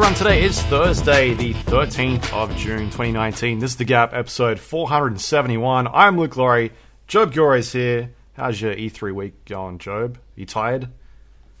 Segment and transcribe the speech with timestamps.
[0.00, 3.58] Everyone, today is Thursday, the 13th of June 2019.
[3.58, 5.86] This is The Gap, episode 471.
[5.92, 6.72] I'm Luke Lawrie.
[7.06, 8.10] Joab Gilroy here.
[8.32, 10.18] How's your E3 week going, Joab?
[10.36, 10.88] You tired?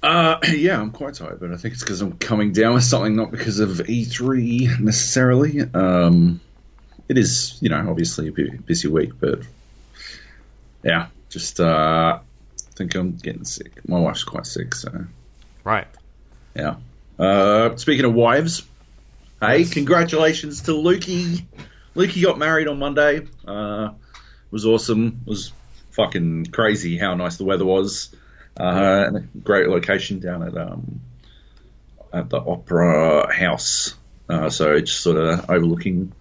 [0.02, 3.14] Uh, yeah, I'm quite tired, but I think it's because I'm coming down with something,
[3.14, 5.60] not because of E3 necessarily.
[5.74, 6.40] Um,
[7.10, 9.40] it is, you know, obviously a busy week, but
[10.82, 12.20] yeah, just uh,
[12.74, 13.86] think I'm getting sick.
[13.86, 15.04] My wife's quite sick, so
[15.62, 15.88] Right.
[16.56, 16.76] yeah.
[17.20, 18.62] Uh, speaking of wives,
[19.42, 21.44] hey, congratulations to Lukey.
[21.94, 23.26] Lukey got married on Monday.
[23.46, 25.20] Uh, it was awesome.
[25.26, 25.52] It was
[25.90, 28.14] fucking crazy how nice the weather was.
[28.56, 29.10] Uh,
[29.44, 31.00] great location down at um,
[32.12, 33.94] at the Opera House.
[34.28, 36.12] Uh, so it's sort of overlooking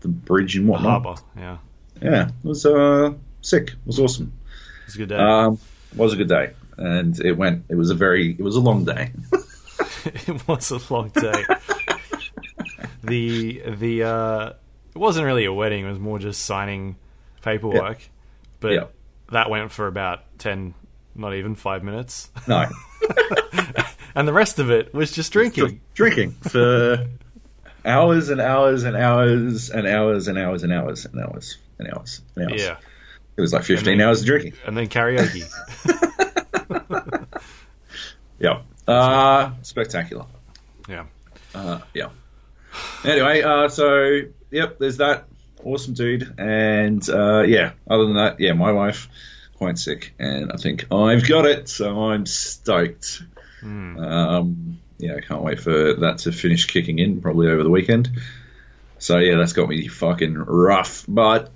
[0.00, 1.02] the bridge and whatnot.
[1.02, 1.58] Harbour, yeah.
[2.00, 3.12] Yeah, it was uh,
[3.42, 3.70] sick.
[3.70, 4.32] It was awesome.
[4.86, 5.16] It's a good day.
[5.16, 5.58] Um,
[5.92, 7.66] it was a good day, and it went.
[7.68, 8.30] It was a very.
[8.30, 9.12] It was a long day.
[10.26, 11.44] it was a long day.
[13.02, 14.52] the the uh,
[14.94, 15.84] it wasn't really a wedding.
[15.84, 16.96] It was more just signing
[17.42, 17.98] paperwork,
[18.60, 18.84] but Yeah.
[19.32, 20.74] that went for about ten,
[21.14, 22.66] not even five minutes, No,
[24.14, 25.80] and the rest of it was just drinking.
[25.94, 27.06] drinking for
[27.84, 32.20] hours and hours and hours and hours and hours and hours and hours and hours
[32.36, 32.60] and hours.
[32.60, 32.76] Yeah,
[33.36, 34.52] It was like 15 then- hours of drinking.
[34.66, 35.44] and then karaoke.
[38.38, 38.62] Yeah.
[38.90, 40.24] Uh, spectacular.
[40.88, 41.04] yeah,
[41.54, 42.08] Uh, yeah.
[43.04, 44.20] Anyway, uh, so,
[44.50, 45.24] yep, there's that.
[45.64, 46.34] Awesome dude.
[46.38, 49.08] And, uh, yeah, other than that, yeah, my wife,
[49.56, 50.14] quite sick.
[50.18, 53.22] And I think I've got it, so I'm stoked.
[53.62, 58.10] Um, yeah, I can't wait for that to finish kicking in, probably over the weekend.
[58.98, 61.04] So, yeah, that's got me fucking rough.
[61.08, 61.50] But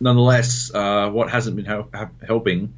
[0.00, 2.74] nonetheless, uh, what hasn't been ha- helping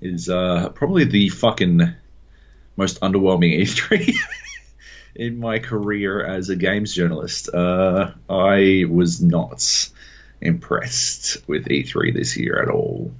[0.00, 1.94] is uh, probably the fucking
[2.76, 4.14] most underwhelming E3
[5.16, 7.48] in my career as a games journalist.
[7.52, 9.88] Uh, I was not
[10.40, 13.12] impressed with E3 this year at all.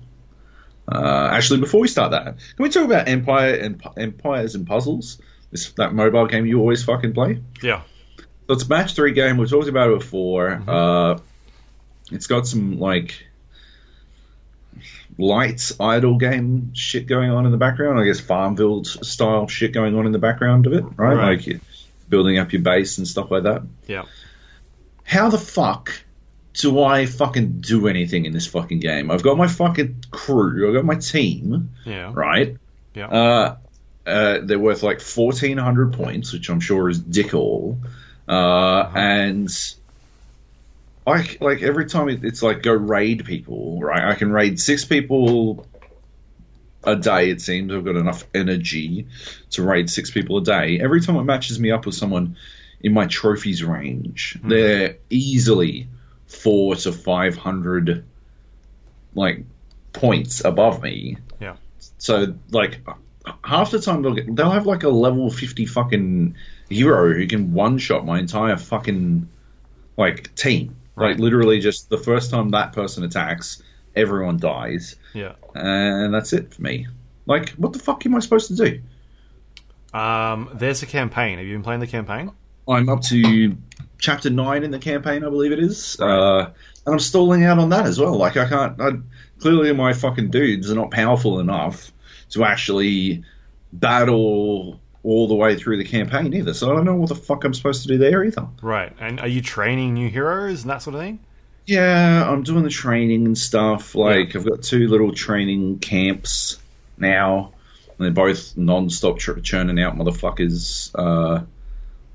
[0.91, 5.21] Uh, actually, before we start that, can we talk about Empire and Empires and Puzzles?
[5.51, 7.41] This that mobile game you always fucking play.
[7.63, 7.83] yeah,
[8.49, 9.37] So it's a match three game.
[9.37, 10.63] We talked about it before.
[10.67, 11.19] Uh,
[12.11, 13.25] it's got some like
[15.19, 17.99] light idle game shit going on in the background.
[18.01, 21.15] I guess Farmville style shit going on in the background of it, right?
[21.17, 21.37] Right.
[21.37, 21.61] Like you're
[22.09, 23.63] building up your base and stuff like that.
[23.87, 24.05] yeah.
[25.05, 25.93] How the fuck
[26.55, 29.11] do I fucking do anything in this fucking game?
[29.11, 30.69] I've got my fucking crew.
[30.69, 32.57] I've got my team, Yeah, right?
[32.95, 33.07] yeah.
[33.09, 33.57] Uh,
[34.07, 37.79] uh, they're worth like fourteen hundred points, which I'm sure is dick all.
[38.29, 39.49] Uh, and
[41.07, 44.05] I like every time it, it's like go raid people, right?
[44.05, 45.67] I can raid six people
[46.85, 47.31] a day.
[47.31, 49.07] It seems I've got enough energy
[49.51, 50.79] to raid six people a day.
[50.81, 52.37] Every time it matches me up with someone
[52.81, 54.49] in my trophies range, hmm.
[54.49, 55.89] they're easily
[56.27, 58.05] four to five hundred
[59.15, 59.45] like
[59.93, 61.17] points above me.
[61.41, 61.57] Yeah.
[61.99, 62.81] So like
[63.45, 66.37] half the time they'll get, they'll have like a level fifty fucking
[66.69, 69.29] hero who can one shot my entire fucking
[69.97, 70.77] like team.
[70.95, 71.11] Right.
[71.11, 73.63] Like literally just the first time that person attacks,
[73.97, 75.35] everyone dies, yeah.
[75.55, 76.87] and that's it for me.
[77.27, 78.81] Like, what the fuck am I supposed to do?
[79.97, 81.39] Um, there's a campaign.
[81.39, 82.33] Have you been playing the campaign?
[82.69, 83.57] I'm up to
[83.99, 86.51] chapter nine in the campaign, I believe it is, uh,
[86.87, 88.15] and I'm stalling out on that as well.
[88.15, 88.81] Like, I can't.
[88.81, 88.91] I,
[89.39, 91.93] clearly, my fucking dudes are not powerful enough
[92.31, 93.25] to actually
[93.73, 96.55] battle all the way through the campaign either.
[96.55, 98.47] So I don't know what the fuck I'm supposed to do there either.
[98.61, 98.93] Right.
[99.01, 101.19] And are you training new heroes and that sort of thing?
[101.67, 103.95] Yeah, I'm doing the training and stuff.
[103.95, 106.59] Like, I've got two little training camps
[106.99, 107.53] now.
[107.99, 110.91] And they're both non-stop ch- churning out motherfuckers.
[110.95, 111.45] Uh,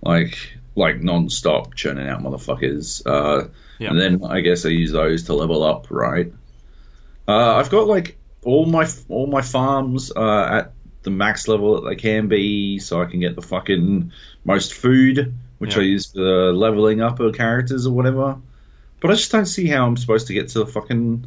[0.01, 0.37] like,
[0.75, 3.01] like non-stop churning out motherfuckers.
[3.05, 3.47] Uh,
[3.79, 3.89] Yeah.
[3.91, 6.31] And then I guess I use those to level up, right?
[7.27, 10.73] Uh, I've got like all my all my farms uh, at
[11.07, 14.11] the max level that they can be, so I can get the fucking
[14.43, 15.81] most food, which Yeah.
[15.81, 18.37] I use for leveling up of characters or whatever.
[18.99, 21.25] But I just don't see how I'm supposed to get to the fucking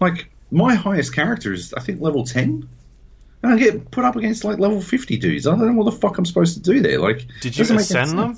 [0.00, 2.68] like my highest character is I think level ten.
[3.42, 5.46] And I get put up against like level fifty dudes.
[5.46, 7.00] I don't know what the fuck I'm supposed to do there.
[7.00, 8.36] Like, Did you ascend them?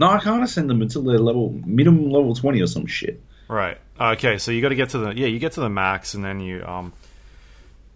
[0.00, 3.20] No, I can't ascend them until they're level minimum level twenty or some shit.
[3.48, 3.78] Right.
[4.00, 4.38] Okay.
[4.38, 6.38] So you got to get to the yeah, you get to the max, and then
[6.40, 6.92] you um,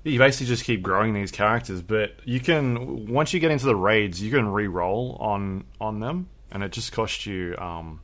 [0.04, 1.82] you basically just keep growing these characters.
[1.82, 6.28] But you can once you get into the raids, you can re-roll on on them,
[6.50, 8.00] and it just costs you um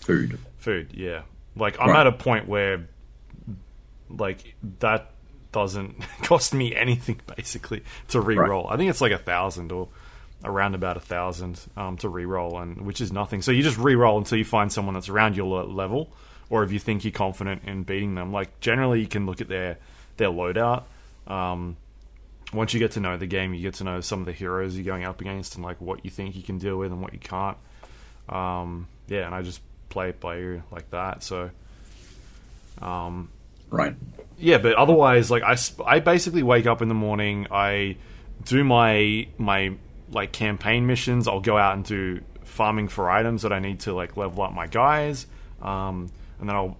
[0.00, 0.38] Food.
[0.58, 0.90] food.
[0.94, 1.22] Yeah.
[1.56, 2.00] Like I'm Right.
[2.00, 2.86] at a point where
[4.10, 5.10] like that
[5.52, 8.66] doesn't cost me anything basically to re-roll.
[8.68, 9.88] I think it's like a thousand or
[10.44, 13.40] around about a thousand um, to re-roll, and which is nothing.
[13.40, 16.10] So you just re-roll until you find someone that's around your level,
[16.50, 18.30] or if you think you're confident in beating them.
[18.32, 19.78] Like generally, you can look at their
[20.18, 20.84] their loadout.
[21.26, 21.76] Um,
[22.52, 24.76] once you get to know the game, you get to know some of the heroes
[24.76, 27.12] you're going up against and like what you think you can deal with and what
[27.12, 27.56] you can't.
[28.28, 31.22] Um, yeah, and I just play it by ear like that.
[31.22, 31.50] So,
[32.80, 33.30] um,
[33.70, 33.94] Right.
[34.38, 37.46] yeah, but otherwise, like I, I basically wake up in the morning.
[37.50, 37.96] I
[38.44, 39.74] do my my
[40.12, 41.26] like campaign missions.
[41.26, 44.52] I'll go out and do farming for items that I need to like level up
[44.52, 45.26] my guys,
[45.60, 46.76] um, and then I'll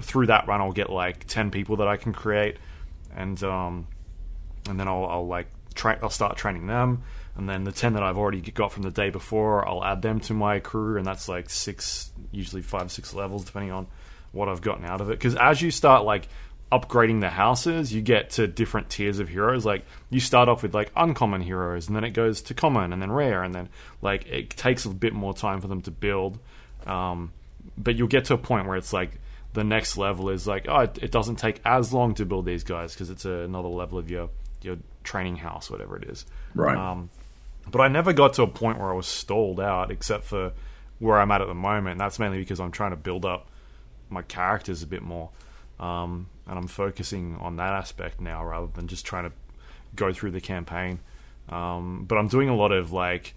[0.00, 2.58] through that run I'll get like ten people that I can create,
[3.16, 3.88] and um,
[4.68, 7.02] and then I'll, I'll like tra- I'll start training them,
[7.36, 10.20] and then the ten that I've already got from the day before, I'll add them
[10.20, 13.86] to my crew, and that's like six, usually five, six levels, depending on
[14.32, 15.18] what I've gotten out of it.
[15.18, 16.28] Because as you start like
[16.70, 19.64] upgrading the houses, you get to different tiers of heroes.
[19.64, 23.00] Like you start off with like uncommon heroes, and then it goes to common, and
[23.00, 23.68] then rare, and then
[24.02, 26.38] like it takes a bit more time for them to build.
[26.86, 27.32] Um,
[27.78, 29.18] but you'll get to a point where it's like
[29.56, 32.62] the next level is like oh it, it doesn't take as long to build these
[32.62, 34.28] guys because it's another level of your
[34.62, 36.24] your training house whatever it is.
[36.54, 36.76] Right.
[36.76, 37.10] um,
[37.70, 40.52] but I never got to a point where I was stalled out except for
[40.98, 41.92] where I'm at at the moment.
[41.92, 43.48] And that's mainly because I'm trying to build up
[44.08, 45.30] my characters a bit more.
[45.78, 49.32] Um, and I'm focusing on that aspect now rather than just trying to
[49.94, 51.00] go through the campaign.
[51.48, 53.34] Um, but I'm doing a lot of like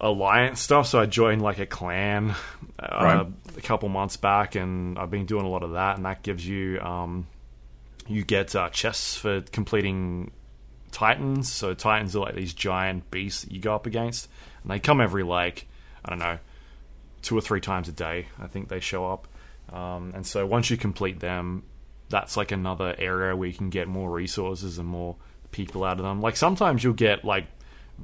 [0.00, 0.86] alliance stuff.
[0.86, 2.34] So I joined like a clan
[2.78, 3.26] uh, Right.
[3.56, 5.96] a couple months back, and I've been doing a lot of that.
[5.96, 7.26] And that gives you um,
[8.06, 10.30] you get uh, chests for completing
[10.92, 11.52] titans.
[11.52, 14.28] So titans are like these giant beasts that you go up against,
[14.62, 15.66] and they come every like
[16.04, 16.38] I don't know
[17.22, 18.26] two or three times a day.
[18.40, 19.26] I think they show up,
[19.72, 21.64] um, and so once you complete them,
[22.08, 25.16] that's like another area where you can get more resources and more
[25.50, 26.20] people out of them.
[26.20, 27.46] Like sometimes you'll get like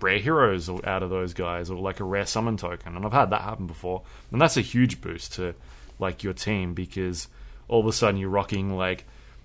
[0.01, 3.31] rare heroes out of those guys or like a rare summon token and I've had
[3.31, 4.03] that happen before
[4.33, 5.55] and that's a huge boost to
[5.99, 7.29] like your team because
[7.69, 9.05] all of a sudden you're rocking like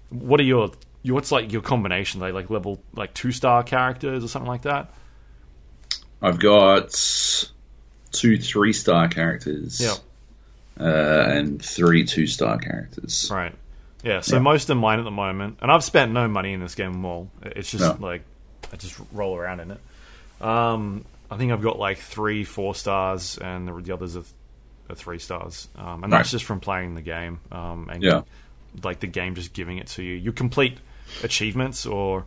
[0.10, 0.72] what are your
[1.04, 4.62] your what's like your combination like like level like two star characters or something like
[4.64, 4.90] that
[6.22, 6.92] I've got
[8.12, 9.80] two three star characters.
[9.80, 9.94] Yeah.
[10.80, 13.30] Uh, and three two star characters.
[13.34, 13.54] right
[14.04, 14.42] yeah so Yeah.
[14.44, 17.08] most of mine at the moment and I've spent no money in this game at
[17.08, 18.08] all it's just No.
[18.08, 18.22] like
[18.72, 19.80] I just roll around in it
[20.42, 24.24] um I think I've got like three four stars and the, the others are,
[24.90, 28.22] are three stars um, and that's just from playing the game um, and Yeah.
[28.84, 30.16] like the game just giving it to you.
[30.16, 30.78] You complete
[31.24, 32.26] achievements or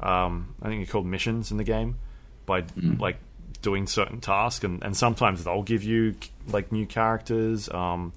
[0.00, 1.96] um, I think they're called missions in the game
[2.44, 2.64] by
[2.98, 3.16] like
[3.62, 6.16] doing certain tasks, and, and sometimes they'll give you
[6.48, 7.68] like new characters.
[7.68, 8.12] Um,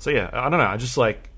[0.00, 0.66] so yeah, I don't know.
[0.66, 1.28] I just like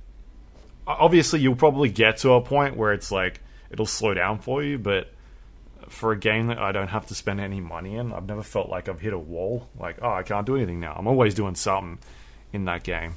[0.86, 3.40] obviously you'll probably get to a point where it's like
[3.70, 5.12] it'll slow down for you, but
[5.88, 8.68] for a game that I don't have to spend any money in, I've never felt
[8.68, 9.68] like I've hit a wall.
[9.78, 10.94] Like, oh, I can't do anything now.
[10.96, 11.98] I'm always doing something
[12.52, 13.14] in that game.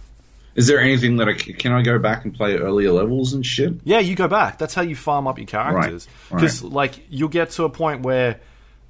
[0.56, 3.76] Is there anything that I can I go back and play earlier levels and shit?
[3.84, 4.58] Yeah, you go back.
[4.58, 6.08] That's how you farm up your characters.
[6.32, 8.40] Right, Because like you'll get to a point where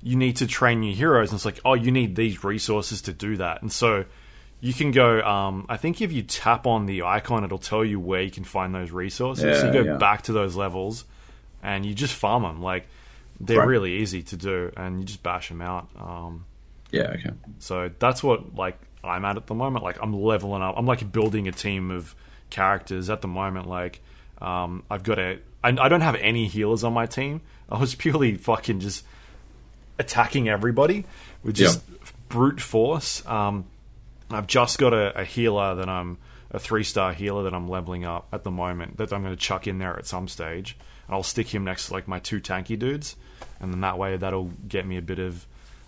[0.02, 3.13] you need to train your heroes, and it's like, oh, you need these resources to
[3.13, 4.06] do that, and so
[4.62, 5.22] you can go.
[5.22, 8.46] Um, I think if you tap on the icon, it'll tell you where you can
[8.46, 9.60] find those resources.
[9.60, 9.98] so you go yeah.
[9.98, 11.04] back to those levels,
[11.62, 12.62] and you just farm them.
[12.62, 12.88] Like
[13.39, 13.67] they're Right.
[13.67, 15.88] really easy to do, and you just bash them out.
[16.00, 16.46] Um,
[16.91, 17.12] Yeah.
[17.15, 17.32] Okay.
[17.60, 19.84] so that's what like I'm at at the moment.
[19.84, 20.75] Like I'm leveling up.
[20.77, 22.15] I'm like building a team of
[22.50, 23.67] characters at the moment.
[23.67, 24.01] Like
[24.41, 25.39] um, I've got a.
[25.63, 27.41] I, I don't have any healers on my team.
[27.70, 29.03] I was purely fucking just
[30.00, 31.06] attacking everybody
[31.44, 31.82] with just
[32.29, 33.25] brute force.
[33.25, 33.65] Um,
[34.29, 36.17] I've just got a, a healer that I'm
[36.51, 39.41] a three star healer that I'm leveling up at the moment that I'm going to
[39.41, 40.77] chuck in there at some stage.
[41.08, 43.15] And I'll stick him next to like my two tanky dudes,
[43.60, 45.46] and then that way that'll get me a bit of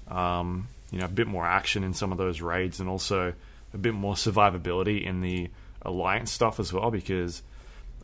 [0.07, 3.33] um, you know a bit more action in some of those raids, and also
[3.73, 5.49] a bit more survivability in the
[5.81, 7.43] alliance stuff as well because.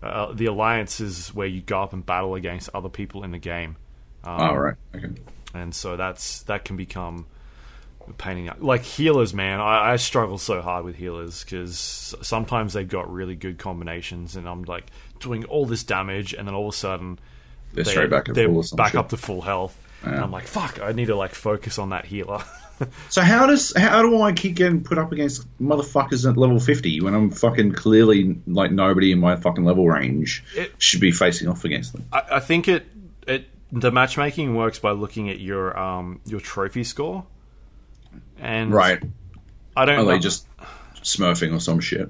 [0.04, 3.40] Uh, the alliance is where you go up and battle against other people in the
[3.40, 3.78] game.
[4.26, 4.76] Um, All right.
[4.94, 5.08] Okay.
[5.56, 7.26] and so that's that can become
[8.08, 12.16] a pain in the like healers man I, I struggle so hard with healers because
[12.22, 14.86] sometimes they've got really good combinations and i'm like
[15.20, 17.20] doing all this damage and then all of a sudden
[17.76, 19.00] They're straight back at they're full back shit.
[19.00, 20.24] up to full health and Yeah.
[20.24, 22.44] i'm like fuck i need to like focus on that healer
[23.08, 27.00] So how does how do I keep getting put up against motherfuckers at level fifty
[27.00, 31.48] when I'm fucking clearly like nobody in my fucking level range It- should be facing
[31.48, 32.06] off against them?
[32.12, 32.86] I, I think it
[33.26, 37.26] it the matchmaking works by looking at your um your trophy score
[38.40, 39.02] and Right.
[39.78, 40.46] i don't Are know they just
[41.02, 42.10] smurfing or some shit?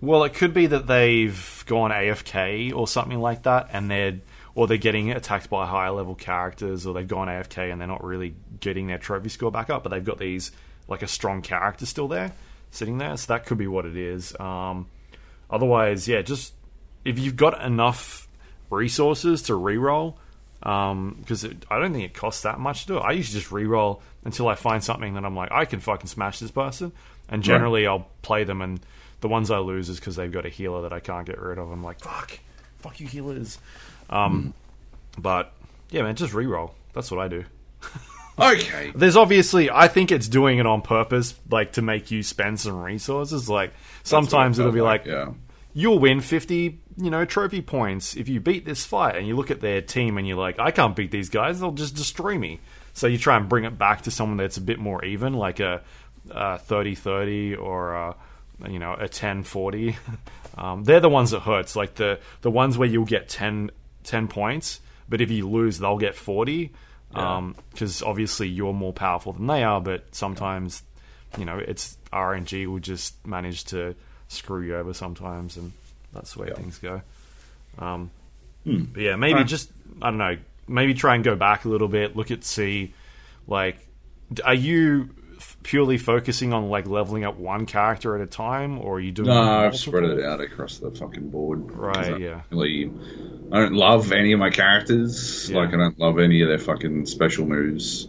[0.00, 4.18] Well, it could be that they've gone AFK or something like that, and they're
[4.54, 8.04] or they're getting attacked by higher level characters, or they've gone AFK and they're not
[8.04, 10.50] really getting their trophy score back up, but they've got these
[10.88, 12.32] like a strong character still there,
[12.70, 13.16] sitting there.
[13.16, 14.38] So that could be what it is.
[14.38, 14.88] Um,
[15.48, 16.52] otherwise, yeah, just
[17.04, 18.28] if you've got enough
[18.70, 20.16] resources to reroll,
[20.60, 23.00] because um, I don't think it costs that much to do it.
[23.00, 26.38] I usually just reroll until I find something that I'm like, I can fucking smash
[26.38, 26.92] this person,
[27.28, 27.92] and generally right.
[27.92, 28.80] I'll play them, and
[29.20, 31.58] the ones I lose is because they've got a healer that I can't get rid
[31.58, 31.70] of.
[31.70, 32.38] I'm like, fuck,
[32.78, 33.58] fuck you healers.
[34.10, 34.54] Um,
[35.16, 35.22] mm.
[35.22, 35.52] But
[35.90, 36.72] yeah, man, just reroll.
[36.92, 37.44] That's what I do.
[38.38, 38.92] okay.
[38.94, 42.82] There's obviously, I think it's doing it on purpose, like to make you spend some
[42.82, 43.48] resources.
[43.48, 45.32] Like sometimes it'll be like, like yeah.
[45.72, 49.16] you'll win 50 you know, trophy points if you beat this fight.
[49.16, 51.60] And you look at their team and you're like, I can't beat these guys.
[51.60, 52.60] They'll just destroy me.
[52.92, 55.60] So you try and bring it back to someone that's a bit more even, like
[55.60, 55.82] a
[56.28, 58.16] 30 30 or a,
[58.68, 59.96] you know a 10 40.
[60.58, 61.76] um, they're the ones that hurts.
[61.76, 63.70] Like the the ones where you'll get 10,
[64.04, 66.72] 10 points, but if you lose, they'll get 40.
[67.08, 67.36] Because yeah.
[67.36, 67.54] um,
[68.06, 70.82] obviously you're more powerful than they are, but sometimes,
[71.36, 73.94] you know, it's RNG will just manage to
[74.28, 75.72] screw you over sometimes, and
[76.12, 76.54] that's the way yeah.
[76.54, 77.02] things go.
[77.78, 78.10] Um,
[78.64, 78.84] hmm.
[78.84, 79.46] But yeah, maybe right.
[79.46, 80.36] just I don't know.
[80.68, 82.16] Maybe try and go back a little bit.
[82.16, 82.94] Look at see,
[83.48, 83.76] like,
[84.44, 85.10] are you
[85.62, 89.28] purely focusing on like leveling up one character at a time, or are you doing?
[89.28, 91.70] No, I've spread it out across the fucking board.
[91.72, 92.14] Right.
[92.14, 92.42] I yeah.
[92.50, 92.90] Really,
[93.52, 95.48] I don't love any of my characters.
[95.50, 95.58] Yeah.
[95.58, 98.08] Like, I don't love any of their fucking special moves.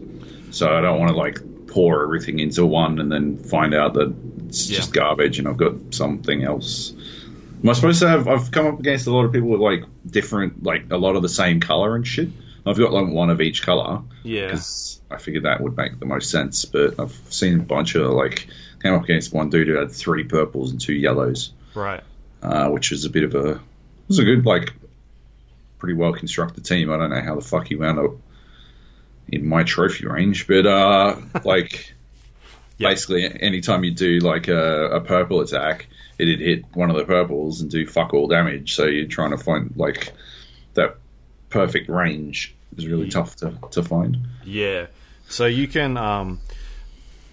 [0.52, 4.14] So I don't want to like pour everything into one and then find out that
[4.48, 4.78] it's yeah.
[4.78, 6.94] just garbage and I've got something else.
[7.64, 8.28] Am I supposed to have?
[8.28, 11.22] I've come up against a lot of people with like different, like a lot of
[11.22, 12.30] the same color and shit.
[12.66, 14.02] I've got like one of each color.
[14.24, 14.48] Yeah.
[14.48, 16.66] Because I figured that would make the most sense.
[16.66, 18.48] But I've seen a bunch of like
[18.82, 21.54] came up against one dude who had three purples and two yellows.
[21.74, 22.04] Right.
[22.42, 23.60] Uh, which was a bit of a
[24.08, 24.74] was a good like
[25.80, 26.92] pretty well constructed team.
[26.92, 28.12] I don't know how the fuck he wound up
[29.28, 31.94] in my trophy range, but uh, like
[32.78, 32.92] yep.
[32.92, 35.88] basically anytime you do like a, a purple attack
[36.22, 38.76] it'd hit one of the purples and do fuck all damage.
[38.76, 40.14] So you're trying to find like
[40.76, 40.98] that
[41.52, 43.12] perfect range is really yeah.
[43.12, 44.18] tough to, to find.
[44.44, 44.88] Yeah.
[45.28, 46.40] So you can um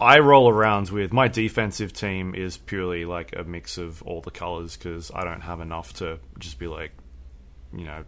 [0.00, 4.30] I roll around with my defensive team is purely like a mix of all the
[4.30, 6.92] colors because I don't have enough to just be like,
[7.72, 8.04] you know,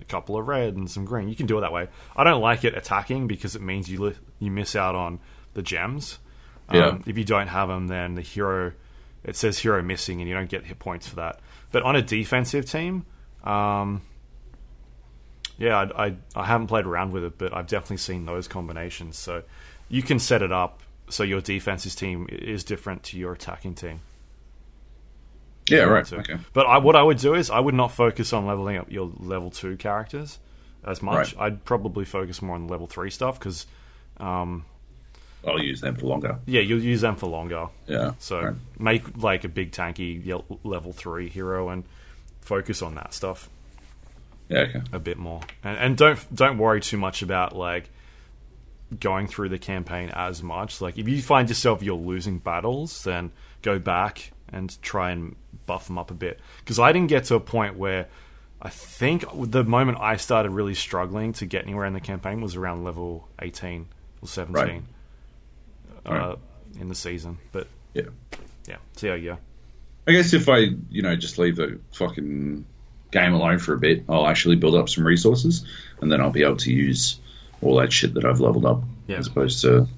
[0.00, 1.28] a couple of red and some green.
[1.28, 1.88] You can do it that way.
[2.16, 5.20] I don't like it attacking because it means you li- you miss out on
[5.52, 6.18] the gems.
[6.72, 6.86] Yeah.
[6.86, 8.72] Um, if you don't have them, then the hero
[9.22, 11.40] it says hero missing, and you don't get hit points for that.
[11.72, 13.06] But on a defensive team,
[13.42, 14.02] um,
[15.58, 19.18] yeah, I, I, I haven't played around with it, but I've definitely seen those combinations.
[19.18, 19.42] So
[19.88, 24.00] you can set it up so your defense's team is different to your attacking team.
[25.68, 26.10] Yeah, right.
[26.12, 26.36] Okay.
[26.52, 29.10] But I, what I would do is I would not focus on leveling up your
[29.18, 30.38] level two characters
[30.84, 31.34] as much.
[31.34, 31.46] Right.
[31.46, 33.66] I'd probably focus more on level three stuff because
[34.18, 34.66] um,
[35.46, 36.38] I'll use them for longer.
[36.46, 37.68] Yeah, you'll use them for longer.
[37.86, 38.12] Yeah.
[38.18, 38.54] So right.
[38.78, 41.84] make like a big tanky level three hero and
[42.40, 43.48] focus on that stuff.
[44.48, 44.82] Yeah, okay.
[44.92, 47.90] A bit more, and, and don't don't worry too much about like
[49.00, 50.80] going through the campaign as much.
[50.80, 53.32] Like if you find yourself you're losing battles, then
[53.62, 55.36] go back and try and
[55.66, 56.40] buff them up a bit.
[56.58, 58.08] Because I didn't get to a point where
[58.60, 62.54] I think the moment I started really struggling to get anywhere in the campaign was
[62.54, 63.86] around level eighteen
[64.20, 64.84] or seventeen.
[64.84, 64.84] Right
[66.06, 66.36] uh,
[66.78, 67.38] in the season.
[67.52, 68.04] But yeah,
[68.66, 68.76] yeah.
[68.96, 69.38] See how you go.
[70.06, 72.66] I guess if I, you know, just leave the fucking
[73.14, 75.64] game alone for a bit, I'll actually build up some resources,
[76.02, 77.18] and then I'll be able to use
[77.62, 79.16] all that shit that I've leveled up, yeah.
[79.16, 79.88] as opposed to,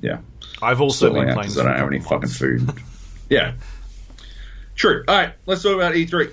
[0.00, 0.18] yeah.
[0.60, 1.38] I've also been playing.
[1.38, 2.68] Because I don't have any fucking food.
[3.30, 3.52] yeah.
[4.74, 5.04] True.
[5.06, 6.32] All right, let's talk about E3.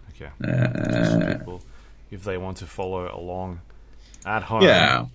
[0.10, 0.30] Okay.
[0.44, 1.38] Uh,
[2.12, 3.62] if they want to follow along
[4.26, 4.64] at home.
[4.64, 5.06] Yeah.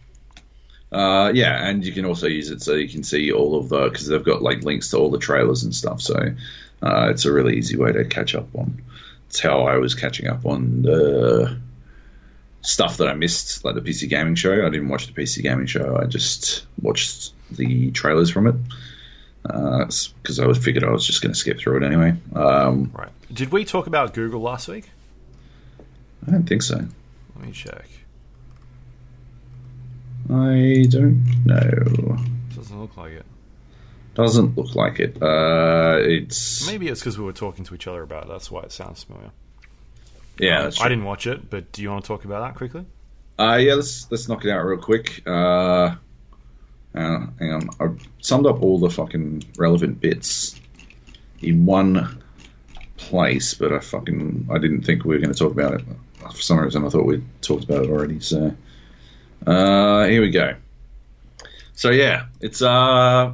[0.94, 3.88] Uh, yeah, and you can also use it so you can see all of the
[3.88, 6.00] because they've got like links to all the trailers and stuff.
[6.00, 6.14] So
[6.82, 8.80] uh, it's a really easy way to catch up on.
[9.28, 11.58] It's how I was catching up on the
[12.62, 14.64] stuff that I missed, like the PC gaming show.
[14.64, 15.98] I didn't watch the PC gaming show.
[16.00, 18.54] I just watched the trailers from it
[19.42, 22.14] because uh, I was figured I was just going to skip through it anyway.
[22.36, 23.10] Um, Right.
[23.32, 24.90] Did we talk about Google last week?
[26.26, 26.76] I don't think so.
[27.34, 27.88] Let me check.
[30.30, 32.16] I don't know.
[32.54, 33.26] Doesn't look like it.
[34.14, 35.20] Doesn't look like it.
[35.20, 38.28] Uh, it's Maybe it's because we were talking to each other about it.
[38.28, 39.30] That's why it sounds familiar.
[40.38, 40.62] yeah.
[40.62, 42.86] That's I didn't watch it, but do you want to talk about that quickly?
[43.38, 45.22] Uh, yeah, let's let's knock it out real quick.
[45.26, 45.96] Uh,
[46.94, 47.88] uh, hang on, I
[48.20, 50.60] summed up all the fucking relevant bits
[51.42, 52.22] in one
[52.96, 55.84] place, but I fucking I didn't think we were going to talk about it.
[56.20, 58.20] For some reason, I thought we'd talked about it already.
[58.20, 58.54] So,
[59.46, 60.54] uh, here we go.
[61.74, 63.32] So yeah, it's uh,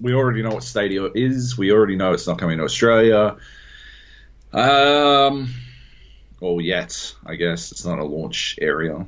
[0.00, 1.56] we already know what Stadia is.
[1.56, 3.36] We already know it's not coming to Australia.
[4.52, 5.52] Um,
[6.40, 9.04] or yet, I guess it's not a launch area.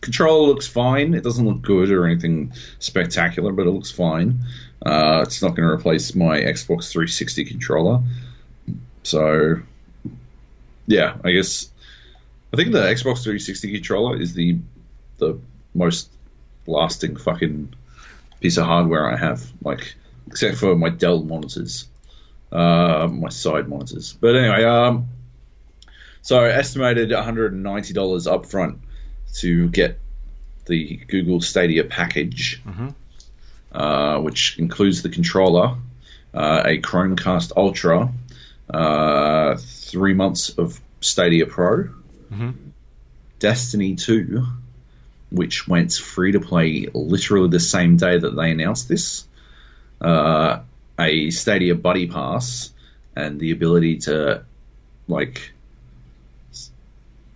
[0.00, 1.14] Controller looks fine.
[1.14, 4.40] It doesn't look good or anything spectacular, but it looks fine.
[4.84, 8.00] Uh, it's not going to replace my Xbox 360 controller.
[9.04, 9.56] So,
[10.86, 11.70] yeah, I guess
[12.52, 14.58] I think the Xbox 360 controller is the
[15.22, 15.38] the
[15.74, 16.10] most
[16.66, 17.72] lasting fucking
[18.40, 19.40] piece of hardware I have.
[19.62, 19.94] Like,
[20.26, 21.86] except for my Dell monitors,
[22.50, 24.14] uh, my side monitors.
[24.20, 25.08] But anyway, um,
[26.22, 28.78] so estimated $190 upfront
[29.40, 29.98] to get
[30.66, 32.62] the Google Stadia package,
[33.72, 35.76] uh, which includes the controller,
[36.34, 38.12] uh, a Chromecast Ultra,
[38.70, 41.88] uh, three months of Stadia Pro,
[43.40, 44.46] Destiny 2,
[45.32, 49.26] which went free to play literally the same day that they announced this,
[50.00, 50.60] uh,
[50.98, 52.70] a Stadia Buddy Pass,
[53.16, 54.44] and the ability to,
[55.08, 55.52] like,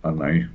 [0.03, 0.47] I don't know,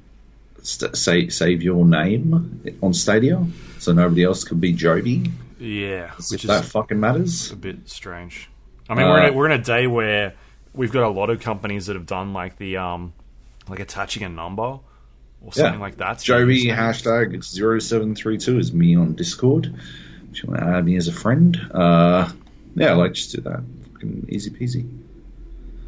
[0.62, 3.44] st- say, save your name on Stadia
[3.78, 5.31] so nobody else could be Joby.
[5.59, 7.52] Yeah, which that fucking matters.
[7.52, 8.48] a bit strange.
[8.88, 10.35] I mean, we're in Uh, a, we're in a day where
[10.74, 13.12] we've got a lot of companies that have done like the um,
[13.68, 14.81] like attaching a number
[15.44, 16.20] or something like that.
[16.20, 19.74] Joby your hashtag 0732 is me on Discord.
[20.31, 22.31] If you want to add me as a friend, uh,
[22.74, 23.62] yeah, like just do that.
[23.92, 24.88] Fucking easy peasy.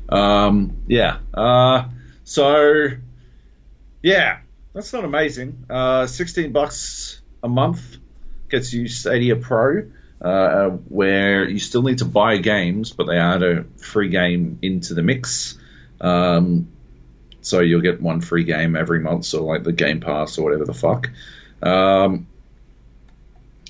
[0.09, 1.19] Um, yeah.
[1.33, 1.89] Uh,
[2.25, 2.89] so,
[4.03, 4.41] yeah,
[4.75, 5.65] that's not amazing.
[5.71, 7.99] Uh, 16 bucks a month
[8.51, 9.91] gets you Stadia Pro,
[10.21, 14.95] uh, where you still need to buy games, but they add a free game into
[14.95, 15.59] the mix.
[16.01, 16.69] Um,
[17.45, 20.65] so you'll get one free game every month, so like the Game Pass or whatever
[20.65, 21.11] the fuck.
[21.63, 22.27] Um,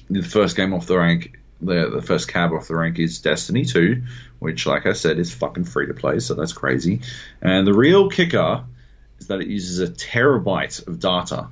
[0.08, 3.64] the first game off the rank, the the first cab off the rank is Destiny
[3.64, 4.02] Two,
[4.38, 7.00] which, like I said, is fucking free to play, so that's crazy.
[7.42, 8.64] And the real kicker
[9.18, 11.48] is that it uses a terabyte of data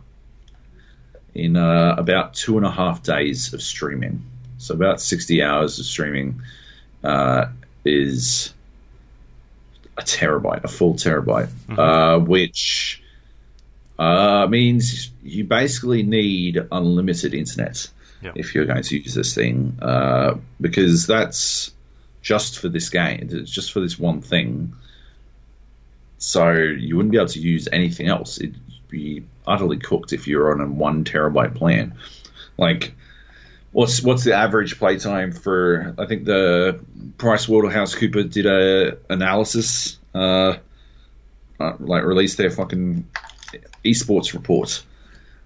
[1.35, 4.23] in uh, about two and a half days of streaming.
[4.59, 6.41] So about sixty hours of streaming
[7.03, 7.47] uh,
[7.85, 8.55] is
[9.98, 13.02] a terabyte, a full terabyte, uh, which
[13.98, 17.88] uh, means you basically need unlimited internet
[18.22, 18.33] Yep.
[18.37, 21.72] if you're going to use this thing, uh, because that's
[22.22, 23.28] just for this game.
[23.33, 24.72] It's just for this one thing.
[26.18, 28.38] So you wouldn't be able to use anything else.
[28.40, 28.57] It'd
[28.88, 31.94] be utterly cooked if you're on a one terabyte plan.
[32.59, 32.94] Like,
[33.73, 35.95] what's what's the average playtime for?
[35.99, 36.81] I think the
[37.19, 40.57] Price Waterhouse Cooper did a analysis, uh,
[41.61, 43.09] uh, like released their fucking
[43.85, 44.83] esports report,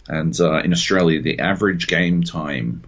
[0.09, 2.83] and uh, in Australia, the average game time,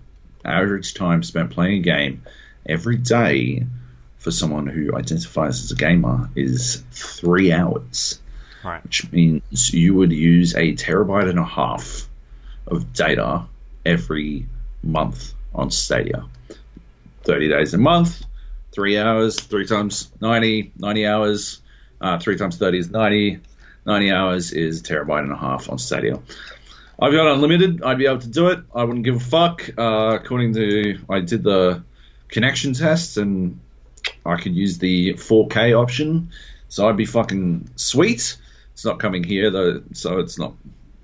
[0.44, 2.22] average time spent playing a game
[2.66, 3.64] every day
[4.18, 8.20] for someone who identifies as a gamer is three hours
[8.64, 8.82] Right.
[8.82, 12.08] which means you would use a terabyte and a half
[12.66, 13.44] of data
[13.86, 14.46] every
[14.88, 16.24] month on Stadia.
[17.24, 18.24] 30 days a month,
[18.72, 21.60] three hours, three times 90, 90 hours,
[22.00, 23.40] uh, three times 30 is 90,
[23.86, 26.18] 90 hours is terabyte and a half on Stadia.
[27.00, 27.82] I've got unlimited.
[27.82, 28.60] I'd be able to do it.
[28.74, 29.68] I wouldn't give a fuck.
[29.78, 31.82] Uh, according to, I did the
[32.28, 33.60] connection test and
[34.26, 36.30] I could use the 4K option,
[36.68, 38.36] so I'd be fucking sweet.
[38.72, 40.54] It's not coming here though, so it's not,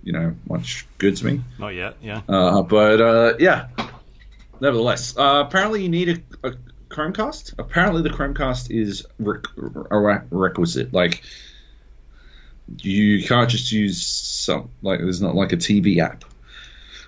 [0.05, 1.41] you know, much good to me.
[1.59, 1.97] Not yet.
[2.03, 2.21] Yeah.
[2.29, 3.69] Uh, but uh, yeah,
[4.61, 6.55] nevertheless, uh, apparently you need a, a
[6.91, 7.55] Chromecast.
[7.59, 10.93] Apparently the Chromecast is a re- requisite.
[10.93, 11.23] Like
[12.79, 16.25] you can't just use some like there's not like a TV app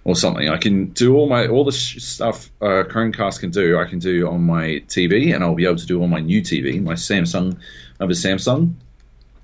[0.05, 0.49] or something.
[0.49, 3.79] I can do all my all the sh- stuff uh, Chromecast can do.
[3.79, 6.41] I can do on my TV, and I'll be able to do on my new
[6.41, 7.57] TV, my Samsung.
[8.01, 8.75] I have a Samsung,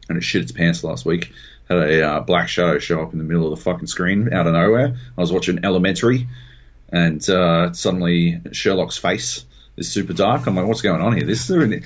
[0.08, 1.32] and it shit its pants last week.
[1.72, 4.46] Had a uh, black shadow show up in the middle of the fucking screen out
[4.46, 4.94] of nowhere.
[5.16, 6.28] I was watching Elementary,
[6.90, 9.46] and uh, suddenly Sherlock's face
[9.78, 10.46] is super dark.
[10.46, 11.24] I'm like, what's going on here?
[11.24, 11.82] This is an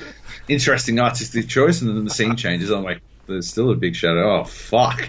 [0.49, 2.70] interesting artistic choice, and then the scene changes.
[2.70, 4.40] I'm like, there's still a big shadow.
[4.40, 5.09] Oh fuck.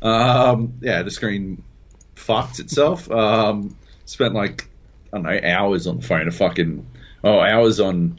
[0.00, 1.62] Um, yeah, the screen
[2.14, 3.10] fucked itself.
[3.10, 4.66] Um, spent like
[5.12, 6.26] I don't know hours on the phone.
[6.26, 6.86] A fucking
[7.22, 8.18] oh hours on.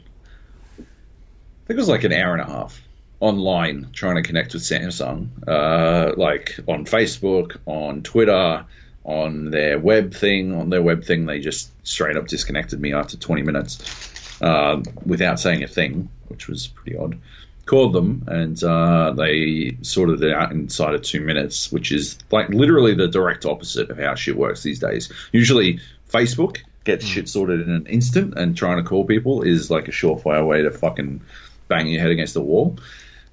[0.78, 2.85] I think it was like an hour and a half
[3.20, 8.64] online trying to connect with Samsung, uh, like on Facebook, on Twitter,
[9.04, 10.54] on their web thing.
[10.54, 15.40] On their web thing, they just straight up disconnected me after 20 minutes uh, without
[15.40, 17.18] saying a thing, which was pretty odd.
[17.64, 22.48] Called them and uh, they sorted it out inside of two minutes, which is like
[22.50, 25.12] literally the direct opposite of how shit works these days.
[25.32, 29.88] Usually, Facebook gets shit sorted in an instant, and trying to call people is like
[29.88, 31.20] a surefire way to fucking
[31.66, 32.78] bang your head against the wall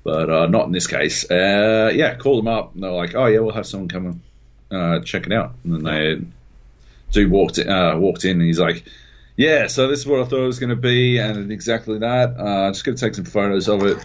[0.03, 1.29] but uh, not in this case.
[1.29, 4.21] Uh, yeah, call them up, and they're like, "Oh yeah, we'll have someone come and
[4.71, 6.25] uh, check it out." And then they
[7.11, 8.83] do walked in, uh, walked in, and he's like,
[9.37, 12.35] "Yeah, so this is what I thought it was going to be, and exactly that.
[12.37, 13.97] Uh, just going to take some photos of it."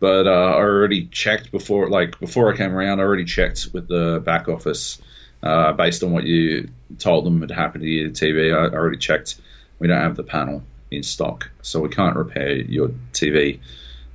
[0.00, 2.98] But uh, I already checked before, like before I came around.
[2.98, 5.00] I already checked with the back office
[5.42, 8.52] based on what you told them had happened to your TV.
[8.52, 9.36] I already checked.
[9.78, 13.60] We don't have the panel in stock, so we can't repair your TV.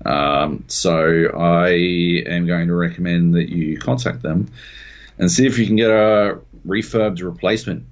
[0.06, 1.70] Um, so I
[2.28, 4.52] am going to recommend that you contact them
[5.18, 7.86] and see if you can get a refurbed replacement.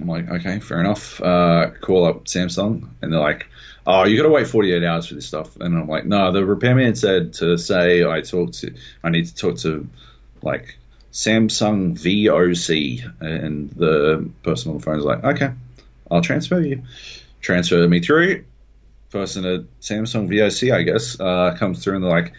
[0.00, 1.20] I'm like, okay, fair enough.
[1.22, 3.46] Uh, call up Samsung, and they're like,
[3.86, 5.56] oh, you got to wait 48 hours for this stuff.
[5.56, 9.34] And I'm like, no, the repairman said to say I talk to, I need to
[9.34, 9.88] talk to
[10.42, 10.76] like
[11.12, 15.52] Samsung VOC, and the person on the phone is like, okay,
[16.10, 16.82] I'll transfer you.
[17.40, 18.44] Transfer me through
[19.12, 22.32] person at Samsung VOC, I guess, uh, comes through and they're like,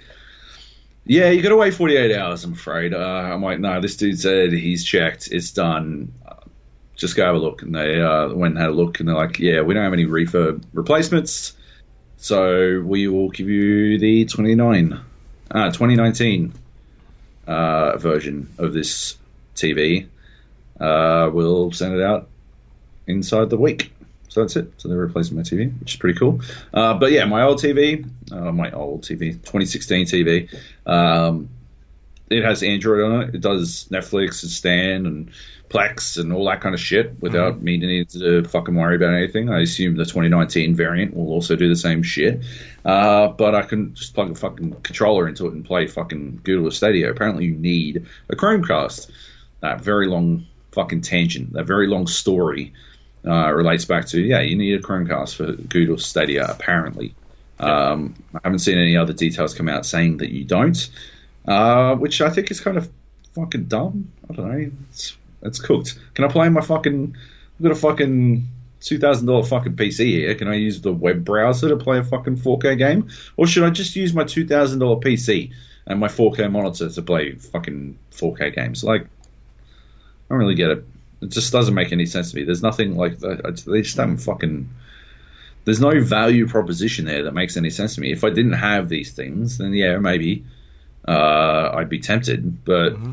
[1.06, 2.94] "Yeah, you got to wait 48 hours." I'm afraid.
[2.94, 6.12] Uh, I'm like, "No, this dude said he's checked, it's done.
[6.96, 9.16] Just go have a look." And they uh, went and had a look, and they're
[9.16, 11.54] like, "Yeah, we don't have any refurb replacements,
[12.18, 15.00] so we will give you the 29,
[15.52, 16.54] uh, 2019
[17.48, 19.16] uh, version of this
[19.56, 20.08] TV.
[20.80, 22.28] Uh, we'll send it out
[23.08, 23.94] inside the week."
[24.34, 24.74] So that's it.
[24.78, 26.42] So they're replacing my TV, which is pretty cool.
[26.74, 31.50] Uh, but yeah, my old TV, uh, my old TV, 2016 TV, um,
[32.32, 33.36] it has Android on it.
[33.36, 35.30] It does Netflix and Stan and
[35.70, 37.64] Plex and all that kind of shit without mm-hmm.
[37.64, 39.52] me needing to fucking worry about anything.
[39.52, 42.42] I assume the 2019 variant will also do the same shit.
[42.86, 46.72] Uh, but I can just plug a fucking controller into it and play fucking Google
[46.72, 47.12] Stadia.
[47.12, 49.12] Apparently, you need a Chromecast.
[49.60, 52.74] That very long fucking tangent, that very long story
[53.26, 57.14] uh, relates back to yeah, you need a Chromecast for Google Stadia apparently.
[57.60, 60.90] Um, I haven't seen any other details come out saying that you don't,
[61.48, 62.90] uh, which I think is kind of
[63.34, 64.12] fucking dumb.
[64.30, 64.72] I don't know.
[64.90, 65.98] It's, it's cooked.
[66.16, 67.16] Can I play my fucking?
[67.56, 68.48] I've got a fucking
[68.84, 70.36] two thousand dollar fucking PC here.
[70.36, 73.70] Can I use the web browser to play a fucking 4K game, or should I
[73.70, 75.52] just use my two thousand dollar PC
[75.88, 78.84] and my 4K monitor to play fucking 4K games?
[78.84, 79.08] Like, I
[80.30, 80.86] don't really get it.
[81.24, 82.44] It just doesn't make any sense to me.
[82.44, 84.70] There's nothing like they just haven't fucking.
[85.66, 88.12] There's no value proposition there that makes any sense to me.
[88.12, 90.44] If I didn't have these things, then yeah, maybe
[91.08, 93.12] uh, I'd be tempted, but mm-hmm.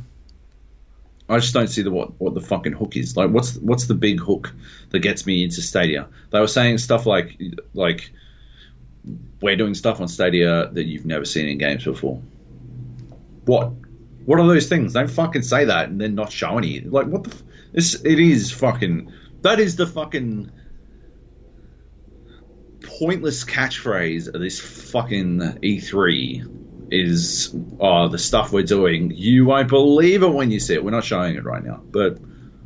[1.28, 3.16] I just don't see the what what the fucking hook is.
[3.16, 4.52] Like, what's what's the big hook
[4.90, 6.08] that gets me into Stadia?
[6.30, 7.40] They were saying stuff like
[7.72, 8.10] like
[9.40, 12.20] we're doing stuff on Stadia that you've never seen in games before.
[13.44, 13.72] What?
[14.26, 14.92] What are those things?
[14.92, 16.80] Don't fucking say that and then not show any.
[16.80, 17.30] Like, what the?
[17.30, 19.12] F- it is fucking.
[19.42, 20.50] That is the fucking
[22.98, 26.56] pointless catchphrase of this fucking E3
[26.92, 29.12] is oh the stuff we're doing.
[29.14, 30.84] You won't believe it when you see it.
[30.84, 32.18] We're not showing it right now, but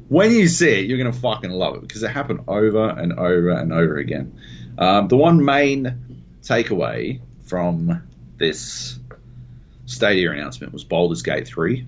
[0.09, 3.51] when you see it, you're gonna fucking love it because it happened over and over
[3.51, 4.39] and over again.
[4.79, 8.03] Um, the one main takeaway from
[8.39, 8.99] this
[9.87, 11.87] Stadia announcement was Baldur's Gate 3,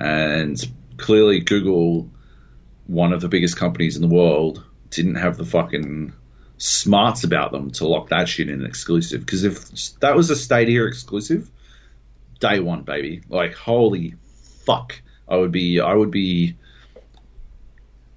[0.00, 2.10] and clearly Google
[2.88, 6.12] one of the biggest companies in the world didn't have the fucking
[6.56, 9.24] smarts about them to lock that shit in exclusive.
[9.24, 11.48] Because if that was a Stadia exclusive,
[12.40, 14.14] day one, baby, like holy
[14.64, 16.56] fuck, I would be, I would be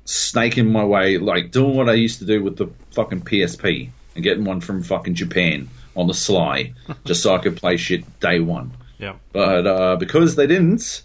[0.06, 4.24] snaking my way, like doing what I used to do with the fucking PSP and
[4.24, 6.74] getting one from fucking Japan on the sly,
[7.06, 8.72] just so I could play shit day one.
[9.00, 9.16] Yeah.
[9.34, 11.04] But uh, because they didn't,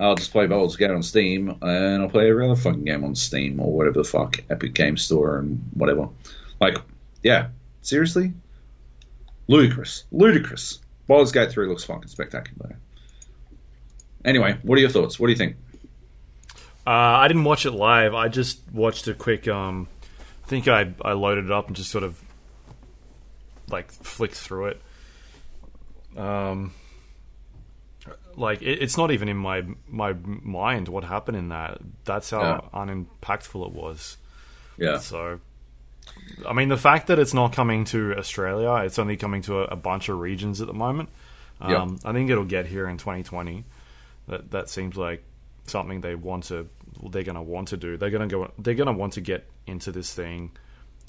[0.00, 3.14] I'll just play Baldur's Gate on Steam, and I'll play every other fucking game on
[3.14, 6.08] Steam or whatever the fuck, Epic Game Store and whatever.
[6.60, 6.78] Like,
[7.22, 7.48] yeah,
[7.82, 8.32] seriously,
[9.46, 10.80] ludicrous, ludicrous.
[11.06, 12.76] Baldur's Gate three looks fucking spectacular.
[14.24, 15.18] Anyway, what are your thoughts?
[15.18, 15.56] What do you think?
[16.86, 18.14] Uh, I didn't watch it live.
[18.14, 19.48] I just watched a quick.
[19.48, 19.88] Um,
[20.44, 22.20] I think I I loaded it up and just sort of
[23.68, 24.82] like flicked through it.
[26.16, 26.72] Um,
[28.36, 31.78] like it, it's not even in my my mind what happened in that.
[32.04, 32.80] That's how Yeah.
[32.80, 34.16] unimpactful it was.
[34.78, 35.40] Yeah, So,
[36.48, 39.64] I mean, the fact that it's not coming to Australia, it's only coming to a,
[39.64, 41.10] a bunch of regions at the moment.
[41.60, 41.70] Um,
[42.02, 42.10] Yeah.
[42.10, 43.64] I think it'll get here in 2020.
[44.28, 45.22] That that seems like
[45.66, 46.68] something they want to.
[47.10, 47.96] They're going to want to do.
[47.96, 48.50] They're going to go.
[48.58, 50.50] They're going to want to get into this thing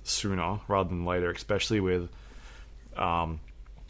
[0.04, 2.10] sooner rather than later, especially with,
[2.98, 3.40] um,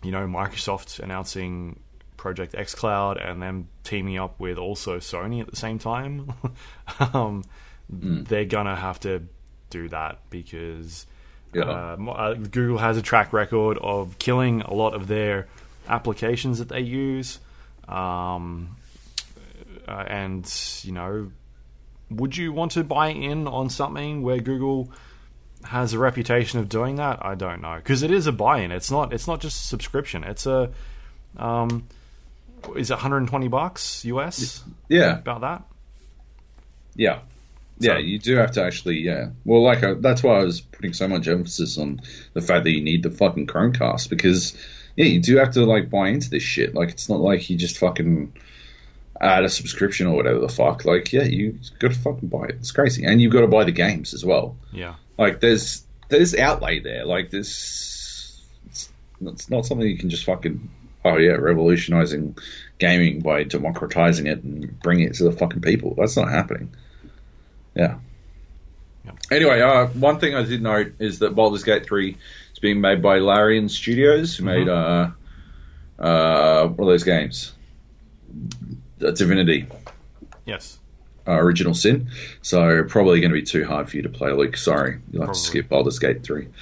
[0.04, 1.80] you know, Microsoft announcing
[2.22, 6.32] Project xCloud and them teaming up with also Sony at the same time.
[7.16, 7.44] um,
[7.90, 9.24] They're gonna have to
[9.72, 11.08] do that because
[11.52, 11.64] Yeah.
[11.64, 15.48] uh, uh, Google has a track record of killing a lot of their
[15.90, 17.40] applications that they use.
[17.90, 18.78] Um,
[19.88, 20.46] uh, and
[20.84, 21.32] you know,
[22.12, 24.92] would you want to buy in on something where Google
[25.64, 27.26] has a reputation of doing that?
[27.26, 28.72] I don't know because it is a buy-in.
[28.72, 29.12] It's not.
[29.12, 30.24] It's not just a subscription.
[30.24, 30.70] It's a.
[31.38, 31.88] Um,
[32.76, 34.64] is it 120 bucks US?
[34.90, 35.64] yeah, About that.
[36.96, 37.20] yeah,
[37.80, 37.94] yeah.
[37.94, 39.30] So- you do have to actually, yeah.
[39.46, 42.02] Well, like uh, that's why I was putting so much emphasis on
[42.34, 44.54] the fact that you need the fucking Chromecast because,
[44.96, 46.76] yeah, you do have to like buy into this shit.
[46.76, 48.34] Like, it's not like you just fucking
[49.22, 50.84] add a subscription or whatever the fuck.
[50.86, 52.56] Like, yeah, you got to fucking buy it.
[52.56, 54.56] It's crazy, and you've got to buy the games as well.
[54.72, 54.96] Yeah.
[55.18, 57.06] Like, there's there's outlay there.
[57.06, 58.90] Like, this it's,
[59.22, 60.70] it's not something you can just fucking
[61.06, 62.38] oh yeah, revolutionizing
[62.80, 65.96] gaming by democratizing it and bringing it to the fucking people.
[65.98, 66.74] That's not happening.
[67.76, 67.98] Yeah.
[69.32, 72.18] Anyway, uh, one thing I did note is that Baldur's Gate 3
[72.54, 75.10] is being made by Larian Studios, who made uh,
[75.98, 77.54] uh, what are those games?
[79.04, 79.68] Uh, Divinity,
[80.46, 80.78] Yes.
[81.28, 82.10] uh, Original Sin.
[82.42, 84.58] So probably going to be too hard for you to play, Luke.
[84.58, 85.34] Sorry, you'll have Probably.
[85.42, 86.48] to skip Baldur's Gate 3.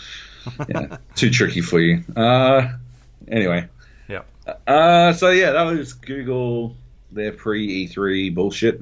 [0.69, 2.01] Yeah, too tricky for you.
[2.15, 2.69] Uh,
[3.27, 3.67] anyway.
[4.67, 6.75] Uh, so yeah, that was Google
[7.11, 8.81] their pre E3 bullshit.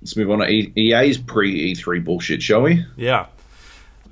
[0.00, 2.84] Let's move on to EA's pre E3 bullshit, shall we?
[2.96, 3.26] Yeah.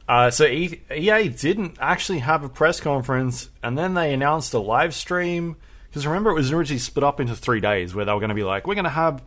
[0.09, 4.95] Uh, so EA didn't actually have a press conference, and then they announced a live
[4.95, 5.57] stream.
[5.89, 8.35] Because remember, it was originally split up into three days, where they were going to
[8.35, 9.23] be like, "We're going to have,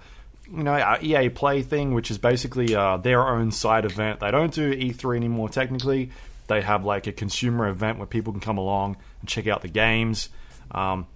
[0.51, 4.19] you know, our EA Play thing, which is basically uh, their own side event.
[4.19, 5.49] They don't do E3 anymore.
[5.49, 6.12] Technically,
[6.47, 9.69] they have like a consumer event where people can come along and check out the
[9.69, 10.29] games.
[10.73, 11.07] Um,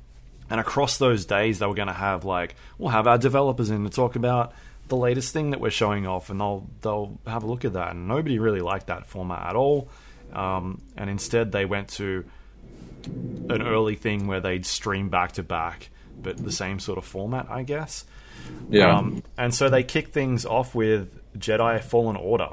[0.49, 3.83] and across those days, they were going to have like we'll have our developers in
[3.83, 4.53] to talk about
[4.87, 7.91] the latest thing that we're showing off, and they'll they'll have a look at that.
[7.91, 9.89] And nobody really liked that format at all.
[10.33, 12.25] Um, and instead, they went to
[13.05, 15.89] an early thing where they'd stream back to back,
[16.21, 18.05] but the same sort of format, I guess.
[18.69, 18.97] Yeah.
[18.97, 22.49] Um, and so they kicked things off with Jedi Fallen Order.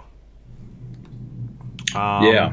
[1.95, 2.53] Um, yeah.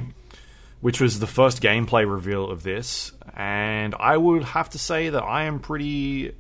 [0.82, 3.12] which was the first gameplay reveal of this,
[3.42, 6.36] and I would have to say that I am pretty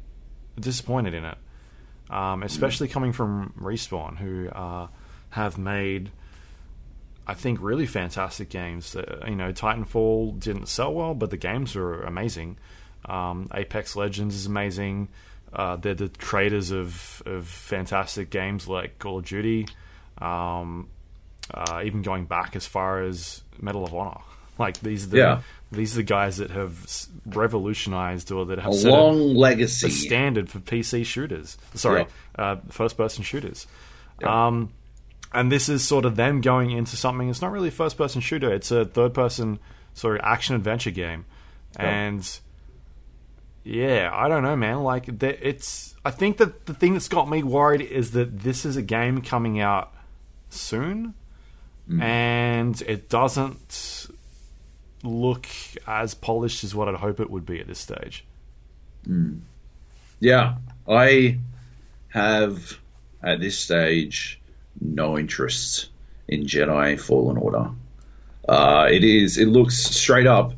[0.59, 1.37] disappointed in it,
[2.11, 4.85] um, especially coming from Respawn, who uh,
[5.31, 6.11] have made,
[7.25, 8.95] I think, really fantastic games.
[8.95, 12.59] Uh, you know, Titanfall didn't sell well, but the games were amazing.
[13.05, 15.07] Um, Apex Legends is amazing.
[15.51, 19.67] Uh, they're the creators of, of fantastic games like Call of Duty.
[20.19, 20.87] Um,
[21.51, 24.21] uh, even going back as far as Medal of Honor.
[24.59, 25.41] Like these, are the, Yeah.
[25.71, 26.85] These are the guys that have
[27.25, 29.87] revolutionized or that have A set long a, legacy.
[29.87, 31.57] a standard for PC shooters.
[31.75, 32.05] Sorry,
[32.37, 33.67] uh, first-person shooters.
[34.19, 34.47] Yeah.
[34.47, 34.73] Um,
[35.33, 37.29] and this is sort of them going into something.
[37.29, 38.51] It's not really a first-person shooter.
[38.53, 39.59] It's a third-person
[39.93, 41.25] sort of action adventure game,
[41.79, 41.89] Yeah.
[41.89, 42.39] and
[43.63, 44.83] yeah, I don't know, man.
[44.83, 45.95] Like it's.
[46.03, 49.21] I think that the thing that's got me worried is that this is a game
[49.21, 49.93] coming out
[50.49, 51.13] soon,
[51.99, 54.07] and it doesn't
[55.03, 55.47] look
[55.87, 58.25] as polished as what I'd hope it would be at this stage.
[60.19, 60.55] Yeah,
[60.87, 61.39] I
[62.09, 62.77] have
[63.23, 64.39] at this stage
[64.79, 65.89] no interest
[66.27, 67.69] in Jedi Fallen Order.
[68.47, 69.37] Uh, it is.
[69.37, 70.53] It looks straight up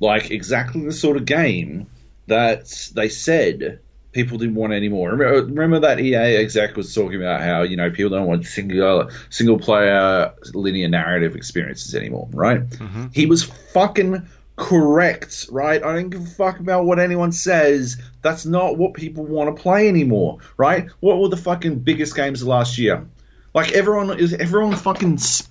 [0.00, 1.86] like exactly the sort of game
[2.26, 3.78] that they said
[4.14, 5.10] people didn't want anymore.
[5.10, 9.10] Remember, remember that EA exec was talking about how you know people don't want single
[9.28, 12.66] single player linear narrative experiences anymore, right?
[12.70, 13.06] Mm-hmm.
[13.12, 15.82] He was fucking correct, right?
[15.82, 18.00] I don't give a fuck about what anyone says.
[18.22, 20.88] That's not what people want to play anymore, right?
[21.00, 23.06] What were the fucking biggest games of last year?
[23.52, 25.48] Like everyone is everyone fucking s-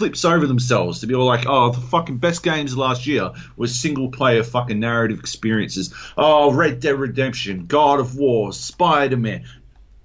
[0.00, 3.78] flips over themselves to be all like, oh, the fucking best games last year was
[3.78, 5.92] single player fucking narrative experiences.
[6.16, 9.44] Oh, Red Dead Redemption, God of War, Spider Man.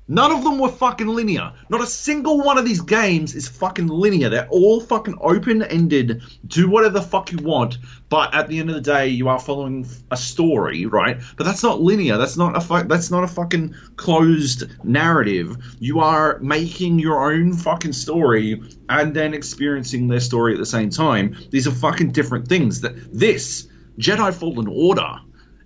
[0.08, 1.52] None of them were fucking linear.
[1.70, 4.30] Not a single one of these games is fucking linear.
[4.30, 6.22] They're all fucking open ended.
[6.46, 9.40] Do whatever the fuck you want, but at the end of the day, you are
[9.40, 11.20] following a story, right?
[11.38, 12.18] But that's not linear.
[12.18, 15.58] That's not a fu- That's not a fucking closed narrative.
[15.80, 20.92] You are making your own fucking story and then experiencing their story at the same
[20.92, 21.36] time.
[21.50, 22.82] These are fucking different things.
[22.82, 25.16] That this Jedi Fallen Order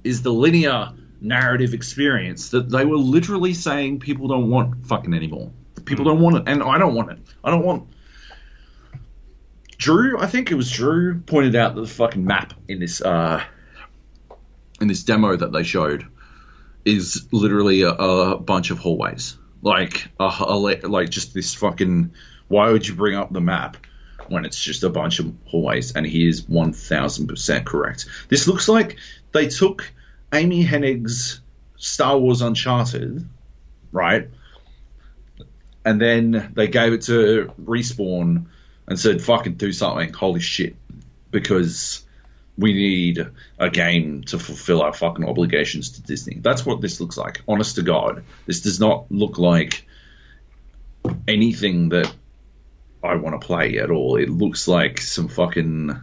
[0.05, 5.51] is the linear narrative experience that they were literally saying people don't want fucking anymore.
[5.85, 7.19] People don't want it, and I don't want it.
[7.43, 7.87] I don't want.
[9.77, 13.41] Drew, I think it was Drew, pointed out that the fucking map in this uh,
[14.81, 16.05] in this demo that they showed
[16.85, 22.11] is literally a, a bunch of hallways, like a, a like just this fucking.
[22.49, 23.77] Why would you bring up the map
[24.27, 25.95] when it's just a bunch of hallways?
[25.95, 28.05] And he is one thousand percent correct.
[28.27, 28.97] This looks like
[29.31, 29.89] they took
[30.33, 31.41] Amy Hennig's
[31.77, 33.27] Star Wars Uncharted,
[33.91, 34.27] right?
[35.85, 38.45] And then they gave it to Respawn
[38.87, 40.13] and said, fucking do something.
[40.13, 40.75] Holy shit.
[41.31, 42.03] Because
[42.57, 43.25] we need
[43.59, 46.39] a game to fulfill our fucking obligations to Disney.
[46.41, 47.41] That's what this looks like.
[47.47, 48.23] Honest to God.
[48.45, 49.85] This does not look like
[51.27, 52.13] anything that
[53.03, 54.17] I want to play at all.
[54.17, 55.97] It looks like some fucking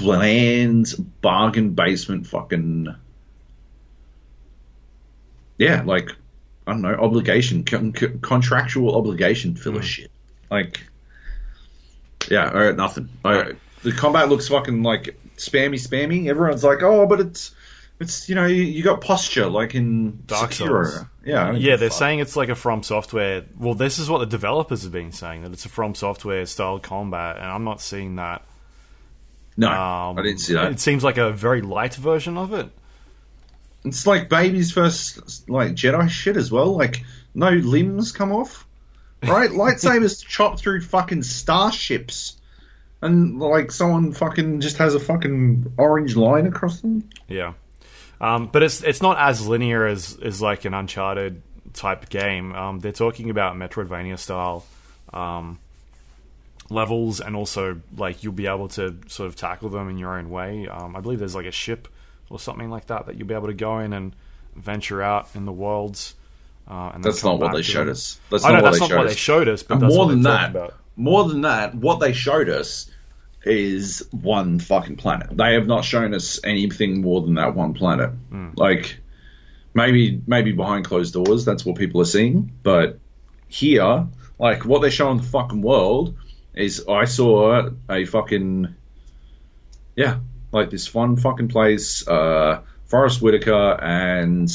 [0.00, 2.94] bland bargain basement fucking
[5.58, 6.10] yeah like
[6.66, 9.84] i don't know obligation con- con- contractual obligation filler hmm.
[9.84, 10.10] shit
[10.50, 10.82] like
[12.30, 17.06] yeah all right nothing I, the combat looks fucking like spammy spammy everyone's like oh
[17.06, 17.54] but it's
[18.00, 20.86] it's you know you, you got posture like in Dark Sekiro.
[20.86, 21.04] Souls.
[21.24, 21.98] yeah Yeah, they're fuck.
[21.98, 23.44] saying it's like a From Software.
[23.58, 26.78] Well, this is what the developers have been saying that it's a From Software style
[26.78, 28.42] combat, and I'm not seeing that.
[29.56, 32.68] No Um, i didn't see that It seems like a very light version of it.
[33.84, 36.76] It's like baby's first like Jedi shit as well.
[36.76, 37.02] Like
[37.34, 38.66] no limbs come off,
[39.22, 39.50] right?
[39.50, 42.36] Lightsabers chop through fucking starships,
[43.00, 47.08] and like someone fucking just has a fucking orange line across them.
[47.26, 47.54] Yeah,
[48.20, 51.40] um, but it's it's not as linear as as like an Uncharted
[51.72, 52.54] type game.
[52.54, 54.66] Um, they're talking about Metroidvania style
[55.14, 55.58] um,
[56.70, 60.30] levels, and also like you'll be able to sort of tackle them in your own
[60.30, 60.66] way.
[60.68, 61.88] Um, I believe there's like a ship
[62.30, 64.14] or something like that that you'll be able to go in and
[64.56, 66.14] venture out in the worlds.
[66.68, 67.92] Uh, and That's not what they showed them.
[67.92, 68.20] us.
[68.30, 69.12] That's not know what that's they not showed what us.
[69.12, 70.74] they showed us, but more than that, about.
[70.96, 72.88] more than that, what they showed us
[73.44, 75.36] is one fucking planet.
[75.36, 78.10] They have not shown us anything more than that one planet.
[78.28, 78.50] Hmm.
[78.54, 78.98] Like
[79.74, 82.52] maybe maybe behind closed doors, that's what people are seeing.
[82.62, 82.98] But
[83.48, 84.06] here,
[84.38, 86.16] like what they show in the fucking world
[86.54, 88.74] is I saw a fucking
[89.96, 90.18] yeah,
[90.52, 94.50] like this fun fucking place, uh, Forest Whitaker and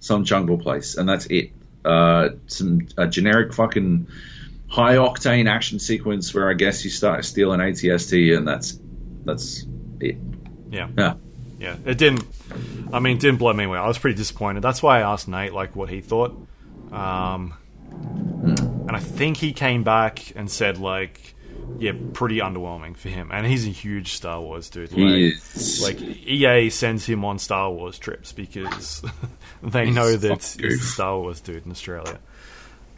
[0.00, 1.50] some jungle place, and that's it.
[1.84, 4.06] Uh, some a generic fucking
[4.68, 8.78] high octane action sequence where I guess you start stealing ATST, and that's
[9.24, 9.66] that's
[10.00, 10.16] it.
[10.70, 10.88] Yeah.
[10.98, 11.14] Yeah,
[11.58, 12.24] Yeah, it didn't.
[12.92, 13.78] I mean, it didn't blow me away.
[13.78, 14.62] I was pretty disappointed.
[14.62, 16.36] That's why I asked Nate like what he thought,
[16.92, 17.54] um,
[18.86, 21.34] and I think he came back and said like,
[21.78, 23.30] yeah, pretty underwhelming for him.
[23.32, 24.92] And he's a huge Star Wars dude.
[24.92, 25.82] Like, he is.
[25.82, 29.02] like EA sends him on Star Wars trips because
[29.62, 32.18] they He's know that he's the Star Wars dude in Australia.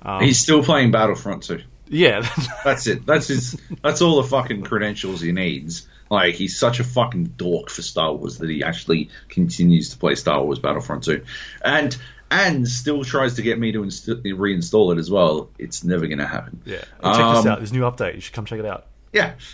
[0.03, 1.63] Um, he's still playing Battlefront too.
[1.89, 2.29] Yeah,
[2.65, 3.07] That's it.
[3.07, 3.61] That's his.
[3.83, 5.87] That's all the fucking credentials he needs.
[6.11, 10.15] Like he's such a fucking dork for Star Wars that he actually continues to play
[10.15, 11.25] Star Wars Battlefront 2,
[11.65, 11.97] and
[12.31, 15.49] and still tries to get me to inst- reinstall it as well.
[15.59, 16.61] It's never going to happen.
[16.65, 16.77] yeah.
[16.77, 17.59] Hey, check this Um, out.
[17.59, 18.15] There's a new update.
[18.17, 18.87] You should come check it out.
[19.13, 19.35] Yeah.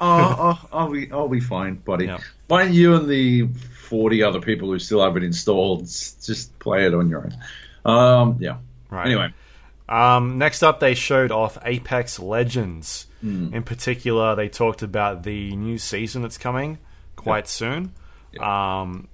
[0.00, 2.04] Oh, oh, I'll be I'll be fine, buddy.
[2.06, 2.18] Yeah.
[2.46, 6.86] Why don't you and the forty other people who still have it installed just play
[6.86, 7.24] it on your
[7.84, 7.92] own?
[7.92, 8.58] Um, yeah.
[8.90, 9.06] Right.
[9.06, 9.34] Anyway,
[9.88, 13.06] Um, next up, they showed off Apex Legends.
[13.22, 13.52] Hmm.
[13.52, 16.78] In particular, they talked about the new season that's coming
[17.16, 17.92] quite soon.
[18.38, 19.08] Um,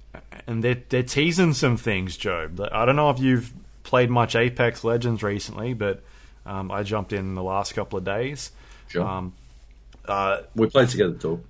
[0.47, 2.61] and they're, they're teasing some things, Joab.
[2.71, 3.51] I don't know if you've
[3.83, 6.01] played much Apex Legends recently, but
[6.45, 8.51] um, I jumped in the last couple of days.
[8.87, 9.03] sure.
[9.03, 9.33] Um,
[10.05, 11.43] uh, we played together, too.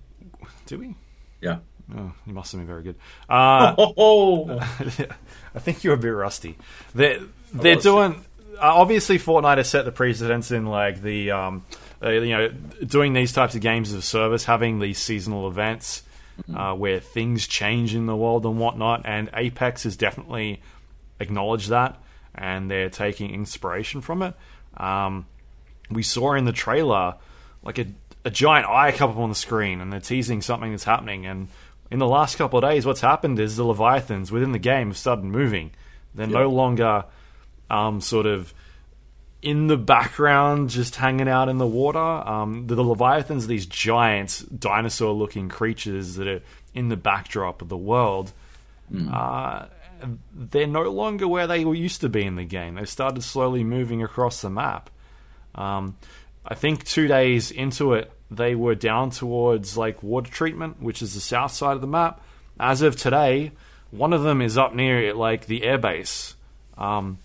[0.66, 0.96] do we?
[1.42, 1.58] Yeah.
[1.96, 2.96] Oh, you must have been very good.
[3.30, 4.60] Uh, Oh,
[5.56, 6.58] I think you're a bit rusty.
[6.94, 7.20] They're
[7.54, 8.26] they're doing
[8.56, 11.66] uh, obviously Fortnite has set the precedence in like the um,
[12.02, 12.50] uh, you know,
[12.86, 16.04] doing these types of games of service, having these seasonal events
[16.54, 20.62] uh, where things change in the world and whatnot, and Apex has definitely
[21.20, 22.02] acknowledged that,
[22.34, 24.34] and they're taking inspiration from it.
[24.78, 25.26] Um,
[25.90, 27.16] we saw in the trailer
[27.64, 27.88] like a,
[28.24, 31.26] a giant eye come up on the screen, and they're teasing something that's happening.
[31.26, 31.48] And
[31.92, 34.98] in the last couple of days, what's happened is the Leviathans within the game have
[34.98, 35.72] started moving.
[36.14, 37.06] They're no longer
[37.70, 38.54] um, sort of
[39.42, 42.00] in the background, just hanging out in the water.
[42.00, 46.42] Um, the, the Leviathans are these giant dinosaur looking creatures that are
[46.74, 48.32] in the backdrop of the world.
[49.12, 49.66] Uh,
[50.34, 52.76] they're no longer where they used to be in the game.
[52.76, 54.90] They've started slowly moving across the map.
[55.56, 55.96] Um,
[56.46, 61.14] I think two days into it, they were down towards like water treatment, which is
[61.14, 62.22] the south side of the map.
[62.60, 63.52] As of today,
[63.92, 66.36] one of them is up near like the airbase.
[66.78, 67.18] Um,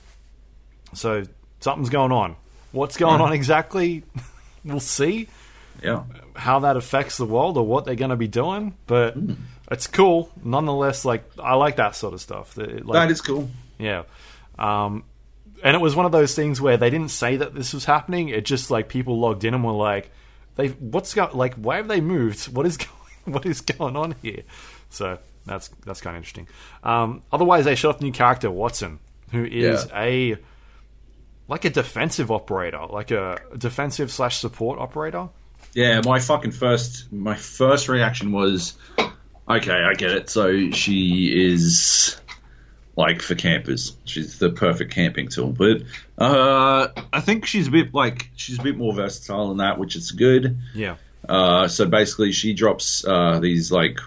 [0.94, 1.24] so
[1.60, 2.36] something's going on.
[2.72, 4.04] What's going on exactly?
[4.64, 5.28] we'll see
[5.82, 6.02] Yeah.
[6.36, 8.74] how that affects the world or what they're going to be doing.
[8.86, 9.16] But
[9.70, 11.04] it's cool, nonetheless.
[11.04, 12.56] Like I like that sort of stuff.
[12.58, 13.48] It- like, That is cool.
[13.78, 14.02] yeah.
[14.58, 15.04] Um,
[15.62, 18.28] and it was one of those things where they didn't say that this was happening.
[18.30, 20.10] It just like people logged in and were like,
[20.56, 21.54] "They what's go like?
[21.56, 22.46] Why have they moved?
[22.54, 22.90] What is going?
[23.34, 24.42] What is going on here?"
[24.88, 26.48] So that's that's kind of interesting.
[26.82, 28.98] Um, otherwise, they shot off a new character, Wattson,
[29.32, 30.36] who is a
[31.50, 35.28] like a defensive operator, like a defensive slash support operator.
[35.74, 38.74] Yeah, my fucking first my first reaction was
[39.48, 40.30] okay, I get it.
[40.30, 42.16] So she is
[42.96, 43.96] like for campers.
[44.04, 45.50] She's the perfect camping tool.
[45.52, 45.82] But
[46.18, 49.96] uh I think she's a bit like she's a bit more versatile than that, which
[49.96, 50.58] is good.
[50.74, 50.96] Yeah,
[51.28, 53.98] Uh so basically she drops uh these like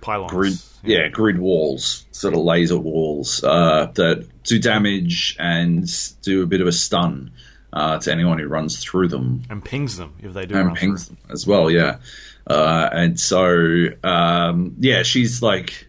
[0.00, 0.30] pylons.
[0.30, 5.88] grid yeah, grid walls, sort of laser walls, uh that do damage and
[6.22, 7.32] do a bit of a stun
[7.74, 10.76] uh, to anyone who runs through them and pings them if they do and run
[10.76, 11.16] pings through.
[11.16, 11.70] them as well.
[11.70, 11.98] Yeah,
[12.46, 15.88] uh, and so um, yeah, she's like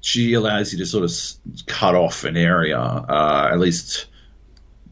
[0.00, 4.06] she allows you to sort of cut off an area, uh, at least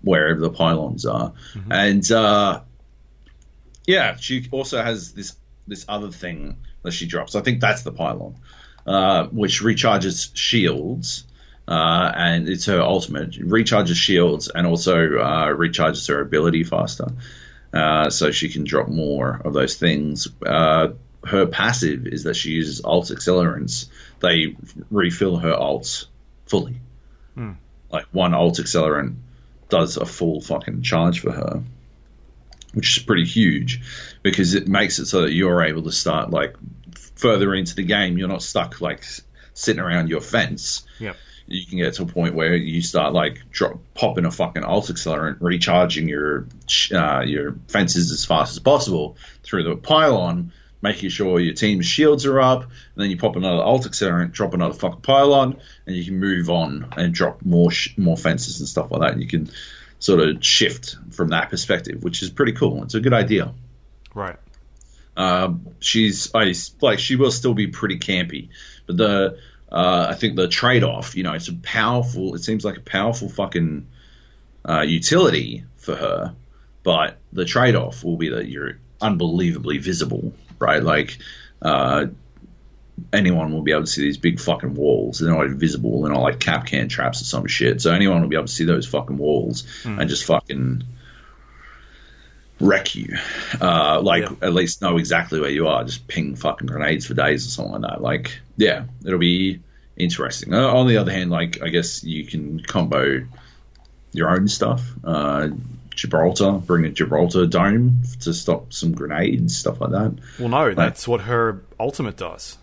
[0.02, 1.34] wherever the pylons are,
[1.70, 2.60] and uh,
[3.86, 5.36] yeah, she also has this
[5.66, 7.34] this other thing that she drops.
[7.34, 8.36] I think that's the pylon,
[8.86, 11.24] uh, which recharges shields.
[11.68, 13.30] Uh, and it's her ultimate.
[13.32, 17.06] Recharges shields and also uh, recharges her ability faster
[17.72, 20.28] uh, so she can drop more of those things.
[20.44, 20.88] Uh,
[21.24, 23.88] her passive is that she uses alt accelerants.
[24.20, 24.56] They
[24.90, 26.06] refill her alts
[26.46, 26.80] fully.
[27.92, 29.16] Like one alt accelerant
[29.68, 31.62] does a full fucking charge for her,
[32.74, 33.80] which is pretty huge
[34.22, 36.56] because it makes it so that you're able to start like
[37.20, 38.18] further into the game.
[38.18, 39.04] You're not stuck like
[39.54, 41.16] sitting around your fence Yep.
[41.46, 44.86] you can get to a point where you start like drop, popping a fucking alt
[44.86, 46.46] accelerant, recharging your
[46.94, 50.52] uh, your fences as fast as possible through the pylon,
[50.82, 54.54] making sure your team's shields are up, and then you pop another alt accelerant, drop
[54.54, 58.68] another fucking pylon, and you can move on and drop more sh- more fences and
[58.68, 59.12] stuff like that.
[59.12, 59.50] And you can
[59.98, 62.82] sort of shift from that perspective, which is pretty cool.
[62.84, 63.52] It's a good idea.
[64.14, 64.36] Right.
[65.20, 68.48] Um, she's I like she will still be pretty campy,
[68.86, 69.38] but the
[69.70, 72.34] uh, I think the trade off, you know, it's a powerful.
[72.34, 73.86] It seems like a powerful fucking
[74.66, 76.34] uh, utility for her,
[76.82, 80.82] but the trade off will be that you're unbelievably visible, right?
[80.82, 81.18] Like
[81.60, 82.06] uh,
[83.12, 85.18] anyone will be able to see these big fucking walls.
[85.18, 86.00] They're not invisible.
[86.00, 87.82] They're not like cap can traps or some shit.
[87.82, 89.64] So anyone will be able to see those fucking walls
[90.00, 90.84] and just fucking
[92.60, 93.16] wreck you.
[93.60, 94.30] Uh, like Yeah.
[94.42, 95.84] at least know exactly where you are.
[95.84, 98.00] Just ping fucking grenades for days or something like that.
[98.02, 99.60] Like yeah, it'll be
[99.96, 100.52] interesting.
[100.54, 103.24] Uh, on the other hand, like I guess you can combo
[104.12, 104.82] your own stuff.
[105.04, 105.48] Uh,
[105.94, 110.14] Gibraltar, bring a Gibraltar dome to stop some grenades, stuff like that.
[110.38, 112.56] Well, no, that's what her ultimate does.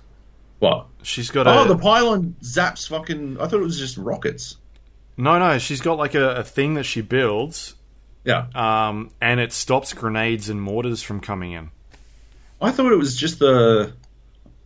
[0.59, 0.87] What?
[1.03, 3.37] She's got a Oh, the pylon zaps fucking.
[3.39, 4.57] I thought it was just rockets.
[5.17, 5.57] no, no.
[5.59, 7.75] She's got like a, a thing that she builds,
[8.28, 11.71] Yeah, um, and it stops grenades and mortars from coming in.
[12.61, 13.93] I thought it was just the.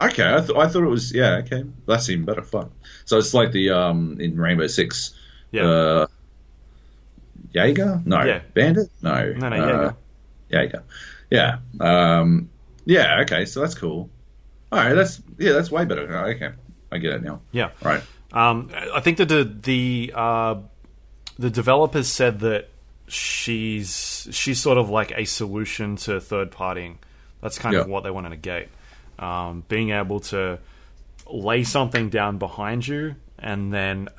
[0.01, 1.35] Okay, I, th- I thought it was yeah.
[1.45, 2.41] Okay, that's even better.
[2.41, 2.71] Fuck.
[3.05, 5.13] So it's like the um in Rainbow Six.
[5.51, 6.07] Yeah, Uh,
[7.53, 8.01] Jaeger?
[8.05, 8.23] No.
[8.23, 8.39] Yeah.
[8.53, 8.89] Bandit?
[9.01, 9.33] No.
[9.33, 9.93] No, no, uh,
[10.49, 10.83] Jaeger.
[11.29, 11.57] Yeah.
[11.79, 12.49] Um,
[12.85, 13.19] yeah.
[13.21, 13.45] Okay.
[13.45, 14.09] So that's cool.
[14.71, 14.93] All right.
[14.93, 15.51] That's yeah.
[15.53, 16.07] That's way better.
[16.29, 16.51] Okay.
[16.91, 17.41] I get it now.
[17.51, 17.69] yeah.
[17.83, 18.01] Right.
[18.33, 20.55] Um, I think that the the uh,
[21.37, 22.69] the developers said that
[23.11, 26.95] she's she's sort of like a solution to third partying.
[27.41, 28.69] That's kind of what they want to negate.
[29.19, 30.59] Um, being able to
[31.29, 34.09] lay something down behind you and then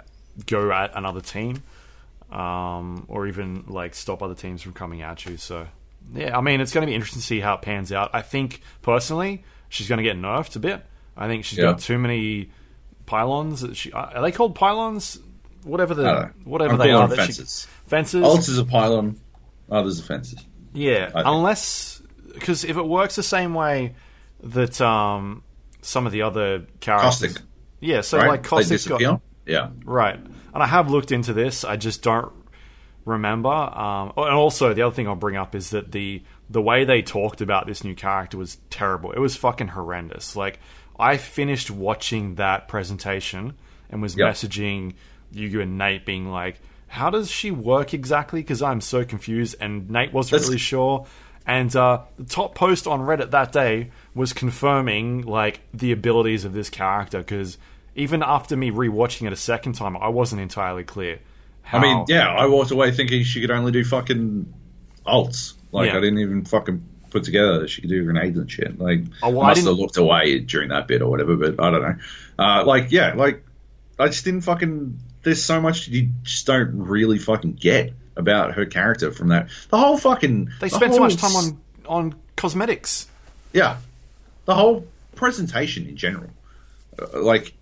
[0.47, 1.63] go at another team,
[2.31, 5.37] um, or even like stop other teams from coming at you.
[5.37, 5.67] So
[6.15, 8.11] yeah, I mean, it's going to be interesting to see how it pans out.
[8.13, 10.85] I think personally, she's going to get nerfed a bit.
[11.17, 11.65] I think she's Yeah.
[11.73, 12.51] got too many
[13.07, 13.61] pylons.
[13.61, 15.19] that She, are they called pylons?
[15.65, 17.07] Whatever the whatever I'm they are.
[17.09, 17.43] that she-
[17.93, 18.25] fences.
[18.25, 19.21] Alts is a pylon,
[19.71, 20.45] others are fences.
[20.73, 23.95] Yeah, unless because if it works the same way
[24.43, 25.43] that um,
[25.83, 27.43] some of the other characters, Caustic,
[27.81, 28.29] yeah, so right?
[28.29, 29.21] like they Caustic's got.
[29.45, 31.65] Yeah, right, and I have looked into this.
[31.65, 32.33] I just don't
[33.05, 33.51] remember.
[33.51, 37.03] Um, and also, the other thing I'll bring up is that the the way they
[37.03, 39.13] talked about this new character was terrible.
[39.13, 40.37] It was fucking horrendous.
[40.37, 40.59] Like
[40.99, 43.55] I finished watching that presentation
[43.91, 44.29] and was Yep.
[44.29, 44.95] messaging
[45.33, 46.61] you and Nate, being like,
[46.93, 51.07] "How does she work exactly?" Because I'm so confused, and Nate wasn't That's- really sure.
[51.45, 56.53] And uh, the top post on Reddit that day was confirming like the abilities of
[56.53, 57.59] this character because
[57.97, 61.19] even after me rewatching it a second time, I wasn't entirely clear.
[61.63, 64.53] How, I mean, yeah, I walked away thinking she could only do fucking
[65.05, 65.55] alts.
[65.73, 65.99] Like Yeah.
[65.99, 68.79] I didn't even fucking put together that she could do grenades and shit.
[68.79, 71.59] Like Oh, well, I I must have looked away during that bit or whatever, but
[71.61, 71.97] I don't know.
[72.39, 73.45] Uh, like yeah, like
[73.99, 74.99] I just didn't fucking.
[75.23, 79.49] There's so much you just don't really fucking get about her character from that.
[79.71, 83.09] The whole fucking they the spent whole much time on on cosmetics.
[83.53, 83.77] yeah,
[84.45, 86.31] the whole presentation in general,
[87.01, 87.55] uh, like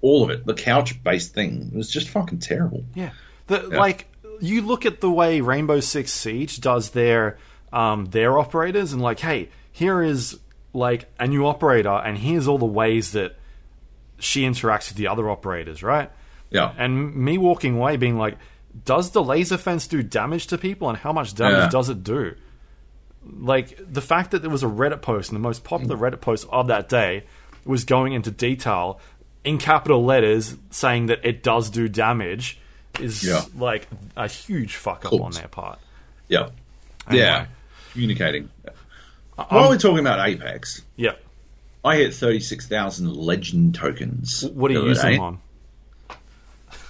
[0.00, 2.84] all of it, the couch based thing was just fucking terrible.
[2.94, 3.10] Yeah.
[3.48, 4.06] The, Like
[4.40, 7.38] you look at the way Rainbow Six Siege does their
[7.72, 10.38] um, their operators, and like, hey, here is
[10.72, 13.36] like a new operator, and here's all the ways that
[14.18, 16.10] she interacts with the other operators, right?
[16.50, 18.38] Yeah, And me walking away being like,
[18.84, 21.68] does the laser fence do damage to people, and how much damage Yeah.
[21.68, 22.34] does it do?
[23.38, 26.00] Like the fact that there was a Reddit post, and the most popular mm.
[26.00, 27.24] Reddit post of that day
[27.64, 29.00] was going into detail
[29.44, 32.58] in capital letters saying that it does do damage
[33.00, 33.42] is Yeah.
[33.56, 33.86] like
[34.16, 35.78] a huge fuck up on their part.
[36.28, 36.48] Yeah.
[37.08, 37.24] Anyway.
[37.24, 37.46] Yeah.
[37.92, 38.48] Communicating.
[38.66, 38.70] Uh,
[39.38, 41.12] um, While we're talking about Apex, Yeah.
[41.84, 44.44] I hit 36,000 legend tokens.
[44.52, 45.12] What are you using eh?
[45.12, 45.38] them on?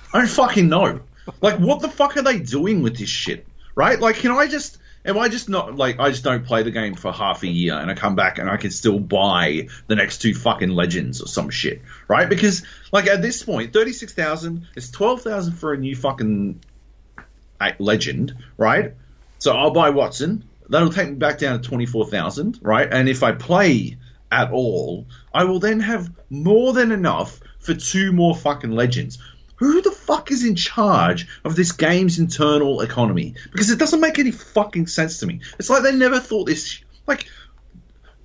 [0.13, 1.01] I don't fucking know.
[1.41, 3.47] Like, what the fuck are they doing with this shit?
[3.75, 4.01] Right?
[4.01, 4.79] Like, can I just.
[5.05, 5.77] Am I just not.
[5.77, 8.39] Like, I just don't play the game for half a year and I come back
[8.39, 11.81] and I can still buy the next two fucking legends or some shit.
[12.09, 12.29] Right?
[12.29, 16.61] Because, like, at this point, 36,000 is 12,000 for a new fucking
[17.79, 18.95] legend, right?
[19.39, 20.43] So I'll buy Wattson.
[20.69, 22.89] That'll take me back down to 24,000, right?
[22.91, 23.97] And if I play
[24.31, 29.19] at all, I will then have more than enough for two more fucking legends.
[29.59, 33.35] Who the fuck is in charge of this game's internal economy?
[33.51, 35.41] Because it doesn't make any fucking sense to me.
[35.59, 36.81] It's like they never thought this.
[37.07, 37.27] Like,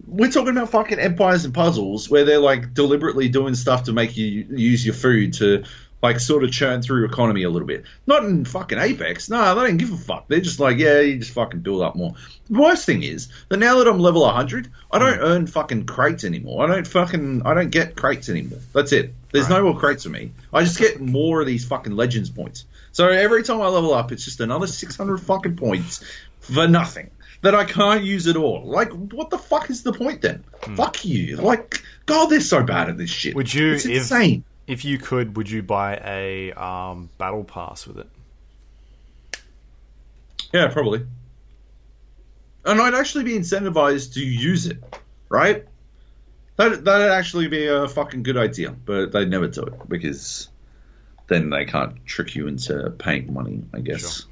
[0.06, 4.16] we're talking about fucking empires and puzzles where they're like deliberately doing stuff to make
[4.16, 5.64] you use your food to
[6.04, 7.86] like sort of churn through economy a little bit.
[8.06, 9.30] Not in fucking Apex.
[9.30, 10.28] No, they don't give a fuck.
[10.28, 12.14] They're just like, yeah, you just fucking build up more.
[12.50, 15.24] The worst thing is that now that I'm level 100, I don't hmm.
[15.24, 16.66] earn fucking crates anymore.
[16.66, 18.60] I don't fucking I don't get crates anymore.
[18.74, 19.14] That's it.
[19.32, 20.32] There's no more crates for me.
[20.54, 22.66] I just get more of these fucking legends points.
[22.92, 26.04] So every time I level up, it's just another 600 fucking points
[26.42, 27.10] for nothing
[27.42, 28.64] that I can't use at all.
[28.66, 30.44] Like, what the fuck is the point then?
[30.64, 30.76] Hmm.
[30.76, 31.38] Fuck you.
[31.38, 33.36] Like, God, they're so bad at this shit.
[33.36, 34.44] Would you, It's insane.
[34.48, 34.53] If
[34.86, 38.10] you could, would you buy a um, battle pass with it?
[40.54, 41.06] Yeah, probably.
[42.66, 44.78] And I'd actually be incentivized to use it,
[45.30, 45.66] right?
[46.56, 50.50] That that'd actually be a fucking good idea, but they'd never do it because
[51.28, 53.64] then they can't trick you into paying money.
[53.74, 54.26] I guess.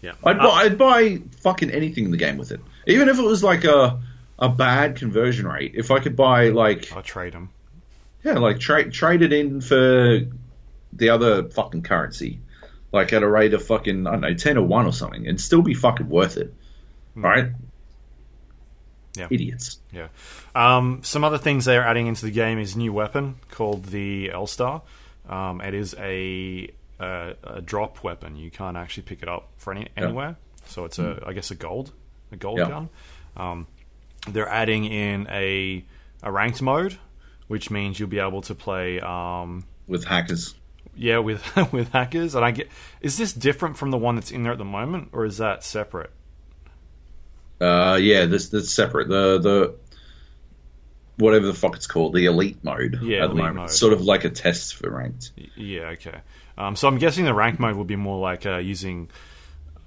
[0.00, 0.12] Yeah.
[0.24, 3.42] I'd buy, I'd buy fucking anything in the game with it, even if it was
[3.42, 4.00] like a
[4.38, 5.72] a bad conversion rate.
[5.74, 7.50] If I could buy like I'll trade them.
[8.24, 10.20] Yeah, like trade trade it in for
[10.92, 12.40] the other fucking currency,
[12.92, 15.40] like at a rate of fucking I don't know ten or one or something, and
[15.40, 16.52] still be fucking worth it.
[17.14, 17.50] Right?
[19.16, 19.26] Yeah.
[19.30, 19.78] Idiots.
[19.92, 20.08] Yeah.
[20.54, 24.46] Um, some other things they're adding into the game is new weapon called the L
[24.46, 24.82] Star.
[25.28, 28.36] Um, it is a, a a drop weapon.
[28.36, 30.36] You can't actually pick it up for any anywhere.
[30.66, 31.92] So it's a I guess a gold
[32.30, 32.68] a gold Yeah.
[32.68, 32.88] gun.
[33.36, 33.66] Um,
[34.28, 35.84] they're adding in a
[36.22, 36.98] a ranked mode,
[37.48, 39.00] which means you'll be able to play.
[39.00, 40.54] Um, With hackers.
[40.96, 41.42] yeah, with
[41.72, 42.34] with hackers.
[42.34, 42.68] And I get
[43.00, 45.64] is this different from the one that's in there at the moment, or is that
[45.64, 46.10] separate?
[47.60, 49.08] Uh, yeah, this that's separate.
[49.08, 49.74] The the
[51.16, 53.56] whatever the fuck it's called, the elite mode Yeah, at the moment.
[53.56, 53.64] mode.
[53.66, 55.32] It's sort of like a test for ranked.
[55.56, 56.20] Yeah, okay.
[56.56, 59.10] Um, so I'm guessing the rank mode would be more like uh, using,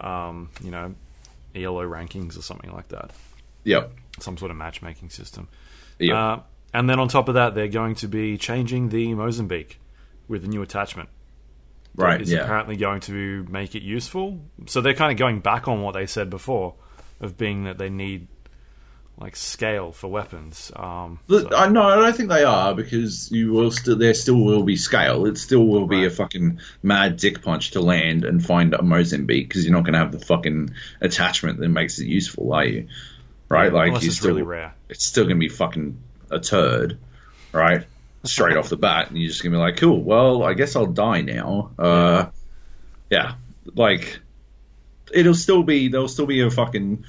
[0.02, 0.94] um, you know,
[1.56, 3.12] ELO rankings or something like that.
[3.64, 3.94] Yep.
[4.20, 5.48] Some sort of matchmaking system.
[6.00, 6.16] Yep.
[6.16, 6.38] Uh,
[6.74, 9.80] and then on top of that, they're going to be changing the Mozambique
[10.28, 11.10] with a new attachment.
[11.96, 12.22] right.
[12.22, 12.40] It's Yeah.
[12.44, 14.40] apparently going to make it useful.
[14.68, 16.76] So they're kind of going back on what they said before.
[17.20, 18.28] of being that they need
[19.20, 20.72] like scale for weapons.
[20.76, 24.16] Um, Look, so- I no, I don't think they are because you will still there
[24.16, 25.28] still will be scale.
[25.28, 29.50] It still will be a fucking mad dick punch to land and find a Mozambique
[29.50, 32.88] because you're not going to have the fucking attachment that makes it useful, are you?
[33.50, 34.74] Right, like unless you it's still really rare.
[34.90, 35.96] it's still going to be fucking
[36.32, 36.98] a turd,
[37.52, 37.86] right?
[38.24, 40.02] Straight off the bat, and you're just going to be like, cool.
[40.02, 41.72] Well, I guess I'll die now.
[41.78, 42.26] Uh,
[43.10, 43.34] yeah,
[43.76, 44.20] like
[45.14, 47.04] it'll still be there'll still be a fucking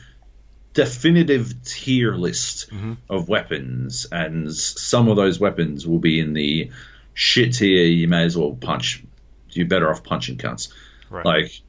[0.75, 2.71] definitive tier list
[3.11, 6.71] of weapons, and some of those weapons will be in the
[7.15, 7.85] shit tier.
[7.85, 9.03] You may as well punch.
[9.51, 10.73] You're better off punching cunts.
[11.11, 11.27] Right.
[11.27, 11.61] Like,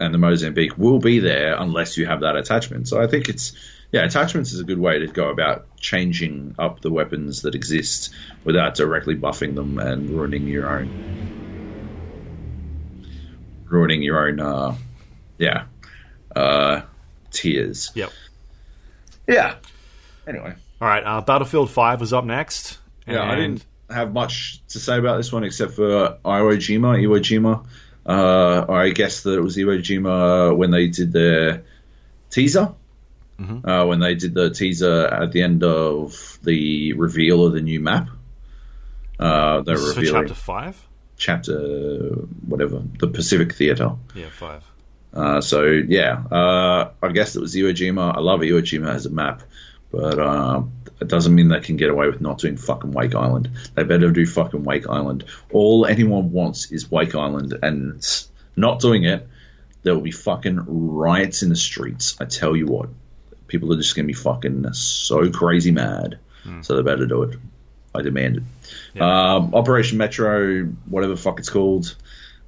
[0.00, 2.88] and the Mozambique will be there unless you have that attachment.
[2.88, 3.52] So I think it's
[3.92, 8.14] yeah, attachments is a good way to go about changing up the weapons that exist
[8.44, 10.88] without directly buffing them and ruining your own
[13.66, 14.74] ruining your own uh
[15.38, 15.64] yeah
[16.34, 16.80] uh
[17.32, 17.90] tiers.
[17.94, 18.12] Yep.
[19.26, 19.56] Yeah.
[20.26, 20.54] Anyway.
[20.80, 21.02] All right.
[21.02, 22.78] Uh, Battlefield Five was up next.
[23.06, 26.98] Yeah, I didn't have much to say about this one except for Iwo Jima.
[27.02, 27.66] Iwo Jima.
[28.04, 31.64] Uh, I guess that it was Iwo Jima when they did their
[32.30, 32.72] teaser.
[33.40, 33.64] Mhm.
[33.66, 37.80] Uh, when they did the teaser at the end of the reveal of the new
[37.80, 38.08] map.
[39.18, 40.76] Uh, they're This revealing chapter five.
[41.16, 42.10] chapter
[42.46, 43.92] whatever the Pacific Theater.
[44.14, 44.62] Yeah, five.
[45.14, 48.16] Uh, so yeah, uh, I guess it was Iwo Jima.
[48.16, 49.42] I love Iwo Jima as a map,
[49.90, 50.62] but uh,
[51.00, 53.50] it doesn't mean they can get away with not doing fucking Wake Island.
[53.74, 55.24] They better do fucking Wake Island.
[55.52, 58.04] All anyone wants is Wake Island, and
[58.56, 59.28] not doing it.
[59.82, 62.16] There will be fucking riots in the streets.
[62.20, 62.88] I tell you what,
[63.52, 66.18] people are just gonna be fucking so crazy mad.
[66.62, 67.38] So they better do it.
[67.94, 68.42] I demand it.
[68.94, 69.34] Yeah.
[69.36, 71.94] Um, Operation Metro, whatever the fuck it's called,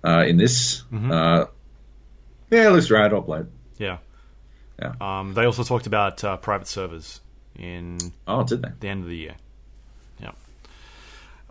[0.02, 0.82] uh, in this.
[0.92, 1.44] Uh,
[2.50, 3.12] yeah, it looks rad.
[3.12, 3.46] I'll play it.
[3.78, 3.98] Yeah.
[4.80, 4.94] Yeah.
[5.00, 7.20] Um, they also talked about uh, private servers
[7.56, 8.70] in Oh, did they?
[8.80, 9.34] the end of the year.
[10.18, 10.32] Yeah.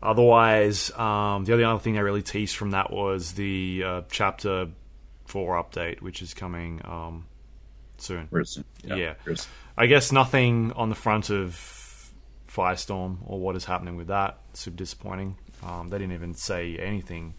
[0.02, 4.68] Otherwise, um, the only other thing they really teased from that was the uh, chapter
[5.26, 7.26] four update, which is coming um,
[8.04, 8.28] soon.
[8.32, 8.66] Real soon.
[8.84, 9.14] Yeah.
[9.26, 9.52] real soon.
[9.78, 12.12] I guess nothing on the front of
[12.48, 14.38] Firestorm or what is happening with that.
[14.54, 15.38] Super disappointing.
[15.64, 17.34] Um, they didn't even say anything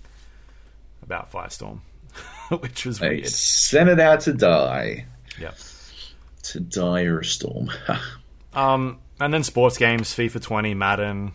[1.03, 1.81] about Firestorm,
[2.61, 3.29] which was They weird.
[3.29, 5.07] sent it out to die.
[5.41, 5.53] Yeah.
[6.45, 7.71] To die or a storm.
[8.53, 11.33] Um, and then sports games, FIFA 20, Madden.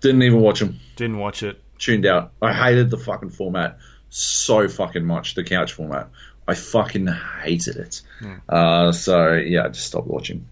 [0.00, 0.80] Didn't even watch them.
[0.96, 1.62] Didn't watch it.
[1.78, 2.32] Tuned out.
[2.40, 3.76] I hated the fucking format
[4.08, 5.34] so fucking much.
[5.34, 6.08] The couch format.
[6.46, 7.06] I fucking
[7.42, 8.02] hated it.
[8.18, 8.34] Hmm.
[8.48, 10.46] Uh, so yeah, I just stopped watching.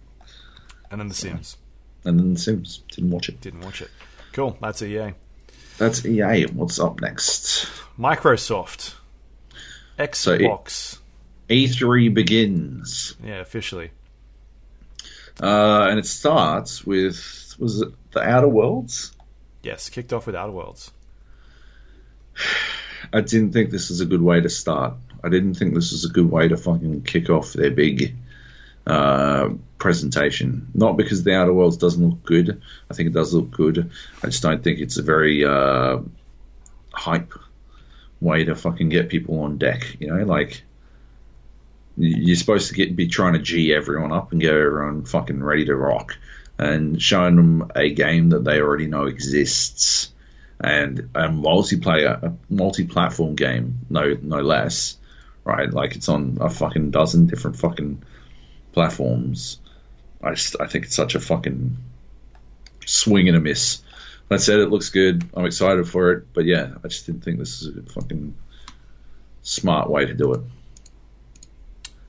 [0.91, 1.57] And then The Sims.
[2.05, 3.41] And then The Sims didn't watch it.
[3.41, 3.91] Didn't watch it.
[4.33, 4.57] Cool.
[4.61, 5.13] That's EA.
[5.79, 6.47] That's EA.
[6.47, 7.67] What's up next?
[7.99, 8.95] Microsoft.
[9.99, 10.99] Xbox.
[11.49, 13.15] E3 begins.
[13.23, 13.91] yeah, officially.
[15.43, 19.13] Uh, and it starts with was it the Outer Worlds?
[19.63, 20.91] Yes, kicked off with Outer Worlds.
[23.13, 24.95] I didn't think this was a good way to start.
[25.25, 28.15] I didn't think this was a good way to fucking kick off their big
[28.87, 30.69] uh, presentation.
[30.75, 32.61] Not because the Outer Worlds doesn't look good.
[32.91, 33.91] I think it does look good.
[34.23, 35.99] I just don't think it's a very uh,
[36.93, 37.33] hype
[38.21, 39.97] way to fucking get people on deck.
[40.01, 40.63] You know, like
[41.97, 45.65] you're supposed to get be trying to g everyone up and get everyone fucking ready
[45.67, 46.17] to rock,
[46.59, 50.09] and showing them a game that they already know exists
[50.63, 54.97] and a multiplayer, a multi-platform game, no, no less,
[55.45, 55.73] right?
[55.73, 58.03] Like it's on a fucking dozen different fucking
[58.73, 59.59] platforms.
[60.23, 61.77] I just, I think it's such a fucking
[62.87, 63.83] swing and a miss.
[64.29, 65.29] That said, it looks good.
[65.35, 68.35] I'm excited for it, but yeah, I just didn't think this is a fucking
[69.43, 70.41] smart way to do it.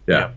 [0.08, 0.32] Yeah,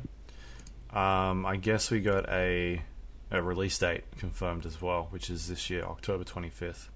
[0.91, 2.83] Um, I guess we got a
[3.31, 6.89] a release date confirmed as well, which is this year, October 25th.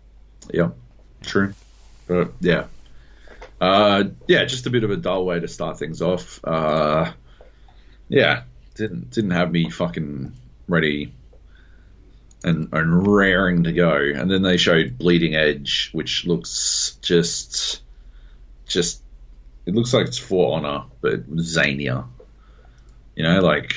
[0.52, 0.70] yeah,
[1.22, 1.54] true.
[2.06, 2.66] But yeah,
[3.60, 6.40] uh, yeah, just a bit of a dull way to start things off.
[6.44, 7.12] Uh,
[8.08, 8.42] yeah,
[8.74, 10.32] didn't didn't have me fucking
[10.68, 11.12] ready
[12.42, 13.96] and and raring to go.
[13.96, 17.82] And then they showed Bleeding Edge, which looks just
[18.66, 19.02] just
[19.66, 22.06] it looks like it's For Honor, but zanier.
[23.14, 23.76] You know, like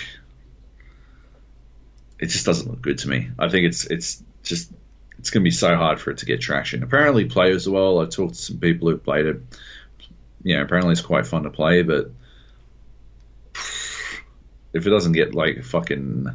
[2.20, 3.30] it just doesn't look good to me.
[3.38, 4.72] I think it's it's just
[5.20, 6.84] it's going to be so hard for it to get traction.
[6.84, 8.00] Apparently, players as well.
[8.00, 9.42] I've talked to some people who've played it.
[10.44, 12.12] You know, apparently it's quite fun to play, but
[14.74, 16.28] if it doesn't get like fucking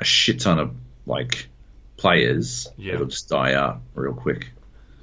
[0.00, 0.74] a shit ton of
[1.06, 1.48] like
[1.96, 2.94] players, Yeah.
[2.94, 4.50] it'll just die out real quick.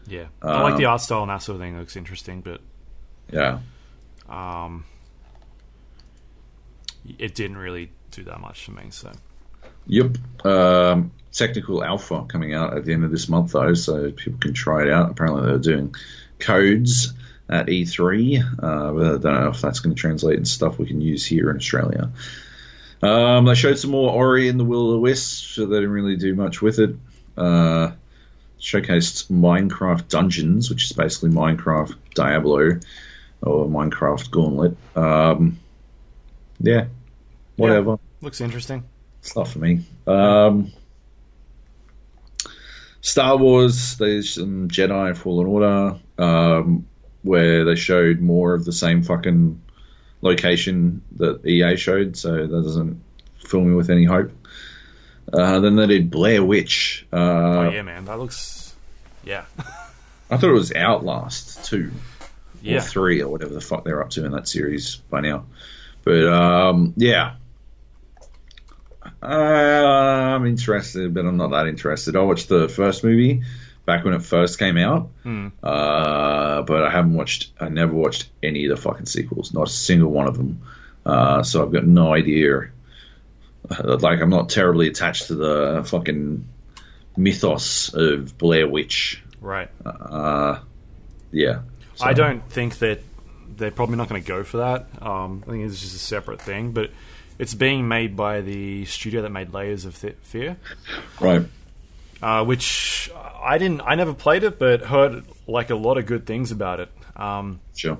[0.07, 1.75] Yeah, I like Um, the art style and that sort of thing.
[1.75, 2.61] It looks interesting, but
[3.31, 3.59] Yeah,
[4.27, 4.83] um,
[7.17, 8.87] it didn't really do that much for me.
[8.89, 9.11] So
[9.87, 10.45] Yep.
[10.45, 14.53] Um, technical alpha coming out at the end of this month, though, so people can
[14.53, 15.11] try it out.
[15.11, 15.93] Apparently, they're doing
[16.39, 17.13] codes
[17.53, 20.87] at E3, uh, but I don't know if that's going to translate into stuff we
[20.87, 22.09] can use here in Australia.
[23.01, 25.91] Um, they showed some more Ori and the Will of the Wisps, so they didn't
[25.91, 26.95] really do much with it.
[27.37, 27.91] Uh,
[28.59, 32.79] showcased Minecraft Dungeons, which is basically Minecraft Diablo
[33.41, 34.77] or Minecraft Gauntlet.
[34.95, 35.59] Um,
[36.59, 36.85] yeah,
[37.57, 38.83] whatever looks interesting.
[39.19, 39.81] it's not for me.
[40.07, 40.71] Um,
[43.01, 46.87] Star Wars, there's some Jedi Fallen Order, um,
[47.23, 49.61] where they showed more of the same fucking
[50.21, 53.01] location that EA showed, so that doesn't
[53.37, 54.31] fill me with any hope.
[55.31, 57.05] Uh, then they did Blair Witch.
[57.11, 58.63] Uh, oh yeah, man, that looks
[59.23, 59.45] yeah,
[60.29, 61.91] I thought it was Outlast 2
[62.61, 62.77] yeah.
[62.77, 65.45] or 3 or whatever the fuck they're up to in that series by now.
[66.03, 67.35] But um, yeah.
[69.21, 72.15] Uh, I'm interested, but I'm not that interested.
[72.15, 73.43] I watched the first movie
[73.85, 75.47] back when it first came out, Hmm.
[75.61, 77.51] uh, but I haven't watched.
[77.59, 80.61] I never watched any of the fucking sequels, not a single one of them.
[81.05, 82.69] Uh, so I've got no idea.
[83.69, 86.45] Uh, Like I'm not terribly attached to the fucking
[87.17, 89.21] mythos of Blair Witch.
[89.41, 89.69] right.
[89.85, 90.59] Uh,
[91.31, 91.59] yeah,
[91.95, 93.01] So- I don't think that
[93.57, 94.87] they're probably not going to go for that.
[95.01, 96.89] Um, I think it's just a separate thing, but
[97.37, 100.57] it's being made by the studio that made Layers of Th- Fear,
[101.19, 101.43] right.
[102.23, 103.11] Uh, which
[103.43, 103.81] I didn't.
[103.81, 106.91] I never played it, but heard like a lot of good things about it.
[107.15, 107.99] Um, Sure.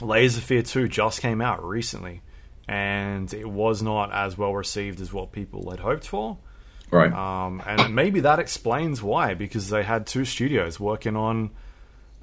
[0.00, 2.22] Layers of Fear 2 just came out recently,
[2.66, 6.38] and it was not as well received as what people had hoped for.
[6.90, 7.12] Right.
[7.12, 11.50] Um, and maybe that explains why, because they had two studios working on,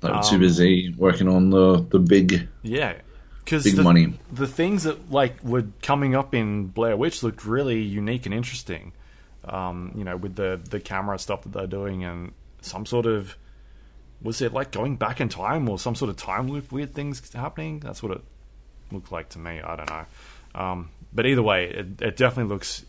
[0.02, 2.96] they were too um, busy working on the the big yeah,
[3.44, 4.14] because big the, money.
[4.32, 8.92] the things that like were coming up in Blair Witch looked really unique and interesting.
[9.46, 13.36] Um, you know, with the the camera stuff that they're doing and some sort of
[14.22, 17.34] was it like going back in time or some sort of time loop weird things
[17.34, 17.80] happening?
[17.80, 18.22] That's what it
[18.92, 19.62] looked like to me.
[19.62, 20.06] I don't know.
[20.56, 22.86] Um, but either way, it, it definitely looks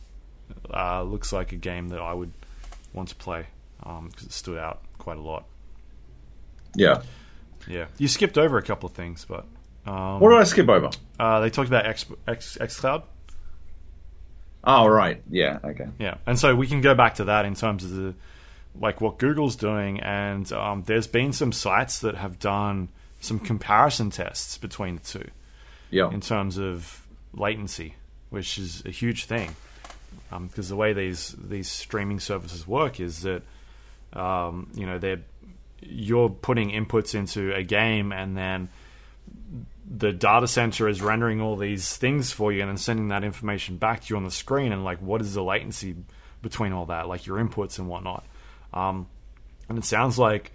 [0.74, 2.32] uh, looks like a game that I would
[2.92, 3.46] want to play
[3.78, 5.44] because it stood out quite a lot.
[6.74, 7.02] Yeah.
[7.68, 9.44] Yeah, you skipped over a couple of things, but
[9.86, 10.90] um, What did I skip over?
[11.18, 13.02] uh, they talked about X, X, xCloud.
[14.62, 15.22] Oh, right.
[15.30, 15.58] Yeah.
[15.64, 15.88] Okay.
[15.98, 18.14] Yeah, and so we can go back to that in terms of the
[18.78, 22.88] like what Google's doing, and um, there's been some sites that have done
[23.20, 25.28] some comparison tests between the two
[25.90, 26.10] Yeah.
[26.10, 27.94] in terms of latency,
[28.30, 29.54] which is a huge thing
[30.42, 33.42] because the way these these streaming services work is that
[34.12, 35.20] um, you know they're
[35.82, 38.68] you're putting inputs into a game and then
[39.92, 43.76] the data center is rendering all these things for you and then sending that information
[43.76, 45.96] back to you on the screen and like what is the latency
[46.42, 48.24] between all that like your inputs and whatnot.
[48.72, 49.08] Um,
[49.68, 50.52] and it sounds like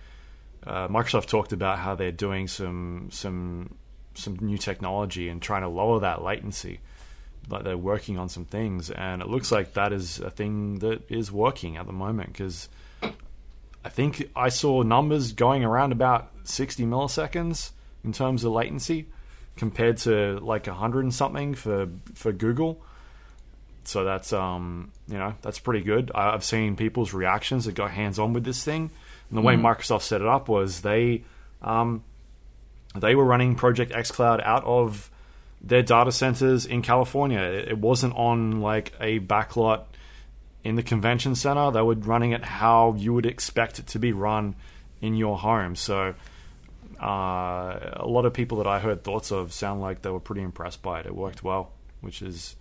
[0.65, 3.75] uh, Microsoft talked about how they're doing some some
[4.13, 6.79] some new technology and trying to lower that latency
[7.49, 8.89] like they're working on some things.
[8.89, 12.69] And it looks like that is a thing that is working at the moment because
[13.83, 17.71] I think I saw numbers going around about 60 milliseconds
[18.03, 19.07] in terms of latency
[19.55, 22.81] compared to like a 100 and something for for Google.
[23.83, 26.11] So that's um you know that's pretty good.
[26.13, 28.89] I've seen people's reactions that got hands on with this thing,
[29.29, 31.23] and the way Microsoft set it up was they
[31.61, 32.03] um
[32.95, 35.11] they were running Project xCloud out of
[35.61, 37.39] their data centers in California.
[37.39, 39.83] It wasn't on like a backlot
[40.63, 41.71] in the convention center.
[41.71, 44.55] They were running it how you would expect it to be run
[45.01, 45.75] in your home.
[45.75, 46.15] So
[47.05, 50.41] uh, a lot of people that I heard thoughts of sound like they were pretty
[50.41, 51.05] impressed by it.
[51.05, 52.55] It worked well, which is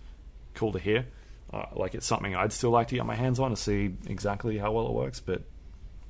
[0.53, 1.07] cool to hear.
[1.51, 4.59] Uh, like it's something I'd still like to get my hands on to see exactly
[4.59, 5.19] how well it works.
[5.19, 5.41] But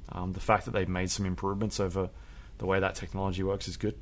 [0.10, 2.10] um, the fact that they've made some improvements over
[2.58, 3.96] the way that technology works is good.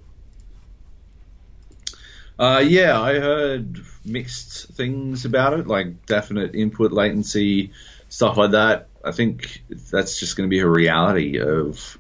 [2.40, 7.72] Uh, yeah, I heard mixed things about it, like definite input latency,
[8.10, 8.88] stuff like that.
[9.04, 9.62] I think
[9.92, 12.00] that's just going to be a reality of,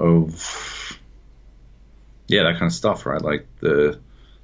[0.00, 0.85] of,
[2.28, 3.22] yeah, that kind of stuff, right?
[3.22, 4.00] Like the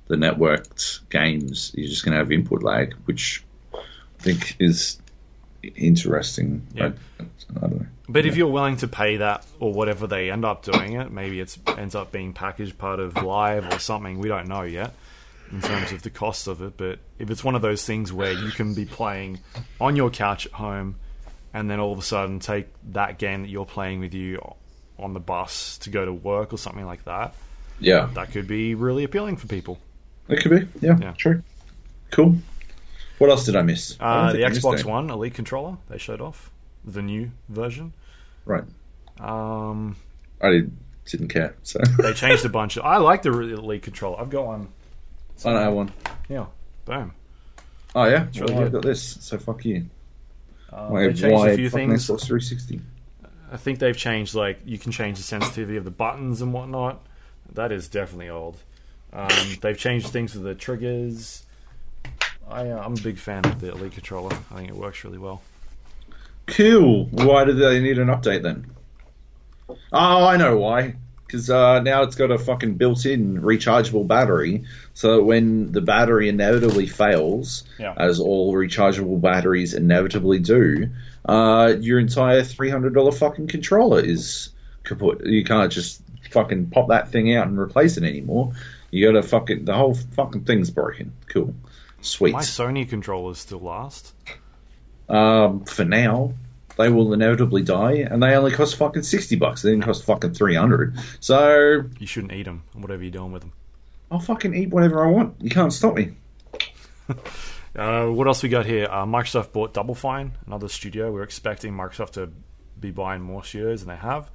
[0.08, 3.42] the networked games, you're just going to have input lag, which
[3.74, 3.78] I
[4.18, 5.00] think is
[5.74, 6.66] interesting.
[6.74, 6.92] Yeah.
[7.18, 7.22] I,
[7.56, 7.86] I don't know.
[8.08, 11.40] But if you're willing to pay that or whatever they end up doing it, maybe
[11.40, 14.18] it ends up being packaged part of live or something.
[14.18, 14.92] We don't know yet
[15.50, 16.76] in terms of the cost of it.
[16.76, 19.40] But if it's one of those things where you can be playing
[19.80, 20.96] on your couch at home
[21.54, 24.40] and then all of a sudden take that game that you're playing with you
[24.98, 27.34] on the bus to go to work or something like that,
[27.82, 29.78] Yeah, that could be really appealing for people.
[30.28, 30.86] it could be.
[30.86, 31.12] Yeah, Yeah.
[31.12, 31.42] true.
[32.10, 32.36] Cool.
[33.18, 33.96] What else did I miss?
[34.00, 34.84] Uh, the I Xbox.
[34.84, 36.50] One Elite controller they showed off
[36.84, 37.92] the new version.
[38.44, 38.64] Right.
[39.20, 39.96] Um,
[40.40, 40.76] I did,
[41.06, 41.54] didn't care.
[41.62, 42.76] So they changed a bunch.
[42.76, 44.20] Of, I like the Elite controller.
[44.20, 44.68] I've got one.
[45.44, 45.92] I don't have one.
[46.28, 46.46] Yeah,
[46.84, 47.12] boom.
[47.94, 48.26] Oh yeah.
[48.34, 49.02] really well, I've got this.
[49.20, 49.86] So fuck you.
[50.72, 52.06] Uh, Why, they changed why a few things.
[52.06, 52.80] Xbox 360?
[53.52, 57.04] I think they've changed like you can change the sensitivity of the buttons and whatnot.
[57.52, 58.58] That is definitely old.
[59.12, 59.28] Um,
[59.60, 61.44] they've changed things with the triggers.
[62.48, 64.34] I, uh, I'm a big fan of the Elite controller.
[64.50, 65.42] I think it works really well.
[66.46, 67.06] Cool.
[67.06, 68.70] Why do they need an update then?
[69.92, 70.96] Oh, I know why.
[71.26, 76.28] Because uh, now it's got a fucking built-in rechargeable battery, so that when the battery
[76.28, 77.94] inevitably fails, Yeah.
[77.96, 80.90] as all rechargeable batteries inevitably do,
[81.26, 84.50] uh, your entire three hundred dollar fucking controller is
[84.84, 85.24] kaput.
[85.24, 86.02] You can't just
[86.32, 88.52] fucking pop that thing out and replace it anymore.
[88.90, 91.12] You got to fucking the whole fucking thing's broken.
[91.28, 91.54] Cool,
[92.00, 92.32] sweet.
[92.32, 94.14] My Sony controllers still last.
[95.08, 96.34] Um, for now,
[96.78, 99.62] they will inevitably die, and they only cost fucking sixty bucks.
[99.62, 100.96] They didn't cost fucking three hundred.
[101.20, 103.52] So You shouldn't eat them, whatever you're doing with them.
[104.10, 105.36] I'll fucking eat whatever I want.
[105.40, 106.12] You can't stop me.
[107.74, 108.86] Uh, what else we got here?
[108.90, 111.10] Uh, Microsoft bought Double Fine, another studio.
[111.10, 112.30] We are expecting Microsoft to
[112.78, 114.30] be buying more studios, and they have.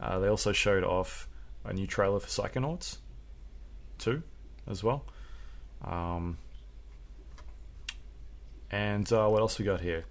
[0.00, 1.28] Uh, they also showed off
[1.64, 2.98] a new trailer for Psychonauts
[3.98, 4.22] 2
[4.68, 5.04] as well.
[5.84, 6.38] Um,
[8.70, 10.04] and uh, what else we got here?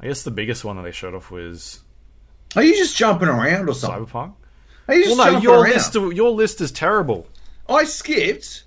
[0.00, 1.80] I guess the biggest one that they showed off was
[2.56, 4.06] Are you just jumping around or something?
[4.06, 4.34] Cyberpunk.
[4.88, 5.72] Are you just Well, no, jumping your around?
[5.72, 7.26] list, your list is terrible.
[7.68, 8.64] I skipped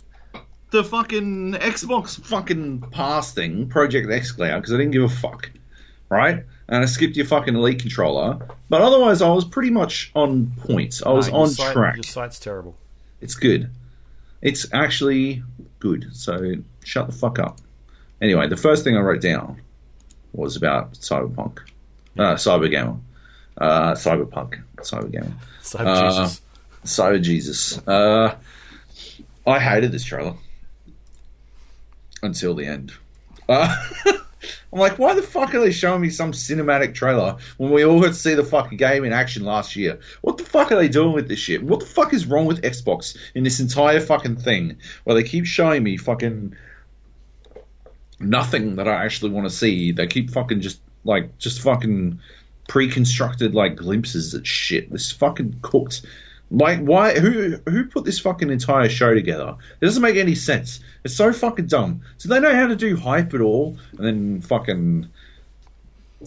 [0.71, 5.49] the fucking Xbox fucking pass thing, Project xCloud, because I didn't give a fuck,
[6.09, 6.45] right?
[6.71, 11.01] And I skipped your fucking Elite controller, but otherwise I was pretty much on point.
[11.05, 11.95] I was No, on site- track.
[11.97, 12.75] Your site's terrible.
[13.19, 13.69] It's good.
[14.41, 15.43] It's actually
[15.79, 16.07] good.
[16.13, 16.53] So
[16.83, 17.59] shut the fuck up.
[18.21, 19.61] Anyway, the first thing I wrote down
[20.33, 21.59] was about Cyberpunk,
[22.17, 22.99] uh, Cybergamer,
[23.57, 26.41] uh, Cyberpunk, Cybergamer, Cyber Uh, Jesus.
[26.85, 27.87] Cyber Jesus.
[27.87, 28.33] Uh,
[29.45, 30.35] I hated this trailer
[32.23, 32.93] until the end.
[33.49, 33.75] Uh,
[34.73, 37.99] I'm like, why the fuck are they showing me some cinematic trailer when we all
[37.99, 39.99] got to see the fucking game in action last year?
[40.21, 41.63] What the fuck are they doing with this shit?
[41.63, 45.45] What the fuck is wrong with Xbox in this entire fucking thing where they keep
[45.45, 46.55] showing me fucking
[48.19, 49.91] nothing that I actually want to see?
[49.91, 52.19] They keep fucking just like just fucking
[52.69, 54.89] pre-constructed like glimpses at shit.
[54.89, 56.03] This fucking cooked.
[56.51, 57.17] Like, why?
[57.17, 59.55] Who who put this fucking entire show together?
[59.79, 60.81] It doesn't make any sense.
[61.03, 62.01] It's so fucking dumb.
[62.17, 65.07] So they know how to do hype at all, and then fucking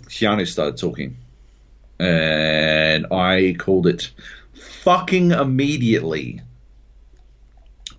[0.03, 1.17] Keanu started talking,
[1.99, 4.11] and I called it
[4.55, 6.41] fucking immediately.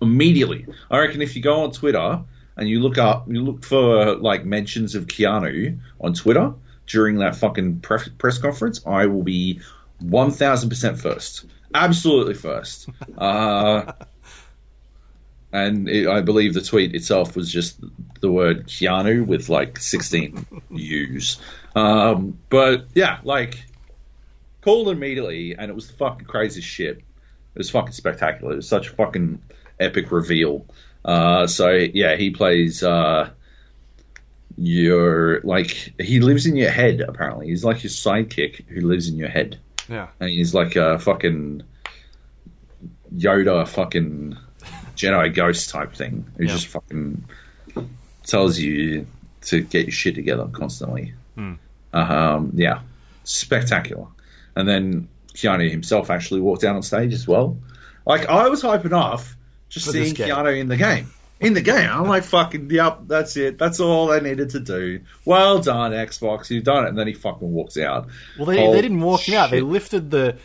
[0.02, 2.20] Immediately, I reckon if you go on Twitter
[2.56, 6.52] and you look up, you look for like mentions of Keanu on Twitter
[6.86, 9.60] during that fucking press, conference, I will be
[10.00, 11.46] one thousand percent first,
[11.84, 12.88] absolutely first.
[13.16, 13.92] Uh,
[15.52, 17.80] and it, I believe the tweet itself was just
[18.20, 21.40] the word Keanu with like sixteen U's.
[21.74, 23.64] Um, but yeah, like
[24.62, 26.98] called immediately, and it was fucking crazy shit.
[26.98, 28.52] It was fucking spectacular.
[28.52, 29.40] It was such a fucking
[29.80, 30.66] epic reveal.
[31.04, 32.82] Uh, so yeah, he plays.
[32.82, 33.30] Uh,
[34.58, 37.00] your like he lives in your head.
[37.00, 39.58] Apparently, he's like your sidekick who lives in your head,
[39.88, 40.08] Yeah.
[40.20, 41.62] and he's like a fucking
[43.16, 44.36] Yoda, fucking
[44.96, 46.50] Jedi ghost type thing who Yeah.
[46.52, 47.24] just fucking
[48.24, 49.06] tells you
[49.42, 51.14] to get your shit together constantly.
[51.36, 51.54] Hmm.
[51.92, 52.80] Um, yeah,
[53.24, 54.06] spectacular.
[54.56, 57.56] And then Keanu himself actually walked down on stage as well.
[58.06, 59.36] Like I was hyping off
[59.68, 60.14] just For seeing.
[60.14, 61.08] Keanu in the game.
[61.38, 63.58] In the game, I'm like, fucking, yep, that's it.
[63.58, 65.00] That's all they needed to do.
[65.26, 66.48] Well done, Xbox.
[66.48, 66.88] You've done it.
[66.88, 68.06] And then he fucking walks out.
[68.38, 69.50] Well, they, they didn't walk him out.
[69.50, 70.36] They lifted the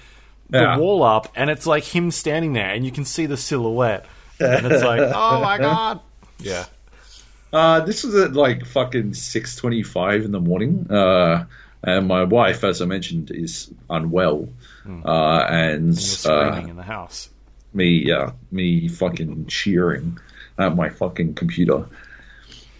[0.49, 0.77] the Yeah.
[0.77, 4.05] wall up, and it's like him standing there, and you can see the silhouette.
[4.41, 6.01] And it's like, oh my god.
[6.39, 6.65] Yeah.
[7.53, 11.45] Uh, this was at like fucking six twenty-five in the morning, uh,
[11.83, 14.49] and my wife, as I mentioned, is unwell,
[15.05, 17.29] uh, and You're screaming uh, in the house.
[17.73, 20.17] me, uh, me fucking cheering
[20.57, 21.85] at my fucking computer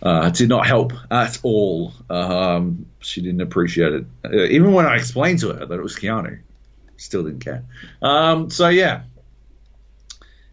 [0.03, 1.93] uh, did not help at all.
[2.09, 5.95] Um, she didn't appreciate it, uh, even when I explained to her that it was
[5.95, 6.39] Keanu.
[6.97, 7.63] Still didn't care.
[8.01, 9.01] Um, so yeah.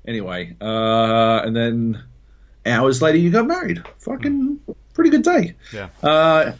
[0.07, 2.03] Anyway, uh, and then
[2.65, 3.83] hours later, you got married.
[3.99, 4.59] Fucking
[4.95, 5.55] pretty good day.
[5.73, 5.89] Yeah.
[6.03, 6.53] Uh,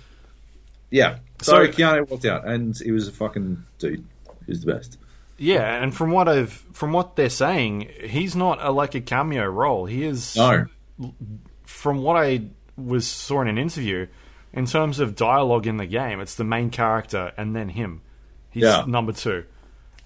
[0.91, 1.19] yeah.
[1.41, 4.05] So, So- Keanu walked out, and he was a fucking dude.
[4.47, 4.99] He was the best.
[5.39, 9.47] Yeah, and from what I've from what they're saying, he's not a, like a cameo
[9.47, 9.87] role.
[9.87, 10.67] He is No.
[11.65, 12.43] from what I
[12.77, 14.07] was saw in an interview,
[14.53, 18.01] in terms of dialogue in the game, it's the main character and then him.
[18.51, 18.85] He's Yeah.
[18.87, 19.45] number two.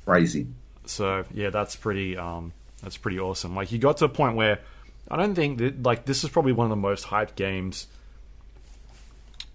[0.05, 0.47] Crazy.
[0.85, 2.53] So yeah, that's pretty um,
[2.83, 3.55] that's pretty awesome.
[3.57, 4.59] Like he got to a point where
[5.11, 7.87] I don't think that like this is probably one of the most hyped games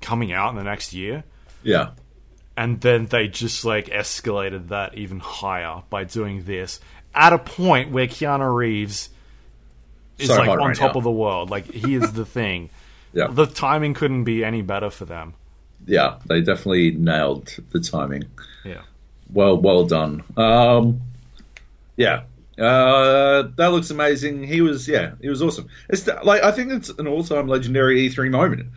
[0.01, 1.23] coming out in the next year.
[1.63, 1.89] Yeah.
[2.57, 6.79] And then they just like escalated that even higher by doing this
[7.15, 9.09] at a point where Keanu Reeves
[10.17, 10.97] is So like on right top now.
[10.97, 11.49] of the world.
[11.51, 12.69] Like he is the thing.
[13.13, 13.27] Yeah.
[13.27, 15.33] The timing couldn't be any better for them.
[15.87, 16.17] Yeah.
[16.27, 18.25] They definitely nailed the timing.
[18.63, 18.81] Yeah.
[19.33, 20.23] Well, well done.
[20.35, 21.01] Um,
[21.95, 22.23] yeah,
[22.59, 24.43] uh, that looks amazing.
[24.43, 25.67] He was, yeah, he was awesome.
[25.89, 28.67] It's the- like I think it's an all-time legendary E3 moment,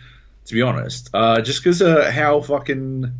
[0.46, 1.10] to be honest.
[1.12, 3.12] Uh, just because of how fucking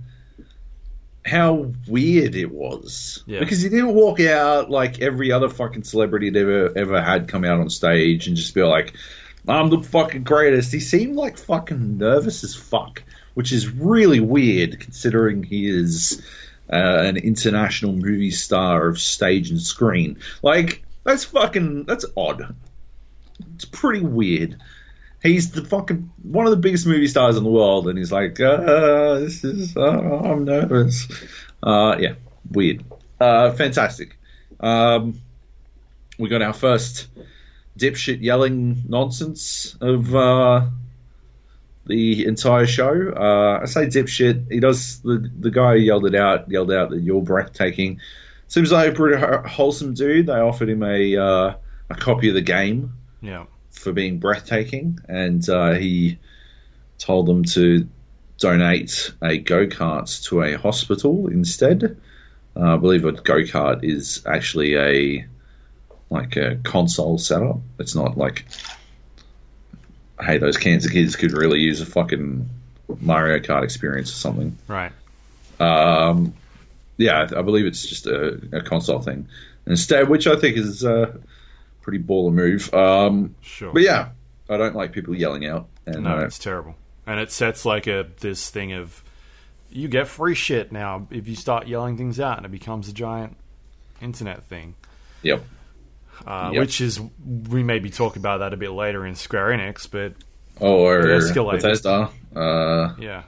[1.31, 3.23] how weird it was.
[3.27, 3.39] Yeah.
[3.39, 7.45] Because he didn't walk out like every other fucking celebrity that ever ever had come
[7.45, 8.95] out on stage and just be like,
[9.47, 13.03] "I'm the fucking greatest." He seemed like fucking nervous as fuck,
[13.35, 16.21] which is really weird considering he is
[16.73, 20.19] uh, an international movie star of stage and screen.
[20.43, 22.57] Like that's fucking that's odd.
[23.55, 24.57] It's pretty weird.
[25.23, 28.41] He's the fucking one of the biggest movie stars in the world, and he's like,
[28.41, 31.07] uh, "This is uh, I'm nervous."
[31.63, 32.15] Uh, yeah,
[32.51, 32.85] weird.
[33.21, 34.17] Uh, fantastic.
[34.61, 35.21] Um,
[36.19, 37.09] we got our first
[37.79, 40.67] dipshit yelling nonsense of uh,
[41.87, 43.13] the entire show.
[43.15, 44.51] Uh, I say dipshit.
[44.51, 48.01] He does the the guy yelled it out yelled out that you're breathtaking.
[48.49, 50.27] Seems like a pretty wholesome dude.
[50.27, 51.55] They offered him a uh,
[51.91, 53.45] a copy of the game Yeah.
[53.81, 56.19] For being breathtaking, and uh, he
[56.99, 57.89] told them to
[58.39, 61.97] donate a go kart to a hospital instead.
[62.57, 65.27] Uh, I believe a go kart is actually a
[66.11, 67.61] like a console setup.
[67.79, 68.45] It's not like
[70.21, 72.49] hey, those cancer kids could really use a fucking
[73.01, 74.57] Mario Kart experience or something.
[74.69, 74.93] Right.
[75.59, 76.35] Um,
[76.99, 79.27] yeah, I believe it's just a, a console thing
[79.67, 81.19] instead, which I think is a
[81.83, 82.73] pretty baller move.
[82.75, 83.73] Um, Sure.
[83.73, 84.11] but yeah,
[84.49, 85.69] I don't like people yelling out.
[85.87, 86.77] And No, uh, it's terrible,
[87.07, 89.03] and it sets like a this thing of
[89.71, 92.93] you get free shit now if you start yelling things out, and it becomes a
[92.93, 93.37] giant
[94.01, 94.75] internet thing.
[95.23, 95.45] yep,
[96.27, 96.61] Uh, Yep.
[96.61, 97.01] Which is
[97.49, 100.13] we maybe talk about that a bit later in Square Enix, but
[100.61, 102.11] Oh, or Bethesda.
[102.37, 103.23] Uh, yeah,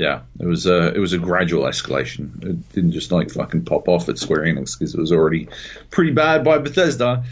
[0.00, 2.42] yeah, it was a it was a gradual escalation.
[2.42, 5.46] It didn't just like fucking pop off at Square Enix because it was already
[5.90, 7.22] pretty bad by Bethesda.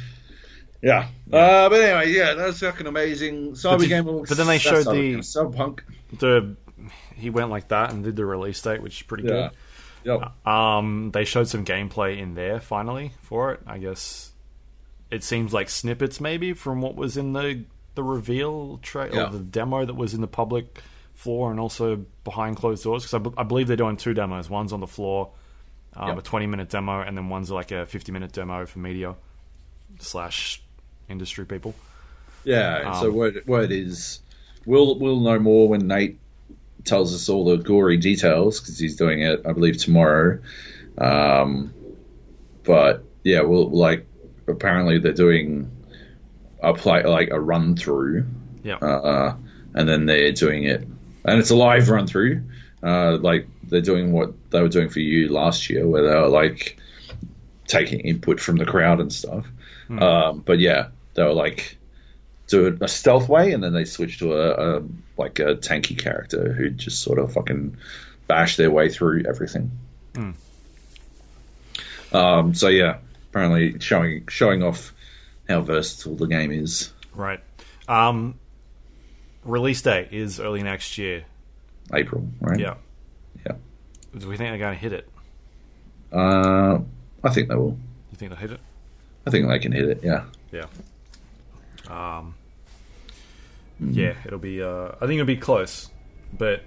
[0.82, 1.08] Yeah.
[1.32, 3.52] Uh, but anyway, yeah, that's fucking amazing.
[3.52, 5.80] Cyber did- game but then they showed the- cyberpunk.
[6.18, 6.56] the
[7.16, 9.50] he went like that and did the release date, which is pretty Yeah.
[10.04, 10.46] Yep.
[10.46, 13.60] Um, they showed some gameplay in there finally for it.
[13.66, 14.30] I guess
[15.10, 17.64] it seems like snippets maybe from what was in the
[17.96, 19.26] the reveal tra- Yeah.
[19.26, 20.80] or the demo that was in the public
[21.18, 24.48] floor and also behind closed doors because I, b- I believe they're doing two demos.
[24.48, 25.30] One's on the floor,
[25.96, 26.18] um, Yep.
[26.18, 29.14] a twenty minute demo, and then one's like a fifty minute demo for media
[29.98, 30.62] slash
[31.08, 31.74] industry people.
[32.44, 32.92] Yeah.
[33.00, 34.20] so Um, word word is
[34.64, 36.18] we'll we'll know more when Nate
[36.84, 40.38] tells us all the gory details because he's doing it, I believe, tomorrow.
[40.98, 41.74] Um,
[42.64, 44.06] but yeah, we'll like
[44.46, 45.70] apparently they're doing
[46.62, 48.24] a play like a run through,
[48.64, 49.34] Yeah, uh,
[49.74, 50.86] and then they're doing it,
[51.28, 52.42] and it's a live run through.
[52.82, 56.28] Uh, like they're doing what they were doing for you last year, where they were
[56.28, 56.78] like
[57.66, 59.46] taking input from the crowd and stuff.
[60.02, 61.76] Um, but yeah, they were like
[62.48, 64.82] do it a stealth way, and then they switched to a, a
[65.16, 67.76] like a tanky character who just sort of fucking
[68.26, 69.70] bash their way through everything.
[72.12, 72.98] Um, so yeah,
[73.30, 74.92] apparently showing showing off
[75.48, 76.92] how versatile the game is.
[77.14, 77.40] right.
[77.88, 78.38] Um,
[79.45, 81.24] release date is early next year.
[81.95, 82.59] April, right?
[82.59, 82.74] Yeah.
[83.47, 83.53] Yeah.
[84.16, 85.09] Do we think they're going to hit it?
[86.12, 86.78] Uh,
[87.22, 87.76] I think they will.
[88.11, 88.61] You think they'll hit it?
[89.26, 90.01] I think they can hit it.
[90.03, 90.24] Yeah.
[90.53, 90.66] Yeah.
[91.89, 92.34] Um.
[93.80, 94.62] Yeah, it'll be.
[94.62, 95.89] Uh, I think it'll be close,
[96.36, 96.62] but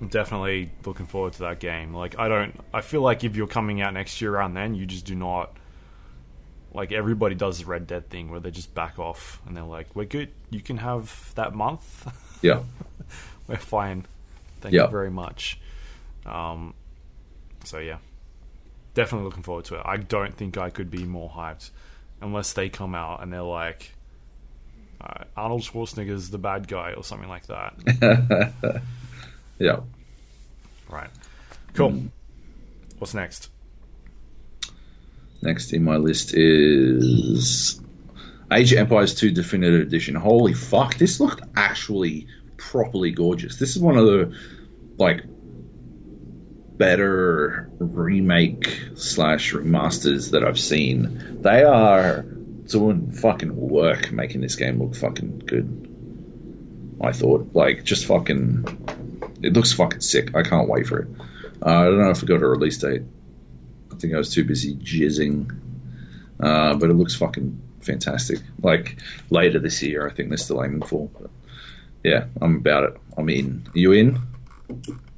[0.00, 1.94] I'm definitely looking forward to that game.
[1.94, 2.58] Like, I don't.
[2.74, 5.56] I feel like if you're coming out next year around then, you just do not.
[6.72, 9.88] Like everybody does the Red Dead thing where they just back off and they're like,
[9.94, 10.30] "We're good.
[10.50, 12.06] You can have that month.
[12.42, 12.62] Yeah.
[13.48, 14.06] We're fine.
[14.62, 14.84] Thank Yeah.
[14.84, 15.58] you very much."
[16.24, 16.72] Um.
[17.64, 17.98] So yeah,
[18.94, 19.82] definitely looking forward to it.
[19.84, 21.70] I don't think I could be more hyped
[22.22, 23.92] unless they come out and they're like,
[25.00, 28.52] uh, Arnold Schwarzenegger's the bad guy or something like that.
[29.58, 29.80] Yeah.
[30.88, 31.10] right.
[31.74, 32.04] Cool.
[32.98, 33.50] What's next?
[35.42, 37.80] Next in my list is
[38.52, 40.14] Age of Empires 2 Definitive Edition.
[40.14, 42.26] Holy fuck, this looked actually
[42.56, 43.58] properly gorgeous.
[43.58, 44.36] This is one of the
[44.98, 45.22] like
[46.76, 51.38] better remake slash remasters that I've seen.
[51.42, 52.22] They are
[52.66, 55.86] doing fucking work making this game look fucking good.
[57.02, 58.64] I thought, like, just fucking,
[59.42, 60.34] it looks fucking sick.
[60.36, 61.08] I can't wait for it.
[61.64, 63.02] Uh, I don't know if we got a release date.
[64.00, 65.54] I think I was too busy jizzing,
[66.42, 68.38] uh, but it looks fucking fantastic.
[68.62, 68.96] Like
[69.28, 71.10] later this year, I think they're still aiming for.
[71.20, 71.30] But
[72.02, 72.96] yeah, I'm about it.
[73.18, 73.62] I'm in.
[73.74, 74.16] Are you in?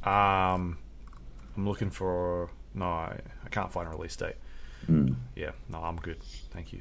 [0.02, 0.78] Um,
[1.56, 2.50] I'm looking for.
[2.74, 4.34] No, I, I can't find a release date.
[4.90, 5.14] Mm.
[5.36, 6.20] Yeah, no, I'm good.
[6.50, 6.80] Thank you.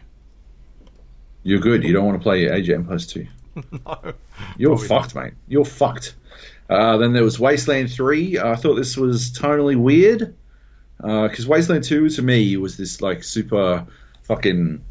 [1.43, 1.84] You're good.
[1.84, 3.28] You don't want to play Age of Empires 2.
[3.86, 4.14] no.
[4.58, 5.34] You're fucked, mate.
[5.47, 6.16] You're fucked.
[6.68, 8.39] Uh, then there was Wasteland 3.
[8.39, 10.34] I thought this was tonally weird.
[11.02, 13.86] Because Wasteland 2 to me was this like super
[14.24, 14.84] fucking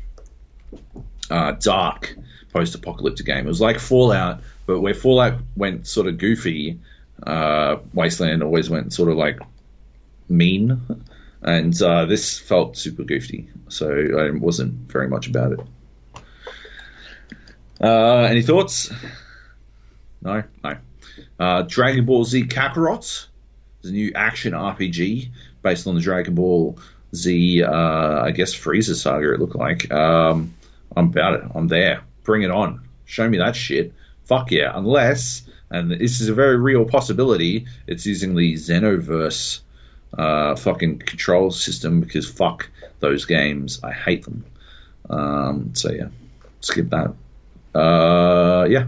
[1.31, 2.17] uh, dark
[2.53, 3.45] post apocalyptic game.
[3.45, 6.79] It was like Fallout, but where Fallout went sort of goofy,
[7.27, 9.39] uh, Wasteland always went sort of like
[10.29, 10.81] mean.
[11.43, 13.49] And uh, this felt super goofy.
[13.69, 13.89] So
[14.19, 15.61] I wasn't very much about it.
[17.81, 18.93] Uh, any thoughts?
[20.23, 20.77] No, no.
[21.39, 23.29] Uh, Dragon Ball Z Kakarot
[23.83, 25.31] is a new action RPG
[25.63, 26.79] based on the Dragon Ball
[27.15, 29.35] Z, uh, I guess Frieza saga.
[29.35, 29.91] It looked like.
[29.93, 30.55] Um,
[30.97, 31.43] I'm about it.
[31.55, 32.03] I'm there.
[32.25, 32.81] Bring it on.
[33.07, 33.93] Show me that shit.
[34.25, 34.73] Fuck yeah.
[34.75, 39.61] Unless, and this is a very real possibility, it's using the Xenoverse
[40.19, 42.69] uh, fucking control system because fuck
[43.01, 43.81] those games.
[43.83, 44.45] I hate them.
[45.09, 46.09] Um, so yeah,
[46.61, 47.15] skip that.
[47.79, 48.87] Uh, yeah.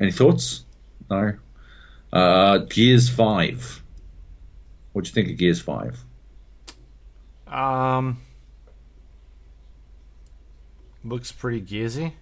[0.00, 0.64] Any thoughts?
[1.10, 1.34] No.
[2.12, 3.79] Uh, Gears Five.
[4.92, 6.02] What do you think of Gears Five?
[7.46, 8.18] Um,
[11.04, 12.12] looks pretty gearsy.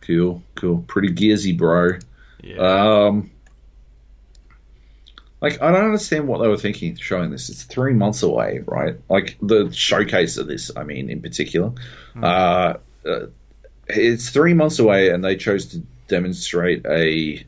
[0.00, 1.98] Cool, cool, pretty gearsy, bro.
[2.42, 2.56] Yeah.
[2.58, 3.30] Um,
[5.40, 7.48] like I don't understand what they were thinking showing this.
[7.48, 8.96] It's three months away, right?
[9.08, 11.72] Like the showcase of this, I mean, in particular,
[12.20, 12.74] uh,
[13.06, 13.26] uh,
[13.86, 17.44] it's three months away, and they chose to demonstrate a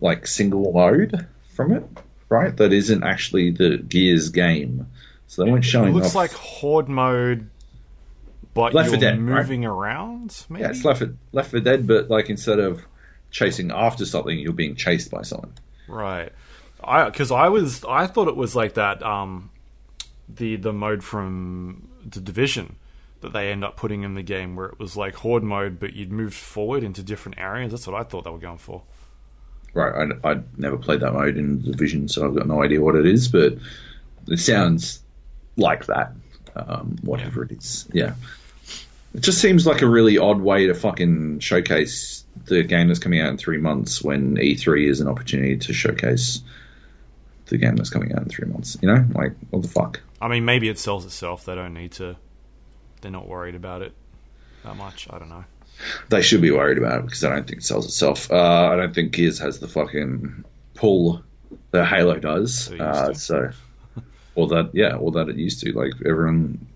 [0.00, 1.84] like single mode from it,
[2.28, 2.56] right?
[2.56, 4.86] That isn't actually the Gears game.
[5.26, 5.90] So they weren't showing.
[5.90, 7.48] it looks off- like horde mode,
[8.52, 9.40] but Left 4 Dead, right?
[9.42, 10.44] moving around.
[10.48, 10.62] Maybe.
[10.62, 12.82] yeah, it's Left 4, Left 4 Dead, but like instead of
[13.30, 15.52] chasing after something, you're being chased by someone.
[15.88, 16.32] Right.
[16.82, 19.50] I because I was I thought it was like that um
[20.28, 22.76] the the mode from the division
[23.22, 25.94] that they end up putting in the game where it was like horde mode but
[25.94, 27.72] you'd move forward into different areas.
[27.72, 28.82] That's what I thought they were going for.
[29.74, 32.80] Right, I, I never played that mode in the Division, so I've got no idea
[32.80, 33.58] what it is, but
[34.28, 35.02] it sounds
[35.56, 36.12] like that,
[36.54, 37.88] um, whatever it is.
[37.92, 38.14] Yeah.
[39.14, 43.20] It just seems like a really odd way to fucking showcase the game that's coming
[43.20, 46.40] out in three months when E3 is an opportunity to showcase
[47.46, 48.76] the game that's coming out in three months.
[48.80, 49.04] You know?
[49.14, 50.00] Like, what the fuck?
[50.20, 51.44] I mean maybe it sells itself.
[51.44, 52.16] They don't need to
[53.02, 53.92] they're not worried about it
[54.64, 55.06] that much.
[55.10, 55.44] I don't know.
[56.08, 58.30] They should be worried about it because I don't think it sells itself.
[58.30, 60.44] Uh, I don't think Gears has the fucking
[60.74, 61.22] pull
[61.72, 62.70] that Halo does.
[62.72, 63.50] Uh, so,
[64.34, 65.72] or that, yeah, or that it used to.
[65.72, 66.66] Like everyone,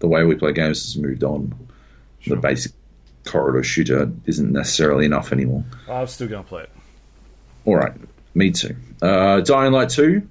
[0.00, 1.54] the way we play games has moved on.
[2.20, 2.36] Sure.
[2.36, 2.72] The basic
[3.24, 5.64] corridor shooter isn't necessarily enough anymore.
[5.88, 6.70] I'm still going to play it.
[7.64, 7.92] All right,
[8.34, 8.76] me too.
[9.00, 10.28] Uh, Dying Light Two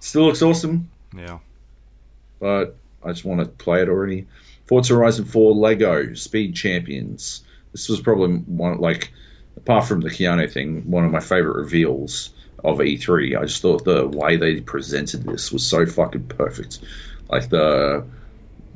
[0.00, 1.38] still looks awesome, Yeah.
[2.38, 4.26] but I just want to play it already.
[4.72, 7.44] Forza Horizon 4 Lego Speed Champions.
[7.72, 9.12] This was probably one like
[9.58, 12.30] apart from the Keanu thing, one of my favorite reveals
[12.64, 13.38] of E3.
[13.38, 16.78] I just thought the way they presented this was so fucking perfect.
[17.28, 18.02] Like the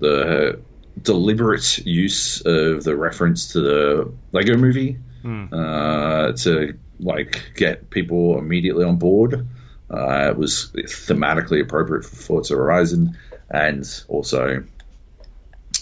[0.01, 0.61] the
[1.01, 5.47] deliberate use of the reference to the Lego movie Hmm.
[5.51, 9.49] uh, to like get people immediately on board.
[9.91, 13.17] Uh, it was thematically appropriate for Forza Horizon,
[13.49, 14.63] and also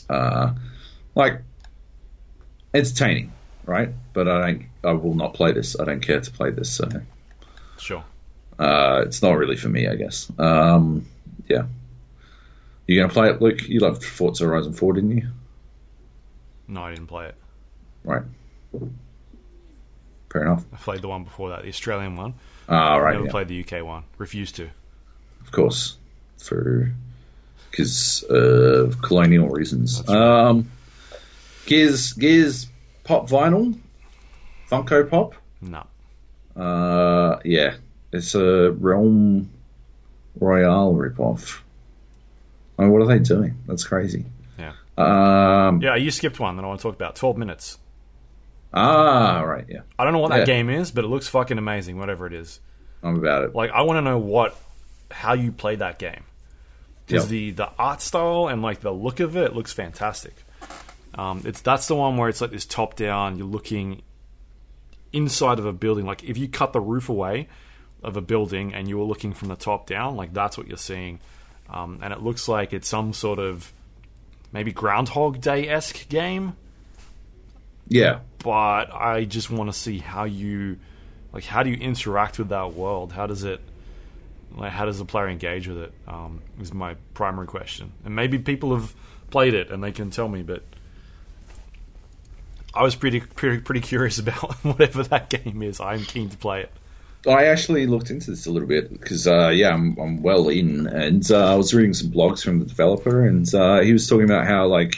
[0.09, 0.53] uh,
[1.15, 1.41] like
[2.73, 3.33] entertaining,
[3.65, 3.91] right?
[4.13, 4.67] But I don't.
[4.85, 5.79] I will not play this.
[5.81, 6.75] I don't care to play this.
[6.75, 6.89] So
[7.79, 8.05] Sure.
[8.59, 10.31] uh, it's not really for me, I guess.
[10.39, 11.07] Um,
[11.49, 11.65] yeah.
[12.87, 13.67] You're gonna play it, Luke?
[13.67, 15.29] You loved Forza Horizon Four, didn't you?
[16.69, 17.35] No, I didn't play it.
[18.05, 18.23] Right.
[20.31, 20.65] Fair enough.
[20.73, 22.35] I played the one before that, the Australian one.
[22.69, 23.13] Ah, right.
[23.13, 23.31] Never yeah.
[23.31, 24.05] played the UK one.
[24.19, 24.69] Refused to.
[25.41, 25.97] of course,
[26.39, 26.93] for
[27.77, 30.09] because of colonial reasons.
[30.09, 30.71] Um,
[31.67, 32.69] Gears, Gears,
[33.03, 33.77] Pop Vinyl,
[34.71, 35.35] Funko Pop.
[35.61, 35.85] No.
[36.61, 37.75] Uh, yeah,
[38.13, 39.51] it's a Realm
[40.39, 41.59] Royale ripoff.
[42.79, 43.57] I mean, what are they doing?
[43.67, 44.25] That's crazy.
[44.59, 44.73] Yeah.
[44.97, 47.17] Um, Yeah, you skipped one that I want to talk about.
[47.17, 47.79] Twelve minutes.
[48.73, 49.65] Ah, right.
[49.69, 50.45] Yeah, I don't know what that Yeah.
[50.47, 51.99] game is, but it looks fucking amazing.
[51.99, 52.61] Whatever it is.
[53.03, 53.55] I'm about it.
[53.55, 54.57] Like I want to know what
[55.11, 56.23] how you played that game
[57.07, 57.31] because Yep.
[57.31, 60.35] the the art style and like the look of it looks fantastic.
[61.17, 63.39] Um, it's that's the one where it's like this top down.
[63.39, 64.03] You're looking
[65.13, 66.07] inside of a building.
[66.07, 67.49] Like if you cut the roof away
[68.03, 70.77] of a building and you were looking from the top down, like that's what you're
[70.77, 71.21] seeing.
[71.71, 73.73] Um, and it looks like it's some sort of
[74.53, 76.57] maybe Groundhog Day esque game
[77.89, 80.79] Yeah, but I just want to see how you
[81.33, 83.13] like how do you interact with that world?
[83.13, 83.61] How does it
[84.57, 85.93] like how does the player engage with it?
[86.07, 88.95] Um, is my primary question, and maybe people have
[89.31, 90.63] played it and they can tell me, but
[92.73, 95.81] I was pretty pretty, pretty curious about whatever that game is.
[95.81, 96.71] I'm keen to play it.
[97.27, 100.87] I actually looked into this a little bit because, uh, yeah, I'm, I'm well in,
[100.87, 104.25] and uh, I was reading some blogs from the developer, and uh, he was talking
[104.25, 104.97] about how, like,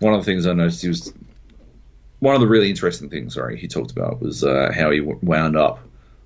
[0.00, 1.12] one of the things I noticed he was
[2.18, 3.34] one of the really interesting things.
[3.34, 5.78] Sorry, he talked about was uh, how he wound up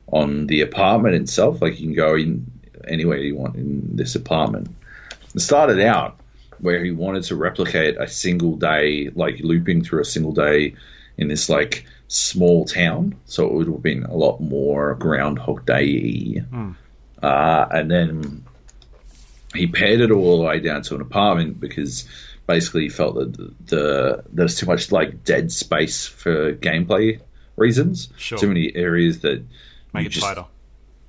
[0.08, 1.60] on the apartment itself.
[1.60, 2.50] Like, you can go in
[2.88, 4.68] anywhere you want in this apartment.
[5.34, 6.18] It started out
[6.60, 10.74] where he wanted to replicate a single day, like looping through a single day
[11.18, 13.14] in this like small town.
[13.26, 16.42] So it would have been a lot more Groundhog Day.
[17.22, 18.44] Uh, and then
[19.54, 22.08] he pared it all the way down to an apartment because
[22.46, 27.20] basically he felt that the, the there's too much like dead space for gameplay
[27.56, 28.08] reasons.
[28.16, 28.38] Sure.
[28.38, 29.42] Too many areas that
[29.92, 30.44] Make it just- tighter.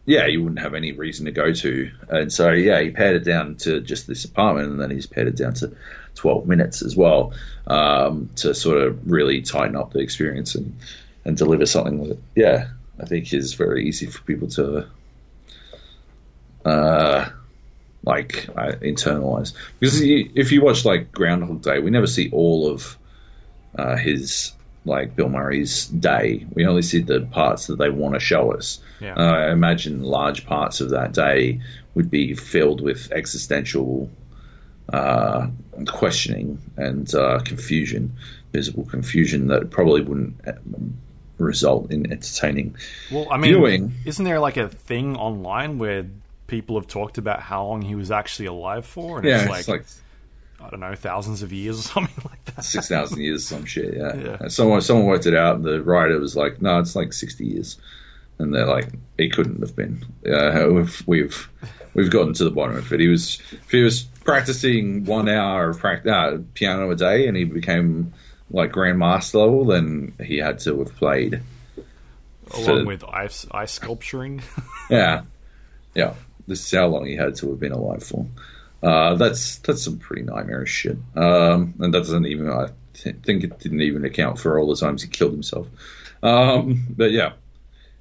[0.08, 1.92] Yeah, you wouldn't have any reason to go to.
[2.08, 5.28] And so, yeah, he pared it down to just this apartment, and then he's pared
[5.28, 5.76] it down to
[6.16, 7.34] 12 minutes as well
[7.68, 10.74] um, to sort of really tighten up the experience and,
[11.26, 12.70] and deliver something that, yeah,
[13.02, 14.88] I think is very easy for people to,
[16.64, 17.30] uh,
[18.04, 19.52] like, uh, internalize.
[19.82, 22.98] Because if you watch, like, Groundhog Day, we never see all of
[23.78, 24.54] uh, his,
[24.88, 26.46] like, Bill Murray's day.
[26.54, 28.80] We only see the parts that they want to show us.
[29.00, 29.14] Yeah.
[29.16, 31.60] Uh, I imagine large parts of that day
[31.94, 34.10] would be filled with existential
[34.94, 35.48] uh,
[35.88, 38.14] questioning and uh, confusion,
[38.54, 40.54] visible confusion that probably wouldn't uh,
[41.38, 42.76] result in entertaining.
[43.12, 43.94] Well, I mean, viewing.
[44.06, 46.06] isn't there like a thing online where
[46.48, 49.18] people have talked about how long he was actually alive for?
[49.18, 49.86] And Yeah, it's like, it's like
[50.60, 52.64] I don't know, thousands of years or something like that.
[52.64, 53.96] six thousand years, some shit.
[53.96, 54.16] Yeah.
[54.16, 54.48] Yeah.
[54.48, 57.78] Someone someone worked it out, and the writer was like, "No, it's like sixty years,"
[58.40, 61.50] and they're like, "It couldn't have been." Uh, we've we've
[61.94, 63.00] we've gotten to the bottom of it.
[63.00, 67.38] He was if he was practicing one hour of prac- uh, piano a day, and
[67.38, 68.14] he became
[68.52, 71.42] like grandmaster level, then he had to have played.
[72.54, 74.42] Along with ice, ice sculpturing.
[74.90, 75.24] Yeah,
[75.96, 76.14] yeah.
[76.48, 78.26] This is how long he had to have been alive for.
[78.84, 80.98] Uh, that's that's some pretty nightmarish shit.
[81.16, 84.76] Um, and that doesn't even I th- think it didn't even account for all the
[84.76, 85.68] times he killed himself.
[86.22, 87.34] Um, but yeah.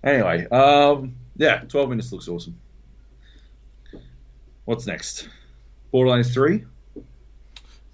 [0.04, 2.58] Anyway, um, yeah, twelve minutes looks awesome.
[4.64, 5.28] What's next?
[5.90, 6.64] Borderlands three.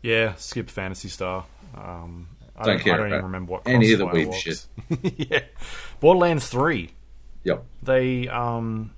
[0.02, 1.44] yeah, skip Phantasy Star.
[1.76, 4.66] Um, I Don't don't, care I don't even remember what any of the weeb shit.
[5.30, 5.40] yeah,
[6.00, 6.90] Borderlands Three.
[7.44, 7.64] Yep.
[7.82, 8.92] They um,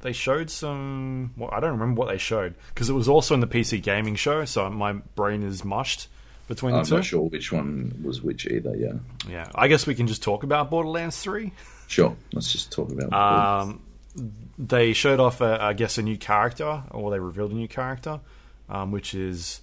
[0.00, 1.32] they showed some.
[1.36, 4.14] Well, I don't remember what they showed because it was also in the PC gaming
[4.16, 4.44] show.
[4.44, 6.08] So my brain is mushed
[6.46, 6.94] between the I'm two.
[6.96, 8.74] not sure which one was which either.
[8.76, 8.94] Yeah.
[9.28, 11.52] Yeah, I guess we can just talk about Borderlands Three.
[11.88, 12.16] Sure.
[12.32, 13.12] Let's just talk about.
[13.12, 13.80] Um,
[14.58, 18.20] they showed off, a, I guess, a new character, or they revealed a new character,
[18.68, 19.60] um, which is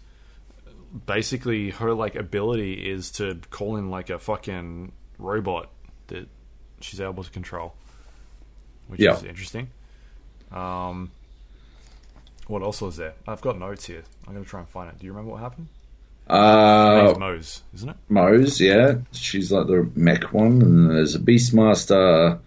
[1.06, 5.70] basically her like ability is to call in like a fucking robot
[6.07, 6.28] that
[6.80, 7.74] she's able to control,
[8.88, 9.16] which Yeah.
[9.16, 9.70] is interesting.
[10.56, 11.11] Um,
[12.48, 13.14] what else was there?
[13.27, 14.03] I've got notes here.
[14.27, 14.99] I'm gonna try and find it.
[14.99, 15.68] Do you remember what happened?
[16.27, 17.95] Uh, Moze, isn't it?
[18.10, 22.40] Moze, yeah, she's like the mech one, and there's a Beastmaster.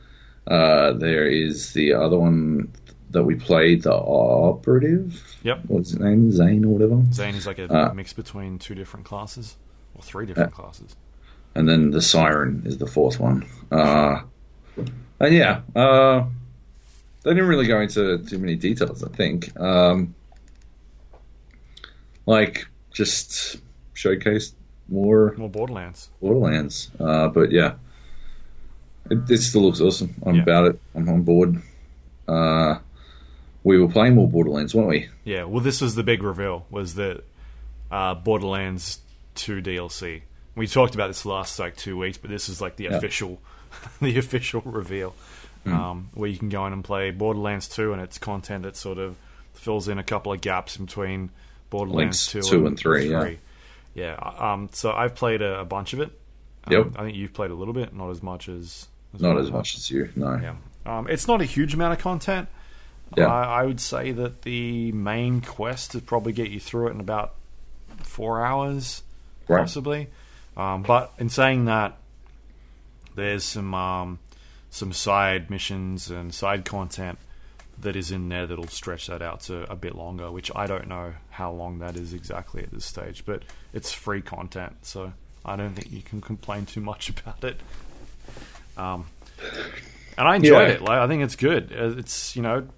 [0.46, 2.72] Uh, there is the other one
[3.10, 5.22] that we played, the operative.
[5.44, 5.60] Yep.
[5.68, 6.32] What's his name?
[6.32, 7.02] Zane or whatever.
[7.12, 9.56] Zane is like a Uh, mix between two different classes,
[9.94, 10.96] or three different classes.
[11.54, 13.46] And then the Siren is the fourth one.
[13.70, 14.22] Uh,
[15.20, 16.24] and yeah, uh,
[17.22, 19.02] they didn't really go into too many details.
[19.04, 20.14] I think, um,
[22.26, 23.56] like just
[23.94, 24.52] showcased
[24.88, 26.08] more More Borderlands.
[26.20, 26.90] Borderlands.
[26.98, 27.74] Uh, but yeah,
[29.10, 30.14] it, it still looks awesome.
[30.24, 30.42] I'm Yeah.
[30.42, 30.80] about it.
[30.94, 31.62] I'm on board.
[32.26, 32.78] Uh,
[33.64, 35.08] we were playing more Borderlands, weren't we?
[35.24, 37.24] Yeah, well, this was the big reveal was that
[37.90, 39.00] uh, Borderlands
[39.34, 40.22] 2 DLC.
[40.54, 42.96] We talked about this last like two weeks, but this is like the Yeah.
[42.96, 43.40] official,
[44.00, 45.14] the official reveal,
[45.72, 48.98] um, where you can go in and play Borderlands 2 and its content that sort
[48.98, 49.16] of
[49.54, 51.30] fills in a couple of gaps between
[51.70, 53.30] Borderlands Links 2 two and three, yeah.
[53.94, 54.14] Yeah.
[54.14, 54.68] Um.
[54.72, 56.10] So I've played a, a bunch of it.
[56.64, 56.86] Um, Yep.
[56.96, 58.86] I think you've played a little bit, not as much as.
[59.18, 60.36] Not what as much as you, no.
[60.36, 60.54] Yeah.
[60.86, 61.08] Um.
[61.08, 62.48] It's not a huge amount of content.
[63.16, 63.26] Yeah.
[63.26, 67.00] I, I would say that the main quest would probably get you through it in
[67.00, 67.34] about
[68.02, 69.02] four hours,
[69.48, 69.60] Right.
[69.60, 70.08] possibly.
[70.56, 71.96] Um, but in saying that,
[73.14, 74.18] there's some um,
[74.78, 77.18] some side missions and side content
[77.80, 80.30] that is in there that'll stretch that out to a bit longer.
[80.30, 83.42] Which I don't know how long that is exactly at this stage, but
[83.72, 85.12] it's free content, so
[85.44, 87.60] I don't think you can complain too much about it.
[88.76, 89.06] Um,
[90.16, 90.74] and I enjoyed Yeah.
[90.74, 90.82] it.
[90.82, 91.72] Like I think it's good.
[91.72, 92.68] Uh, It's you know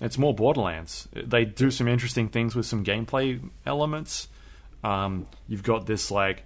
[0.00, 1.06] it's more Borderlands.
[1.12, 4.28] They do some interesting things with some gameplay elements.
[4.82, 6.44] Um, you've got this like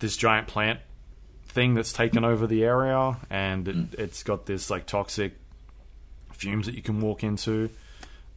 [0.00, 0.78] this giant plant
[1.58, 5.32] thing that's taken over the area, and it, it's got this like toxic
[6.32, 7.68] fumes that you can walk into.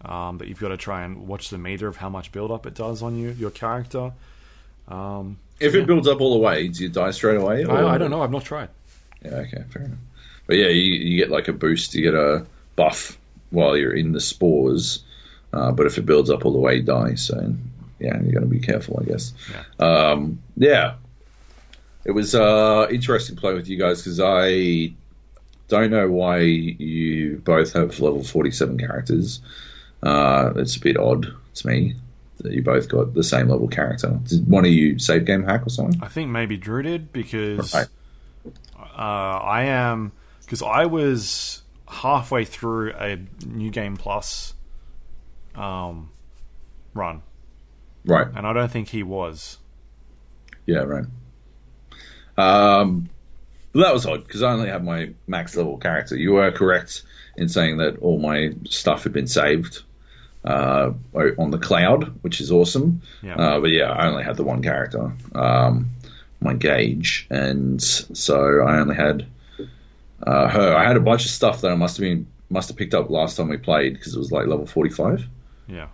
[0.04, 2.66] Um, that you've got to try and watch the meter of how much build up
[2.66, 4.12] it does on you, your character.
[4.88, 7.64] Um, If it builds up all the way, do you die straight away?
[7.66, 8.24] or- I, I don't know.
[8.24, 8.70] I've not tried.
[9.24, 10.00] Yeah, okay, fair enough.
[10.48, 12.44] But yeah, you, you get like a boost, you get a
[12.76, 13.16] buff
[13.52, 15.04] while you're in the spores.
[15.54, 17.14] Uh, but if it builds up all the way, you die.
[17.14, 17.54] So
[18.00, 19.34] yeah, you got to be careful, I guess.
[19.52, 19.86] Yeah.
[19.88, 20.96] Um, yeah,
[22.06, 24.94] it was uh, interesting playing with you guys because I
[25.68, 29.42] don't know why you both have level forty-seven characters.
[30.04, 31.96] Uh, it's a bit odd to me
[32.40, 34.20] that you both got the same level character.
[34.26, 36.02] Did one of you save game hack or something?
[36.02, 37.88] I think maybe Drew did because Right.
[38.76, 40.12] uh, I am
[40.44, 44.56] because I was halfway through a new game plus
[45.56, 46.10] um,
[46.94, 47.22] run,
[48.06, 48.28] Right.
[48.36, 49.58] and I don't think he was.
[50.66, 51.06] Yeah, right.
[52.42, 53.10] Um,
[53.74, 56.16] but that was odd because I only had my max level character.
[56.18, 57.04] You were correct
[57.38, 59.82] in saying that all my stuff had been saved
[60.44, 60.92] uh,
[61.38, 63.02] on the cloud, which is awesome.
[63.24, 63.36] Yeah.
[63.36, 65.90] Uh, but yeah, I only had the one character, um,
[66.42, 69.26] my Gaige, and so I only had
[70.26, 70.76] uh, her.
[70.76, 73.10] I had a bunch of stuff that I must have been must have picked up
[73.10, 75.24] last time we played because it was like level forty five.
[75.68, 75.88] Yeah,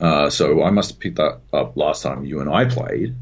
[0.00, 3.14] Uh, so I must have picked that up last time you and I played,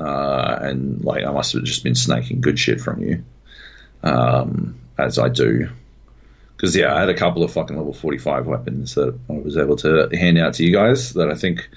[0.00, 3.22] uh, and like I must have just been snaking good shit from you,
[4.02, 5.68] um, as I do.
[6.56, 9.56] Because yeah, I had a couple of fucking level forty five weapons that I was
[9.56, 11.68] able to hand out to you guys that I think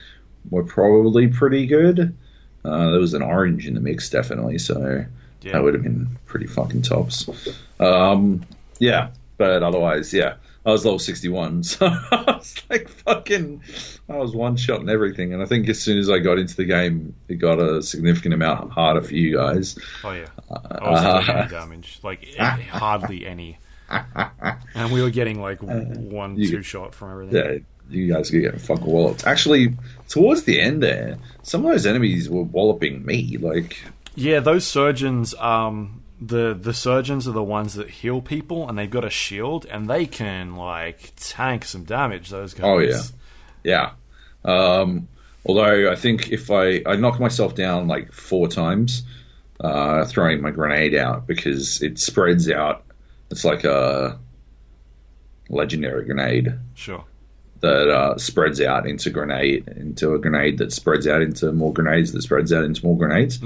[0.49, 2.15] were probably pretty good.
[2.65, 4.57] Uh, there was an orange in the mix, definitely.
[4.57, 5.05] So
[5.41, 5.51] yeah.
[5.51, 7.27] that would have been pretty fucking tops.
[7.79, 8.45] Um,
[8.79, 10.35] yeah, but otherwise, yeah,
[10.65, 13.61] I was level 61, so I was like fucking,
[14.07, 15.33] I was one shot and everything.
[15.33, 18.33] And I think as soon as I got into the game, it got a significant
[18.33, 19.77] amount harder for you guys.
[20.03, 23.57] Oh yeah, I wasn't Uh, any damage, like hardly any,
[24.75, 27.35] and we were getting like one, you- two shot from everything.
[27.35, 27.59] Yeah,
[27.89, 29.27] you guys were getting fucking walloped.
[29.27, 29.75] Actually,
[30.07, 33.37] towards the end there, some of those enemies were walloping me.
[33.37, 33.83] Like,
[34.15, 38.89] Yeah, those surgeons, um, the the surgeons are the ones that heal people, and they've
[38.89, 42.29] got a shield, and they can like tank some damage.
[42.29, 42.63] Those guys.
[42.63, 43.01] Oh, yeah.
[43.63, 43.91] Yeah.
[44.45, 45.07] Um,
[45.45, 49.03] although I think if I I knock myself down like four times,
[49.59, 52.83] uh, throwing my grenade out because it spreads out.
[53.31, 54.19] It's like a
[55.49, 57.03] legendary grenade Sure.
[57.63, 62.11] That uh, spreads out into grenade into a grenade that spreads out into more grenades
[62.11, 63.39] that spreads out into more grenades.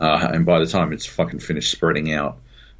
[0.00, 2.38] Uh, and by the time it's fucking finished spreading out,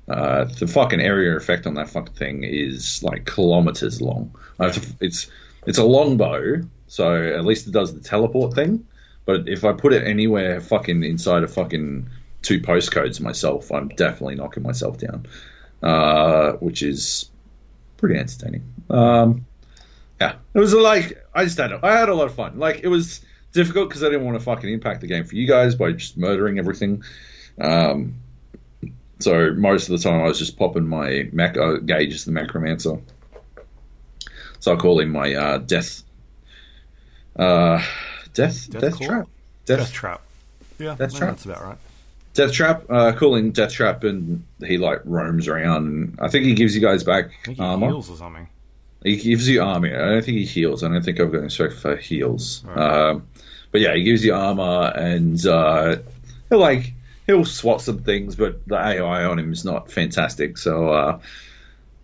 [0.09, 4.35] uh, the fucking area effect on that fucking thing is like kilometers long.
[4.59, 5.31] Uh, it's, it's
[5.65, 6.57] it's a long bow,
[6.89, 8.85] so at least it does the teleport thing.
[9.27, 12.09] But if I put it anywhere fucking inside of fucking
[12.43, 15.27] two postcodes myself, I'm definitely knocking myself down,
[15.85, 17.31] uh, which is
[17.97, 18.65] pretty entertaining.
[18.89, 19.47] Um,
[20.21, 22.59] yeah, it was like I just had I had a lot of fun.
[22.59, 23.21] Like it was
[23.53, 26.17] difficult because I didn't want to fucking impact the game for you guys by just
[26.17, 27.03] murdering everything.
[27.61, 28.15] Um,
[29.19, 32.33] so most of the time I was just popping my mech uh, Gaige as the
[32.33, 33.01] Mechromancer.
[34.61, 36.03] So I call him my uh, death,
[37.37, 37.83] uh,
[38.35, 39.07] death, Death death, Claw?
[39.07, 39.29] trap,
[39.65, 40.23] Death death, trap.
[40.79, 41.31] Yeah, Death I trap?
[41.31, 41.79] That's about right.
[42.35, 42.85] death trap.
[42.91, 45.87] Uh, call him death trap, and he like roams around.
[45.87, 47.89] And I think he gives you guys back I think he armor.
[47.89, 48.49] heals or something.
[49.03, 49.89] He gives you armor.
[49.89, 50.83] I don't think he heals.
[50.85, 52.63] I don't think I've got instruct for heals.
[52.65, 52.79] Right.
[53.11, 53.27] Um,
[53.73, 55.97] but yeah, he gives you armor, and uh,
[56.49, 56.93] he'll like
[57.27, 60.59] he'll swat some things, but the AI on him is not fantastic.
[60.59, 61.21] So uh,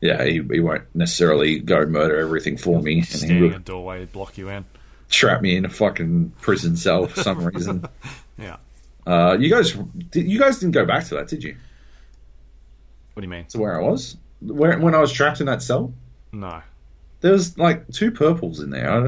[0.00, 3.58] yeah, he, he won't necessarily go murder everything for me, and he Stand in a
[3.58, 4.64] doorway, block you in.
[5.10, 7.84] trap me in a fucking prison cell for some reason.
[8.38, 8.56] Yeah.
[9.06, 9.72] Uh, you guys,
[10.10, 11.56] did- you guys didn't go back to that, did you?
[13.14, 13.44] What do you mean?
[13.46, 15.92] To where I was, where when I was trapped in that cell,
[16.32, 16.62] No.
[17.20, 18.90] There was like two purples in there.
[18.90, 19.00] I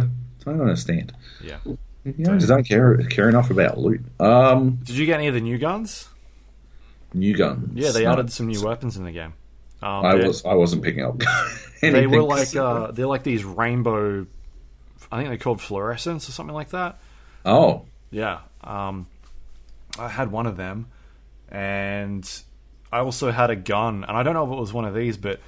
[0.44, 1.12] don't understand.
[1.42, 1.58] Yeah.
[2.04, 4.00] You guys don't care care enough about loot.
[4.18, 6.08] Um, Did you get any of the new guns?
[7.14, 7.70] new guns.
[7.74, 9.32] Yeah, they No, added some new weapons in the game.
[9.82, 11.20] Um, I they're- was I wasn't picking up.
[11.80, 12.10] They anything.
[12.10, 14.26] were like uh, they're like these rainbow.
[15.12, 16.98] I think they're called fluorescence or something like that.
[17.44, 18.40] oh, Yeah.
[18.64, 19.06] Um,
[19.96, 20.86] I had one of them,
[21.50, 22.28] and
[22.92, 25.16] I also had a gun, and I don't know if it was one of these,
[25.16, 25.40] but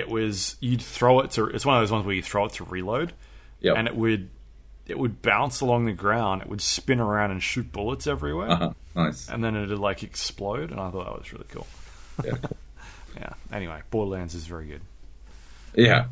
[0.00, 1.46] it was you'd throw it to.
[1.46, 3.12] It's one of those ones where you throw it to reload,
[3.60, 4.30] yeah, and it would
[4.86, 6.42] it would bounce along the ground.
[6.42, 8.72] It would spin around and shoot bullets everywhere, uh-huh.
[8.96, 9.28] nice.
[9.28, 10.70] and then it'd like explode.
[10.70, 11.66] And I thought that was really cool.
[12.24, 12.56] Yeah, cool.
[13.16, 13.32] Yeah.
[13.52, 14.82] Anyway, Borderlands is very good.
[15.74, 16.04] yeah,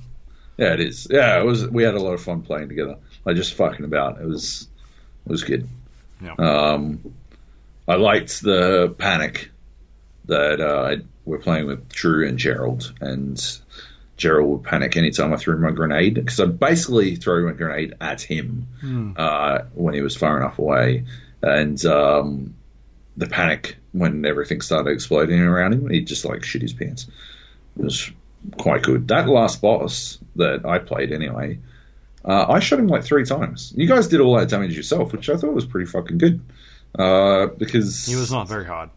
[0.56, 1.06] yeah, it is.
[1.08, 1.68] Yeah, it was.
[1.68, 2.96] We had a lot of fun playing together.
[3.24, 4.20] Like just fucking about.
[4.20, 4.66] It was
[5.24, 5.68] it was good.
[6.20, 6.34] Yeah.
[6.34, 7.14] Um,
[7.86, 9.50] I liked the panic
[10.24, 13.40] that uh, we're playing with Drew and Gerald, and
[14.18, 18.20] Gerald would panic anytime I threw my grenade because I basically threw a grenade at
[18.20, 18.66] him
[19.16, 21.04] uh, when he was far enough away,
[21.42, 22.54] and um,
[23.16, 27.06] the panic when everything started exploding around him, he just like shit his pants.
[27.78, 28.10] It was
[28.58, 29.08] quite good.
[29.08, 31.58] That last boss that I played anyway.
[32.24, 33.72] Uh, I shot him like three times.
[33.76, 36.40] You guys did all that damage yourself, which I thought was pretty fucking good.
[36.98, 38.90] Uh, because He was not very hard.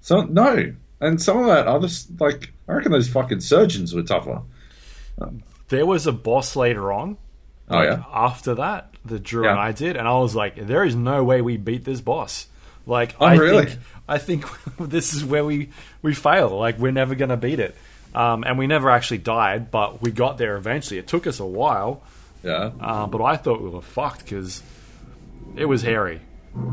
[0.00, 1.88] so no, and some of that other
[2.18, 4.40] like I reckon those fucking surgeons were tougher.
[5.68, 7.16] There was a boss later on.
[7.70, 9.52] Oh yeah, After that, the Drew Yeah.
[9.52, 12.46] and I did, and I was like, "There is no way we beat this boss."
[12.86, 13.66] Like, Oh, I really?
[13.66, 14.44] think I think
[14.78, 15.70] this is where we
[16.02, 16.50] we fail.
[16.58, 17.74] Like, we're never gonna beat it.
[18.14, 20.98] Um, and we never actually died, but we got there eventually.
[20.98, 22.02] It took us a while,
[22.44, 22.70] yeah.
[22.80, 24.62] uh, but I thought we were fucked because
[25.56, 26.20] it was hairy.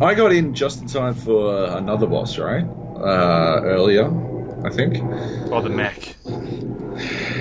[0.02, 2.64] I got in just in time for another boss, right?
[2.64, 4.12] Uh, earlier,
[4.64, 4.98] I think.
[5.52, 6.16] Oh, the Mac.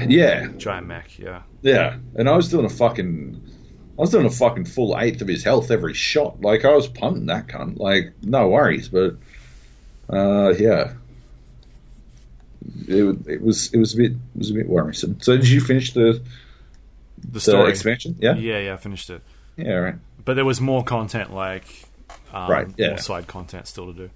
[0.09, 1.19] Yeah, giant Mac.
[1.19, 1.97] Yeah, yeah.
[2.17, 3.41] And I was doing a fucking,
[3.99, 6.41] I was doing a fucking full eighth of his health every shot.
[6.41, 7.79] Like I was punting that cunt.
[7.79, 9.17] Like no worries, but
[10.09, 10.95] uh, yeah.
[12.87, 15.21] It, it was it was a bit it was a bit worrisome.
[15.21, 16.23] So did you finish the,
[17.19, 17.71] the the story.
[17.71, 18.17] expansion?
[18.21, 19.23] Yeah, yeah, yeah, I finished it.
[19.57, 19.95] yeah, right.
[20.25, 21.65] But there was more content, like
[22.33, 22.89] um, Right, yeah.
[22.89, 24.11] more side content still to do.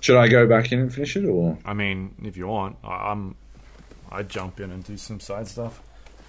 [0.00, 3.10] Should I go back in and finish it, or I mean, if you want, I,
[3.10, 3.34] I'm
[4.10, 5.82] I'd jump in and do some side stuff.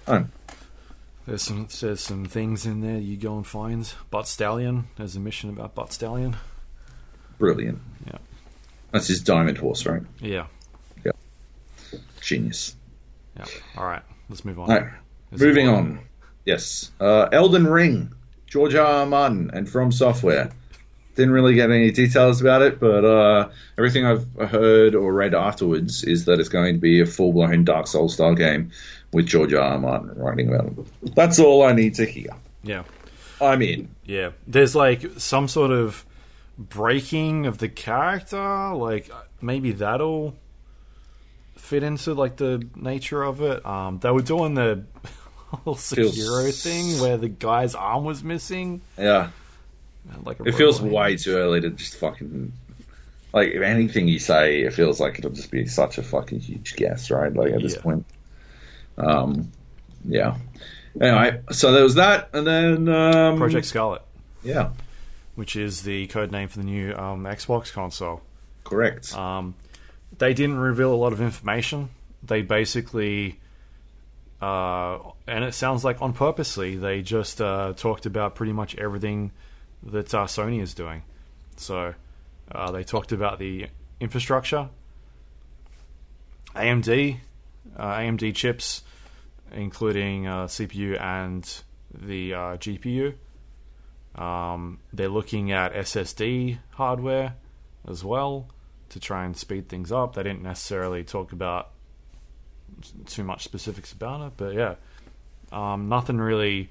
[0.08, 0.26] Oh.
[1.26, 3.92] There's some there's some things in there you go and find.
[4.10, 4.88] Butt Stallion.
[4.96, 6.36] There's a mission about Butt Stallion.
[7.38, 7.78] brilliant?
[8.06, 8.18] Yeah.
[8.90, 10.02] That's his diamond horse, right?
[10.18, 10.46] Yeah,
[11.04, 11.12] Yeah.
[12.20, 12.74] Genius.
[13.36, 13.44] yeah.
[13.76, 14.70] All right, let's move on.
[14.70, 14.90] All right,
[15.30, 16.00] moving on.
[16.44, 18.12] Yes, uh, Elden Ring,
[18.46, 18.84] George R.
[18.84, 19.06] R.
[19.06, 20.50] Martin, and From Software.
[21.16, 26.04] Didn't really get any details about it, but uh, everything I've heard or read afterwards
[26.04, 28.70] is that it's going to be a full blown Dark Souls style game
[29.12, 29.60] with George R.
[29.60, 29.78] R.
[29.78, 31.14] Martin writing about it.
[31.16, 32.30] That's all I need to hear.
[32.62, 32.84] Yeah,
[33.40, 33.88] I'm in.
[34.04, 34.30] yeah.
[34.46, 36.06] There's like some sort of
[36.56, 38.72] breaking of the character.
[38.74, 39.10] Like
[39.42, 40.34] maybe that'll
[41.56, 43.64] fit into like the nature of it.
[43.66, 44.84] Um, they were doing the
[45.36, 48.80] whole Feels- thing where the guy's arm was missing.
[48.96, 49.30] Yeah,
[50.24, 50.94] Like a it feels robot.
[50.94, 52.52] way too early to just fucking.
[53.32, 56.74] Like if anything you say, it feels like it'll just be such a fucking huge
[56.76, 57.32] guess, right?
[57.32, 57.80] Like at this Yeah.
[57.82, 58.06] point.
[58.98, 59.52] Um,
[60.08, 60.36] yeah.
[61.00, 64.02] Anyway, so there was that, and then um, Project Scarlet,
[64.42, 64.70] Yeah,
[65.36, 68.22] which is the code name for the new um, Xbox console.
[68.64, 69.14] correct.
[69.16, 69.54] Um,
[70.18, 71.90] they didn't reveal a lot of information.
[72.24, 73.38] They basically,
[74.42, 74.98] uh,
[75.28, 79.30] and it sounds like on purposely, they just uh, talked about pretty much everything
[79.82, 81.02] that uh, Sony is doing.
[81.56, 81.94] So
[82.52, 83.66] uh, they talked about the
[84.00, 84.68] infrastructure,
[86.54, 87.18] AMD,
[87.76, 88.82] uh, AMD chips,
[89.52, 91.62] including uh, CPU and
[91.94, 93.14] the uh, GPU.
[94.14, 97.34] Um, they're looking at SSD hardware
[97.88, 98.48] as well
[98.90, 100.14] to try and speed things up.
[100.14, 101.70] They didn't necessarily talk about
[103.06, 104.74] too much specifics about it, but yeah,
[105.52, 106.70] um, nothing really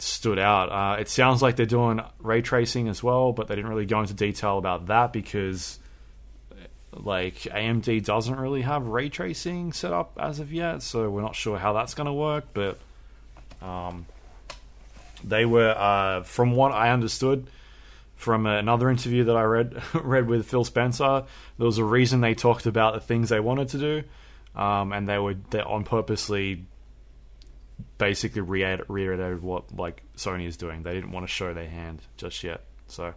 [0.00, 0.70] stood out.
[0.70, 4.00] Uh, it sounds like they're doing ray tracing as well, but they didn't really go
[4.00, 5.78] into detail about that because
[6.92, 11.36] like AMD doesn't really have ray tracing set up as of yet, so we're not
[11.36, 12.46] sure how that's going to work.
[12.54, 12.78] But
[13.62, 14.06] um,
[15.22, 17.48] they were, uh, from what I understood
[18.16, 21.24] from another interview that I read read with Phil Spencer,
[21.58, 25.08] there was a reason they talked about the things they wanted to do, um, and
[25.08, 26.64] they were on purposely
[27.98, 30.82] basically reiter- reiterated what like Sony is doing.
[30.82, 32.62] They didn't want to show their hand just yet.
[32.86, 33.14] So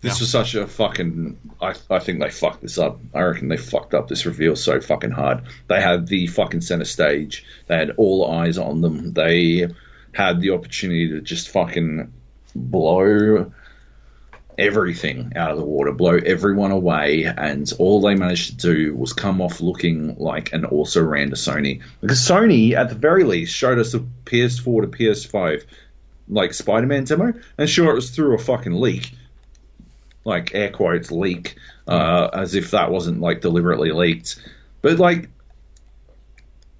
[0.00, 0.22] This Yeah.
[0.22, 1.38] was such a fucking.
[1.60, 2.98] I, I think they fucked this up.
[3.14, 5.42] I reckon they fucked up this reveal so fucking hard.
[5.68, 7.44] They had the fucking center stage.
[7.68, 9.12] They had all eyes on them.
[9.12, 9.68] They
[10.12, 12.12] had the opportunity to just fucking
[12.54, 13.50] blow
[14.58, 19.12] everything out of the water, blow everyone away, and all they managed to do was
[19.12, 21.82] come off looking like an also ran to Sony.
[22.00, 25.64] Because Sony, at the very least, showed us a PS4 to PS5
[26.28, 29.12] like Spider-Man demo, and sure, it was through a fucking leak,
[30.24, 31.56] like air quotes leak,
[31.88, 34.42] uh, as if that wasn't like deliberately leaked.
[34.80, 35.28] But like,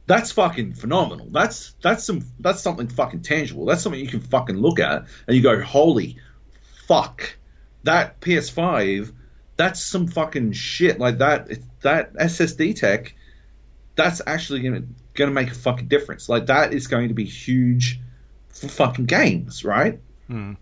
[0.06, 1.28] that's fucking phenomenal.
[1.30, 3.64] That's that's some that's something fucking tangible.
[3.64, 6.18] That's something you can fucking look at and you go, holy
[6.86, 7.36] fuck,
[7.84, 9.12] that PS5.
[9.56, 10.98] That's some fucking shit.
[10.98, 11.48] Like that
[11.82, 13.14] that SSD tech.
[13.94, 14.84] That's actually gonna
[15.14, 16.28] gonna make a fucking difference.
[16.28, 18.00] Like that is going to be huge
[18.48, 20.00] for fucking games, right?
[20.28, 20.54] Hmm.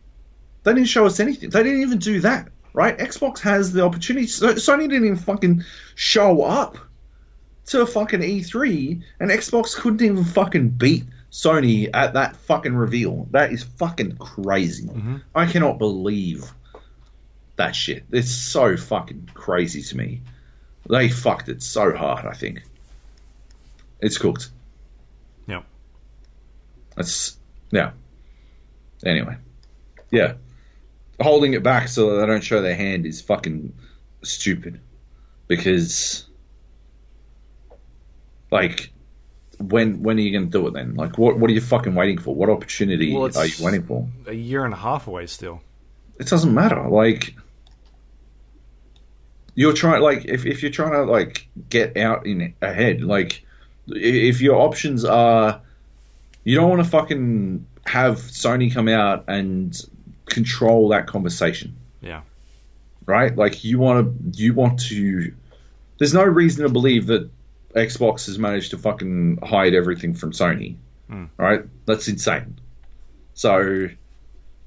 [0.62, 1.50] They didn't show us anything.
[1.50, 2.96] They didn't even do that, right?
[2.98, 4.26] Xbox has the opportunity.
[4.26, 5.64] Sony didn't even fucking
[5.94, 6.76] show up
[7.66, 13.28] to a fucking E3, and Xbox couldn't even fucking beat Sony at that fucking reveal.
[13.30, 14.88] That is fucking crazy.
[15.34, 16.52] I cannot believe
[17.60, 18.04] that shit.
[18.10, 20.22] It's so fucking crazy to me.
[20.88, 22.62] They fucked it so hard, I think.
[24.00, 24.48] It's cooked.
[25.46, 25.62] Yeah.
[26.96, 27.36] That's
[27.70, 27.90] yeah.
[29.04, 29.36] Anyway,
[30.10, 30.34] yeah,
[31.20, 33.72] holding it back so they don't show their hand is fucking
[34.22, 34.80] stupid.
[35.46, 36.26] Because,
[38.50, 38.90] like,
[39.58, 40.94] when when are you going to do it then?
[40.94, 42.34] Like, what what are you fucking waiting for?
[42.34, 44.08] What opportunity Well, are you waiting for?
[44.26, 45.60] A year and a half away still.
[46.18, 46.86] It doesn't matter.
[46.88, 47.34] Like,
[49.60, 53.44] you're trying like if if you're trying to like get out in ahead, like
[53.88, 55.60] if your options are
[56.44, 59.76] you don't want to fucking have Sony come out and
[60.24, 62.22] control that conversation, Yeah.
[63.04, 63.36] right?
[63.36, 63.96] Like you want
[64.34, 65.30] to you want to
[65.98, 67.28] there's no reason to believe that
[67.74, 70.76] Xbox has managed to fucking hide everything from Sony.
[71.10, 71.26] Hmm.
[71.36, 71.62] Right?
[71.84, 72.58] That's insane.
[73.34, 73.88] So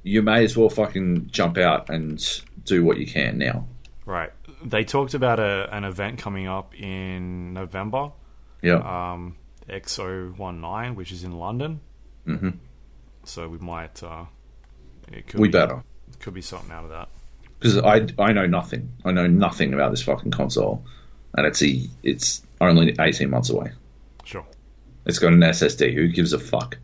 [0.03, 2.23] you may as well fucking jump out and
[2.65, 3.65] do what you can now.
[4.05, 4.31] Right.
[4.63, 8.11] They talked about a, an event coming up in November,
[8.61, 8.75] Yeah.
[9.13, 9.35] um,
[9.69, 11.79] XO19, which is in London.
[12.25, 12.49] hmm
[13.23, 14.01] So we might.
[14.03, 14.25] Uh,
[15.11, 15.83] it could We be, better.
[16.19, 17.09] Could be something out of that.
[17.59, 18.91] Because I, I know nothing.
[19.05, 20.83] I know nothing about this fucking console.
[21.35, 23.71] And it's a, it's only 18 months away.
[24.23, 24.45] Sure.
[25.05, 25.93] It's got an SSD.
[25.93, 26.77] Who gives a fuck?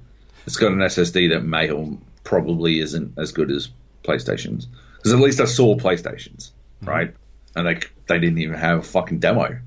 [0.45, 3.69] It's got an SSD that may or probably isn't as good as
[4.03, 4.67] PlayStation's.
[4.97, 6.51] Because at least I saw PlayStation's,
[6.81, 7.13] right?
[7.55, 9.57] And they they didn't even have a fucking demo.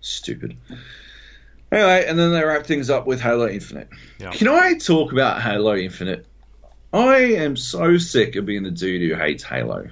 [0.00, 0.56] Stupid.
[1.72, 3.88] Anyway, and then they wrap things up with Halo Infinite.
[4.18, 4.30] Yeah.
[4.30, 6.26] Can I talk about Halo Infinite?
[6.92, 9.88] I am so sick of being the dude who hates Halo.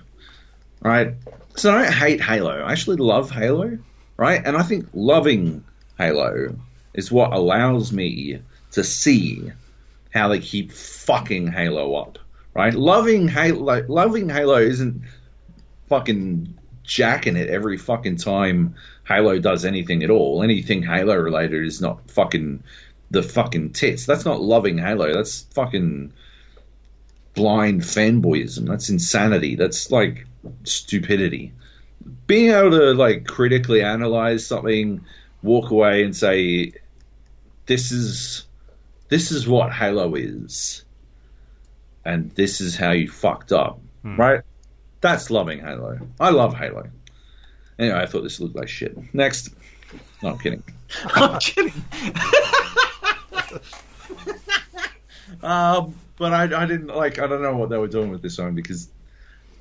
[0.80, 1.14] Right?
[1.56, 2.62] So I don't hate Halo.
[2.62, 3.78] I actually love Halo.
[4.16, 4.42] Right?
[4.44, 5.64] And I think loving
[5.98, 6.56] Halo
[6.94, 8.40] is what allows me
[8.72, 9.52] to see
[10.12, 12.18] how they keep fucking Halo up.
[12.54, 12.74] Right?
[12.74, 15.00] Loving Halo loving Halo isn't
[15.88, 16.57] fucking
[16.89, 18.74] jacking it every fucking time
[19.06, 20.43] Halo does anything at all.
[20.43, 22.65] Anything Halo related is not fucking
[23.10, 24.06] the fucking tits.
[24.06, 25.12] That's not loving Halo.
[25.15, 26.12] That's fucking
[27.35, 28.66] blind fanboyism.
[28.66, 29.55] That's insanity.
[29.55, 30.27] That's like
[30.65, 31.52] stupidity.
[32.27, 35.05] Being able to like critically analyze something,
[35.43, 36.73] walk away and say,
[37.66, 38.47] "This is
[39.09, 40.85] this is what Halo is,
[42.05, 44.16] and this is how you fucked up." Hmm.
[44.16, 44.40] Right?
[45.00, 45.98] That's loving Halo.
[46.18, 46.88] I love Halo.
[47.78, 48.96] Anyway, I thought this looked like shit.
[49.14, 49.50] Next.
[50.22, 50.62] No, I'm kidding.
[51.14, 51.72] I'm kidding.
[55.42, 57.18] um, but I, I didn't like.
[57.20, 58.88] I don't know what they were doing with this one because,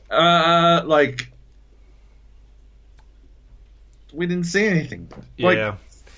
[0.09, 1.31] uh, like,
[4.13, 5.07] we didn't see anything.
[5.37, 5.75] Like, yeah.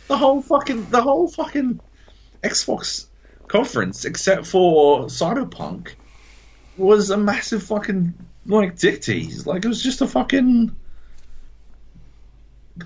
[0.07, 1.81] the whole fucking the whole fucking
[2.43, 3.07] Xbox
[3.49, 5.95] conference, except for Cyberpunk,
[6.77, 8.13] was a massive fucking
[8.45, 9.45] like dick tease.
[9.45, 10.75] Like it was just a fucking.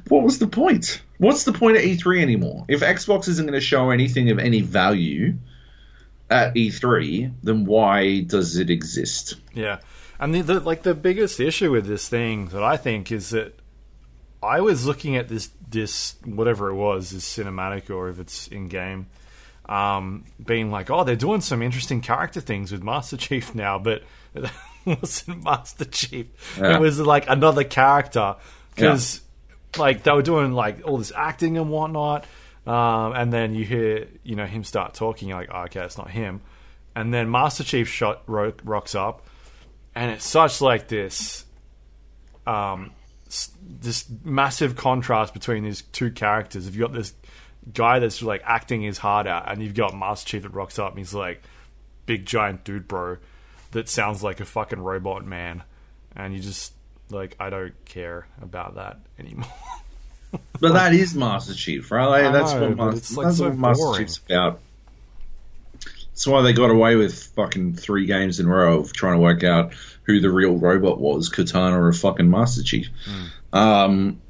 [0.08, 1.02] What was the point?
[1.20, 2.66] What's the point of E3 anymore?
[2.68, 5.36] If Xbox isn't going to show anything of any value
[6.32, 9.36] at E3, then why does it exist?
[9.54, 9.80] Yeah,
[10.20, 13.60] and the, the like the biggest issue with this thing that I think is that
[14.42, 18.68] I was looking at this this whatever it was, this cinematic or if it's in
[18.68, 19.08] game,
[19.68, 24.04] um, being like, oh, they're doing some interesting character things with Master Chief now, but
[25.02, 26.28] wasn't Master Chief.
[26.60, 26.76] Yeah.
[26.76, 28.36] It was like another character
[28.76, 29.22] because
[29.78, 32.26] like they were doing like all this acting and whatnot.
[32.66, 35.30] Um, and then you hear, you know, him start talking.
[35.30, 36.42] You're like, oh, okay, it's not him.
[36.96, 39.26] And then Master Chief shot ro- rocks up,
[39.96, 41.44] and it's such like this,
[42.48, 42.92] um,
[43.28, 46.68] s- this massive contrast between these two characters.
[46.68, 47.14] If you got this
[47.74, 50.92] guy that's like acting his heart out, and you've got Master Chief that rocks up,
[50.92, 51.42] and he's like,
[52.06, 53.18] big giant dude bro
[53.74, 55.64] that sounds like a fucking robot man,
[56.16, 56.74] and you just
[57.10, 59.46] like I don't care about that anymore.
[60.60, 62.08] But that is Master Chief, right?
[62.08, 63.98] Like, that's know, what Master, like, that's so what Master.
[64.00, 64.60] Chief's about.
[66.10, 69.20] That's why they got away with fucking three games in a row of trying to
[69.20, 69.74] work out
[70.04, 72.90] who the real robot was, Cortana or a fucking Master Chief.
[73.06, 73.58] Hmm.
[73.58, 74.22] Um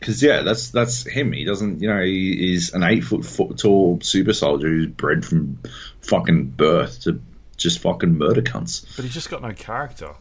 [0.00, 1.32] 'cause because yeah, that's that's him.
[1.32, 5.24] He doesn't, you know, he is an eight foot, foot tall super soldier who's bred
[5.24, 5.58] from
[6.00, 7.20] fucking birth to
[7.62, 8.84] just fucking murder cunts.
[8.96, 10.14] But he's just got no character.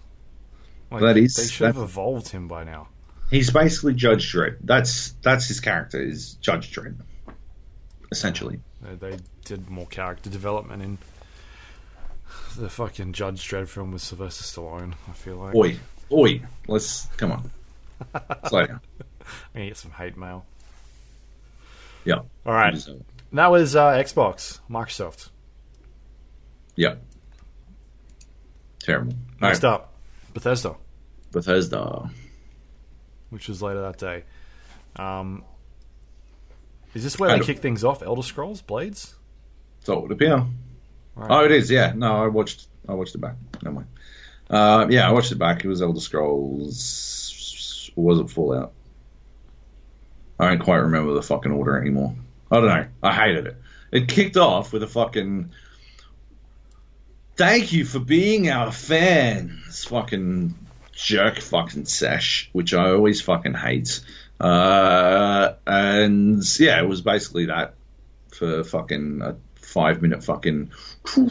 [0.92, 2.90] Like, That is- they should have evolved him by now.
[3.30, 4.58] He's basically Judge Dredd.
[4.64, 6.96] That's that's his character is Judge Dredd,
[8.12, 8.60] essentially.
[8.82, 10.98] They, they did more character development in
[12.58, 14.94] the fucking Judge Dredd film with Sylvester Stallone.
[15.08, 15.78] I feel like Oi,
[16.12, 17.52] oi, let's come on.
[18.48, 18.80] Slow down.
[19.22, 20.46] I'm gonna get some hate mail.
[22.06, 22.22] Yeah.
[22.48, 22.76] All right,
[23.34, 25.30] that was uh, Xbox, Microsoft.
[26.76, 26.96] Yeah.
[28.80, 29.14] Terrible.
[29.42, 29.94] Next Alright, up,
[30.34, 30.76] Bethesda,
[31.32, 32.10] Bethesda.
[33.30, 34.24] which was later that day.
[34.96, 35.44] Um,
[36.94, 38.02] is this where I they kick things off?
[38.02, 39.16] Elder Scrolls Blades.
[39.84, 40.44] So it would appear.
[41.16, 41.32] Right.
[41.32, 41.70] Oh, it is.
[41.70, 41.94] Yeah.
[41.96, 42.68] No, I watched.
[42.88, 43.36] I watched it back.
[43.64, 43.88] No mind.
[44.50, 45.64] Uh, yeah, I watched it back.
[45.64, 47.92] It was Elder Scrolls.
[47.96, 48.74] Or was it Fallout?
[50.40, 52.16] I don't quite remember the fucking order anymore.
[52.50, 52.86] I don't know.
[53.04, 53.58] I hated it.
[53.92, 55.52] It kicked off with a fucking.
[57.40, 59.86] Thank you for being our fans.
[59.86, 60.56] Fucking
[60.92, 64.02] jerk fucking sesh, which I always fucking hate.
[64.42, 67.76] Uh, and yeah, it was basically that
[68.28, 70.72] for fucking a five minute fucking.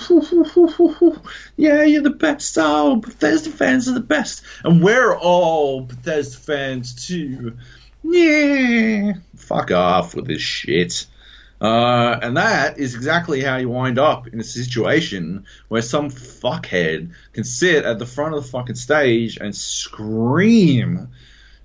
[1.58, 2.56] Yeah, you're the best.
[2.58, 7.58] Oh, Bethesda fans are the best, and we're all Bethesda fans too.
[8.02, 11.04] Yeah, fuck off with this shit.
[11.60, 17.10] Uh, and that is exactly how you wind up in a situation where some fuckhead
[17.32, 21.08] can sit at the front of the fucking stage and scream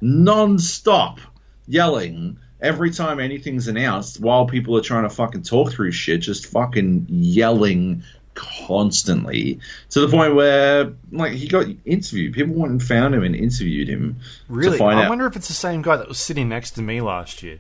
[0.02, 1.20] non-stop
[1.68, 6.48] yelling every time anything's announced while people are trying to fucking talk through shit just
[6.48, 8.02] fucking yelling
[8.34, 9.60] constantly
[9.92, 12.34] to the point where like he got interviewed.
[12.34, 14.18] People went and found him and interviewed him
[14.50, 14.80] Really?
[14.80, 15.10] I out.
[15.10, 17.60] wonder if it's the same guy that was sitting next to me last year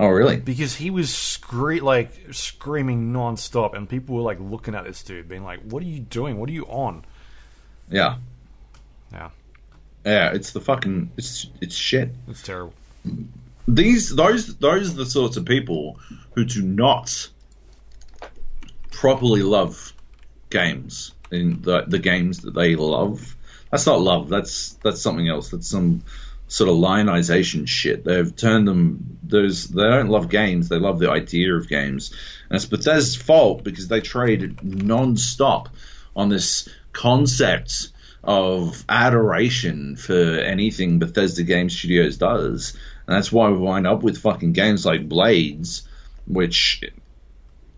[0.00, 4.84] oh really because he was scree- like screaming non-stop and people were like looking at
[4.84, 7.04] this dude being like what are you doing what are you on
[7.88, 8.16] yeah
[9.12, 9.30] yeah
[10.04, 12.74] yeah it's the fucking it's it's shit it's terrible
[13.68, 15.98] these those those are the sorts of people
[16.34, 17.28] who do not
[18.90, 19.92] properly love
[20.50, 23.36] games in the the games that they love.
[23.70, 24.28] That's not love.
[24.28, 25.50] That's that's something else.
[25.50, 26.02] That's some
[26.50, 28.04] sort of lionization shit.
[28.04, 29.18] They've turned them.
[29.22, 30.68] Those they don't love games.
[30.68, 32.12] They love the idea of games,
[32.48, 35.68] and it's Bethesda's fault because they trade non-stop
[36.16, 37.88] on this concept
[38.24, 44.18] of adoration for anything Bethesda Game Studios does, and that's why we wind up with
[44.18, 45.88] fucking games like Blades,
[46.26, 46.82] which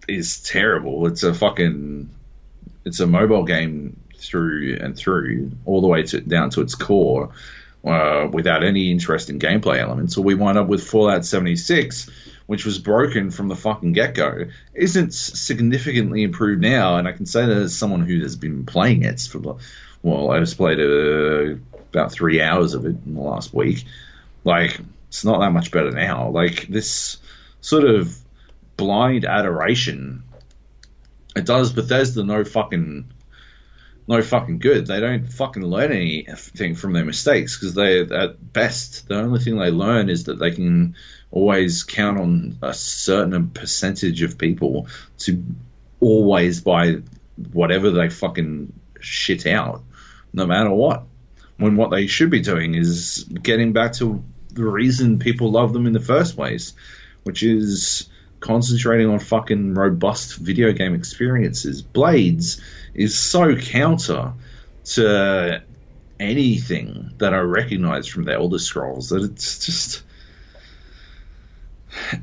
[0.08, 1.06] is terrible.
[1.06, 2.08] It's a fucking
[2.86, 7.32] it's a mobile game through and through, all the way to down to its core,
[7.84, 10.16] uh, without any interesting gameplay elements.
[10.16, 12.10] or we wind up with Fallout 76,
[12.46, 14.46] which was broken from the fucking get go.
[14.74, 19.02] Isn't significantly improved now, and I can say that as someone who has been playing
[19.02, 19.56] it for
[20.02, 21.56] well, I just played uh,
[21.90, 23.84] about three hours of it in the last week.
[24.44, 26.28] Like, it's not that much better now.
[26.30, 27.18] Like this
[27.60, 28.16] sort of
[28.76, 30.22] blind adoration.
[31.36, 33.11] It does Bethesda no fucking
[34.08, 34.86] no fucking good.
[34.86, 39.58] They don't fucking learn anything from their mistakes because they, at best, the only thing
[39.58, 40.96] they learn is that they can
[41.30, 44.88] always count on a certain percentage of people
[45.18, 45.42] to
[46.00, 46.96] always buy
[47.52, 49.82] whatever they fucking shit out,
[50.32, 51.04] no matter what.
[51.58, 55.86] When what they should be doing is getting back to the reason people love them
[55.86, 56.74] in the first place,
[57.22, 58.08] which is
[58.40, 61.80] concentrating on fucking robust video game experiences.
[61.80, 62.60] Blades
[62.94, 64.32] is so counter
[64.84, 65.62] to
[66.20, 70.02] anything that I recognize from the Elder Scrolls that it's just.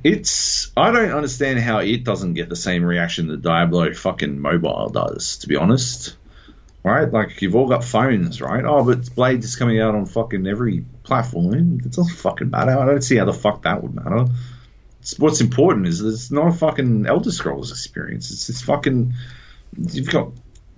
[0.04, 0.72] It's.
[0.76, 5.38] I don't understand how it doesn't get the same reaction that Diablo fucking mobile does,
[5.38, 6.16] to be honest.
[6.82, 7.12] Right?
[7.12, 8.64] Like, you've all got phones, right?
[8.64, 11.82] Oh, but Blades is coming out on fucking every platform.
[11.84, 12.72] It doesn't fucking matter.
[12.72, 14.28] I don't see how the fuck that would matter
[15.18, 18.32] what's important is that it's not a fucking Elder Scrolls experience.
[18.32, 19.14] It's this fucking
[19.78, 20.32] you've got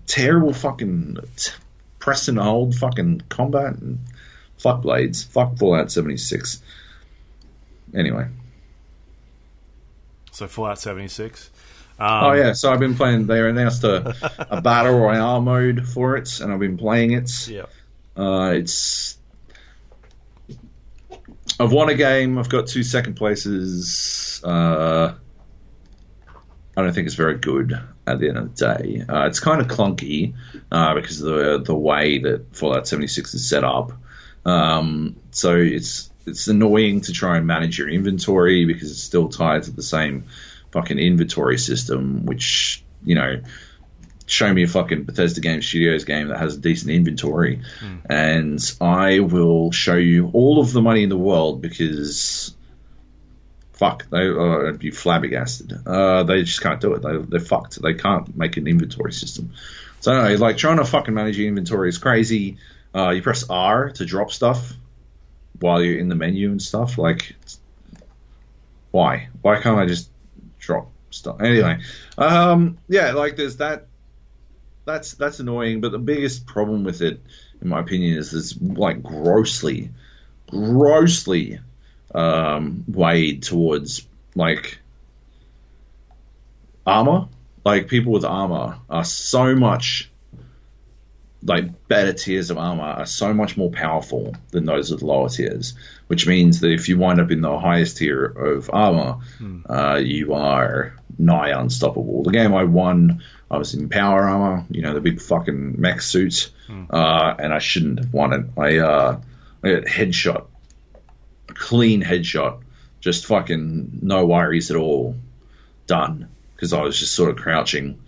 [0.08, 1.52] terrible fucking t-
[2.00, 4.00] press and hold fucking combat and
[4.58, 6.62] fuck blades, fuck Fallout seventy six.
[7.94, 8.26] Anyway,
[10.32, 11.50] So Fallout 76.
[12.00, 13.28] Um, oh yeah, so I've been playing.
[13.28, 14.16] They announced a,
[14.50, 17.48] a battle royale mode for it, and I've been playing it.
[17.50, 17.66] yeah.
[18.16, 19.18] Uh, it's
[21.60, 22.38] I've won a game.
[22.38, 24.42] I've got two second places.
[24.44, 25.14] Uh,
[26.78, 27.74] I don't think it's very good
[28.08, 29.04] at the end of the day.
[29.08, 30.34] Uh, it's kind of clunky
[30.72, 33.92] uh, because of the the way that Fallout 76 is set up.
[34.46, 39.64] Um, so it's it's annoying to try and manage your inventory because it's still tied
[39.64, 40.26] to the same
[40.72, 43.42] fucking inventory system, which you know
[44.26, 47.62] show me a fucking Bethesda Game Studios game that has a decent inventory,
[48.10, 52.56] and I will show you all of the money in the world because
[53.82, 55.74] fuck, they uh, I'd be flabbergasted.
[55.88, 57.02] Uh, they just can't do it.
[57.02, 57.82] They, they're fucked.
[57.82, 59.52] They can't make an inventory system.
[60.02, 62.58] So anyway, like trying to fucking manage your inventory is crazy.
[62.94, 64.74] Uh, you press R to drop stuff
[65.62, 67.00] while you're in the menu and stuff.
[67.00, 67.36] Like,
[68.92, 69.30] why?
[69.42, 70.12] Why can't I just
[70.60, 71.42] drop stuff?
[71.42, 71.80] Anyway,
[72.20, 73.88] um, yeah, like there's that
[74.86, 75.82] that's that's annoying.
[75.82, 77.20] But the biggest problem with it,
[77.64, 79.90] in my opinion, is it's like grossly,
[80.52, 81.60] grossly
[82.14, 84.80] um, weighed towards like
[86.86, 87.28] armor.
[87.64, 90.10] Like people with armor are so much
[91.44, 95.74] like better tiers of armor are so much more powerful than those with lower tiers,
[96.08, 99.18] which means that if you wind up in the highest tier of armor,
[99.70, 102.24] uh, you are nigh unstoppable.
[102.24, 106.02] The game I won, I was in power armor, you know, the big fucking mech
[106.02, 106.52] suit,
[106.92, 108.46] uh, and I shouldn't have won it.
[108.58, 109.20] I, uh,
[109.64, 110.46] I got headshot,
[111.62, 112.60] clean headshot,
[113.00, 115.16] just fucking no worries at all,
[115.88, 118.00] done because I was just sort of crouching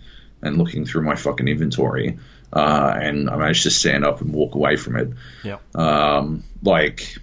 [0.42, 2.18] and looking through my fucking inventory.
[2.52, 5.08] Uh, and I managed to stand up and walk away from it.
[5.42, 5.58] Yeah.
[5.74, 7.16] Um, like,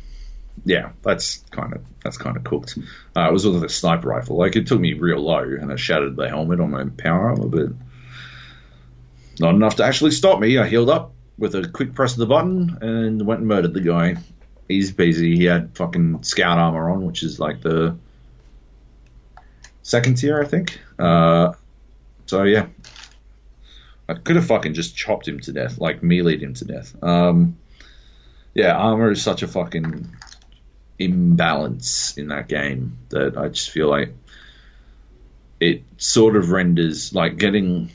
[0.65, 2.77] yeah, that's kind of that's kind of cooked.
[3.15, 4.35] Uh, it was with a sniper rifle.
[4.37, 7.47] Like, it took me real low, and I shattered the helmet on my power armor,
[7.47, 7.69] but
[9.39, 10.57] not enough to actually stop me.
[10.57, 13.81] I healed up with a quick press of the button and went and murdered the
[13.81, 14.17] guy.
[14.71, 15.35] He's busy.
[15.35, 17.95] He had fucking scout armor on, which is like the
[19.83, 20.79] second tier, I think.
[20.97, 21.53] Uh,
[22.25, 22.67] so yeah,
[24.07, 26.95] I could have fucking just chopped him to death, like meleeed him to death.
[27.03, 27.57] Um,
[28.53, 30.09] yeah, armor is such a fucking
[30.99, 34.13] imbalance in that game that I just feel like
[35.59, 37.91] it sort of renders like getting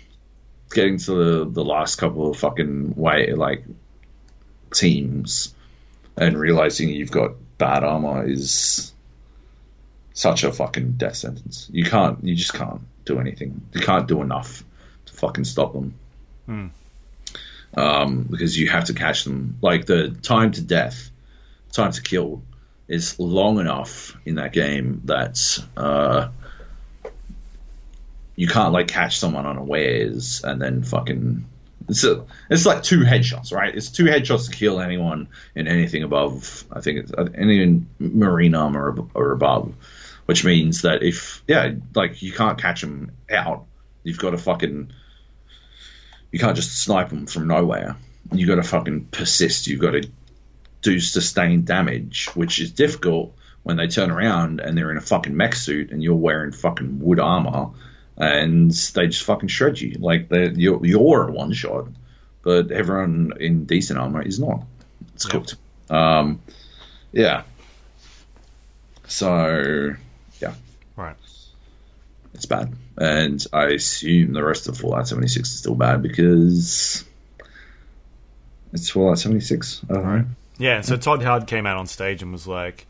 [0.71, 3.65] getting to the, the last couple of fucking way like
[4.73, 5.55] teams
[6.17, 8.93] and realizing you've got bad armor is
[10.13, 11.69] such a fucking death sentence.
[11.73, 13.61] You can't you just can't do anything.
[13.73, 14.65] You can't do enough
[15.07, 15.95] to fucking stop them.
[17.77, 19.59] Um, because you have to catch them.
[19.61, 21.11] Like the time to death,
[21.73, 22.43] time to kill
[22.89, 26.29] is long enough in that game that uh,
[28.37, 31.45] you can't like catch someone unawares and then fucking.
[31.89, 33.75] It's a, it's like two headshots, right?
[33.75, 36.65] It's two headshots to kill anyone in anything above.
[36.73, 39.73] I think it's uh, any in marine armor or, or above,
[40.27, 43.67] which means that if yeah, like you can't catch them out,
[44.03, 44.93] you've got to fucking
[46.33, 47.97] you can't just snipe them from nowhere.
[48.33, 49.69] You got to fucking persist.
[49.69, 50.09] You've got to
[50.83, 55.37] do sustained damage, which is difficult when they turn around and they're in a fucking
[55.37, 57.71] mech suit and you're wearing fucking wood armor,
[58.17, 59.97] and they just fucking shred you.
[59.99, 61.89] Like you're, you're a one shot,
[62.43, 64.63] but everyone in decent armor is not.
[65.15, 65.31] It's Yeah.
[65.31, 65.57] cooked.
[65.91, 66.41] Um,
[67.13, 67.43] yeah.
[69.07, 69.95] So
[70.41, 70.55] yeah,
[70.97, 71.17] Right.
[72.35, 72.73] it's bad.
[72.99, 77.05] And I assume the rest of Fallout 76 is still bad because
[78.73, 79.83] it's Fallout 76.
[79.89, 80.25] I don't know.
[80.59, 82.87] Yeah, so Todd Howard came out on stage and was like,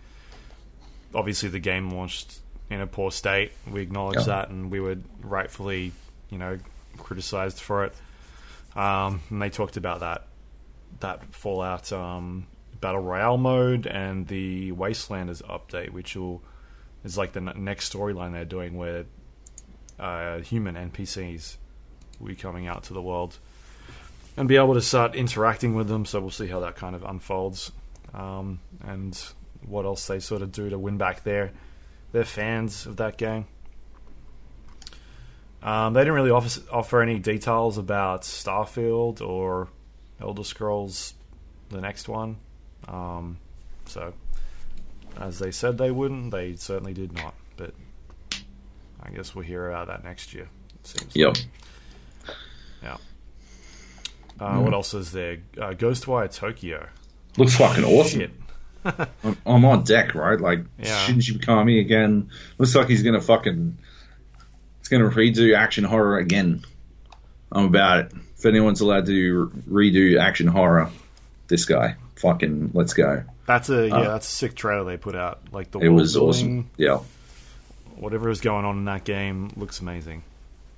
[1.15, 2.39] obviously the game launched
[2.70, 3.52] in a poor state.
[3.70, 4.24] We acknowledge Yeah.
[4.24, 5.93] that, and we were rightfully,
[6.30, 6.59] you know,
[6.98, 7.94] criticized for it.
[8.74, 10.26] Um, and they talked about that
[11.01, 12.47] that Fallout um,
[12.80, 16.43] battle royale mode and the Wastelanders update, which will
[17.05, 19.05] is like the n- next storyline they're doing, where
[19.98, 21.56] uh, human NPCs
[22.18, 23.38] will be coming out to the world
[24.36, 26.05] and be able to start interacting with them.
[26.06, 27.72] So we'll see how that kind of unfolds,
[28.14, 29.18] um, and
[29.66, 31.52] what else they sort of do to win back their
[32.16, 33.44] their fans of that game.
[35.62, 39.68] Um, they didn't really offer, offer any details about Starfield or
[40.18, 41.12] Elder Scrolls,
[41.68, 42.36] the next one.
[42.88, 43.36] Um,
[43.84, 44.14] so,
[45.20, 47.34] as they said they wouldn't, they certainly did not.
[47.59, 47.74] But
[49.02, 50.48] I guess we'll hear about that next year.
[50.80, 51.14] It seems.
[51.16, 51.36] Yep.
[52.82, 52.97] Yeah.
[54.40, 55.38] Uh, What else is there?
[55.59, 56.88] Uh, Ghostwire Tokyo.
[57.36, 58.20] Looks fucking awesome.
[58.20, 58.30] Shit.
[59.25, 60.41] I'm, I'm on deck, right?
[60.41, 61.07] Like Yeah.
[61.07, 62.31] Shinji Mikami again.
[62.59, 63.79] Looks like he's gonna fucking
[64.81, 66.65] it's to redo action horror again.
[67.51, 68.13] I'm about it.
[68.39, 70.91] If anyone's allowed to redo action horror,
[71.49, 73.25] this guy, fucking, let's go.
[73.47, 75.41] That's a yeah, Uh, that's a sick trailer they put out.
[75.51, 76.29] Like the It was building,
[76.61, 76.71] awesome.
[76.77, 77.01] Yeah,
[77.97, 80.23] Whatever is going on in that game looks amazing.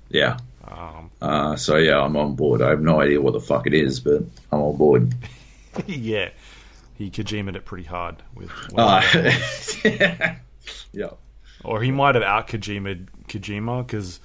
[0.09, 0.37] yeah.
[0.67, 2.61] Um, Uh, so yeah, I'm on board.
[2.63, 5.13] I have no idea what the fuck it is, but I'm on board.
[5.85, 6.29] yeah,
[6.99, 8.51] he Kojimaed it pretty hard with.
[8.77, 10.37] Uh, whatever
[10.93, 11.09] yeah.
[11.63, 14.19] or he might have out Kojima Kojima because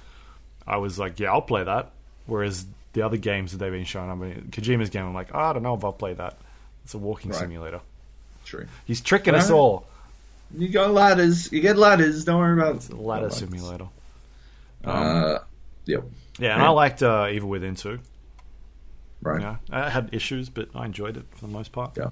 [0.67, 1.91] I was like, yeah, I'll play that.
[2.27, 5.39] Whereas the other games that they've been showing, I mean, Kojima's game, I'm like, oh,
[5.39, 6.37] I don't know if I'll play that.
[6.83, 7.39] It's a walking Right.
[7.39, 7.79] simulator.
[8.43, 8.67] True.
[8.85, 9.87] He's tricking us all.
[10.55, 11.51] You got ladders.
[11.51, 12.25] You get ladders.
[12.25, 13.87] Don't worry about It's a ladder simulator.
[14.83, 15.39] Um, Uh,
[15.85, 16.03] yep.
[16.37, 16.65] yeah, and yeah.
[16.67, 17.99] I liked uh, Evil Within too.
[19.21, 19.41] Right.
[19.41, 21.97] Yeah, I had issues, but I enjoyed it for the most part.
[21.97, 22.09] Yeah.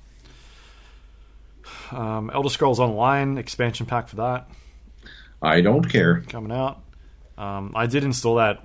[1.92, 4.50] Um, Elder Scrolls Online expansion pack for that
[5.42, 6.22] I don't care.
[6.22, 6.82] coming out.
[7.38, 8.64] Um, I did install that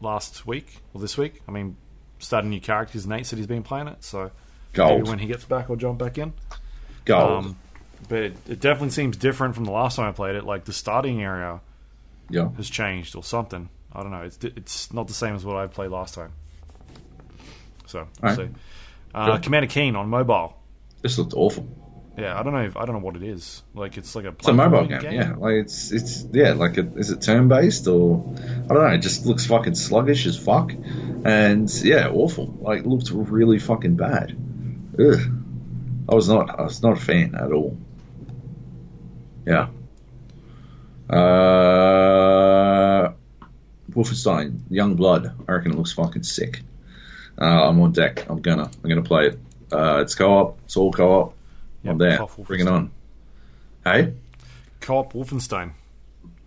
[0.00, 1.42] last week or this week.
[1.48, 1.76] I mean,
[2.18, 3.06] starting new characters.
[3.06, 4.32] Nate said he's been playing it, so maybe
[4.74, 5.08] Gold.
[5.08, 6.32] when he gets back, I'll jump back in.
[7.04, 7.44] Gold.
[7.44, 7.58] Um,
[8.08, 10.44] but it, it definitely seems different from the last time I played it.
[10.44, 11.60] Like the starting area
[12.30, 12.50] yeah.
[12.56, 13.68] has changed or something.
[13.92, 14.22] I don't know.
[14.22, 16.32] It's it's not the same as what I played last time.
[17.86, 18.48] So we'll Alright.
[18.48, 18.54] see.
[19.14, 20.56] Uh, Commander Keen on mobile.
[21.02, 21.66] This looked awful.
[22.16, 22.64] Yeah, I don't know.
[22.64, 23.62] If, I don't know what it is.
[23.74, 25.34] Like it's like a It's a mobile platforming game, yeah.
[25.36, 28.94] Like it's it's yeah, like a, is it turn based or I don't know.
[28.94, 30.72] It just looks fucking sluggish as fuck,
[31.24, 32.54] and yeah, awful.
[32.60, 34.36] Like looked really fucking bad.
[34.98, 35.20] Ugh.
[36.08, 37.78] I was not I was not a fan at all.
[39.46, 39.68] Yeah.
[41.08, 43.12] Uh,
[43.90, 45.34] Wolfenstein Youngblood.
[45.48, 46.62] I reckon it looks fucking sick.
[47.40, 48.26] Uh, I'm on deck.
[48.28, 49.38] I'm gonna I'm gonna play it.
[49.72, 50.58] Uh, it's co-op.
[50.64, 51.34] It's all co-op.
[51.84, 52.24] I'm there.
[52.38, 52.90] Bring it on.
[53.84, 54.14] Hey.
[54.80, 55.72] Co-op Wolfenstein.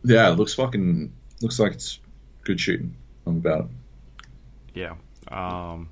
[0.04, 2.00] Yeah, it looks fucking looks like it's
[2.44, 2.96] good shooting.
[3.26, 4.28] I'm about it.
[4.74, 4.96] Yeah.
[5.30, 5.90] Um,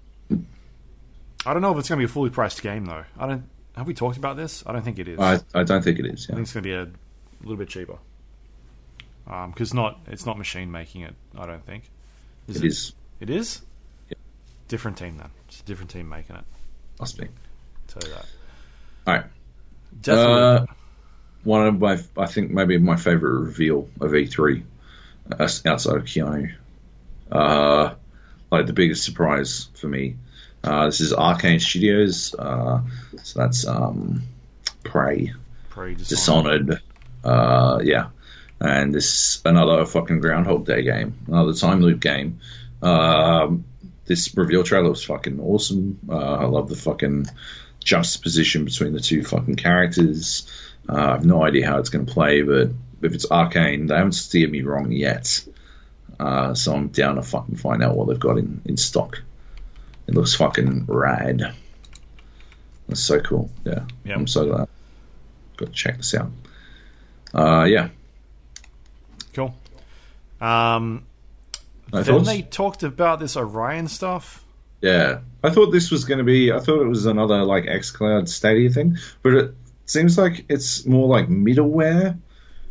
[1.46, 3.04] I don't know if it's going to be a fully priced game though.
[3.18, 3.44] I don't.
[3.76, 4.64] Have we talked about this?
[4.68, 5.20] I don't think it is.
[5.20, 6.28] I I don't think it is.
[6.28, 6.34] Yeah.
[6.34, 6.88] I think it's going to be a
[7.42, 7.98] little bit cheaper.
[9.26, 11.16] Because not it's not machine making it.
[11.38, 11.90] I don't think.
[12.48, 12.94] It is.
[13.20, 13.62] It is.
[14.10, 14.18] Yeah.
[14.68, 15.30] Different team then.
[15.48, 16.44] It's a different team making it.
[17.00, 17.28] Must be.
[17.88, 18.26] tell you that.
[19.06, 19.26] All right.
[20.02, 20.34] Definitely.
[20.34, 20.66] Uh,
[21.44, 24.64] one of my, I think maybe my favorite reveal of E3,
[25.32, 26.54] uh, outside of Keanu,
[27.32, 27.94] uh,
[28.52, 30.16] like the biggest surprise for me.
[30.64, 32.80] Uh, this is Arkane Studios, uh,
[33.22, 34.22] so that's um,
[34.86, 35.34] Prey,
[35.70, 36.68] Prey Dishonored.
[36.68, 36.82] Dishonored,
[37.26, 38.08] uh, yeah,
[38.62, 42.40] and this is another fucking Groundhog Day game, another time loop game.
[42.82, 43.66] Um,
[44.06, 46.00] this reveal trailer was fucking awesome.
[46.10, 47.26] Uh, I love the fucking
[47.84, 50.50] juxtaposition between the two fucking characters.
[50.90, 52.70] Uh, I have no idea how it's going to play, but
[53.02, 55.46] if it's Arkane, they haven't steered me wrong yet.
[56.20, 59.22] Uh, so I'm down to fucking find out what they've got in, in stock.
[60.08, 61.54] It looks fucking rad.
[62.88, 63.50] That's so cool.
[63.66, 64.16] Yeah, Yeah.
[64.16, 64.68] I'm so glad.
[65.58, 66.30] Got to check this out.
[67.34, 67.90] Uh, yeah.
[69.34, 69.56] Cool.
[70.42, 71.04] Um,
[71.92, 72.28] No then thoughts?
[72.28, 74.43] they talked about this Orion stuff.
[74.84, 76.52] Yeah, I thought this was going to be.
[76.52, 79.56] I thought it was another like xCloud Stadia thing, but it
[79.86, 82.20] seems like it's more like middleware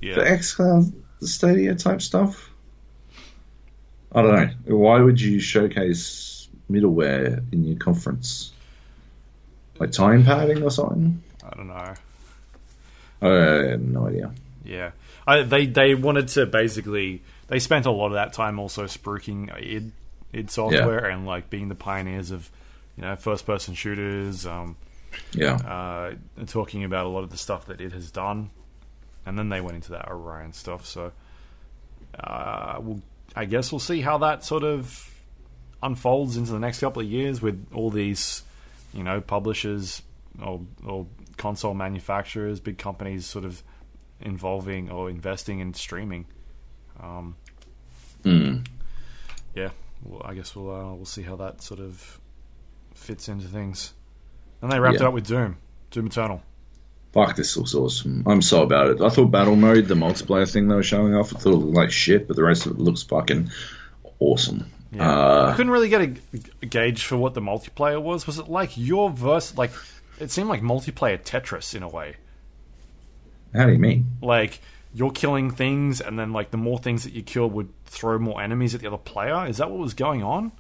[0.02, 0.14] Yeah.
[0.14, 2.50] for xCloud Stadia type stuff.
[4.14, 4.34] I don't
[4.66, 4.76] know.
[4.76, 8.52] Why would you showcase middleware in your conference?
[9.78, 11.22] Like time padding or something?
[11.42, 11.94] I don't know.
[13.22, 13.28] I
[13.70, 14.32] have no idea.
[14.66, 14.90] Yeah,
[15.26, 19.50] I, they they wanted to basically they spent a lot of that time also spruiking
[19.56, 19.92] id
[20.32, 22.50] id software and like being the pioneers of
[22.96, 24.76] you know first person shooters, um,
[25.32, 28.50] Yeah, uh, talking about a lot of the stuff that it has done,
[29.26, 30.86] and then they went into that Orion stuff.
[30.86, 31.12] So,
[32.18, 33.02] uh, we'll,
[33.34, 35.08] I guess we'll see how that sort of
[35.82, 38.42] unfolds into the next couple of years with all these,
[38.94, 40.02] you know, publishers
[40.42, 41.06] or, or
[41.36, 43.62] console manufacturers, big companies, sort of
[44.20, 46.26] involving or investing in streaming.
[47.00, 47.36] Um,
[48.22, 48.64] Mm.
[49.56, 49.70] yeah,
[50.02, 52.20] well, I guess we'll uh, we'll see how that sort of
[52.94, 53.94] fits into things.
[54.60, 55.06] And they wrapped Yeah.
[55.06, 55.56] it up with Doom,
[55.90, 56.42] Doom Eternal.
[57.12, 58.22] fuck, this looks awesome.
[58.26, 59.00] I'm so about it.
[59.00, 61.76] I thought battle mode, the multiplayer thing they were showing off, I thought it looked
[61.76, 63.50] like shit, but the rest of it looks fucking
[64.18, 64.66] awesome.
[64.92, 65.10] Yeah.
[65.10, 65.14] I
[65.50, 66.14] Uh, couldn't really get a,
[66.62, 68.26] a gauge for what the multiplayer was.
[68.26, 69.56] Was it like your verse?
[69.58, 69.72] Like
[70.20, 72.16] it seemed like multiplayer Tetris in a way.
[73.54, 74.06] how do you mean?
[74.22, 74.60] Like
[74.94, 78.40] you're killing things, and then like the more things that you kill would throw more
[78.42, 79.46] enemies at the other player.
[79.46, 80.52] Is that what was going on?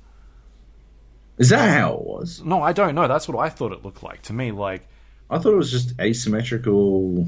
[1.38, 2.42] Is that how it was?
[2.44, 3.08] No, I don't know.
[3.08, 4.52] That's what I thought it looked like to me.
[4.52, 4.86] Like
[5.30, 7.26] I thought it was just asymmetrical,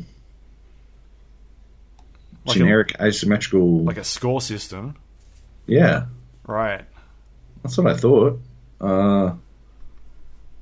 [2.47, 3.83] Like a- generic asymmetrical.
[3.85, 4.97] like a score system.
[5.67, 6.07] Yeah,
[6.47, 6.85] Right.
[7.63, 8.41] that's what I thought.
[8.81, 9.33] Uh,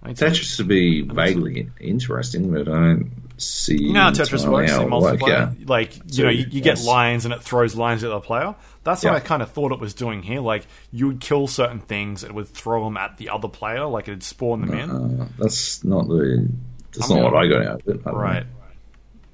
[0.04, 3.80] I need to- be vaguely interesting, but I don't see.
[3.82, 5.68] You know Tetris works in would work, multiplayer?
[5.68, 6.86] Like, you So, know, you, you get yes.
[6.86, 8.54] lines and it throws lines at the player.
[8.84, 9.16] That's what Yeah.
[9.16, 10.40] I kind of thought it was doing here.
[10.40, 14.08] Like, you would kill certain things, it would throw them at the other player, like
[14.08, 14.90] it'd spawn them in.
[14.90, 16.48] Uh, that's not the.
[16.94, 18.04] That's I'm not what gonna- I got out of it.
[18.06, 18.12] Know.
[18.12, 18.44] Right.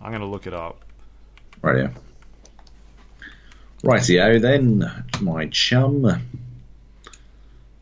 [0.01, 0.85] I'm going to look it up.
[1.63, 1.89] Right, yeah.
[3.83, 6.05] Rightio then, my chum.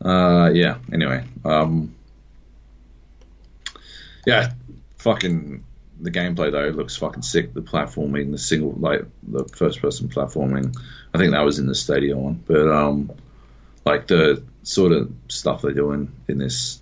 [0.03, 1.23] Uh, yeah, anyway.
[1.43, 1.93] Um,
[4.25, 4.51] yeah,
[4.97, 5.63] fucking.
[6.01, 7.53] The gameplay, though, looks fucking sick.
[7.53, 10.75] The platforming, the single, like, the first person platforming.
[11.13, 12.43] I think that was in the Stadia one.
[12.45, 13.11] But, um,
[13.85, 16.81] like, the sort of stuff they're doing in this,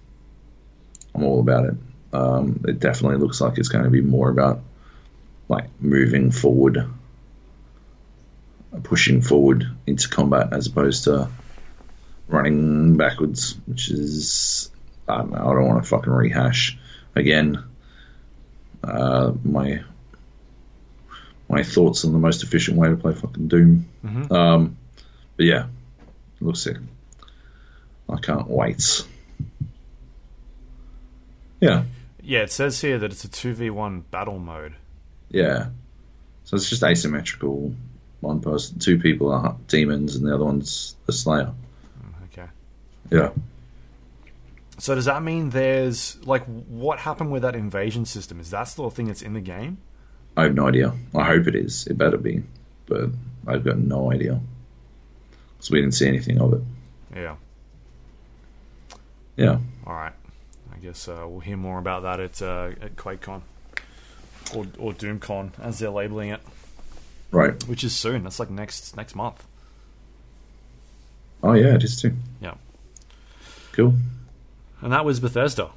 [1.14, 1.76] I'm all about it.
[2.14, 4.62] Um, it definitely looks like it's going to be more about,
[5.48, 6.86] like, moving forward
[8.84, 11.30] pushing forward into combat as opposed to
[12.28, 14.72] running backwards, which is
[15.08, 15.38] I don't know.
[15.38, 16.78] I don't want to fucking rehash
[17.16, 17.64] again
[18.86, 19.82] uh, my
[21.50, 23.86] my thoughts on the most efficient way to play fucking Doom.
[24.04, 24.32] Mhm.
[24.32, 24.78] Um,
[25.38, 25.66] but yeah,
[26.40, 26.78] it looks sick.
[28.10, 29.04] I can't wait.
[31.62, 31.84] Yeah,
[32.22, 34.74] Yeah, it says here that it's a 2v1 battle mode.
[35.30, 35.70] yeah.
[36.44, 37.74] So it's just asymmetrical.
[38.22, 41.52] One person, two people are demons, and the other one's the Slayer.
[42.32, 42.48] Okay.
[43.12, 43.30] Yeah.
[44.78, 48.40] So does that mean there's like what happened with that invasion system?
[48.40, 49.78] Is that still a thing that's in the game?
[50.38, 50.94] I have no idea.
[51.16, 51.88] I hope it is.
[51.88, 52.44] It better be.
[52.88, 53.10] But
[53.48, 54.40] I've got no idea.
[55.58, 56.62] Because we didn't see anything of it.
[57.16, 57.36] Yeah.
[59.38, 59.60] Yeah.
[59.88, 60.14] All right.
[60.74, 63.42] I guess uh, we'll hear more about that at uh, at QuakeCon
[64.54, 66.42] or or DoomCon as they're labeling it,
[67.32, 67.64] Right.
[67.68, 68.24] which is soon.
[68.24, 69.46] That's like next next month.
[71.42, 72.14] Oh, yeah, it is too.
[72.42, 72.56] Yeah.
[73.72, 73.94] Cool.
[74.86, 75.72] And that was Bethesda.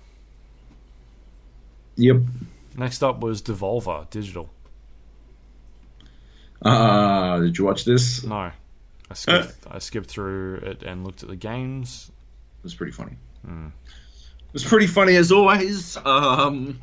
[1.97, 2.19] Yep.
[2.77, 4.51] Next up was Devolver Digital.
[6.61, 8.23] Uh, did you watch this?
[8.23, 8.53] No, I
[9.15, 12.11] skipped I skipped through it and looked at the games.
[12.59, 13.13] It was pretty funny.
[13.47, 13.69] Hmm.
[13.69, 15.97] It was pretty funny as always.
[16.05, 16.79] Um,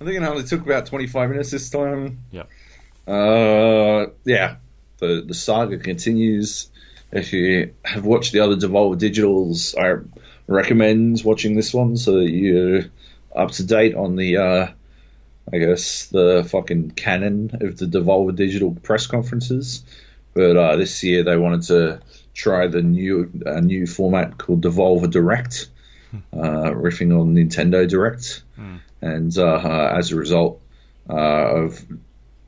[0.00, 2.18] I think it only took about 25 minutes this time.
[2.32, 2.50] Yep.
[3.06, 4.56] Uh, yeah.
[4.98, 6.72] The, the saga continues.
[7.12, 10.02] If you have watched the other Devolver Digitals, I
[10.52, 12.84] recommend watching this one so that you're
[13.34, 14.68] up to date on the, uh,
[15.52, 19.84] I guess, the fucking canon of the Devolver Digital press conferences.
[20.34, 22.00] But uh, this year they wanted to
[22.34, 25.68] try the new a new format called Devolver Direct,
[26.32, 28.42] uh, riffing on Nintendo Direct,
[29.02, 30.60] and uh, uh, as a result
[31.10, 31.84] uh, of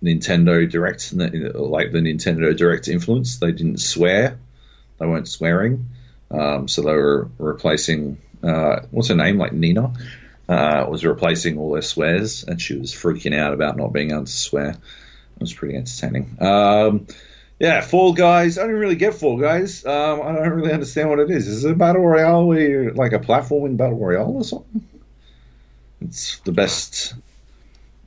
[0.03, 4.39] Nintendo Direct, like the Nintendo Direct influence, they didn't swear,
[4.99, 5.87] they weren't swearing,
[6.31, 9.93] um, so they were replacing uh, what's her name, like Nina,
[10.49, 14.25] uh, was replacing all their swears, and she was freaking out about not being able
[14.25, 14.71] to swear.
[14.71, 16.37] It was pretty entertaining.
[16.41, 17.07] Um,
[17.59, 18.59] yeah, Fall Guys.
[18.59, 19.85] I don't really get Fall Guys.
[19.87, 21.49] Um, I don't really understand what it is.
[21.49, 24.87] Is it a battle royale where you're like a platforming battle royale or something?
[26.01, 27.15] It's the best.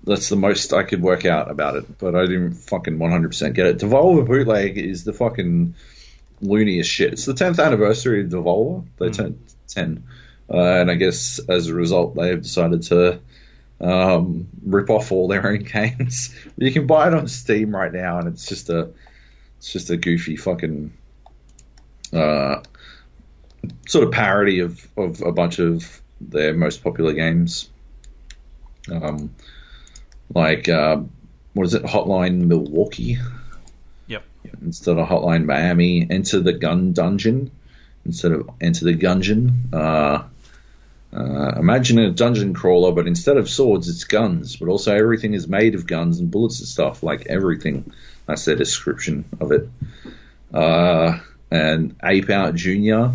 [0.03, 3.65] That's the most I could work out about it, but I didn't fucking 100% get
[3.65, 3.79] it.
[3.79, 5.73] Devolver Bootleg is the fucking
[6.41, 7.13] looniest shit.
[7.13, 8.85] It's the 10th anniversary of Devolver.
[8.97, 10.03] They turned 10.
[10.49, 13.19] Uh, and I guess as a result, they have decided to
[13.81, 16.33] um, rip off all their own games.
[16.57, 18.89] you can buy it on Steam right now, and it's just a
[19.57, 20.93] it's just a goofy fucking
[22.13, 22.61] uh,
[23.87, 27.69] sort of parody of, of a bunch of their most popular games.
[28.91, 29.33] Um,
[30.33, 30.97] like uh,
[31.53, 31.83] what is it?
[31.83, 33.17] Hotline Milwaukee.
[34.61, 36.07] Instead of Hotline Miami.
[36.09, 37.51] Enter the Gun Dungeon
[38.05, 39.73] instead of Enter the Gungeon.
[39.73, 40.23] Uh,
[41.15, 44.55] uh, imagine a dungeon crawler, but instead of swords, it's guns.
[44.57, 47.03] But also everything is made of guns and bullets and stuff.
[47.03, 47.91] Like everything.
[48.25, 49.69] That's their description of it.
[50.53, 51.19] Uh,
[51.49, 53.11] and Ape Out Junior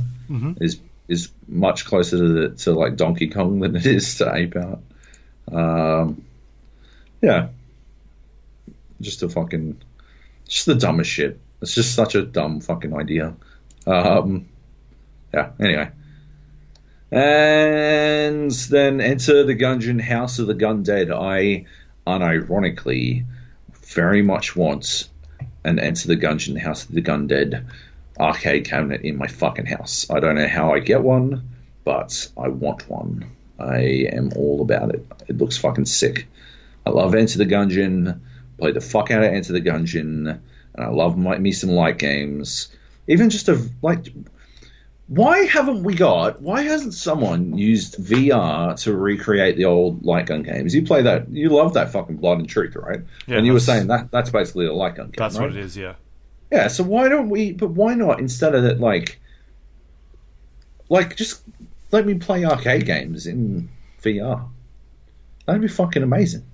[0.60, 4.56] is is much closer to, the, to like Donkey Kong than it is to Ape
[4.56, 4.80] Out.
[5.52, 6.24] Um,
[7.20, 7.48] yeah,
[9.00, 9.80] just a fucking,
[10.52, 11.40] just the dumbest shit.
[11.62, 13.34] It's just such a dumb fucking idea.
[13.86, 14.48] Um,
[15.32, 15.50] yeah.
[15.58, 15.90] Anyway,
[17.10, 21.10] and then enter the Gungeon House of the Gundead.
[21.10, 21.64] I
[22.06, 23.24] unironically
[23.86, 25.08] very much want
[25.64, 27.64] an Enter the Gungeon House of the Gundead
[28.18, 30.06] arcade cabinet in my fucking house.
[30.10, 31.48] I don't know how I get one,
[31.84, 33.24] but I want one.
[33.58, 35.06] I am all about it.
[35.28, 36.26] It looks fucking sick.
[36.84, 38.20] I love Enter the Gungeon.
[38.62, 40.40] Play the fuck out of Enter the Gungeon.
[40.74, 42.68] And I love my, me some light games.
[43.08, 44.06] even just a like.
[45.08, 46.40] Why haven't we got?
[46.40, 50.76] Why hasn't someone used VR to recreate the old light gun games?
[50.76, 53.00] You play that, you love that fucking Blood and Truth, right?
[53.26, 55.14] Yeah, and you were saying that that's basically a light gun game.
[55.18, 55.48] That's right?
[55.48, 55.76] what it is.
[55.76, 55.94] Yeah.
[56.52, 57.50] Yeah, so why don't we?
[57.50, 59.18] But why not instead of that, like,
[60.88, 61.42] like just
[61.90, 63.68] let me play arcade games in
[64.02, 64.48] VR.
[65.46, 66.44] That'd be fucking amazing,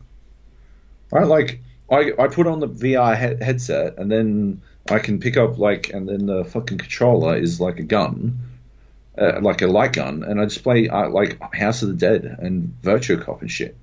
[1.12, 1.26] right?
[1.26, 1.60] Like,
[1.90, 4.60] I I put on the VR he- headset and then
[4.90, 8.38] I can pick up like, and then the fucking controller is like a gun,
[9.18, 12.24] uh, like a light gun, and I just play uh, like House of the Dead
[12.38, 13.76] and Virtua Cop and shit.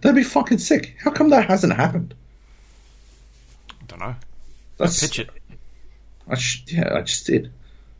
[0.00, 0.96] That'd be fucking sick.
[1.02, 2.14] How come that hasn't happened?
[3.70, 4.14] I Don't know.
[4.78, 5.30] That's Pitch it.
[6.28, 7.50] I sh- yeah, I just did.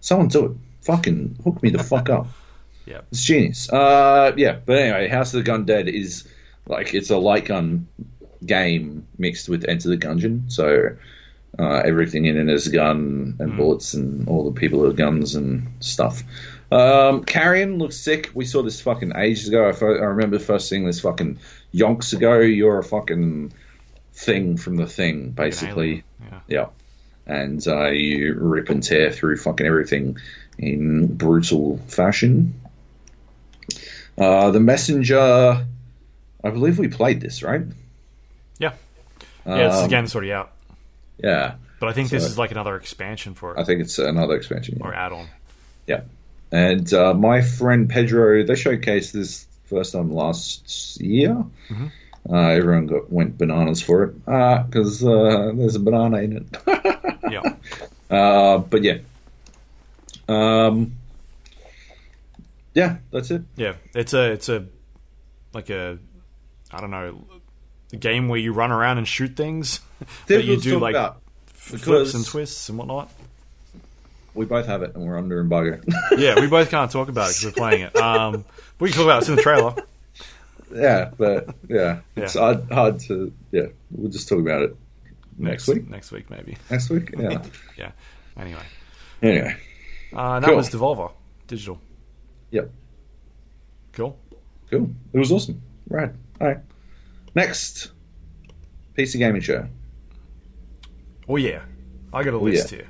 [0.00, 0.52] Someone do it.
[0.82, 2.26] Fucking hook me the fuck up.
[2.84, 3.02] Yeah.
[3.12, 3.70] It's genius.
[3.72, 6.26] Uh, yeah, but anyway, House of the Gundead is
[6.66, 7.86] like it's a light gun
[8.46, 10.50] game mixed with Enter the Gungeon.
[10.50, 10.96] So
[11.58, 15.34] uh, everything in it is a gun and bullets and all the people are guns
[15.34, 16.22] and stuff.
[16.70, 18.30] Um, Carrion looks sick.
[18.34, 19.70] We saw this fucking ages ago.
[19.70, 21.38] I remember first seeing this fucking
[21.74, 22.38] yonks ago.
[22.38, 23.52] You're a fucking
[24.14, 26.02] thing from the thing, basically.
[26.20, 26.40] Yeah.
[26.48, 26.66] Yeah.
[27.26, 30.16] And uh, you rip and tear through fucking everything
[30.58, 32.58] in brutal fashion.
[34.16, 35.66] Uh, the Messenger,
[36.44, 37.62] I believe we played this, right?
[39.46, 39.68] Yeah.
[39.68, 40.52] This Um, game's already out,
[41.18, 41.54] Yeah.
[41.80, 44.78] but I think this is like another expansion for I think it's another expansion.
[44.80, 44.86] Yeah.
[44.86, 45.26] or add-on.
[45.86, 46.02] yeah.
[46.52, 51.44] And uh, my friend Pedro, they showcased this first time last year.
[52.30, 56.56] Uh, everyone got went bananas for it because uh, there's a banana in it.
[57.30, 57.54] Yeah.
[58.10, 58.98] Uh, but yeah.
[60.28, 60.92] Um,
[62.74, 63.42] yeah, that's it.
[63.56, 63.74] Yeah.
[63.94, 64.66] It's a it's a
[65.54, 65.98] like a
[66.70, 67.24] I don't know
[67.92, 69.80] a game where you run around and shoot things,
[70.28, 70.96] but you do like
[71.46, 73.10] flips and twists and whatnot.
[74.34, 75.80] We both have it, and we're under embargo.
[76.16, 77.96] Yeah, we both can't talk about it because we're playing it.
[77.96, 78.44] Um,
[78.78, 79.20] we can talk about it.
[79.20, 79.74] It's in the trailer.
[80.74, 83.30] yeah, but yeah, it's hard, hard to.
[83.50, 84.76] Yeah, we'll just talk about it
[85.36, 85.88] next, week.
[85.90, 86.56] Next week, maybe.
[86.70, 87.42] Next week, yeah.
[87.76, 87.90] Yeah.
[88.38, 88.62] Anyway,
[89.22, 89.56] anyway,
[90.14, 90.56] uh, that Cool.
[90.56, 91.12] was Devolver
[91.46, 91.78] Digital.
[92.50, 92.70] yep,
[93.92, 94.18] Cool.
[94.70, 94.90] cool.
[95.12, 95.60] It was awesome.
[95.90, 96.10] Right.
[96.40, 96.58] All right.
[97.34, 97.90] Next,
[98.96, 99.66] PC gaming show.
[101.28, 101.62] Oh yeah,
[102.12, 102.78] I got a Oh, list yeah.
[102.78, 102.88] here.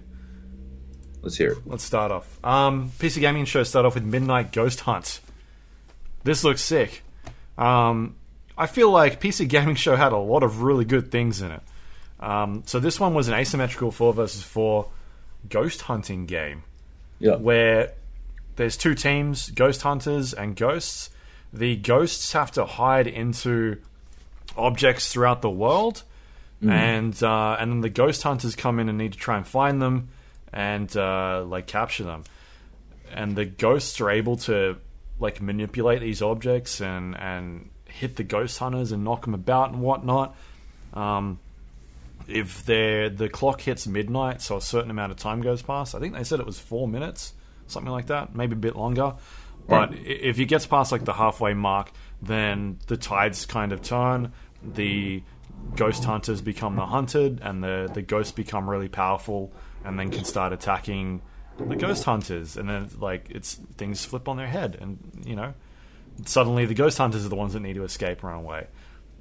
[1.23, 1.59] Let's hear it.
[1.66, 2.44] Let's start off.
[2.44, 5.20] Um, PC Gaming Show start off with Midnight Ghost Hunt.
[6.24, 7.05] This looks sick.
[7.56, 8.16] Um,
[8.59, 11.60] I feel like PC Gaming Show had a lot of really good things in it.
[12.19, 14.89] Um, so this one was an asymmetrical four versus four
[15.48, 16.64] ghost hunting game
[17.20, 17.36] Yeah.
[17.36, 17.93] where
[18.56, 21.10] there's two teams, ghost hunters and ghosts.
[21.52, 23.78] The ghosts have to hide into
[24.56, 26.02] objects throughout the world,
[26.62, 29.82] and uh, and then the ghost hunters come in and need to try and find
[29.82, 30.08] them
[30.52, 32.24] and uh, like capture them.
[33.12, 34.76] And the ghosts are able to
[35.18, 39.80] like manipulate these objects and and hit the ghost hunters and knock them about and
[39.80, 40.36] whatnot.
[40.94, 41.38] Um,
[42.28, 45.94] if they're, the clock hits midnight, so a certain amount of time goes past.
[45.94, 47.34] I think they said it was four minutes,
[47.66, 49.14] something like that, maybe a bit longer.
[49.68, 51.92] But if it gets past like the halfway mark,
[52.23, 54.32] then the tides kind of turn.
[54.62, 55.23] The
[55.77, 59.53] ghost hunters become the hunted, and the the ghosts become really powerful,
[59.85, 61.20] and then can start attacking
[61.59, 62.57] the ghost hunters.
[62.57, 65.55] And then like it's things flip on their head, and you know
[66.27, 68.66] suddenly the ghost hunters are the ones that need to escape and run away.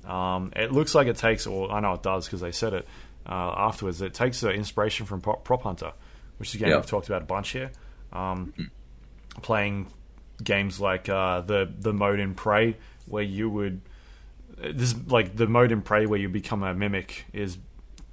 [0.05, 2.87] Um, it looks like it takes, or I know it does because they said it
[3.27, 4.01] uh, afterwards.
[4.01, 5.93] It takes uh, inspiration from Prop, Prop Hunter,
[6.37, 6.77] which is a game Yeah.
[6.77, 7.71] we've talked about a bunch here.
[8.13, 8.53] Um,
[9.41, 9.87] Playing
[10.43, 12.75] games like uh, the the mode in Prey,
[13.11, 13.81] where you would
[14.57, 17.57] this like the mode in Prey where you become a mimic is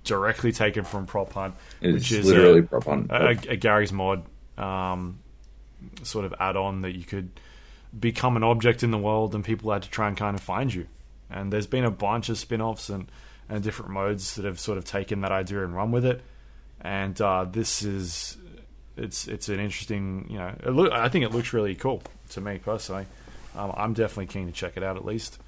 [0.05, 3.09] directly taken from Prop Hunt, It's which is literally a, prop on.
[3.11, 4.25] a, a Garry's Mod
[4.57, 5.19] um,
[6.03, 7.29] sort of add-on that you could
[7.99, 10.73] become an object in the world and people had to try and kind of find
[10.73, 10.87] you.
[11.31, 13.11] And there's been a bunch of spin-offs and,
[13.49, 16.23] and different modes that have sort of taken that idea and run with it.
[16.81, 18.39] And uh, this is
[18.97, 22.41] it's it's an interesting you know it look, I think it looks really cool to
[22.41, 23.07] me personally.
[23.57, 25.39] Um, I'm definitely keen to check it out at least.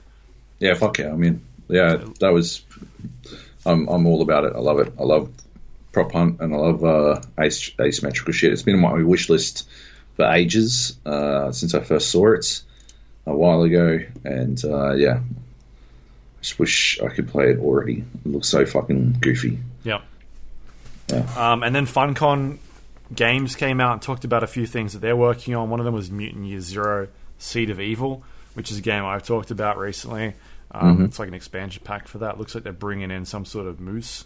[0.58, 1.12] Yeah, fuck yeah.
[1.12, 2.62] I mean, yeah, that was.
[3.64, 4.54] I'm I'm all about it.
[4.54, 4.92] I love it.
[4.98, 5.30] I love
[5.92, 8.52] prop hunt and I love uh, as- asymmetrical shit.
[8.52, 9.68] It's been on my wish list
[10.16, 12.62] for ages uh, since I first saw it
[13.26, 18.04] a while ago, and uh, yeah, I just wish I could play it already.
[18.24, 19.58] It looks so fucking goofy.
[19.84, 20.02] Yep.
[21.12, 21.52] Yeah.
[21.52, 22.58] Um, and then Funcom
[23.14, 25.70] Games came out and talked about a few things that they're working on.
[25.70, 27.08] One of them was Mutant Year Zero
[27.40, 28.22] Seed of Evil,
[28.54, 30.34] which is a game I've talked about recently.
[30.70, 32.38] Um, It's like an expansion pack for that.
[32.38, 34.24] Looks like they're bringing in some sort of moose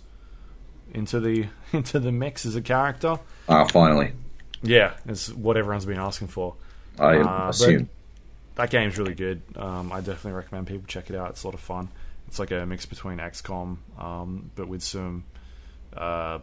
[0.93, 3.19] into the into the mix as a character.
[3.49, 4.13] Ah, finally.
[4.63, 6.55] Yeah, it's what everyone's been asking for.
[6.99, 7.89] I Uh, assume.
[8.57, 9.43] That game's really good.
[9.57, 11.31] Um, I definitely recommend people check it out.
[11.31, 11.89] It's a lot of fun.
[12.29, 15.25] It's like a mix between XCOM, um, but with some
[15.97, 16.39] uh,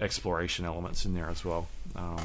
[0.00, 1.66] exploration elements in there as well.
[1.94, 2.20] Um,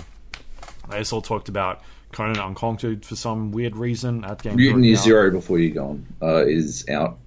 [0.89, 4.21] they also talked about Conan Unconquered for some weird reason.
[4.21, 7.17] That game Mutiny Zero Before You Go On uh, is out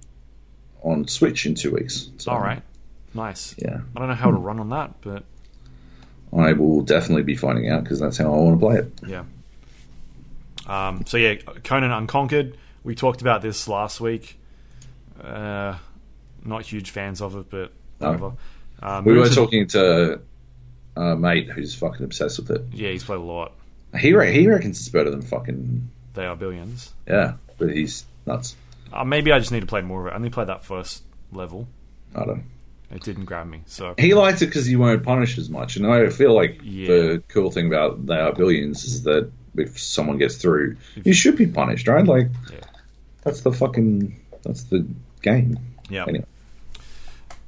[0.83, 2.09] on Switch in two weeks.
[2.17, 2.61] So, All right,
[3.13, 3.55] nice.
[3.57, 3.79] Yeah.
[3.95, 5.23] I don't know how to run on that, but
[6.35, 8.91] I will definitely be finding out because that's how I want to play it.
[9.07, 9.23] Yeah.
[10.67, 12.57] Um, so yeah, Conan Unconquered.
[12.83, 14.37] We talked about this last week.
[15.23, 15.77] Uh,
[16.43, 18.07] not huge fans of it, but No.
[18.07, 18.31] whatever.
[18.81, 20.19] Uh, We were talking to
[20.95, 22.63] a mate who's fucking obsessed with it.
[22.73, 23.53] Yeah, he's played a lot.
[23.97, 26.93] He re- he reckons it's better than fucking They are billions.
[27.07, 28.55] yeah, but he's nuts.
[28.93, 30.11] Uh, maybe I just need to play more of it.
[30.11, 31.67] I only played that first level.
[32.15, 32.43] I don't.
[32.91, 33.61] It didn't grab me.
[33.65, 36.87] So He liked it because you weren't punished as much, and I feel like Yeah.
[36.87, 41.35] the cool thing about they are billions is that if someone gets through, you should
[41.35, 42.05] be punished, right?
[42.05, 42.59] Like Yeah.
[43.23, 44.85] that's the fucking that's the
[45.21, 45.57] game.
[45.89, 46.05] yeah.
[46.07, 46.25] Anyway.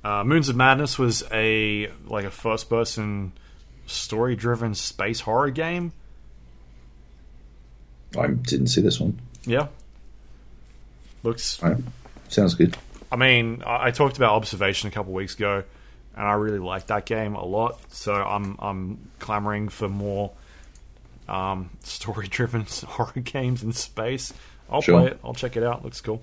[0.03, 3.33] Uh, Moons of Madness was a like a first person
[3.85, 5.91] story driven space horror game.
[8.17, 9.19] I didn't see this one.
[9.45, 9.67] Yeah.
[11.23, 11.77] Looks Right.
[12.29, 12.77] Sounds good.
[13.11, 15.63] I mean, I, I talked about Observation a couple weeks ago,
[16.15, 17.79] and I really liked that game a lot.
[17.89, 20.31] So I'm I'm clamoring for more
[21.27, 24.33] um, story-driven horror games in space.
[24.69, 24.99] I'll Sure.
[25.01, 25.19] play it.
[25.23, 25.83] I'll check it out.
[25.83, 26.21] Looks cool.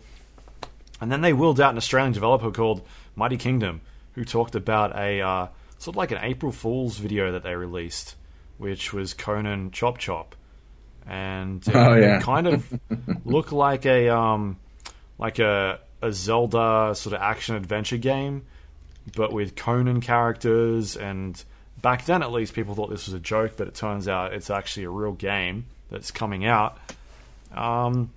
[1.00, 2.82] And then they wheeled out an Australian developer called
[3.16, 3.80] Mighty Kingdom,
[4.14, 5.46] who talked about a uh,
[5.78, 8.14] sort of like an April Fool's video that they released,
[8.58, 10.36] which was Conan Chop Chop,
[11.06, 12.20] and it, Oh, yeah.
[12.20, 12.80] kind of
[13.24, 14.56] look like a um,
[15.18, 18.42] like a a Zelda sort of action adventure game,
[19.16, 20.96] but with Conan characters.
[20.96, 21.42] And
[21.80, 24.50] back then, at least, people thought this was a joke, but it turns out it's
[24.50, 26.78] actually a real game that's coming out.
[27.54, 28.10] Um,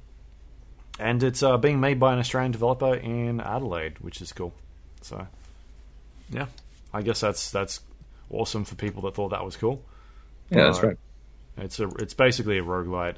[0.99, 4.53] and it's uh, being made by an Australian developer in Adelaide, which is cool.
[5.01, 5.27] So,
[6.30, 6.47] yeah,
[6.93, 7.81] I guess that's that's
[8.30, 9.81] awesome for people that thought that was cool.
[10.49, 10.97] Yeah, that's right.
[11.57, 13.15] It's a it's basically a roguelite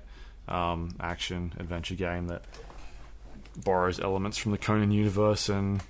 [0.47, 2.43] um, action adventure game that
[3.63, 5.81] borrows elements from the Conan universe, and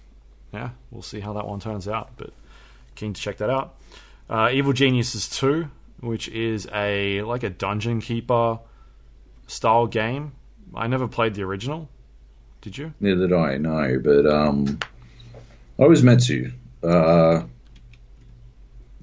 [0.53, 2.11] yeah, we'll see how that one turns out.
[2.17, 2.31] But
[2.95, 3.75] keen to check that out.
[4.29, 5.69] Uh, Evil Geniuses Two,
[5.99, 8.59] which is a like a dungeon keeper
[9.47, 10.33] style game.
[10.75, 11.89] I never played the original.
[12.61, 12.93] Did you?
[12.99, 14.79] Neither did I No, but um,
[15.79, 16.51] I was meant to.
[16.83, 17.43] Uh,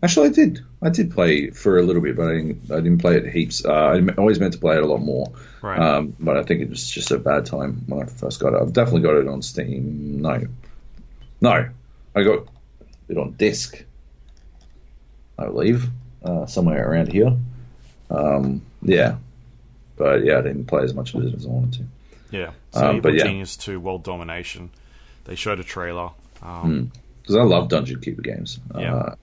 [0.02, 0.60] actually, I did.
[0.82, 2.70] I did play for a little bit, but I didn't.
[2.70, 3.64] I didn't play it heaps.
[3.64, 5.32] Uh, I always meant to play it a lot more.
[5.62, 5.78] Right.
[5.78, 8.60] Um, but I think it was just a bad time when I first got it.
[8.62, 10.20] I've definitely got it on Steam.
[10.20, 10.42] No,
[11.40, 11.68] no,
[12.14, 12.46] I got
[13.08, 13.82] it on disc.
[15.38, 15.86] I believe
[16.24, 17.36] uh, somewhere around here.
[18.10, 19.16] Um, yeah,
[19.96, 22.36] but yeah, I didn't play as much of it as I wanted to.
[22.36, 22.50] yeah.
[22.72, 23.24] So Um, but yeah.
[23.24, 24.70] Genius Two: World Domination.
[25.24, 26.10] They showed a trailer.
[26.42, 26.92] Um,
[27.22, 28.60] because I love dungeon keeper games.
[28.78, 28.94] Yeah.
[28.94, 29.14] Uh,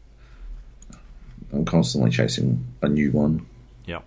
[1.53, 3.45] I'm constantly chasing a new one.
[3.85, 4.01] Yeah.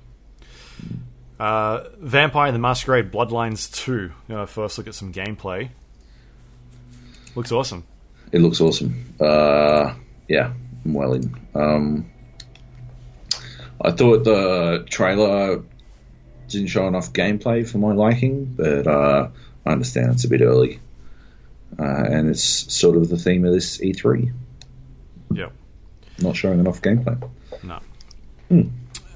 [1.39, 4.12] Uh, Vampire the Masquerade Bloodlines 2.
[4.35, 5.68] Uh, first look at some gameplay.
[7.35, 7.85] Looks awesome.
[8.32, 9.14] It looks awesome.
[9.20, 9.94] Uh,
[10.28, 10.52] yeah,
[10.85, 11.35] I'm well in.
[11.55, 12.10] Um,
[13.81, 15.62] I thought the trailer
[16.48, 19.28] didn't show enough gameplay for my liking, but uh,
[19.64, 20.81] I understand it's a bit early.
[21.78, 22.43] Uh, and it's
[22.73, 24.32] sort of the theme of this E3,
[25.32, 25.52] Yep.
[26.18, 27.20] Not showing enough gameplay.
[27.62, 27.80] No.
[28.48, 28.62] Hmm.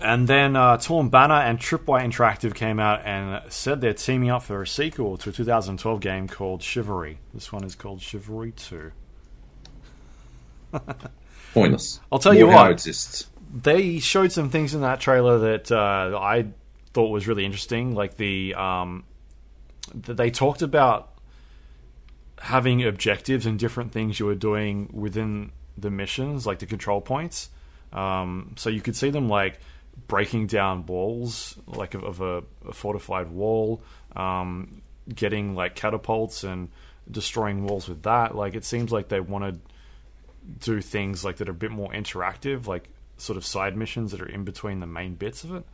[0.02, 4.43] And then uh, Torn Banner and Tripwire Interactive came out and said they're teaming up
[4.43, 7.18] for a sequel to a 2012 game called Chivalry.
[7.35, 8.93] This one is called Chivalry 2.
[11.55, 12.01] Pointless.
[12.10, 12.70] I'll tell you More how what.
[12.72, 13.27] exists.
[13.52, 16.47] they showed some things in that trailer that uh, I
[16.94, 17.94] thought was really interesting.
[17.94, 19.05] Like the um,
[20.05, 21.10] th- they talked about
[22.40, 25.51] having objectives and different things you were doing within
[25.81, 27.51] the missions, like the control points.
[27.93, 29.61] Um, so you could see them like
[30.07, 33.82] breaking down walls, like of, of a, a fortified wall,
[34.16, 34.82] um,
[35.12, 36.69] getting like catapults and
[37.11, 38.35] destroying walls with that.
[38.35, 39.61] Like it seems like they want to
[40.61, 44.20] do things like that are a bit more interactive, like sort of side missions that
[44.20, 45.65] are in between the main bits of it.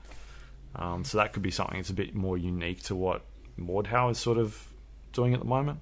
[0.75, 3.23] Um, so that could be something that's a bit more unique to what
[3.59, 4.67] Mordhau is sort of
[5.13, 5.81] doing at the moment.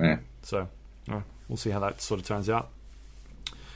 [0.00, 0.18] Yeah.
[0.42, 0.68] So
[1.06, 2.70] yeah, we'll see how that sort of turns out.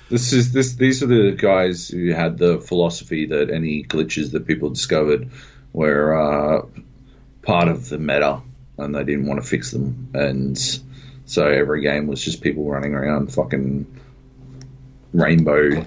[0.09, 0.75] This is this.
[0.75, 5.31] These are the guys who had the philosophy that any glitches that people discovered
[5.73, 6.67] were uh,
[7.43, 8.41] part of the meta,
[8.79, 10.09] and they didn't want to fix them.
[10.15, 10.57] And
[11.25, 13.87] so every game was just people running around, fucking
[15.13, 15.85] rainbow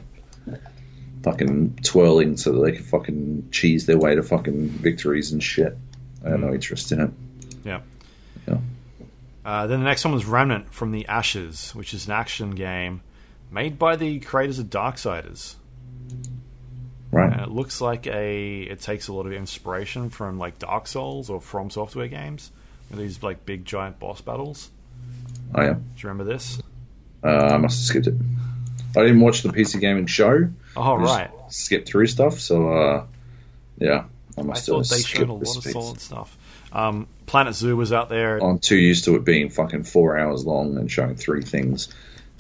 [1.23, 5.77] fucking twirling so that they can fucking cheese their way to fucking victories and shit.
[6.25, 7.11] I have no interest in it.
[7.63, 7.81] Yeah.
[8.47, 8.57] Yeah.
[9.43, 13.01] Uh, then the next one was Remnant from the Ashes, which is an action game
[13.51, 15.55] made by the creators of Darksiders.
[17.11, 17.31] Right.
[17.31, 18.61] And it looks like a.
[18.61, 22.51] It takes a lot of inspiration from like Dark Souls or From Software games.
[22.89, 24.69] with These like big giant boss battles.
[25.55, 25.73] Oh yeah.
[25.73, 26.61] Do you remember this?
[27.23, 28.13] Uh, I must have skipped it.
[28.95, 30.49] I didn't watch the PC gaming show.
[30.77, 31.31] Oh I right.
[31.49, 33.05] Skipped through stuff, so uh,
[33.79, 34.05] yeah,
[34.37, 35.73] I I must have thought they showed a lot of piece.
[35.73, 36.37] solid stuff.
[36.71, 38.37] Um, Planet Zoo was out there.
[38.37, 41.89] I'm too used to it being fucking four hours long and showing three things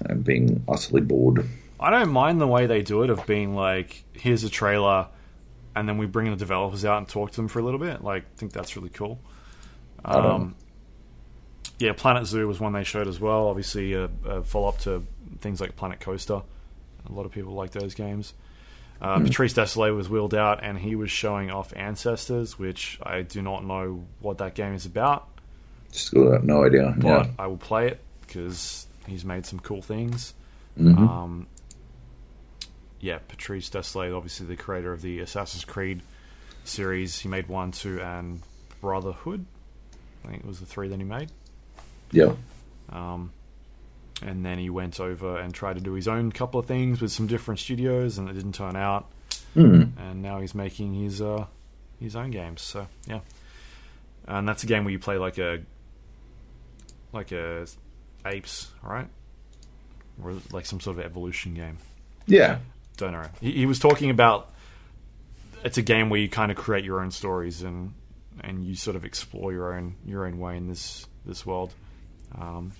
[0.05, 1.47] and being utterly bored.
[1.79, 5.07] I don't mind the way they do it of being like, here's a trailer,
[5.75, 8.03] and then we bring the developers out and talk to them for a little bit.
[8.03, 9.19] Like, I think that's really cool.
[10.03, 10.55] Um,
[11.77, 13.47] yeah, Planet Zoo was one they showed as well.
[13.47, 15.05] Obviously, a, a follow up to
[15.39, 16.41] things like Planet Coaster.
[17.07, 18.33] A lot of people like those games.
[19.01, 23.41] Uh, Patrice Désilets was wheeled out, and he was showing off Ancestors, which I do
[23.41, 25.29] not know what that game is about,
[25.93, 26.93] Just got no idea.
[26.97, 27.27] but Yeah.
[27.39, 30.33] I will play it because he's made some cool things.
[30.79, 30.97] Mhm.
[30.97, 31.47] Um,
[32.99, 36.01] yeah, Patrice Désilets, obviously the creator of the Assassin's Creed
[36.63, 37.19] series.
[37.19, 38.41] He made one, two, and
[38.81, 39.45] Brotherhood.
[40.23, 41.31] I think it was the three that he made.
[42.11, 42.33] yeah.
[42.89, 43.31] Um,
[44.21, 47.11] and then he went over and tried to do his own couple of things with
[47.11, 49.09] some different studios, and it didn't turn out.
[49.53, 49.83] Hmm.
[49.97, 51.45] And now he's making his uh,
[51.99, 52.61] his own games.
[52.61, 53.19] So yeah,
[54.27, 55.59] and that's a game where you play like a
[57.13, 57.65] like a
[58.29, 59.07] apes, right?
[60.23, 61.77] Or like some sort of evolution game.
[62.27, 62.59] Yeah.
[62.97, 63.25] Don't know.
[63.41, 64.53] He, he was talking about
[65.63, 67.93] it's a game where you kind of create your own stories and
[68.41, 71.73] and you sort of explore your own your own way in this this world.
[72.37, 72.71] Um,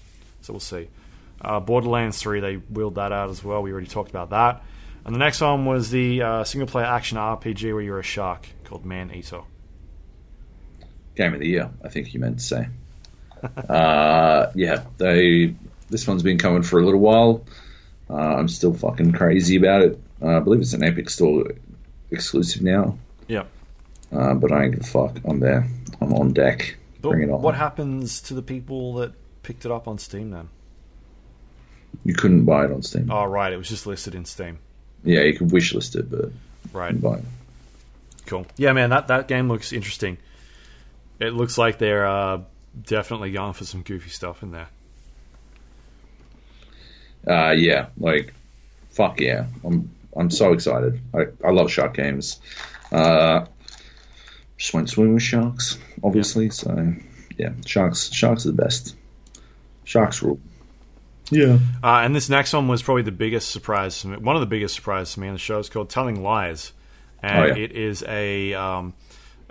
[0.41, 0.88] so we'll see.
[1.41, 3.61] Uh, Borderlands 3, they wheeled that out as well.
[3.61, 4.63] We already talked about that.
[5.05, 8.47] And the next one was the uh, single player action RPG where you're a shark
[8.65, 9.41] called Maneater.
[11.15, 12.67] Game of the year, I think you meant to say.
[13.70, 15.56] uh, yeah, they.
[15.90, 17.44] This one's been coming for a little while.
[18.10, 19.99] Uh, I'm still fucking crazy about it.
[20.22, 21.45] Uh, I believe it's an Epic Store
[22.11, 22.98] exclusive now,
[23.28, 23.44] Yeah.
[24.11, 25.18] uh, but I ain't give a fuck.
[25.26, 25.68] I'm there.
[26.02, 26.76] I'm on deck.
[27.02, 27.41] But Bring it on.
[27.41, 29.14] what happens to the people that
[29.44, 30.49] picked it up on Steam then?
[32.06, 33.10] You couldn't buy it on Steam.
[33.11, 33.52] Oh, right.
[33.53, 34.60] It was just listed in Steam.
[35.03, 36.32] Yeah, you could wishlist it, but
[36.74, 36.99] Right.
[36.99, 37.24] buy it.
[38.26, 38.45] Cool.
[38.57, 40.18] Yeah, man, that, that game looks interesting.
[41.20, 42.41] It looks like they're uh,
[42.84, 44.68] definitely going for some goofy stuff in there.
[47.28, 48.34] Uh, yeah, like
[48.90, 51.00] fuck yeah, I'm I'm so excited.
[51.14, 52.40] I, I love shark games.
[52.91, 53.46] Uh,
[54.58, 56.50] just went swimming with sharks, obviously.
[56.50, 56.94] So
[57.38, 58.96] yeah, sharks sharks are the best.
[59.84, 60.40] Sharks rule.
[61.32, 61.60] Yeah.
[61.84, 64.18] Uh, and this next one was probably the biggest surprise to me.
[64.18, 66.74] One of the biggest surprises to me on the show is called Telling Lies,
[67.22, 67.64] and Oh, yeah.
[67.64, 68.94] it is a um,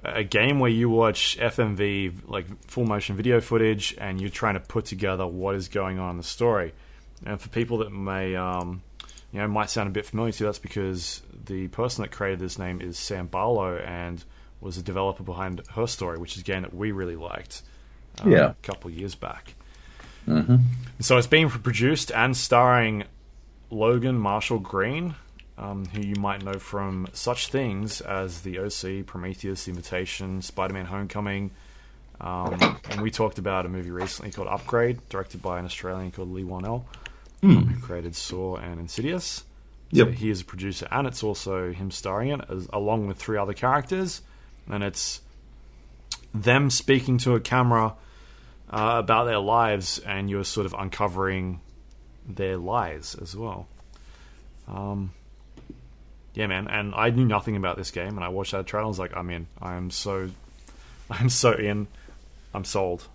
[0.05, 4.61] a game where you watch FMV like full motion video footage, and you're trying to
[4.61, 6.73] put together what is going on in the story.
[7.27, 8.83] And for people that may um,
[9.33, 12.39] you know might sound a bit familiar to you, that's because the person that created
[12.39, 14.25] this name is Sam Barlow and
[14.61, 17.63] was the developer behind Her Story, which is a game that we really liked.
[18.23, 18.51] um, Yeah.
[18.51, 19.55] a couple of years back.
[20.25, 20.57] hmm
[21.01, 23.05] So it's being produced and starring
[23.71, 25.15] Logan Marshall Green,
[25.59, 30.73] um, who you might know from such things as The OC, Prometheus, The Invitation, Spider
[30.75, 31.51] Man Homecoming.
[32.21, 36.33] Um, and we talked about a movie recently called Upgrade, directed by an Australian called
[36.33, 36.85] Leigh Whannell,
[37.43, 39.45] um, who created Saw and Insidious.
[39.93, 40.09] So Yep.
[40.15, 43.39] he is a producer, and it's also him starring in it, as, along with three
[43.39, 44.21] other characters.
[44.71, 45.23] And it's
[46.35, 47.95] them speaking to a camera
[48.71, 51.61] uh, about their lives, and you're sort of uncovering
[52.29, 53.67] their lies as well.
[54.67, 55.13] Um,
[56.39, 56.69] yeah, man.
[56.69, 58.85] And I knew nothing about this game, and I watched that trailer.
[58.85, 59.49] I was like, I'm in.
[59.61, 60.31] I'm so,
[61.11, 61.89] I'm so in.
[62.55, 63.09] I'm sold.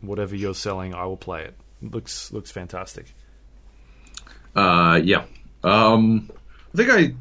[0.00, 1.54] Whatever you're selling, I will play it.
[1.82, 3.12] it looks looks fantastic.
[4.54, 5.24] Uh, yeah.
[5.64, 6.30] Um,
[6.72, 7.14] I think I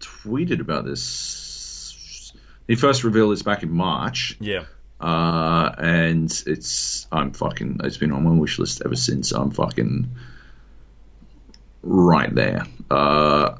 [0.00, 2.32] tweeted about this.
[2.66, 4.38] He first revealed this back in March.
[4.40, 4.64] Yeah.
[5.02, 9.32] Uh, and it's I'm fucking it's been on my wish list ever since.
[9.32, 10.08] I'm fucking
[11.82, 12.64] right there.
[12.90, 13.56] Uh,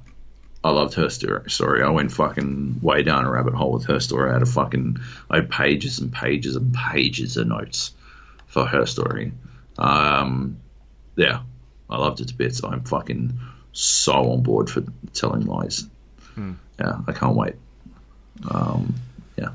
[0.62, 1.82] I loved her story.
[1.82, 4.30] I went fucking way down a rabbit hole with her story.
[4.30, 4.98] I had a fucking
[5.30, 7.92] I had pages and pages and pages of notes
[8.46, 9.32] for her story.
[9.78, 10.58] Um,
[11.16, 11.40] yeah,
[11.88, 12.62] I loved it to bits.
[12.62, 13.38] I'm fucking
[13.72, 14.82] so on board for
[15.14, 15.86] telling lies.
[16.78, 17.54] Yeah, I can't wait.
[18.50, 18.94] Um,
[19.36, 19.50] yeah.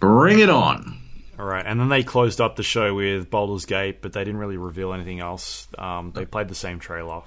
[0.00, 0.98] Bring it on.
[1.38, 4.38] All right, and then they closed up the show with Baldur's Gate, but they didn't
[4.38, 5.66] really reveal anything else.
[5.76, 7.22] Um, they played the same trailer.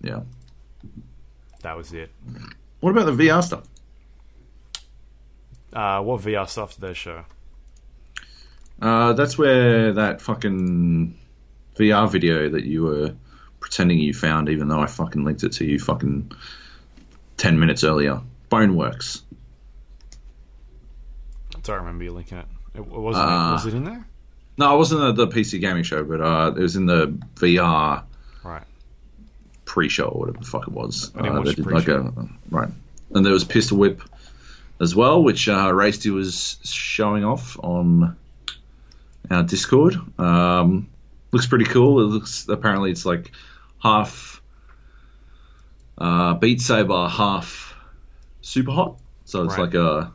[0.00, 0.20] Yeah.
[1.64, 2.10] That was it.
[2.80, 3.64] What about the VR stuff?
[5.72, 7.24] Uh, what VR stuff did they show?
[8.82, 11.18] Uh, that's where that fucking
[11.76, 13.14] VR video that you were
[13.60, 16.32] pretending you found, even though I fucking linked it to you fucking
[17.38, 18.20] ten minutes earlier.
[18.50, 19.22] Boneworks.
[21.56, 22.46] I don't remember you linking it.
[22.74, 23.24] It wasn't.
[23.24, 24.06] Uh, was it in there?
[24.58, 28.04] No, it wasn't at the PC gaming show, but uh, it was in the VR.
[29.64, 31.10] Pre-show or whatever the fuck it was.
[31.14, 32.12] I didn't Uh, watch did like a
[32.50, 32.68] right,
[33.14, 34.02] and there was Pistol Whip
[34.80, 38.16] as well, which uh, Rasty was showing off on
[39.30, 39.96] our Discord.
[40.18, 40.88] Um,
[41.32, 42.00] looks pretty cool.
[42.00, 43.30] It looks apparently it's like
[43.82, 44.40] half
[45.98, 47.74] uh, Beat Saber, half
[48.42, 48.96] Super Hot.
[49.24, 49.64] So it's Right.
[49.64, 50.12] like a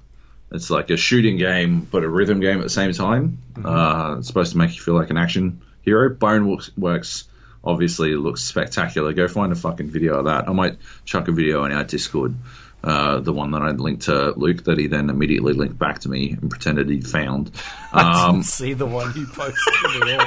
[0.52, 3.38] it's like a shooting game, but a rhythm game at the same time.
[3.64, 6.10] Uh, it's supposed to make you feel like an action hero.
[6.10, 7.26] Bone works
[7.64, 9.14] obviously looks spectacular.
[9.14, 10.48] Go find a fucking video of that.
[10.48, 12.36] I might chuck a video on our Discord.
[12.82, 16.10] Uh, the one that I linked to Luke, that he then immediately linked back to
[16.10, 17.52] me and pretended he'd found.
[17.94, 20.20] I Um, didn't see the one you posted at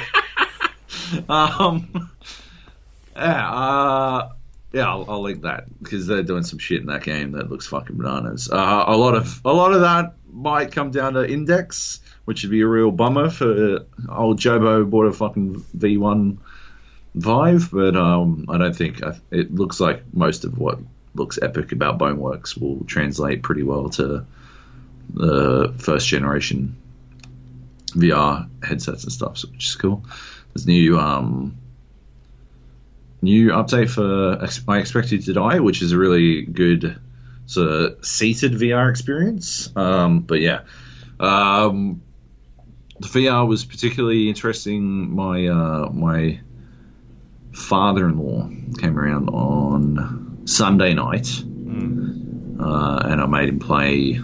[1.27, 1.67] all.
[1.67, 2.11] um,
[3.15, 4.29] yeah, uh,
[4.71, 7.67] yeah, I'll, I'll link that because they're doing some shit in that game that looks
[7.67, 8.49] fucking bananas.
[8.51, 12.51] Uh, a lot of a lot of that might come down to index, which would
[12.51, 13.79] be a real bummer for
[14.09, 16.37] old Jobo bought a fucking V1
[17.15, 20.79] Vive, but um, I don't think I, it looks like most of what
[21.15, 24.25] looks epic about Boneworks will translate pretty well to
[25.13, 26.75] the first generation
[27.91, 30.03] VR headsets and stuff, which is cool.
[30.53, 31.55] There's new um,
[33.21, 34.39] new update for
[34.71, 36.99] I Expect You to Die, which is a really good
[37.45, 39.75] sort of seated VR experience.
[39.75, 40.61] Um, but yeah,
[41.19, 42.01] um,
[42.99, 45.15] the VR was particularly interesting.
[45.15, 46.39] My uh, my
[47.53, 48.49] father-in-law
[48.79, 51.27] came around on Sunday night,
[52.59, 54.19] uh, and I made him play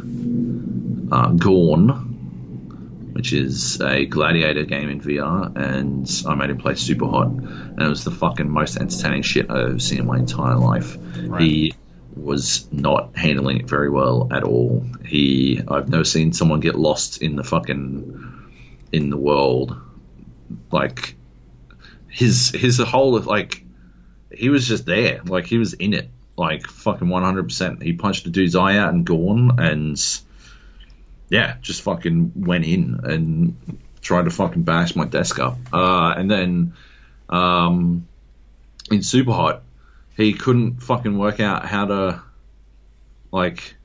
[1.11, 2.09] uh, Gorn
[3.19, 7.81] which is a gladiator game in VR, and I made him play Super Hot, and
[7.81, 10.97] it was the fucking most entertaining shit I've ever seen in my entire life.
[11.23, 11.41] Right.
[11.41, 11.73] He
[12.15, 14.85] was not handling it very well at all.
[15.05, 18.47] He, I've never seen someone get lost in the fucking
[18.93, 19.75] in the world,
[20.71, 21.17] like
[22.09, 23.63] his his whole like
[24.31, 27.81] he was just there, like he was in it, like fucking one hundred percent.
[27.83, 29.99] He punched the dude's eye out and gone, and
[31.29, 35.57] yeah, just fucking went in and tried to fucking bash my desk up.
[35.71, 36.73] Uh, and then
[37.29, 38.07] um,
[38.91, 39.61] in Super Hot,
[40.17, 42.21] he couldn't fucking work out how to
[43.31, 43.75] like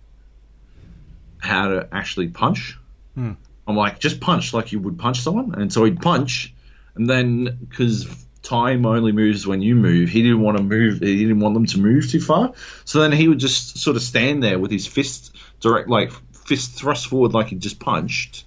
[1.39, 2.79] how to actually punch.
[3.15, 3.33] Hmm.
[3.67, 6.54] I'm like, just punch like you would punch someone, and so he'd punch,
[6.95, 8.07] and then because
[8.43, 11.01] time only moves when you move, he didn't want to move.
[11.01, 12.53] He didn't want them to move too far,
[12.85, 16.73] so then he would just sort of stand there with his fist direct, like fist
[16.73, 18.45] thrust forward, like he just punched,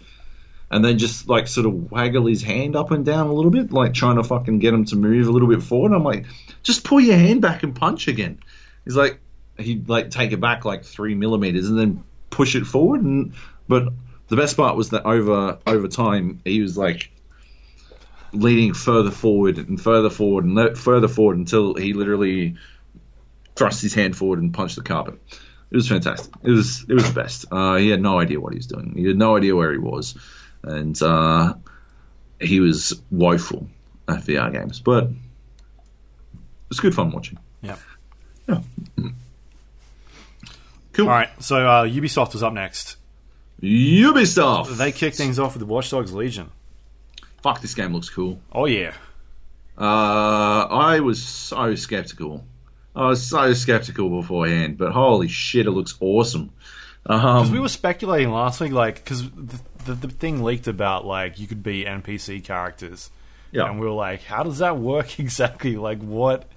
[0.69, 3.71] and then just like sort of waggle his hand up and down a little bit,
[3.71, 5.93] like trying to fucking get him to move a little bit forward.
[5.93, 6.25] I'm like,
[6.63, 8.39] just pull your hand back and punch again.
[8.85, 9.19] He's like,
[9.57, 13.01] he'd like take it back like three millimeters and then push it forward.
[13.01, 13.33] And
[13.67, 13.91] but
[14.27, 17.09] the best part was that over over time he was like
[18.33, 22.55] leaning further forward and further forward and le- further forward until he literally
[23.55, 25.19] thrust his hand forward and punched the carpet.
[25.71, 26.33] It was fantastic.
[26.43, 27.45] It was it was the best.
[27.51, 28.93] Uh, he had no idea what he was doing.
[28.95, 30.15] He had no idea where he was,
[30.63, 31.53] and uh,
[32.39, 33.67] he was woeful
[34.07, 34.79] at VR games.
[34.79, 35.09] But it
[36.69, 37.37] was good fun watching.
[37.61, 37.75] Yeah.
[38.47, 38.61] Yeah.
[40.93, 41.09] Cool.
[41.09, 41.29] All right.
[41.43, 42.95] So uh, Ubisoft was up next.
[43.61, 44.77] Ubisoft.
[44.77, 46.49] They kicked things off with Watch Dogs Legion.
[47.47, 48.39] Fuck, this game looks cool.
[48.51, 48.93] Oh yeah.
[49.77, 52.43] Uh, I was so skeptical.
[52.95, 56.51] I was so skeptical beforehand, but holy shit, it looks awesome.
[57.03, 61.05] Because Um, we were speculating last week, like, because the, the, the thing leaked about,
[61.05, 63.11] like, you could be NPC characters.
[63.51, 65.77] yeah, And we were like, how does that work exactly?
[65.77, 66.49] Like, what?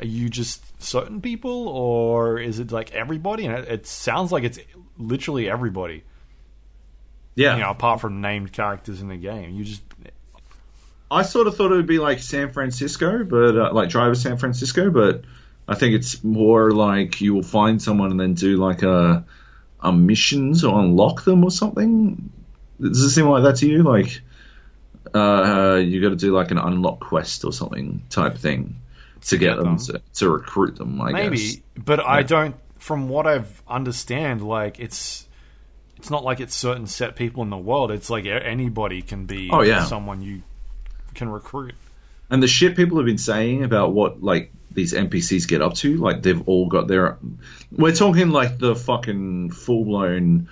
[0.00, 3.44] Are you just certain people, or is it like everybody?
[3.44, 4.58] And it, it sounds like it's
[4.96, 6.02] literally everybody,
[7.34, 7.56] yeah.
[7.56, 9.50] you know, apart from named characters in the game.
[9.54, 9.82] You just.
[11.10, 14.36] I sort of thought it would be like San Francisco, but uh, like Driver San
[14.36, 15.22] Francisco, but
[15.68, 19.24] I think it's more like you will find someone and then do like a
[19.80, 22.30] a mission to unlock them or something.
[22.80, 23.82] Does it seem like that to you?
[23.82, 24.20] Like
[25.14, 28.76] uh, you got to do like an unlock quest or something type thing
[29.22, 31.00] to get get them to, to recruit them.
[31.00, 31.56] I Maybe, guess.
[31.76, 32.56] but I don't.
[32.78, 35.26] From what I've understand, like it's
[35.96, 37.90] it's not like it's certain set people in the world.
[37.90, 39.84] It's like anybody can be Oh, yeah.
[39.84, 40.42] someone you
[41.14, 41.74] can recruit.
[42.30, 45.96] And the shit people have been saying about what like these NPCs get up to,
[45.96, 47.16] like they've all got their.
[47.72, 50.48] We're talking like the fucking full blown,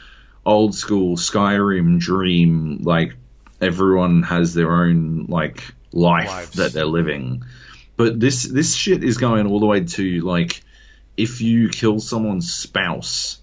[0.47, 2.79] old school Skyrim dream.
[2.83, 3.15] Like
[3.61, 5.63] everyone has their own like
[5.93, 6.51] life Lives.
[6.53, 7.43] that they're living.
[7.97, 10.63] But this this shit is going all the way to like,
[11.17, 13.42] if you kill someone's spouse,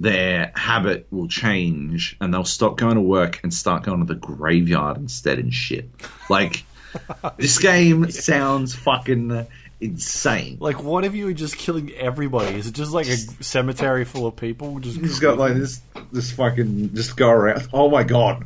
[0.00, 4.18] their habit will change and they'll stop going to work and start going to the
[4.18, 5.88] graveyard instead and shit.
[6.30, 6.64] Like,
[7.36, 9.46] this game sounds fucking
[9.80, 10.58] insane.
[10.60, 12.56] Like, what if you were just killing everybody?
[12.56, 14.78] Is it just like a cemetery full of people?
[14.78, 15.80] Just He's got like this,
[16.12, 17.68] this fucking just go around.
[17.72, 18.44] Oh my god,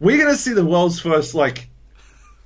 [0.00, 1.68] we're gonna see the world's first like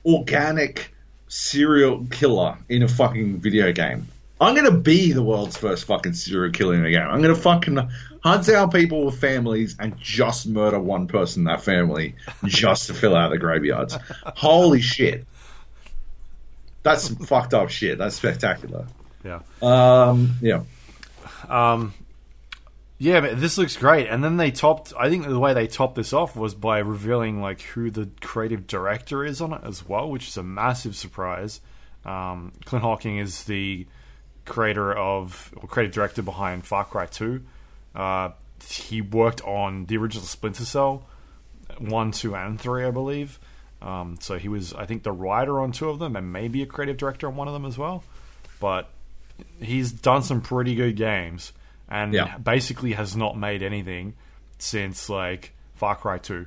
[0.04, 0.94] organic
[1.28, 4.08] serial killer in a fucking video game.
[4.40, 7.06] I'm gonna be the world's first fucking serial killer in a game.
[7.06, 7.78] I'm gonna fucking
[8.24, 12.14] hunt down people with families and just murder one person in that family
[12.46, 13.96] just to fill out the graveyards.
[14.24, 15.26] Holy shit.
[16.82, 17.98] That's some fucked up shit.
[17.98, 18.86] That's spectacular.
[19.24, 19.40] yeah.
[19.60, 20.62] Um, yeah.
[21.48, 21.92] Um,
[22.96, 24.08] yeah, but this looks great.
[24.08, 24.92] And then they topped.
[24.98, 28.66] I think the way they topped this off was by revealing like who the creative
[28.66, 31.60] director is on it as well, which is a massive surprise.
[32.04, 33.86] Um, Clint Hocking is the
[34.50, 37.42] creator of or creative director behind Far Cry Two.
[37.94, 38.30] Uh,
[38.68, 41.04] he worked on the original Splinter Cell
[41.78, 43.38] one, two, and three, I believe.
[43.80, 46.66] Um, so he was, I think, the writer on two of them, and maybe a
[46.66, 48.04] creative director on one of them as well.
[48.60, 48.90] But
[49.58, 51.52] he's done some pretty good games
[51.88, 52.36] and Yeah.
[52.36, 54.12] basically has not made anything
[54.58, 56.44] since like Far Cry 2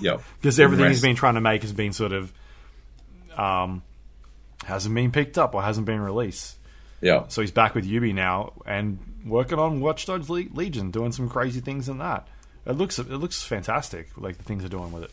[0.00, 0.22] Yep.
[0.40, 2.32] because everything he's been trying to make has been sort of
[3.36, 3.82] um
[4.64, 6.56] hasn't been picked up or hasn't been released.
[7.04, 7.24] Yeah.
[7.28, 11.28] So he's back with Ubi now and working on Watch Dogs Le- Legion, doing some
[11.28, 12.26] crazy things in that.
[12.64, 15.10] It looks it looks fantastic, like the things they're doing with it.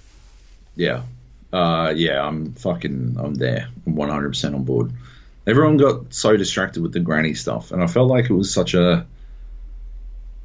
[0.78, 1.02] Yeah.
[1.52, 3.68] Uh, yeah, I'm fucking, I'm there.
[3.86, 4.94] I'm 100% on board.
[5.46, 8.74] Everyone got so distracted with the granny stuff, and I felt like it was such
[8.74, 9.06] a,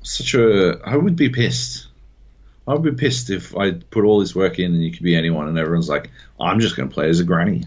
[0.03, 1.87] such a, I would be pissed.
[2.67, 5.15] I would be pissed if I put all this work in and you could be
[5.15, 6.11] anyone, and everyone's like,
[6.41, 7.67] I'm just going to play as a granny.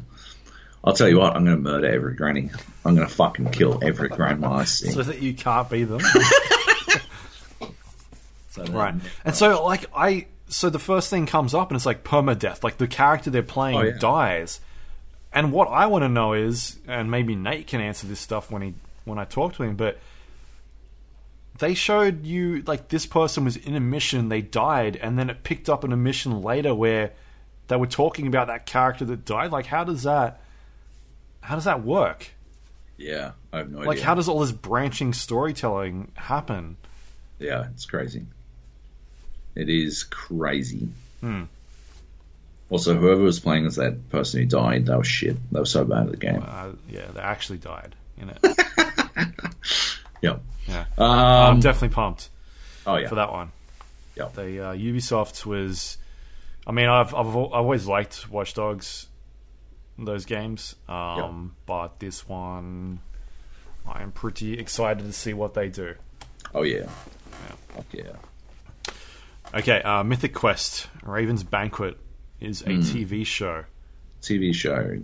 [0.89, 2.49] I'll tell you what, I'm going to murder every granny.
[2.83, 4.89] I'm going to fucking kill every grandma I see.
[4.91, 6.01] So that you can't be them.
[8.51, 8.95] So Right.
[9.23, 10.25] And so, like, I.
[10.47, 12.63] So the first thing comes up and it's like permadeath.
[12.63, 13.97] Like, the character they're playing Oh, yeah.
[13.99, 14.59] dies.
[15.31, 18.63] And what I want to know is, and maybe Nate can answer this stuff when
[18.63, 18.73] he
[19.05, 19.99] when I talk to him, but
[21.59, 25.43] they showed you like this person was in a mission, they died, and then it
[25.43, 27.11] picked up in a mission later where
[27.67, 29.51] they were talking about that character that died.
[29.51, 30.41] Like, how does that
[31.41, 32.31] how does that work?
[32.97, 33.89] Yeah, I have no Like, idea.
[33.89, 36.77] Like, how does all this branching storytelling happen?
[37.39, 38.25] Yeah, it's crazy.
[39.55, 40.89] It is crazy.
[41.21, 41.43] Hmm.
[42.69, 45.37] Also, whoever was playing as that person who died, that was shit.
[45.51, 46.43] That was so bad at the game.
[46.45, 48.37] Uh, yeah, they actually died in it.
[50.21, 50.37] yeah.
[50.67, 50.85] Yeah.
[50.97, 52.29] Um, I'm definitely pumped
[52.85, 53.07] oh yeah.
[53.07, 53.51] for that one.
[54.15, 54.29] Yeah.
[54.35, 55.97] The uh, Ubisoft was,
[56.67, 59.07] I mean, I've I've, I've always liked Watch Dogs,
[60.05, 62.99] those games, um, but this one,
[63.87, 65.95] I am pretty excited to see what they do.
[66.53, 66.87] Oh yeah.
[67.75, 68.03] Fuck yeah.
[69.53, 71.97] Okay, uh, Mythic Quest: Raven's Banquet
[72.39, 72.79] is a Hmm.
[72.81, 73.65] TV show.
[74.21, 74.99] TV show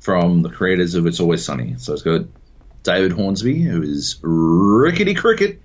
[0.00, 1.74] from the creators of It's Always Sunny.
[1.78, 2.22] So it's got
[2.82, 5.60] David Hornsby, who is Rickety Cricket,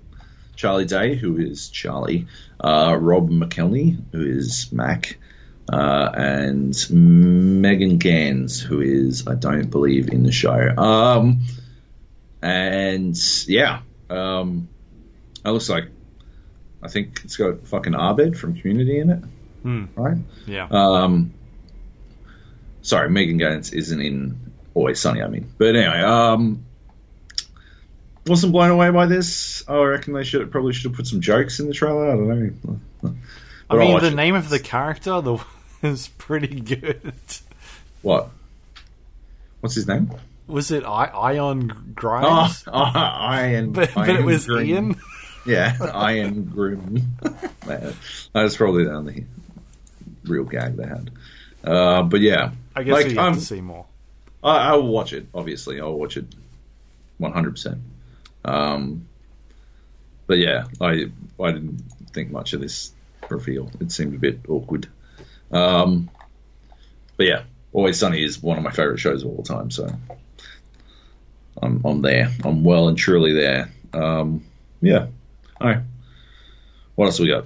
[0.56, 2.26] Charlie Day, who is Charlie,
[2.60, 5.18] uh, Rob McElhenney, who is Mac,
[5.70, 10.74] uh, and Megan Ganz, who is, I don't believe, in the show.
[10.76, 11.40] Um,
[12.42, 13.16] and
[13.46, 14.68] yeah, um,
[15.44, 15.84] it looks like,
[16.82, 19.22] I think it's got fucking Abed from Community in it,
[19.62, 19.84] Hmm.
[19.94, 20.16] right?
[20.46, 21.32] Yeah, Um,
[22.82, 24.38] sorry, Megan Ganz isn't in
[24.74, 25.22] Always Sunny.
[25.22, 26.64] I mean, but anyway, um,
[28.26, 29.62] wasn't blown away by this.
[29.68, 32.06] I reckon they should probably should have put some jokes in the trailer.
[32.10, 32.76] I don't know.
[33.04, 33.08] I
[33.68, 34.14] But mean, the it.
[34.14, 35.38] name of the character the,
[35.88, 37.12] is pretty good.
[38.02, 38.30] what?
[39.60, 40.10] What's his name?
[40.46, 42.64] Was it I- Ion Oh, Grimes?
[42.66, 43.72] oh Iron.
[43.72, 44.48] but, but it was.
[44.48, 44.96] Ian.
[45.46, 47.16] Yeah, Iron Grim.
[47.66, 47.94] Man,
[48.32, 49.26] That's probably the only
[50.24, 51.10] real gag they had.
[51.64, 53.86] Uh, but yeah, I guess like, we have um, to see more.
[54.42, 55.26] I, I will watch it.
[55.34, 56.26] Obviously, I'll watch it,
[57.18, 57.78] one hundred percent.
[58.44, 59.06] Um,
[60.26, 61.82] but yeah, I I didn't
[62.12, 62.92] think much of this
[63.28, 63.70] reveal.
[63.80, 64.88] It seemed a bit awkward.
[65.50, 66.10] Um,
[67.16, 69.70] but yeah, Always Sunny is one of my favorite shows of all time.
[69.70, 69.88] So
[71.62, 72.30] I'm I'm there.
[72.44, 73.70] I'm well and truly there.
[73.92, 74.44] Um,
[74.80, 75.06] yeah.
[75.60, 75.80] All right.
[76.94, 77.44] What else we got?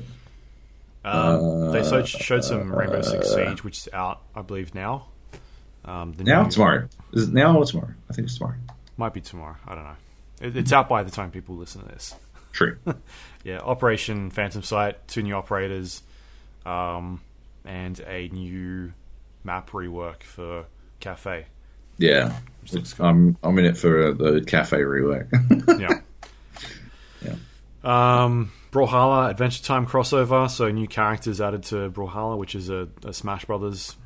[1.04, 5.06] Um, they Uh, showed, showed some Rainbow Six Siege, which is out, I believe, now.
[5.84, 6.88] Um, the Now new- tomorrow.
[7.12, 7.92] Is it now or tomorrow?
[8.10, 8.56] I think it's tomorrow.
[8.96, 9.56] might be tomorrow.
[9.66, 9.96] I don't know.
[10.40, 12.14] It, it's out by the time people listen to this.
[12.52, 12.76] True.
[13.44, 16.02] Yeah, Operation Phantom Sight, two new operators,
[16.64, 17.20] um,
[17.64, 18.92] and a new
[19.44, 20.66] map rework for
[21.00, 21.46] Cafe.
[21.98, 22.38] yeah.
[22.98, 25.28] I'm I'm in it for uh, the cafe rework.
[25.80, 26.00] Yeah.
[27.22, 28.24] Yeah.
[28.24, 33.12] Um, Brawlhalla Adventure Time crossover, so new characters added to Brawlhalla, which is a, a
[33.12, 33.96] Smash Brothers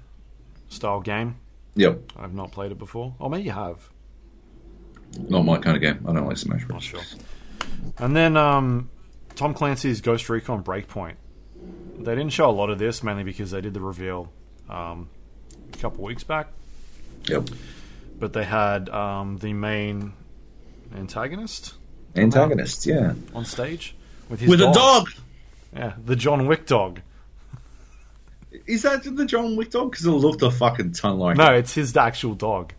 [0.69, 1.37] style game.
[1.77, 2.01] yep.
[2.19, 3.15] I've not played it before.
[3.21, 3.89] Oh, maybe you have.
[5.29, 6.05] Not my kind of game.
[6.09, 6.85] I don't like Smash Not Bros.
[6.85, 7.01] sure.
[7.99, 8.91] And then um,
[9.37, 11.15] Tom Clancy's Ghost Recon Breakpoint.
[11.99, 14.31] They didn't show a lot of this, mainly because they did the reveal
[14.71, 15.09] um,
[15.73, 16.49] a couple weeks back.
[17.25, 17.49] Yep.
[18.19, 20.13] But they had um, the main
[20.97, 21.75] antagonist
[22.17, 22.87] Antagonist.
[22.87, 23.15] Yeah.
[23.35, 23.95] on stage
[24.29, 25.09] with his With a dog.
[25.75, 27.01] Yeah, the John Wick dog.
[28.67, 29.91] Is that the John Wick dog?
[29.91, 31.37] Because it looked a fucking ton like.
[31.37, 31.59] No, it.
[31.59, 32.73] it's his actual dog.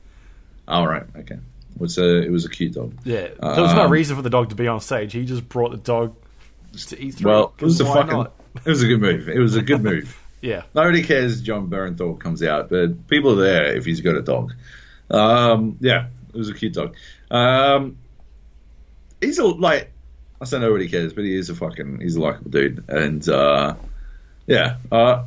[0.68, 1.04] All right.
[1.16, 1.36] Okay.
[1.36, 2.94] It was a it was a cute dog.
[3.04, 5.14] Yeah, there was no Um, reason for the dog to be on stage.
[5.14, 6.16] He just brought the dog
[6.74, 7.24] to E3.
[7.24, 8.08] Well, it was a fucking.
[8.12, 8.34] not?
[8.66, 9.30] It was a good move.
[9.30, 10.16] It was a good move.
[10.42, 14.22] Yeah, Nobody cares Jon Bernthal comes out, but people are there if he's got a
[14.22, 14.54] dog.
[15.12, 16.96] Um, yeah, it was a cute dog.
[17.30, 17.98] Um,
[19.20, 19.92] he's a like
[20.40, 23.76] I say nobody cares, but he is a fucking he's a likable dude, and uh,
[24.48, 24.78] yeah.
[24.90, 25.26] Uh,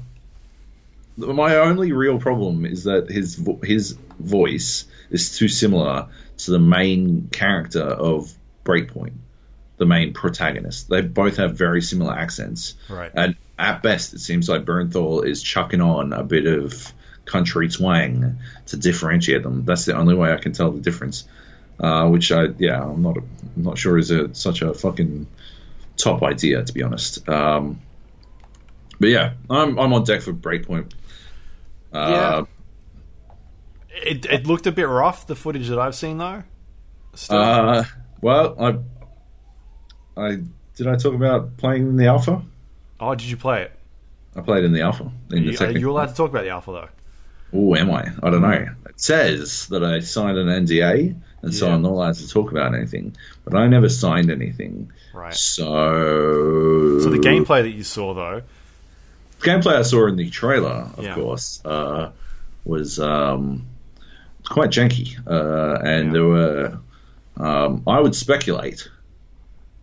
[1.19, 6.09] my only real problem is that his vo- his voice is too similar
[6.39, 8.33] to the main character of
[8.65, 9.13] Breakpoint,
[9.83, 10.89] the main protagonist.
[10.89, 13.11] They both have very similar accents, Right.
[13.15, 16.93] And at best, it seems like Bernthal is chucking on a bit of
[17.25, 19.65] country twang to differentiate them.
[19.65, 21.25] That's the only way I can tell the difference.
[21.81, 25.27] Uh, which I, yeah, I'm not, I'm not sure is a, such a fucking
[25.97, 27.29] top idea to be honest.
[27.29, 27.81] Um,
[29.01, 30.93] but yeah, I'm, I'm on deck for Breakpoint.
[31.93, 32.45] Uh,
[33.91, 35.27] it it looked a bit rough.
[35.27, 36.45] The footage that I've seen though.
[37.15, 37.85] Still, Uh,
[38.21, 38.79] well, I,
[40.17, 40.39] I
[40.77, 42.43] did I talk about playing in the alpha?
[43.01, 43.73] oh, did you play it?
[44.37, 45.11] I played in the alpha.
[45.31, 46.89] In Are the you, are you allowed to talk about the alpha though?
[47.55, 48.11] Oh, am I?
[48.23, 48.67] I don't know.
[48.87, 51.75] It says that I signed an NDA, and so Yeah.
[51.75, 53.15] I'm not allowed to talk about anything.
[53.45, 54.91] But I never signed anything.
[55.13, 55.35] Right.
[55.35, 58.43] So, So the gameplay that you saw though,
[59.41, 61.15] The gameplay I saw in the trailer, of Yeah.
[61.15, 62.11] course, uh,
[62.65, 63.67] was um,
[64.49, 66.13] quite janky, uh, and Yeah.
[66.13, 66.79] there were.
[67.39, 68.89] Um, I would speculate.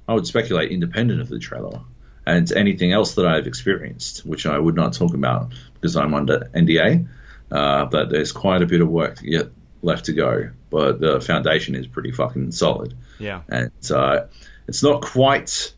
[0.09, 1.79] I would speculate, independent of the trailer,
[2.25, 6.49] and anything else that I've experienced, which I would not talk about because I'm under
[6.55, 7.07] NDA.
[7.51, 9.47] Uh, but there's quite a bit of work yet
[9.81, 10.49] left to go.
[10.69, 14.25] But the foundation is pretty fucking solid yeah, and uh,
[14.67, 15.73] it's not quite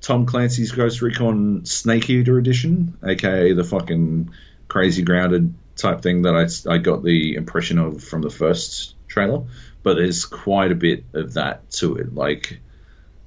[0.00, 4.30] Tom Clancy's Ghost Recon Snake Eater edition, aka the fucking
[4.68, 9.42] crazy grounded type thing that I, I got the impression of from the first trailer.
[9.82, 12.14] But there's quite a bit of that to it.
[12.14, 12.60] Like,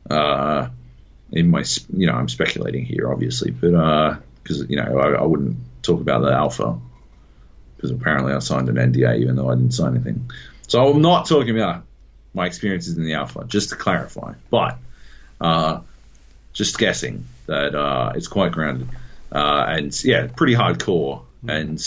[0.10, 0.70] uh,
[1.32, 1.64] in my,
[1.96, 6.22] you know, I'm speculating here, obviously, but because you know, I, I wouldn't talk about
[6.22, 6.78] the alpha
[7.76, 10.30] because apparently I signed an NDA even though I didn't sign anything.
[10.68, 11.84] So I'm not talking about
[12.34, 14.34] my experiences in the alpha, just to clarify.
[14.50, 14.78] But
[15.40, 15.82] uh,
[16.54, 18.88] just guessing that uh, it's quite grounded
[19.32, 21.82] uh, and yeah, pretty hardcore and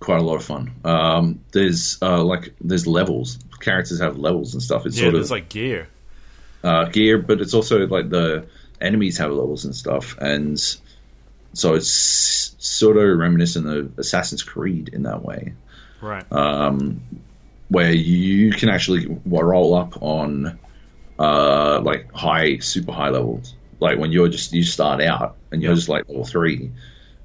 [0.00, 0.72] quite a lot of fun.
[0.84, 3.38] Um, there's uh, like there's levels.
[3.60, 4.86] Characters have levels and stuff.
[4.86, 5.04] It's yeah.
[5.04, 5.88] sort There's of like gear.
[6.64, 8.46] Uh, gear, but it's also like the
[8.80, 10.58] enemies have levels and stuff, and
[11.54, 15.54] so it's sort of reminiscent of Assassin's Creed in that way
[16.00, 16.24] Right.
[16.30, 17.00] um,
[17.68, 20.58] where you can actually roll up on
[21.18, 23.54] uh, like high, super high levels.
[23.80, 26.70] Like when you're just you start out and you're just like level three,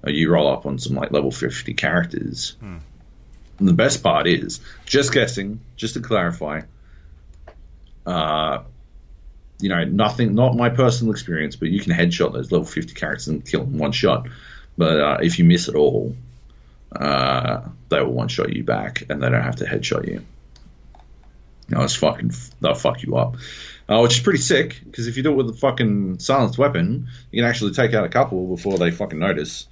[0.06, 2.56] uh, you roll up on some like level fifty characters.
[3.60, 6.62] And the best part is just guessing, just to clarify.
[8.06, 8.64] Uh,
[9.64, 13.30] you know, nothing, not my personal experience, but you can headshot those level 50 characters
[13.30, 14.28] and kill them one shot.
[14.78, 16.18] But uh, if you miss it all,
[16.94, 20.26] uh, they will one shot you back and they don't have to headshot you.
[21.70, 23.38] No, it's fucking, they'll fuck you up.
[23.88, 27.08] Uh, which is pretty sick because if you do it with a fucking silenced weapon,
[27.32, 29.68] you can actually take out a couple before they fucking notice.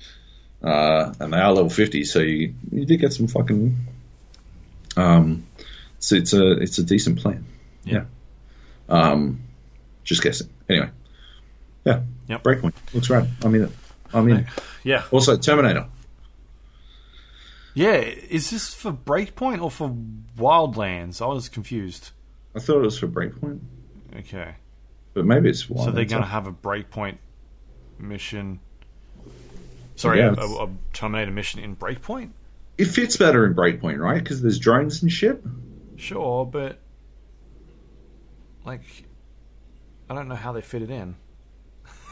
[0.63, 3.75] Uh, and they are level 50, so you, you did get some fucking.
[4.95, 5.47] Um,
[5.99, 7.45] so it's a it's a decent plan.
[7.83, 8.05] Yeah.
[8.87, 9.41] Um,
[10.03, 10.49] just guessing.
[10.69, 10.89] Anyway.
[11.85, 12.01] Yeah.
[12.27, 12.43] Yep.
[12.43, 12.73] Breakpoint.
[12.93, 13.27] Looks right.
[13.43, 13.69] I mean,
[14.13, 14.47] I mean,
[14.83, 15.03] Yeah.
[15.11, 15.87] also Terminator.
[17.73, 17.95] Yeah.
[17.97, 19.95] Is this for Breakpoint or for
[20.37, 21.21] Wildlands?
[21.21, 22.11] I was confused.
[22.55, 23.59] I thought it was for Breakpoint,
[24.15, 24.55] Okay.
[25.13, 25.85] but maybe it's one.
[25.85, 27.17] So they're going to have a Breakpoint
[27.97, 28.59] mission.
[29.95, 30.35] Sorry, Yeah.
[30.37, 32.31] a, a Terminator mission in Breakpoint.
[32.77, 34.21] it fits better in Breakpoint, right?
[34.21, 35.41] Because there's drones and shit.
[35.97, 36.79] Sure, but
[38.65, 38.81] like,
[40.11, 41.15] I don't know how they fit it in.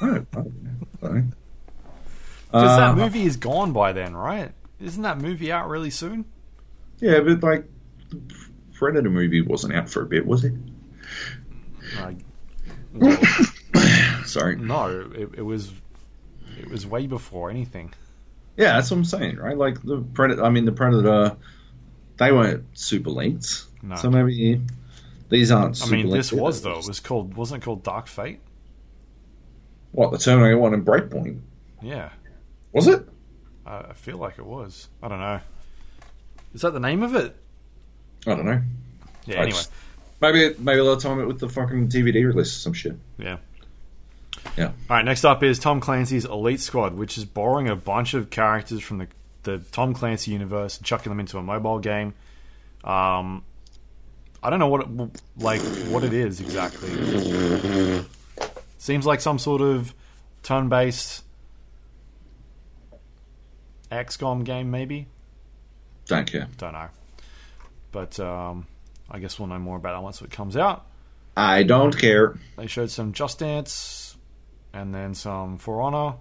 [0.02, 0.28] I don't,
[1.04, 1.24] I know.
[2.52, 4.54] Because Uh, that movie is gone by then, right?
[4.80, 6.26] Isn't that movie out really soon?
[7.00, 7.66] Yeah, but like,
[8.10, 8.20] the
[8.74, 10.54] Predator movie wasn't out for a bit, was it?
[12.00, 12.18] Like,
[14.26, 14.56] Sorry.
[14.56, 15.72] no, it, it was.
[16.60, 17.94] It was way before anything.
[18.58, 19.58] Yeah, that's what I'm saying, right?
[19.58, 20.44] Like the Predator.
[20.44, 21.36] I mean, the Predator.
[22.18, 23.96] They weren't super linked, No.
[23.96, 24.60] so maybe
[25.30, 25.82] these aren't.
[25.86, 26.80] I mean, this was though.
[26.80, 27.36] It was called.
[27.36, 28.40] Wasn't it called Dark Fate?
[29.92, 31.40] what the Terminator One and Breakpoint
[31.82, 32.10] Yeah,
[32.72, 33.08] was it?
[33.66, 34.88] I, I feel like it was.
[35.02, 35.40] I don't know.
[36.54, 37.36] Is that the name of it?
[38.28, 38.62] I don't know.
[39.26, 39.36] Yeah.
[39.38, 39.52] I Anyway.
[39.52, 39.72] just-
[40.22, 42.98] Maybe maybe they'll time it with the fucking DVD release or some shit.
[43.18, 43.38] Yeah.
[44.58, 44.66] Yeah.
[44.68, 45.06] All right.
[45.06, 48.98] Next up is Tom Clancy's Elite Squad, which is borrowing a bunch of characters from
[48.98, 49.08] the
[49.44, 52.14] the Tom Clancy universe and chucking them into a mobile game.
[52.84, 53.44] Um,
[54.42, 56.90] I don't know what it, like what it is exactly.
[58.78, 59.94] Seems like some sort of
[60.44, 61.24] turn-based
[63.92, 65.08] XCOM game, maybe.
[66.06, 66.48] Don't care.
[66.58, 66.88] Don't know.
[67.92, 68.68] But um,
[69.10, 70.86] I guess we'll know more about that once it comes out.
[71.36, 72.38] I don't care.
[72.58, 74.18] They showed some Just Dance,
[74.74, 76.16] and then some For Honor,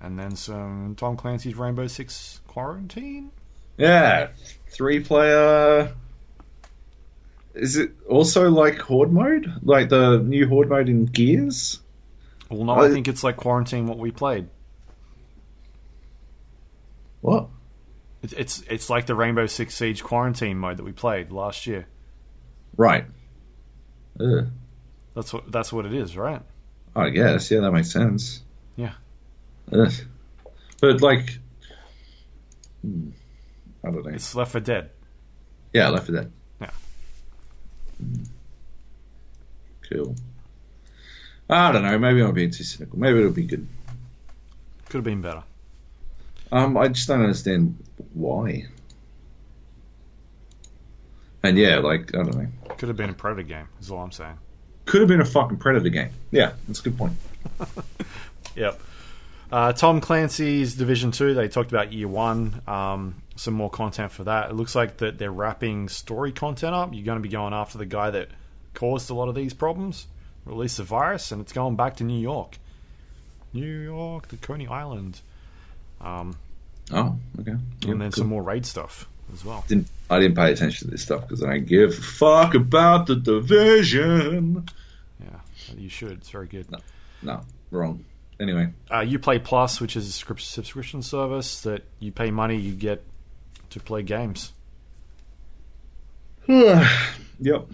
[0.00, 3.30] and then some Tom Clancy's Rainbow Six Quarantine.
[3.76, 4.28] Yeah,
[4.68, 5.94] three player.
[7.54, 9.52] Is it also like Horde mode?
[9.62, 11.80] Like the new Horde mode in Gears?
[12.48, 14.48] Well, no, Oh, I think it's like Quarantine what we played.
[17.20, 17.48] What?
[18.22, 21.86] It's it's, it's like the Rainbow Six Siege Quarantine mode that we played last year.
[22.76, 23.04] Right.
[24.20, 24.46] Ugh.
[25.14, 26.42] That's what that's what it is, right?
[26.94, 27.50] I guess.
[27.50, 28.42] Yeah, that makes sense.
[28.76, 28.92] Yeah.
[29.72, 29.92] Ugh.
[30.80, 31.38] But like,
[32.82, 33.10] hmm,
[33.84, 34.12] I don't know.
[34.12, 34.90] It's Left 4 Dead.
[35.72, 36.32] Yeah, Left 4 Dead.
[39.88, 40.14] Cool.
[41.48, 41.98] I don't know.
[41.98, 42.98] Maybe I'm being too cynical.
[42.98, 43.66] Maybe it'll be good.
[44.86, 45.42] Could have been better.
[46.52, 47.76] Um, I just don't understand
[48.12, 48.66] why.
[51.42, 52.46] And yeah, like I don't know.
[52.76, 53.68] Could have been a Predator game.
[53.80, 54.38] Is all I'm saying.
[54.84, 56.10] Could have been a fucking Predator game.
[56.30, 57.12] Yeah, that's a good point.
[58.56, 58.80] Yep.
[59.52, 61.34] Uh, Tom Clancy's Division Two.
[61.34, 62.62] They talked about Year One.
[62.66, 64.50] Um, some more content for that.
[64.50, 66.92] It looks like that they're wrapping story content up.
[66.92, 68.28] You're going to be going after the guy that
[68.74, 70.06] caused a lot of these problems,
[70.44, 72.58] released the virus, and it's going back to New York.
[73.52, 75.20] New York, the Coney Island,
[76.00, 76.36] um,
[76.92, 77.52] Oh, okay.
[77.82, 78.22] Yeah, and then cool.
[78.22, 79.64] some more raid stuff as well.
[79.68, 83.06] Didn't, I didn't pay attention to this stuff because I don't give a fuck about
[83.06, 84.66] the division.
[85.20, 85.40] Yeah,
[85.76, 86.12] you should.
[86.12, 86.66] It's very good.
[87.22, 88.04] No, wrong.
[88.40, 93.04] Anyway, Uh, Uplay Plus, which is a subscription service that you pay money, you get
[93.68, 94.52] to play games.
[96.48, 97.66] yep.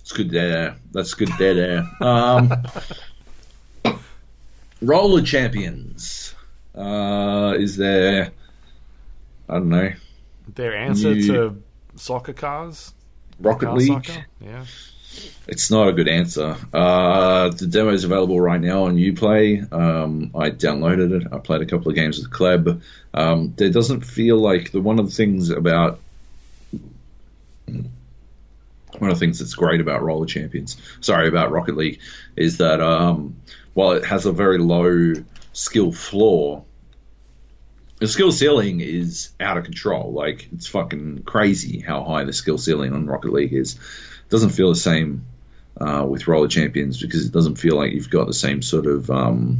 [0.00, 0.76] It's good there.
[0.92, 1.86] That's good there.
[2.00, 2.52] Um,
[4.82, 6.34] Roller Champions.
[6.74, 8.30] Uh, is there?
[9.48, 9.92] I don't know.
[10.54, 11.62] Their answer You- to
[11.96, 12.94] soccer cars,
[13.38, 14.06] Rocket car League.
[14.06, 14.26] soccer.
[14.40, 14.64] Yeah.
[15.48, 16.56] It's not a good answer.
[16.72, 19.70] Uh, the demo is available right now on UPlay.
[19.72, 21.32] Um, I downloaded it.
[21.32, 22.80] I played a couple of games with Kleb.
[23.14, 25.98] Um, there doesn't feel like the one of the things about
[27.66, 32.00] one of the things that's great about Roller Champions, sorry about Rocket League,
[32.36, 33.36] is that um,
[33.74, 35.14] while it has a very low
[35.52, 36.64] skill floor,
[37.98, 40.12] the skill ceiling is out of control.
[40.12, 43.78] Like it's fucking crazy how high the skill ceiling on Rocket League is.
[44.30, 45.24] Doesn't feel the same
[45.80, 49.10] uh, with Roller Champions because it doesn't feel like you've got the same sort of,
[49.10, 49.58] um,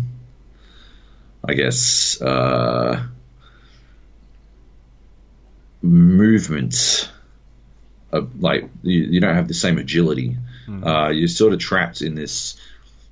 [1.44, 3.04] I guess, uh,
[5.82, 7.10] movement.
[8.12, 10.36] Of, like you, you don't have the same agility.
[10.86, 12.56] Uh, you're sort of trapped in this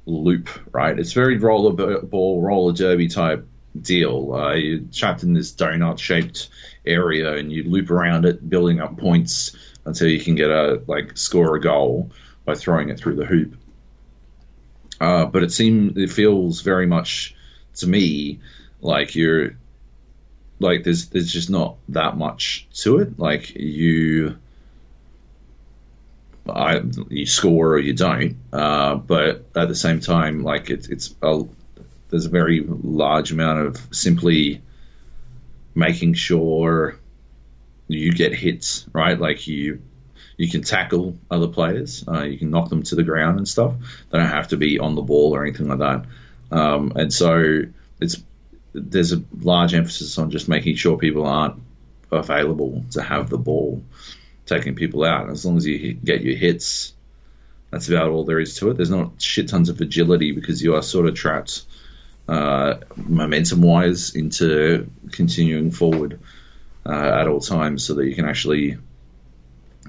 [0.07, 0.99] loop, right?
[0.99, 3.47] It's very roller ball, roller derby type
[3.81, 4.33] deal.
[4.35, 6.49] Uh, you're trapped in this donut shaped
[6.87, 9.57] area, and you loop around it, building up points
[9.89, 12.11] until you can get a like score a goal
[12.45, 13.57] by throwing it through the hoop.
[15.01, 17.35] Uh, but it seems it feels very much
[17.77, 18.41] to me
[18.81, 19.57] like you're
[20.61, 23.19] like there's there's just not that much to it.
[23.19, 24.39] Like you.
[26.51, 31.15] I, you score or you don't, uh, but at the same time, like it's it's
[31.21, 31.43] a,
[32.09, 34.63] there's a very large amount of simply
[35.75, 36.99] making sure
[37.89, 39.19] you get hits right.
[39.19, 39.83] Like you
[40.37, 43.75] you can tackle other players, uh, you can knock them to the ground and stuff.
[44.11, 46.05] They don't have to be on the ball or anything like that.
[46.51, 47.63] Um, and so
[48.01, 48.23] it's
[48.73, 51.61] there's a large emphasis on just making sure people aren't
[52.13, 53.83] available to have the ball,
[54.47, 55.29] taking people out.
[55.29, 56.93] As long as you get your hits,
[57.71, 58.77] that's about all there is to it.
[58.77, 61.63] There's not shit tons of agility because you are sort of trapped
[62.29, 66.21] uh, momentum wise into continuing forward
[66.87, 68.79] uh, at all times so that you can actually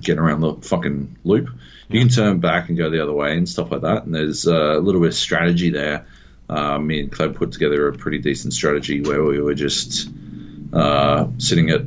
[0.02, 1.50] get around the fucking loop.
[1.90, 4.04] You can turn back and go the other way and stuff like that.
[4.04, 6.06] And there's uh, a little bit of strategy there.
[6.50, 10.10] Uh, me and Cleb put together a pretty decent strategy where we were just
[10.74, 11.82] uh, sitting at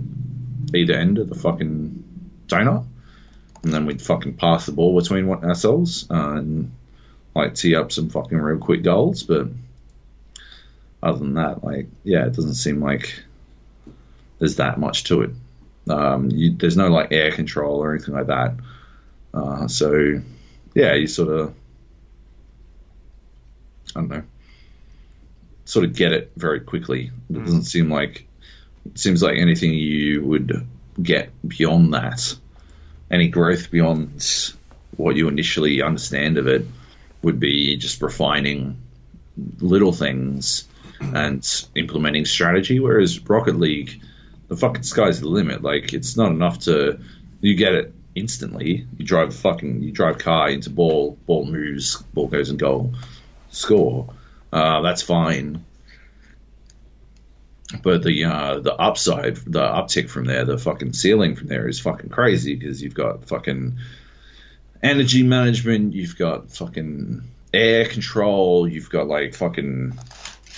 [0.75, 2.03] either end of the fucking
[2.47, 2.85] donut,
[3.63, 6.73] and then we'd fucking pass the ball between ourselves and
[7.35, 9.23] like tee up some fucking real quick goals.
[9.23, 9.49] But
[11.03, 13.23] other than that, like, yeah, it doesn't seem like
[14.43, 15.31] there's that much to it.
[15.89, 18.55] Um, you, there's no like air control or anything like that.
[19.33, 20.21] Uh, so
[20.75, 21.55] yeah, you sort of
[23.95, 24.23] I don't know,
[25.65, 27.13] sort of get it very quickly.
[27.31, 27.45] It mm.
[27.45, 28.27] doesn't seem like
[28.85, 30.67] it seems like anything you would
[31.01, 32.35] get beyond that,
[33.13, 34.27] any growth beyond
[34.97, 36.67] what you initially understand of it,
[37.23, 38.77] would be just refining
[39.61, 40.65] little things
[41.01, 42.81] and implementing strategy.
[42.81, 44.01] Whereas Rocket League,
[44.53, 45.63] the fucking sky's the limit.
[45.63, 47.01] Like it's not enough to
[47.41, 48.87] you get it instantly.
[48.99, 52.95] You drive fucking you drive car into ball, ball moves, ball goes in goal,
[53.51, 54.13] score.
[54.53, 55.65] Uh, that's fine.
[57.83, 61.81] But the uh, the upside, the uptick from there, the fucking ceiling from there is
[61.81, 63.79] fucking crazy because you've got fucking
[64.83, 67.23] energy management, you've got fucking
[67.55, 69.99] air control, you've got like fucking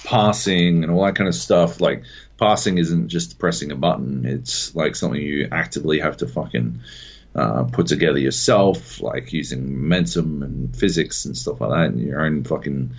[0.03, 1.81] passing and all that kind of stuff.
[1.81, 2.03] Like
[2.45, 6.81] passing isn't just pressing a button; it's like something you actively have to fucking
[7.35, 12.21] uh, put together yourself, like using momentum and physics and stuff like that, and your
[12.21, 12.91] own fucking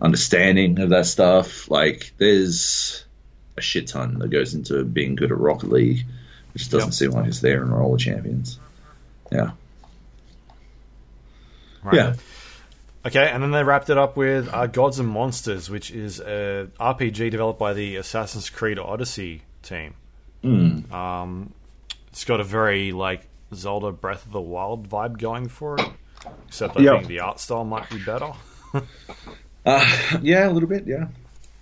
[0.00, 1.70] understanding of that stuff.
[1.70, 3.04] Like there's
[3.58, 6.06] a shit ton that goes into being good at Rocket League,
[6.54, 6.94] which doesn't yep.
[6.94, 8.58] seem like it's there in Roller Champions.
[9.30, 9.50] Yeah.
[11.82, 11.94] Right.
[11.94, 12.14] Yeah.
[13.04, 16.68] Okay, and then they wrapped it up with uh, Gods and Monsters, which is a
[16.78, 19.94] RPG developed by the Assassin's Creed Odyssey team.
[20.44, 20.90] Mm.
[20.92, 21.52] Um,
[22.08, 25.88] it's got a very like Zelda Breath of the Wild vibe going for it,
[26.46, 26.94] except I yep.
[26.94, 28.32] think the art style might be better.
[29.66, 30.86] uh, yeah, a little bit.
[30.86, 31.08] Yeah,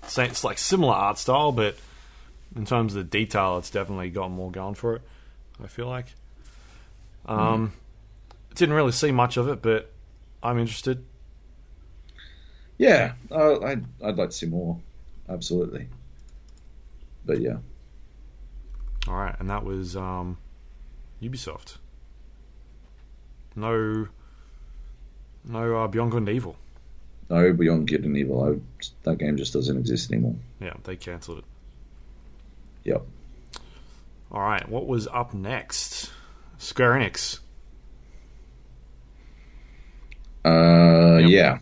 [0.06, 1.76] so it's like similar art style, but
[2.54, 5.02] in terms of the detail, it's definitely got more going for it.
[5.62, 6.06] I feel like.
[7.26, 8.56] Um, mm.
[8.56, 9.90] Didn't really see much of it, but
[10.42, 11.04] I'm interested.
[12.80, 14.78] Yeah, uh, I'd I'd like to see more.
[15.28, 15.86] Absolutely.
[17.26, 17.58] But yeah.
[19.06, 20.38] All right, and that was um,
[21.22, 21.76] Ubisoft.
[23.54, 24.08] No,
[25.44, 26.56] no uh, Beyond Good and Evil.
[27.28, 28.42] No Beyond Good and Evil.
[28.42, 28.58] I,
[29.02, 30.36] that game just doesn't exist anymore.
[30.58, 31.44] Yeah, they cancelled it.
[32.84, 33.02] Yep.
[34.32, 36.10] All right, what was up next?
[36.56, 37.40] Square Enix.
[40.46, 41.28] Uh, yep.
[41.28, 41.58] yeah.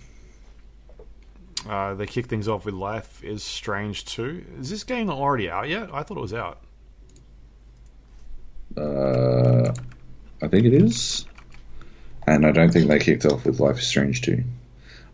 [1.69, 4.45] Uh, they kick things off with Life is Strange 2.
[4.61, 5.91] Is this game already out yet?
[5.93, 6.61] I thought it was out.
[8.77, 9.73] Uh,
[10.43, 11.27] I think it is.
[12.27, 14.43] And I don't think they kicked off with Life is Strange 2.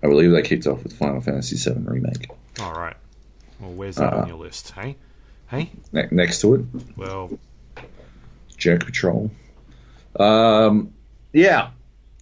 [0.03, 2.31] I believe they kicked off with Final Fantasy VII Remake.
[2.61, 2.97] All right.
[3.59, 4.71] Well, where's that uh, on your list?
[4.73, 4.97] Hey?
[5.49, 5.73] Hey?
[5.93, 6.65] Ne- next to it.
[6.97, 7.37] Well,
[8.57, 9.31] Jerk Patrol.
[10.21, 10.93] Um,
[11.33, 11.71] yeah.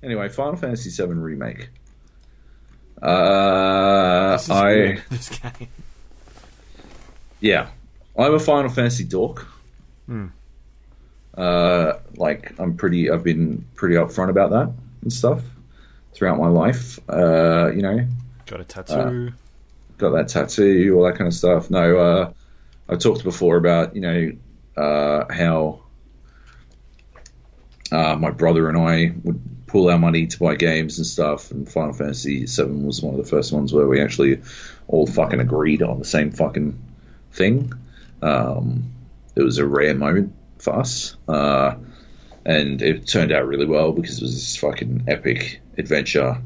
[0.02, 1.69] Anyway, Final Fantasy VII Remake.
[3.02, 5.68] Uh, I this game.
[7.40, 7.68] Yeah,
[8.16, 9.47] I'm a Final Fantasy dork.
[10.06, 10.28] Hmm.
[11.36, 13.10] Uh, like I'm pretty.
[13.10, 14.72] I've been pretty upfront about that
[15.02, 15.42] and stuff
[16.12, 17.00] throughout my life.
[17.08, 18.06] Uh, you know,
[18.47, 18.94] got a tattoo.
[18.94, 19.31] Uh,
[19.98, 21.70] got that tattoo, all that kind of stuff.
[21.70, 22.32] No, uh,
[22.89, 24.32] I talked before about you know
[24.76, 25.81] uh, how
[27.90, 29.40] uh, my brother and I would
[29.73, 31.51] pool our money to buy games and stuff.
[31.51, 34.41] And Final Fantasy VII was one of the first ones where we actually
[34.89, 36.78] all fucking agreed on the same fucking
[37.33, 37.73] thing.
[38.20, 38.84] Um,
[39.34, 41.75] it was a rare moment for us, uh,
[42.44, 46.36] and it turned out really well because it was this fucking epic adventure.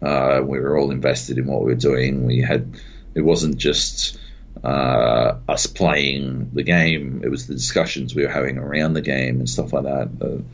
[0.00, 2.24] Uh, we were all invested in what we were doing.
[2.26, 2.80] We had
[3.16, 4.16] it wasn't just
[4.62, 9.40] uh, us playing the game; it was the discussions we were having around the game
[9.40, 10.44] and stuff like that.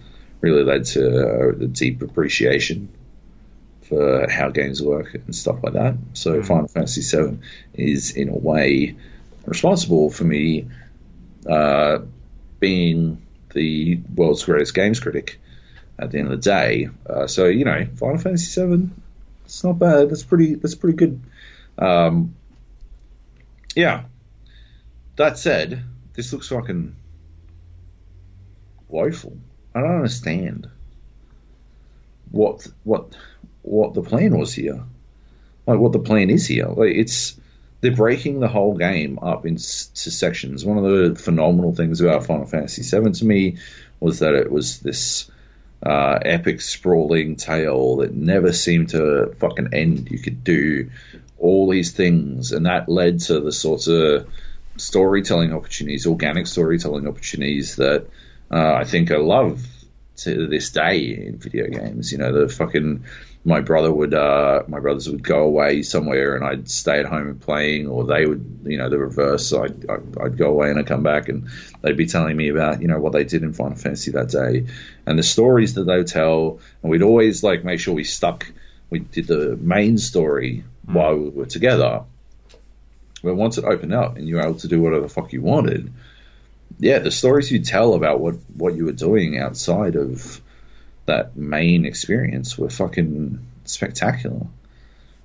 [0.45, 2.89] Uh, really led to a deep appreciation
[3.83, 5.95] for how games work and stuff like that.
[6.15, 6.47] So mm-hmm.
[6.47, 7.39] Final Fantasy VII
[7.75, 8.97] is in a way
[9.47, 10.67] responsible for me
[11.49, 11.99] uh,
[12.61, 13.21] being
[13.53, 15.41] the world's greatest games critic
[15.99, 16.89] at the end of the day.
[17.09, 18.91] Uh, so you know, Final Fantasy VII,
[19.45, 20.11] it's not bad.
[20.11, 20.55] That's pretty.
[20.55, 21.21] That's pretty good.
[21.79, 22.35] Um,
[23.75, 24.05] yeah.
[25.17, 26.97] That said, this looks fucking
[28.89, 29.37] woeful.
[29.75, 30.69] I don't understand
[32.31, 33.17] what what
[33.63, 34.83] what the plan was here.
[35.67, 36.67] Like what the plan is here.
[36.67, 37.39] Like it's
[37.81, 40.65] they're breaking the whole game up into sections.
[40.65, 43.59] One of the phenomenal things about Final Fantasy VII to me
[44.01, 45.31] was that it was this
[45.85, 50.11] uh, epic, sprawling tale that never seemed to fucking end.
[50.11, 50.91] You could do
[51.39, 54.27] all these things, and that led to the sorts of
[54.77, 58.07] storytelling opportunities, organic storytelling opportunities that
[58.55, 59.67] uh, I think I love
[60.19, 62.13] to this day in video games.
[62.13, 63.05] You know, the fucking
[63.45, 67.29] my brother would uh, my brothers would go away somewhere and I'd stay at home
[67.29, 69.53] and playing, or they would you know the reverse.
[69.53, 71.49] I'd, I'd, I'd go away and I'd come back and
[71.83, 74.67] they'd be telling me about you know what they did in Final Fantasy that day
[75.05, 78.47] and the stories that they would tell, and we'd always like make sure we stuck.
[78.89, 80.95] We did the main story mm.
[80.95, 82.05] while we were together.
[83.25, 85.41] But once it opened up and you were able to do whatever the fuck you
[85.41, 85.91] wanted,
[86.79, 90.41] yeah, the stories you tell about what what you were doing outside of
[91.07, 94.47] that main experience were fucking spectacular.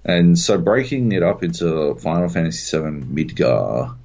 [0.03, 3.95] And so breaking it up into Final Fantasy VII Midgar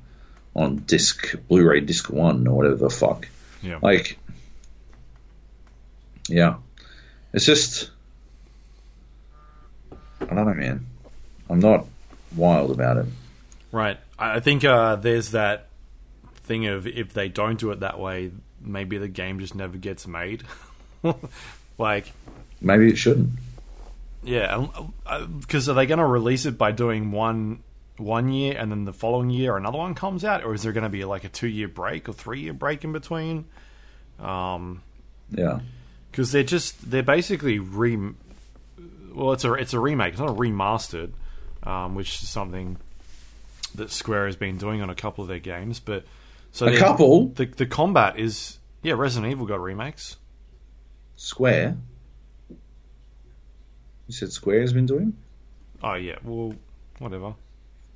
[0.55, 3.28] on disc, Blu-ray disc one or whatever the fuck,
[3.62, 3.78] yeah.
[3.82, 4.18] like,
[6.28, 6.56] yeah,
[7.32, 7.90] it's just,
[10.20, 10.86] I don't know, man.
[11.48, 11.86] I'm not
[12.36, 13.06] wild about it.
[13.73, 13.98] Right.
[14.18, 15.68] I think uh, there's that
[16.44, 20.06] thing of if they don't do it that way, maybe the game just never gets
[20.06, 20.44] made.
[21.78, 22.12] like,
[22.60, 23.31] maybe it shouldn't.
[24.23, 24.66] Yeah,
[25.40, 27.62] because um, uh, are they going to release it by doing one
[27.97, 30.84] one year and then the following year another one comes out, or is there going
[30.84, 33.44] to be like a two year break or three year break in between?
[34.18, 34.82] Um,
[35.31, 35.60] yeah,
[36.10, 37.98] because they're just they're basically re.
[39.12, 40.12] Well, it's a it's a remake.
[40.12, 41.12] It's not a remastered,
[41.62, 42.78] um, which is something
[43.74, 45.81] that Square has been doing on a couple of their games.
[45.81, 46.05] But
[46.55, 47.26] so a couple.
[47.31, 48.94] The the combat is yeah.
[48.94, 50.18] Resident Evil got remakes.
[51.16, 51.76] Square.
[54.07, 55.16] You said Square has been doing.
[55.83, 56.16] Oh yeah.
[56.23, 56.55] Well,
[57.00, 57.34] whatever.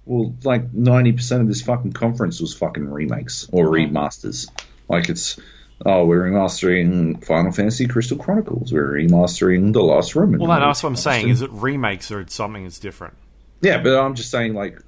[0.07, 3.75] Well, like ninety percent of this fucking conference was fucking remakes or uh-huh.
[3.75, 4.51] remasters.
[4.89, 5.39] Like it's
[5.87, 8.73] oh, we're remastering Final Fantasy Crystal Chronicles.
[8.73, 10.43] We're remastering The Last Remnant.
[10.43, 11.29] Well, no, that's what I'm saying.
[11.29, 13.15] Is it remakes or it's something that's different?
[13.61, 14.81] Yeah, but I'm just saying like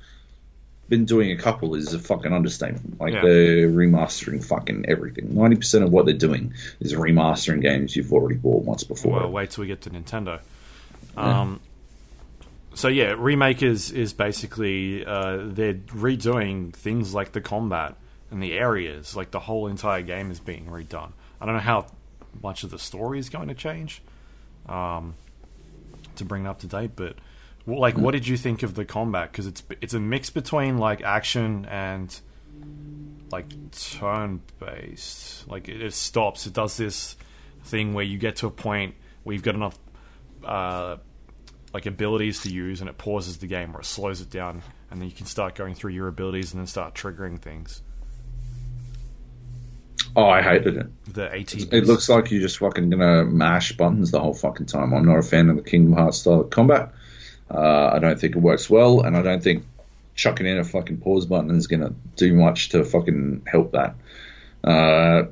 [0.90, 3.00] been doing a couple is a fucking understatement.
[3.00, 3.22] Like yeah.
[3.22, 5.34] they're remastering fucking everything.
[5.34, 9.20] Ninety percent of what they're doing is remastering games you've already bought once before.
[9.20, 10.40] Well, wait till we get to Nintendo.
[11.16, 11.40] Yeah.
[11.40, 11.60] Um,
[12.74, 17.96] so yeah, remake is is basically uh, they're redoing things like the combat
[18.30, 19.16] and the areas.
[19.16, 21.12] Like the whole entire game is being redone.
[21.40, 21.86] I don't know how
[22.42, 24.02] much of the story is going to change
[24.68, 25.14] um,
[26.16, 27.14] to bring it up to date, but
[27.66, 29.30] like, what did you think of the combat?
[29.30, 32.18] Because it's it's a mix between like action and
[33.30, 35.48] like turn based.
[35.48, 36.46] Like it, it, stops.
[36.46, 37.16] It does this
[37.64, 39.78] thing where you get to a point where you've got enough
[40.44, 40.96] uh,
[41.72, 45.00] like abilities to use, and it pauses the game or it slows it down, and
[45.00, 47.82] then you can start going through your abilities and then start triggering things.
[50.16, 51.14] Oh, I hated it.
[51.14, 51.68] The eighteen.
[51.70, 54.92] It looks like you're just fucking gonna mash buttons the whole fucking time.
[54.92, 56.92] I'm not a fan of the Kingdom Hearts style of combat.
[57.50, 59.64] Uh, I don't think it works well, and I don't think
[60.14, 63.94] chucking in a fucking pause button is going to do much to fucking help that.
[64.62, 65.24] Uh,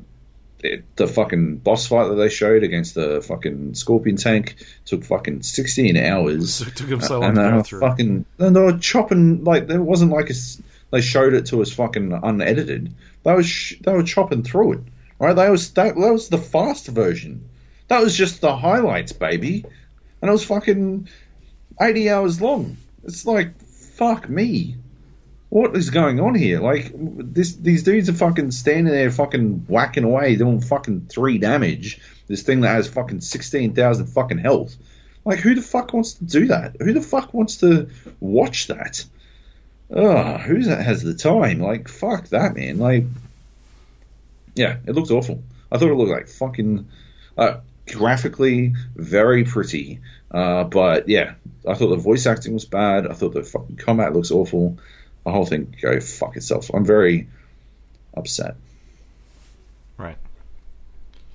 [0.61, 4.57] it, the fucking boss fight that they showed against the fucking scorpion tank
[4.87, 6.61] took fucking 16 hours.
[6.67, 7.81] it took them so long and to go through.
[7.81, 10.35] Fucking, and they were chopping, like, there wasn't like a,
[10.91, 12.93] they showed it to us fucking unedited.
[13.23, 14.81] They was, they were chopping through it,
[15.21, 15.37] right?
[15.37, 17.49] That was, that, that was the fast version.
[17.89, 19.65] That was just the highlights, baby.
[20.21, 21.09] And it was fucking
[21.81, 22.77] 80 hours long.
[23.05, 24.77] It's like, fuck me.
[25.51, 26.61] What is going on here?
[26.61, 32.01] Like, this, these dudes are fucking standing there fucking whacking away, doing fucking three damage.
[32.27, 34.77] This thing that has fucking 16,000 fucking health.
[35.25, 36.77] Like, who the fuck wants to do that?
[36.81, 37.89] Who the fuck wants to
[38.21, 39.05] watch that?
[39.95, 41.61] Ugh, who has the time?
[41.61, 42.79] Like, fuck that, man.
[42.79, 43.05] Like,
[44.55, 45.43] yeah, it looks awful.
[45.73, 46.87] I thought it looked like fucking.
[47.37, 47.61] Uh,
[47.93, 50.01] graphically very pretty.
[50.31, 51.35] Uh, but yeah,
[51.67, 53.07] I thought the voice acting was bad.
[53.07, 54.79] I thought the fucking combat looks awful.
[55.25, 56.71] The whole thing go fuck itself.
[56.73, 57.29] I'm very
[58.15, 58.57] upset.
[59.97, 60.17] Right.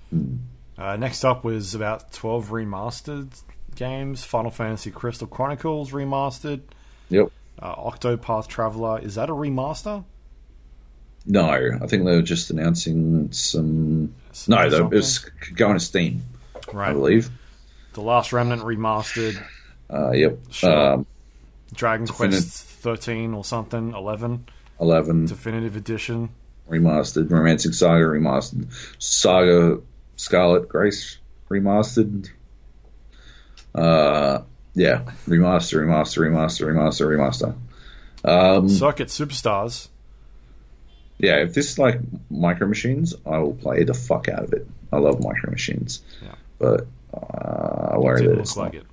[0.09, 0.37] Hmm.
[0.77, 3.41] Uh, next up was about 12 remastered
[3.75, 4.23] games.
[4.23, 6.61] Final Fantasy Crystal Chronicles remastered.
[7.09, 7.31] Yep.
[7.59, 8.99] Uh, Octopath Traveler.
[8.99, 10.03] Is that a remaster?
[11.25, 11.49] No,
[11.81, 14.13] I think they were just announcing some.
[14.31, 15.19] some no, it was
[15.55, 16.21] going to Steam
[16.71, 16.89] right.
[16.89, 17.29] I believe.
[17.93, 19.43] The Last Remnant remastered.
[19.91, 20.39] Uh, yep.
[20.51, 20.93] Sure.
[20.93, 21.05] Um,
[21.73, 24.45] Dragon Quest thirteen or something, eleven.
[24.79, 26.29] 11 Definitive Edition.
[26.69, 28.67] remastered, Romancing Saga remastered,
[28.99, 29.79] Saga
[30.17, 31.19] Scarlet Grace
[31.49, 32.29] remastered.
[33.73, 34.39] Uh,
[34.73, 37.55] yeah, remaster, remaster, remaster, remaster, remaster.
[38.27, 39.87] Um, Circuit Superstars.
[41.19, 44.67] yeah, if this is like Micro Machines, I will play the fuck out of it.
[44.91, 46.35] I love Micro Machines, Yeah.
[46.63, 48.85] But uh, I worry that Didn't it's look like it.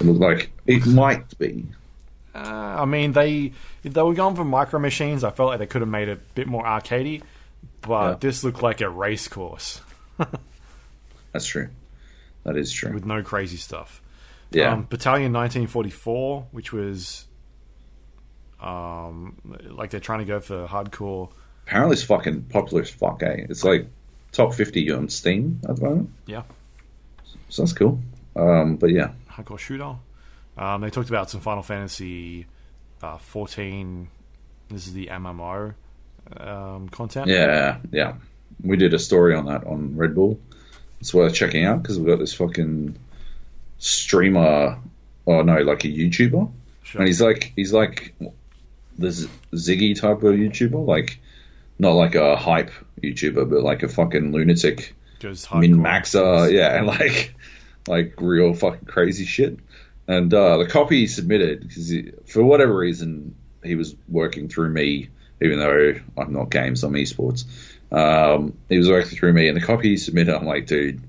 [0.00, 1.66] It looks like it might be.
[2.34, 5.66] Uh, I mean, they if they were going for micro machines, I felt like they
[5.66, 7.22] could have made it a bit more arcadey.
[7.82, 8.16] But Yeah.
[8.20, 9.80] this looked like a race course
[11.32, 11.68] That's true.
[12.44, 12.92] That is true.
[12.92, 14.00] with no crazy stuff.
[14.50, 17.26] Yeah, Um, Battalion 1944, which was
[18.60, 19.36] um,
[19.70, 21.30] like they're trying to go for hardcore.
[21.66, 23.22] apparently it's fucking popular as fuck.
[23.22, 23.46] Eh?
[23.48, 23.86] It's like
[24.36, 26.10] top fifty on Steam at the moment.
[26.26, 26.42] Yeah.
[27.48, 28.00] So that's cool.
[28.36, 29.94] Um, but yeah, hardcore shooter.
[30.58, 32.46] Um, they talked about some Final Fantasy
[33.02, 34.08] uh, 14.
[34.70, 35.74] This is the MMO
[36.38, 37.28] um, content.
[37.28, 38.14] yeah, yeah.
[38.62, 40.40] We did a story on that on Red Bull.
[41.00, 42.96] It's worth checking out because we've got this fucking
[43.78, 44.78] streamer,
[45.26, 46.50] or no, like a YouTuber,
[46.82, 47.00] Sure.
[47.00, 48.14] and he's like he's like
[48.98, 51.18] the Z- Ziggy type of YouTuber, like
[51.78, 52.70] not like a hype
[53.02, 57.34] YouTuber, but like a fucking lunatic min maxer, yeah, and like
[57.88, 59.58] like real fucking crazy shit.
[60.08, 61.92] And uh, the copy he submitted because
[62.26, 65.08] for whatever reason he was working through me,
[65.42, 67.44] even though I'm not games, I'm esports.
[67.92, 71.00] Um, he was working through me, and the copy he submitted, I'm like, dude,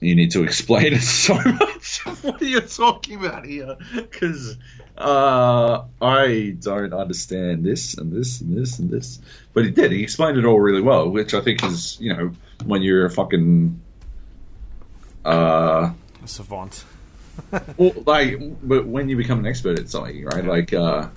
[0.00, 1.98] you need to explain it so much.
[2.22, 3.76] what are you talking about here?
[3.94, 4.56] Because
[4.98, 9.18] uh, I don't understand this and this and this and this.
[9.54, 9.92] But he did.
[9.92, 12.32] He explained it all really well, which I think is, you know,
[12.64, 13.80] when you're a fucking.
[15.24, 16.84] Uh, a Savant.
[17.76, 20.44] well, like, but when you become an expert at something, right?
[20.44, 21.08] Like, uh,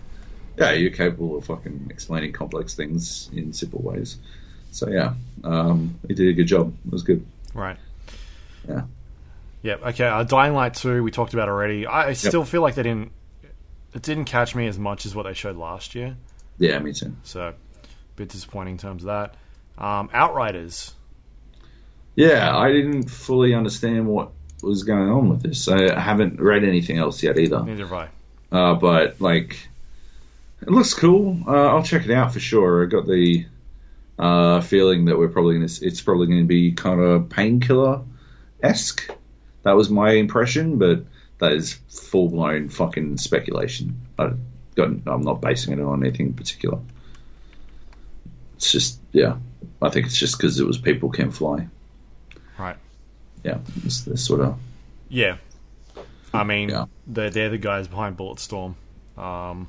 [0.57, 4.17] yeah, you're capable of fucking explaining complex things in simple ways.
[4.71, 5.13] So yeah,
[5.43, 6.73] um, he did a good job.
[6.85, 7.25] It was good.
[7.53, 7.77] Right.
[8.67, 8.83] Yeah.
[9.61, 9.75] Yeah.
[9.75, 10.05] Okay.
[10.05, 11.85] Uh, Dying Light 2, we talked about already.
[11.85, 13.11] I, I still feel like they didn't.
[13.95, 16.17] It didn't catch me as much as what they showed last year.
[16.57, 17.15] Yeah, me too.
[17.23, 17.53] So, a
[18.17, 19.35] bit disappointing in terms of that.
[19.83, 20.93] Um, Outriders.
[22.15, 25.67] Yeah, I didn't fully understand what was going on with this.
[25.69, 27.63] I haven't read anything else yet either.
[27.63, 28.09] Neither have I.
[28.51, 29.69] Uh, but like,
[30.61, 31.37] it looks cool.
[31.47, 32.83] Uh, I'll check it out for sure.
[32.83, 33.45] I got the
[34.19, 35.69] uh, feeling that we're probably gonna.
[35.81, 38.01] It's probably going to be kind of painkiller
[38.61, 39.09] esque.
[39.63, 41.05] That was my impression, but
[41.39, 43.99] that is full blown fucking speculation.
[44.17, 44.31] I
[44.75, 44.89] got.
[45.07, 46.79] I'm not basing it on anything in particular.
[48.55, 49.35] It's just yeah.
[49.81, 51.67] I think it's just because it was people can fly.
[52.57, 52.77] Right.
[53.43, 54.57] Yeah, it's this sort of
[55.09, 55.37] Yeah.
[56.33, 56.85] I mean, Yeah.
[57.07, 58.75] they're, they're the guys behind Bulletstorm.
[59.17, 59.67] Um,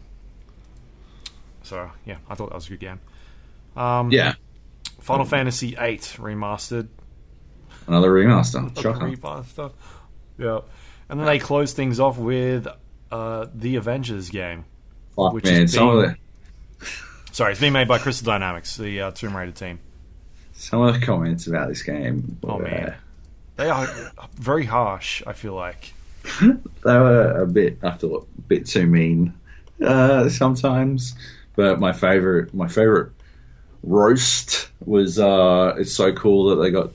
[1.62, 3.00] so, yeah, I thought that was a good game.
[3.76, 4.34] Um, yeah.
[5.00, 6.88] Final Fantasy VIII remastered.
[7.86, 8.64] Another remaster.
[8.76, 9.72] Like a remaster.
[10.38, 10.60] Yeah.
[11.08, 12.66] And then they close things off with
[13.10, 14.64] uh, the Avengers game.
[15.14, 16.16] Fuck, which man, is some of being-
[17.32, 19.78] Sorry, it's being made by Crystal Dynamics, the uh, Tomb Raider team.
[20.54, 22.38] some of the comments about this game.
[22.44, 22.94] Oh, man.
[23.56, 23.86] They are
[24.34, 25.92] very harsh, I feel like.
[26.40, 29.32] they were a bit, I thought, a bit too mean
[29.82, 31.14] uh, sometimes.
[31.54, 33.12] But my favorite, my favorite
[33.82, 36.90] roast was uh, it's so cool that they got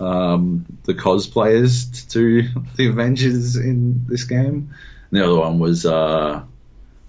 [0.00, 2.42] um, the cosplayers to
[2.76, 4.74] the Avengers in this game.
[5.10, 6.42] And the other one was uh,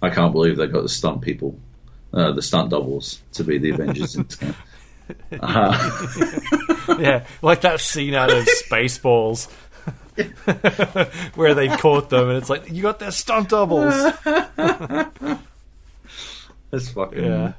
[0.01, 1.57] I can't believe they got the stunt people,
[2.13, 4.55] uh, the stunt doubles, to be the Avengers in this game.
[5.41, 6.07] Uh,
[6.99, 9.49] yeah, like that scene out of Spaceballs.
[11.35, 13.93] where they've caught them and it's like you got their stunt doubles.
[14.25, 15.39] That's
[16.91, 17.53] fucking Yeah.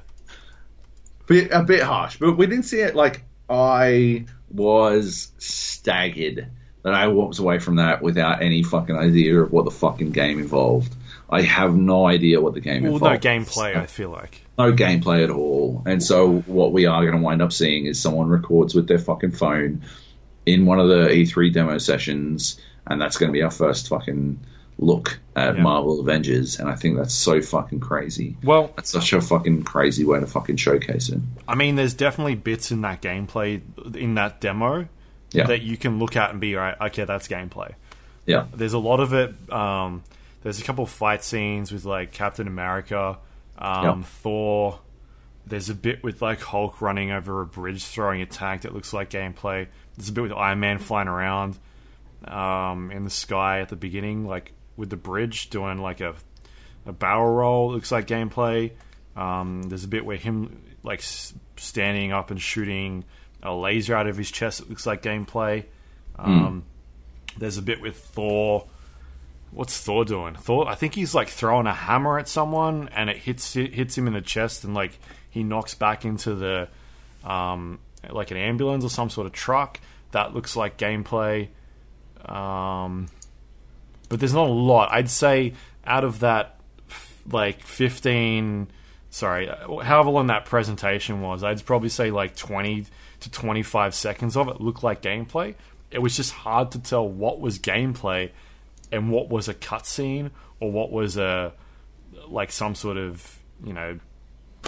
[1.26, 2.94] bit a bit harsh, but we didn't see it.
[2.94, 6.46] Like I was staggered
[6.82, 10.38] that I walked away from that without any fucking idea of what the fucking game
[10.40, 10.94] involved.
[11.30, 13.24] I have no idea what the game Well, involved.
[13.24, 14.42] no gameplay, I feel like.
[14.58, 15.82] no gameplay at all.
[15.86, 18.98] And so what we are going to wind up seeing is someone records with their
[18.98, 19.82] fucking phone
[20.44, 24.40] in one of the E3 demo sessions, and that's going to be our first fucking
[24.82, 25.62] look at Yeah.
[25.62, 26.58] Marvel Avengers.
[26.58, 28.36] And I think that's so fucking crazy.
[28.42, 31.20] Well, That's such a fucking crazy way to fucking showcase it.
[31.48, 33.62] I mean, there's definitely bits in that gameplay,
[33.96, 34.88] in that demo,
[35.32, 35.46] Yeah.
[35.46, 37.72] that you can look at and be right, okay, that's gameplay.
[38.26, 38.46] Yeah.
[38.54, 39.34] There's a lot of it.
[39.52, 40.02] Um,
[40.42, 43.18] there's a couple of fight scenes with like Captain America,
[43.58, 44.06] um, Yep.
[44.08, 44.78] Thor.
[45.46, 48.92] There's a bit with like Hulk running over a bridge, throwing a tank that looks
[48.92, 49.66] like gameplay.
[49.96, 51.58] There's a bit with Iron Man flying around
[52.26, 56.14] um, in the sky at the beginning, like with the bridge, doing like a
[56.86, 58.72] a barrel roll looks like gameplay.
[59.16, 63.04] Um, there's a bit where him like s- standing up and shooting
[63.42, 64.60] a laser out of his chest.
[64.60, 65.64] It looks like gameplay.
[66.18, 66.64] Um,
[67.38, 68.66] There's a bit with Thor.
[69.50, 70.34] What's Thor doing?
[70.34, 73.96] Thor, I think he's like throwing a hammer at someone, and it hits it hits
[73.96, 74.98] him in the chest, and like
[75.30, 76.68] he knocks back into the
[77.24, 77.78] um,
[78.10, 79.78] like an ambulance or some sort of truck.
[80.12, 81.48] That looks like gameplay.
[82.24, 83.08] Um,
[84.12, 84.92] but there's not a lot.
[84.92, 85.54] I'd say
[85.86, 86.60] out of that,
[87.30, 88.68] like 15,
[89.08, 92.84] sorry, uh, however long that presentation was, I'd probably say like 20
[93.20, 95.54] to 25 seconds of it looked like gameplay.
[95.90, 98.32] It was just hard to tell what was gameplay
[98.92, 101.54] and what was a cutscene or what was a
[102.28, 103.98] like some sort of you know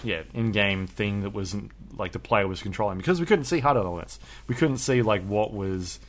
[0.02, 3.76] yeah in-game thing that wasn't like the player was controlling because we couldn't see HUD
[3.76, 4.18] elements.
[4.48, 6.00] We couldn't see like what was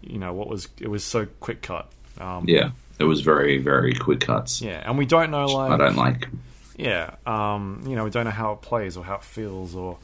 [0.00, 1.92] you know what was it was so quick cut.
[2.18, 4.60] Um, Yeah, it was very very quick cuts.
[4.60, 6.28] yeah, and we don't know like I don't like.
[6.76, 9.98] yeah, um, you know, we don't know how it plays or how it feels or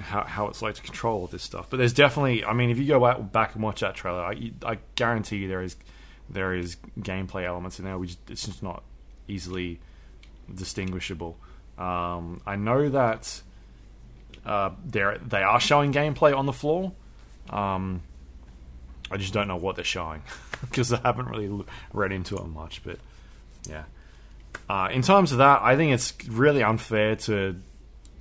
[0.00, 1.66] how how it's like to control all this stuff.
[1.70, 4.52] But there's definitely, I mean, if you go out, back and watch that trailer, I,
[4.64, 5.76] I guarantee you there is
[6.30, 8.82] there is gameplay elements in there which it's just not
[9.28, 9.78] easily
[10.54, 11.36] distinguishable.
[11.78, 13.42] Um, I know that
[14.44, 16.92] uh, they they are showing gameplay on the floor.
[17.50, 18.02] Um,
[19.12, 20.22] I just don't know what they're showing
[20.62, 22.82] because I haven't really read into it much.
[22.84, 22.98] But
[23.68, 23.84] yeah,
[24.68, 27.56] uh, in terms of that, I think it's really unfair to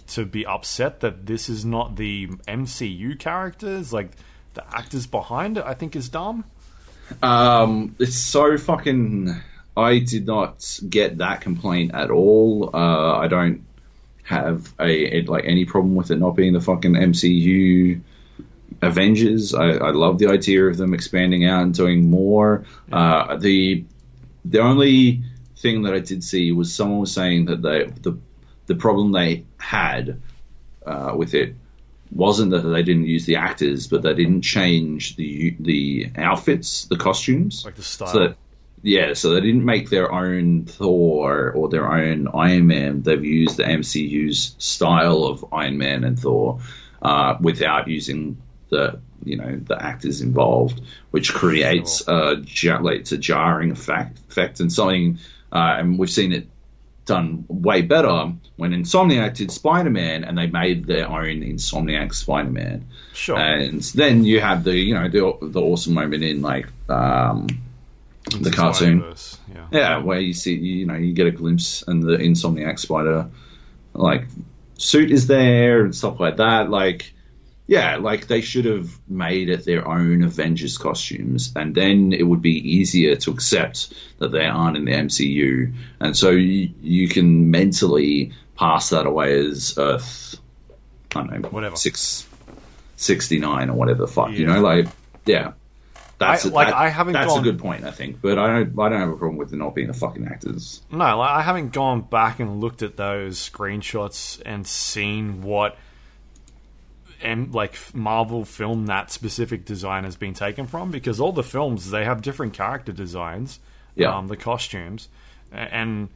[0.08, 4.12] to be upset that this is not the MCU characters, like
[4.56, 5.64] the actors behind it.
[5.66, 6.44] I think is dumb.
[7.24, 9.34] Um, it's so fucking.
[9.78, 12.70] I did not get that complaint at all.
[12.74, 13.64] Uh, I don't
[14.24, 18.02] have a, a- like any problem with it not being the fucking MCU
[18.82, 19.54] Avengers.
[19.54, 22.66] I, I love the idea of them expanding out and doing more.
[22.92, 23.86] Uh, the
[24.46, 25.22] the only
[25.58, 28.18] thing that I did see was someone was saying that they the
[28.66, 30.20] the problem they had
[30.86, 31.56] uh, with it
[32.12, 36.98] wasn't that they didn't use the actors, but they didn't change the the outfits, the
[36.98, 37.64] costumes.
[37.64, 38.08] Like the style.
[38.08, 38.38] So that,
[38.84, 43.04] yeah, so they didn't make their own Thor or their own Iron Man.
[43.04, 46.60] They've used the MCU's style of Iron Man and Thor
[47.02, 52.44] uh, without using the you know the actors involved, which creates a
[52.82, 55.20] like, it's a jarring effect, effect and something.
[55.52, 56.48] Uh, and we've seen it
[57.06, 62.50] done way better when Insomniac did Spider Man and they made their own Insomniac Spider
[62.50, 62.86] Man.
[63.14, 63.38] Sure.
[63.38, 67.48] And then you have the you know the the awesome moment in like um,
[68.40, 69.04] the cartoon.
[69.54, 69.68] Yeah.
[69.72, 73.30] yeah, where you see you know you get a glimpse and the Insomniac Spider
[73.94, 74.26] like
[74.78, 76.70] suit is there and stuff like that.
[76.70, 77.14] Like
[77.72, 82.42] yeah, like they should have made it their own Avengers costumes, and then it would
[82.42, 87.50] be easier to accept that they aren't in the MCU, and so you, you can
[87.50, 90.36] mentally pass that away as Earth.
[91.16, 91.78] I don't know, Whatever.
[91.78, 92.28] six
[92.98, 94.88] sixty nine or whatever the fuck, you know, like
[95.26, 95.54] yeah.
[96.18, 98.48] That's I- like, that- I haven't That's gone- a good point, I think, but I
[98.48, 98.78] don't.
[98.80, 100.82] I don't have a problem with them not being the fucking actors.
[100.92, 105.78] No, like, I haven't gone back and looked at those screenshots and seen what
[107.24, 111.92] and like Marvel film that specific design has been taken from because all the films
[111.92, 113.60] they have different character designs.
[113.96, 114.16] Yeah.
[114.18, 115.10] Um, the costumes
[115.52, 116.10] and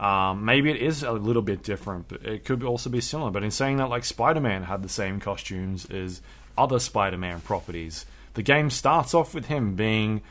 [0.00, 3.30] um, maybe it is a little bit different, but it could also be similar.
[3.30, 6.20] But in saying that, like Spider Man had the same costumes as
[6.58, 8.04] other Spider Man properties.
[8.34, 10.22] The game starts off with him being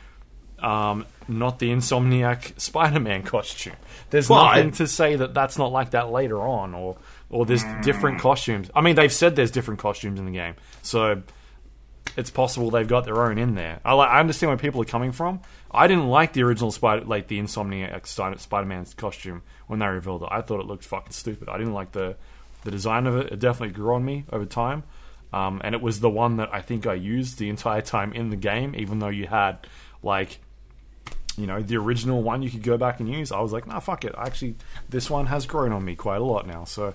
[0.58, 3.74] um, not the Insomniac Spider-Man costume.
[4.10, 6.96] There's Well, I- nothing to say that that's not like that later on, or
[7.34, 8.70] or there's different costumes.
[8.74, 11.22] I mean, they've said there's different costumes in the game, so
[12.16, 13.80] it's possible they've got their own in there.
[13.84, 15.40] I, I understand where people are coming from.
[15.70, 20.22] I didn't like the original Spider, like the Insomniac Spider- Spider-Man's costume when they revealed
[20.22, 20.28] it.
[20.30, 21.48] I thought it looked fucking stupid.
[21.48, 22.16] I didn't like the
[22.62, 23.32] the design of it.
[23.32, 24.84] It definitely grew on me over time.
[25.32, 28.30] Um, and it was the one that I think I used the entire time in
[28.30, 29.66] the game, even though you had
[30.02, 30.38] like
[31.36, 33.32] you know the original one you could go back and use.
[33.32, 34.14] I was like, nah, fuck it.
[34.16, 34.54] Actually,
[34.88, 36.94] this one has grown on me quite a lot now, so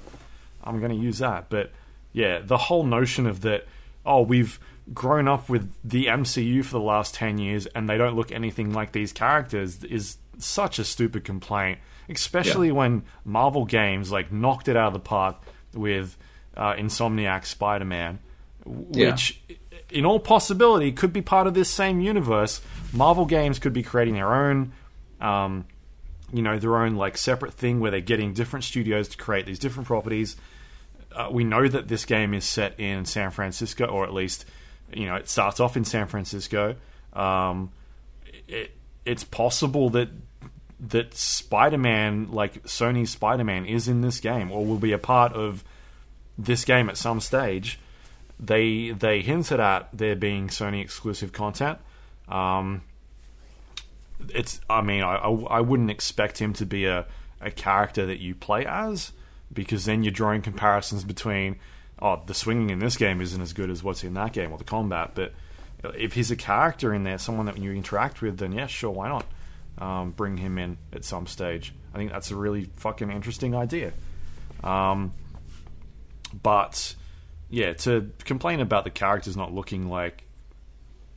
[0.64, 1.50] I'm going to use that.
[1.50, 1.72] But
[2.14, 3.66] yeah, the whole notion of that,
[4.06, 4.60] oh, we've
[4.94, 8.74] grown up with the MCU for the last 10 years and they don't look anything
[8.74, 11.78] like these characters is such a stupid complaint,
[12.10, 12.74] especially Yeah.
[12.74, 15.36] when Marvel games like knocked it out of the park
[15.74, 16.18] with
[16.58, 18.20] uh, Insomniac Spider Man,
[18.92, 19.12] Yeah.
[19.12, 19.40] which
[19.92, 22.62] in all possibility could be part of this same universe.
[22.92, 24.72] Marvel games could be creating their own.
[25.22, 25.66] Um,
[26.34, 29.60] you know their own like separate thing where they're getting different studios to create these
[29.60, 30.36] different properties.
[31.12, 34.46] Uh, we know that this game is set in San Francisco, or at least
[34.94, 36.76] you know it starts off in San Francisco.
[37.14, 37.72] Um,
[38.48, 38.72] it,
[39.06, 40.10] it's possible that
[40.80, 45.64] that Spider-Man, like Sony's Spider-Man, is in this game or will be a part of
[46.38, 47.80] this game at some stage.
[48.40, 51.80] They they hinted at there being Sony exclusive content.
[52.30, 52.84] Um,
[54.28, 57.06] it's I mean I, I, I wouldn't expect him to be a,
[57.42, 59.12] a character that you play as
[59.52, 61.56] because then you're drawing comparisons between
[62.02, 64.58] oh the swinging in this game isn't as good as what's in that game or
[64.58, 65.34] the combat but
[65.96, 69.08] if he's a character in there someone that you interact with then yeah sure why
[69.08, 69.26] not
[69.78, 73.94] um, bring him in at some stage I think that's a really fucking interesting idea
[74.64, 75.14] um,
[76.44, 76.96] but
[77.50, 80.24] yeah to complain about the characters not looking like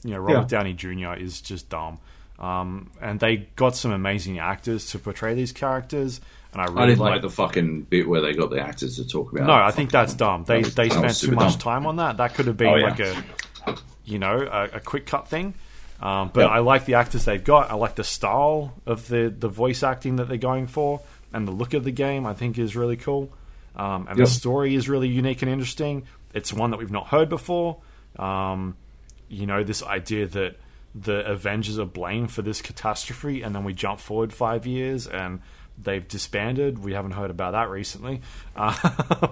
[0.04, 0.58] you know Robert Yeah.
[0.58, 1.14] Downey Jr.
[1.14, 1.98] is just dumb
[2.38, 6.20] um, and they got some amazing actors to portray these characters
[6.52, 8.96] and I really I didn't like like the fucking bit where they got the actors
[8.96, 9.46] to talk about.
[9.46, 10.44] no, I think that's dumb.
[10.44, 11.60] They they spent too much dumb.
[11.60, 12.18] time on that.
[12.18, 12.88] That could have been Oh, yeah.
[12.90, 15.54] like a, you know, a, a quick cut thing.
[16.00, 16.50] Um, but Yep.
[16.50, 17.70] I like the actors they've got.
[17.70, 21.00] I like the style of the the voice acting that they're going for,
[21.32, 22.26] and the look of the game.
[22.26, 23.32] I think is really cool.
[23.74, 24.26] Um, and Yep.
[24.26, 26.02] the story is really unique and interesting.
[26.34, 27.78] It's one that we've not heard before.
[28.18, 28.76] Um,
[29.28, 30.56] you know, this idea that
[30.94, 35.40] the Avengers are blamed for this catastrophe, and then we jump forward five years and
[35.82, 36.78] they've disbanded.
[36.78, 38.20] We haven't heard about that recently.
[38.54, 38.76] Uh,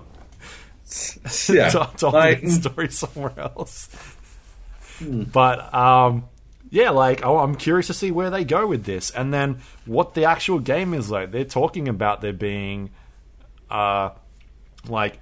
[1.49, 3.89] yeah, told, told like, the story somewhere else.
[5.01, 6.29] But um,
[6.71, 10.15] yeah, like oh, I'm curious to see where they go with this, and then what
[10.15, 11.31] the actual game is like.
[11.31, 12.91] They're talking about there being,
[13.71, 14.11] uh,
[14.89, 15.21] like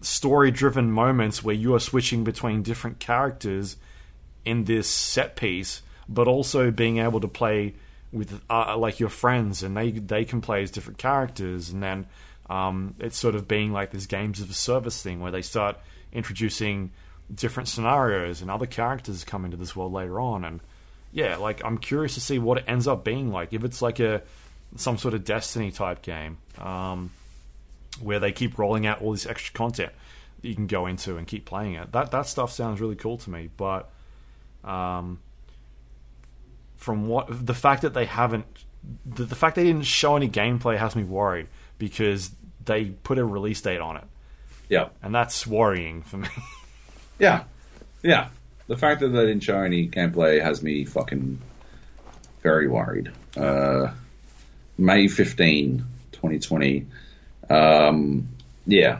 [0.00, 3.76] story-driven moments where you are switching between different characters
[4.46, 7.74] in this set piece, but also being able to play
[8.12, 12.06] with uh, like your friends, and they they can play as different characters, and then
[12.48, 15.76] um, it's sort of being like this games of a service thing where they start
[16.12, 16.92] introducing
[17.34, 20.60] different scenarios and other characters come into this world later on, and
[21.12, 23.52] yeah, like I'm curious to see what it ends up being like.
[23.52, 24.22] If it's like a
[24.76, 27.10] some sort of Destiny type game, um,
[28.00, 29.92] where they keep rolling out all this extra content
[30.40, 31.90] that you can go into and keep playing it.
[31.90, 33.90] That that stuff sounds really cool to me, but
[34.66, 35.20] um,
[36.76, 38.46] from what the fact that they haven't,
[39.04, 42.30] the, the fact they didn't show any gameplay has me worried because
[42.64, 44.04] they put a release date on it,
[44.68, 46.28] yeah, and that's worrying for me.
[47.18, 47.44] yeah,
[48.02, 48.28] yeah.
[48.68, 51.40] The fact that they didn't show any gameplay has me fucking
[52.42, 53.12] very worried.
[53.36, 53.92] Uh,
[54.78, 55.78] May 15,
[56.12, 56.86] 2020.
[57.48, 58.28] Um,
[58.66, 58.98] yeah,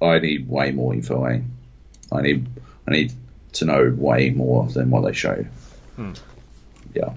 [0.00, 1.24] I need way more info.
[1.24, 1.40] Eh?
[2.12, 2.46] I need
[2.86, 3.12] I need
[3.58, 5.48] to know way more than what they showed.
[5.96, 6.12] Hmm.
[6.94, 7.12] Yeah,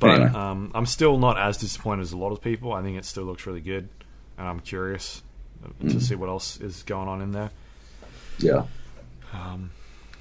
[0.00, 0.30] But Anyway.
[0.30, 2.72] um, I'm still not as disappointed as a lot of people.
[2.72, 3.88] I think it still looks really good,
[4.36, 5.22] and I'm curious
[5.64, 5.98] uh, to hmm.
[5.98, 7.50] see what else is going on in there.
[8.38, 8.64] yeah,
[9.32, 9.70] um,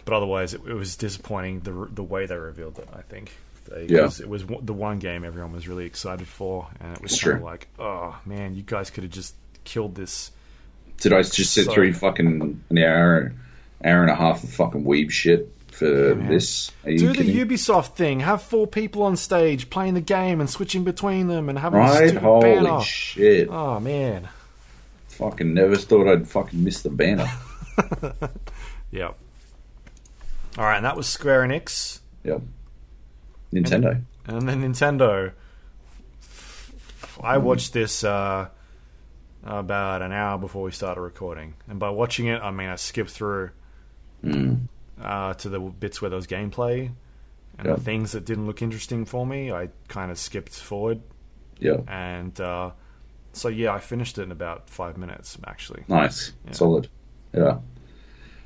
[0.05, 2.87] But otherwise, it, it was disappointing the the way they revealed it.
[2.95, 3.31] I think
[3.69, 3.99] they, Yeah.
[3.99, 7.11] it, was, it was the one game everyone was really excited for, and it was
[7.13, 7.45] It's kind of true.
[7.45, 10.31] like, oh man, you guys could have just killed this.
[11.01, 13.33] Did I just sit So- through fucking an hour,
[13.83, 16.27] hour and a half of fucking weeb shit for man.
[16.29, 16.71] this?
[16.85, 17.27] Do kidding?
[17.27, 18.21] the Ubisoft thing.
[18.21, 21.83] Have four people on stage playing the game and switching between them and having a
[21.83, 22.07] right?
[22.09, 22.81] stupid Holy banner.
[22.81, 23.47] shit!
[23.49, 24.27] Oh man,
[25.09, 27.27] Fucking never thought I'd fucking miss the banner.
[28.91, 29.15] yep.
[30.57, 31.99] All right, and that was Square Enix.
[32.23, 32.41] yep.
[33.53, 34.01] Nintendo.
[34.25, 35.31] And then Nintendo.
[37.23, 38.49] I watched this uh,
[39.43, 43.09] about an hour before we started recording, and by watching it, I mean I skipped
[43.11, 43.51] through
[44.23, 46.91] uh, to the bits where there was gameplay
[47.57, 47.75] and Yeah.
[47.75, 49.51] the things that didn't look interesting for me.
[49.51, 50.99] I kind of skipped forward,
[51.59, 51.77] Yeah.
[51.87, 52.71] and uh,
[53.33, 55.83] so yeah, I finished it in about five minutes actually.
[55.87, 56.33] Nice.
[56.51, 56.87] Solid.
[57.33, 57.59] Yeah.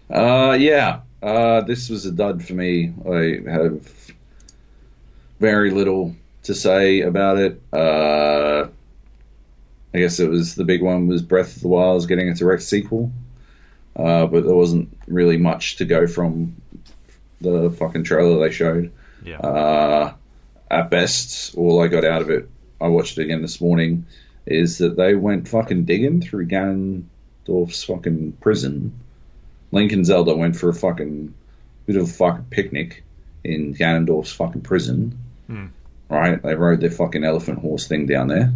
[0.09, 1.01] Uh, yeah.
[1.24, 2.93] Uh, this was a dud for me.
[3.09, 3.88] I have
[5.40, 7.61] very little to say about it.
[7.72, 8.67] Uh,
[9.93, 12.64] I guess it was the big one was Breath of the Wild getting a direct
[12.64, 13.11] sequel.
[13.95, 16.55] Uh, but there wasn't really much to go from
[17.41, 18.91] the fucking trailer they showed.
[19.25, 20.13] Yeah, Uh,
[20.69, 24.05] at best, all I got out of it, I watched it again this morning,
[24.45, 28.93] is that they went fucking digging through Ganondorf's fucking prison.
[29.71, 31.33] Link and Zelda went for a fucking
[31.85, 33.03] bit of a fucking picnic
[33.43, 35.17] in Ganondorf's fucking prison.
[35.47, 35.67] Hmm.
[36.09, 36.41] Right?
[36.41, 38.53] They rode their fucking elephant horse thing down there.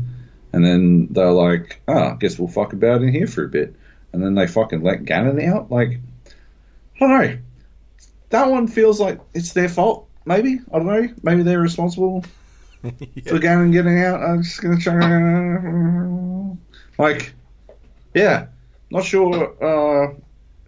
[0.54, 3.76] And then they're like, ah, guess we'll fuck about in here for a bit.
[4.16, 5.70] And then they fucking let Ganon out.
[5.70, 6.00] Like,
[6.96, 7.38] I don't know.
[8.30, 10.62] That one feels like it's their fault, maybe.
[10.72, 11.10] I don't know.
[11.22, 12.22] Maybe they're responsible
[12.82, 14.24] for Ganon getting out.
[14.24, 16.56] I'm just going to try.
[16.98, 17.34] Like,
[18.14, 18.48] yeah.
[18.90, 20.14] Not sure uh,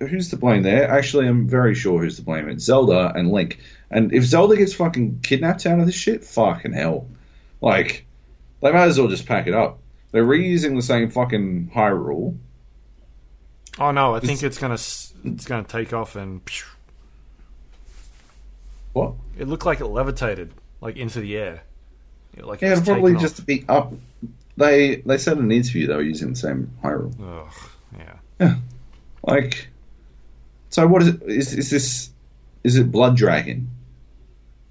[0.06, 0.92] who's to blame there.
[0.92, 2.50] Actually, I'm very sure who's to blame.
[2.50, 3.60] It's Zelda and Link.
[3.90, 7.08] And if Zelda gets fucking kidnapped out of this shit, fucking hell.
[7.62, 8.06] Like,
[8.62, 9.80] they might as well just pack it up.
[10.12, 12.38] They're reusing the same fucking Hyrule.
[13.80, 16.66] Oh no, I think it's gonna it's gonna take off and phew.
[18.94, 19.14] What?
[19.38, 21.62] it looked like it levitated like into the air.
[22.38, 23.94] Like Yeah, it's it'll probably taken just be up.
[24.58, 27.20] They they said in an interview they were using the same Hyrule.
[27.22, 27.78] off.
[27.94, 28.56] Ugh, yeah.
[29.24, 29.68] Like,
[30.70, 31.22] so what is it?
[31.24, 32.10] Is, is this?
[32.64, 33.70] Is it Blood Dragon?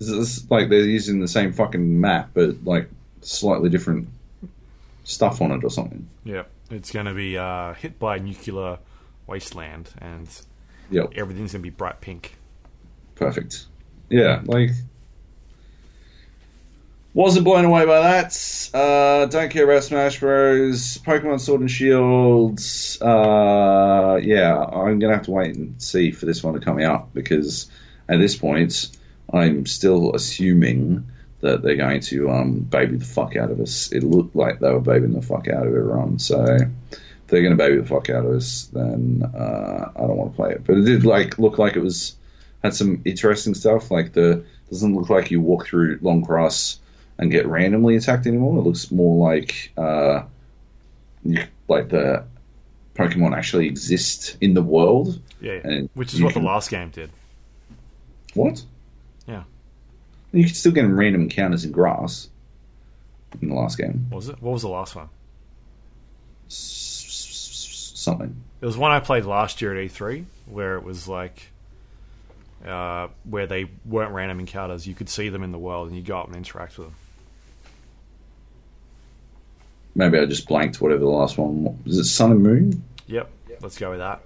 [0.00, 2.88] Is this like they're using the same fucking map but like
[3.22, 4.08] slightly different
[5.04, 6.08] stuff on it or something?
[6.24, 8.78] Yeah, it's going to be uh, hit by nuclear
[9.26, 10.28] wasteland, and
[10.90, 12.36] Yep, everything's going to be bright pink.
[13.16, 13.66] perfect.
[14.08, 14.70] Yeah, like
[17.14, 18.70] wasn't blown away by that.
[18.74, 20.98] Uh, don't care about Smash Bros.
[20.98, 22.60] Pokemon Sword and Shield.
[23.00, 27.12] Uh, yeah, I'm gonna have to wait and see for this one to come out
[27.14, 27.70] because
[28.08, 28.90] at this point,
[29.32, 31.06] I'm still assuming
[31.40, 33.90] that they're going to um, baby the fuck out of us.
[33.92, 36.18] It looked like they were babying the fuck out of everyone.
[36.18, 36.58] So
[37.28, 40.36] they're going to baby the fuck out of us, then uh, I don't want to
[40.36, 40.64] play it.
[40.64, 42.14] But it did like look like it was
[42.62, 43.90] had some interesting stuff.
[43.90, 46.78] Like the doesn't look like you walk through long grass
[47.18, 48.58] and get randomly attacked anymore.
[48.58, 50.22] It looks more like uh,
[51.24, 52.24] you, like the
[52.94, 55.20] Pokemon actually exist in the world.
[55.40, 57.10] Yeah, And which is what can- the last game did.
[58.34, 58.62] What?
[59.26, 59.44] Yeah.
[60.32, 62.28] You could still get random encounters in grass
[63.40, 64.06] in the last game.
[64.10, 64.40] Was it?
[64.42, 65.08] What was the last one?
[68.06, 68.40] Something.
[68.60, 71.50] It was one I played last year at E3, where it was like,
[72.64, 74.86] uh, where they weren't random encounters.
[74.86, 76.96] You could see them in the world, and you go up and interact with them.
[79.96, 81.98] Maybe I just blanked whatever the last one was.
[81.98, 82.84] It Sun and Moon?
[83.08, 83.28] Yep,
[83.60, 84.20] let's go with that.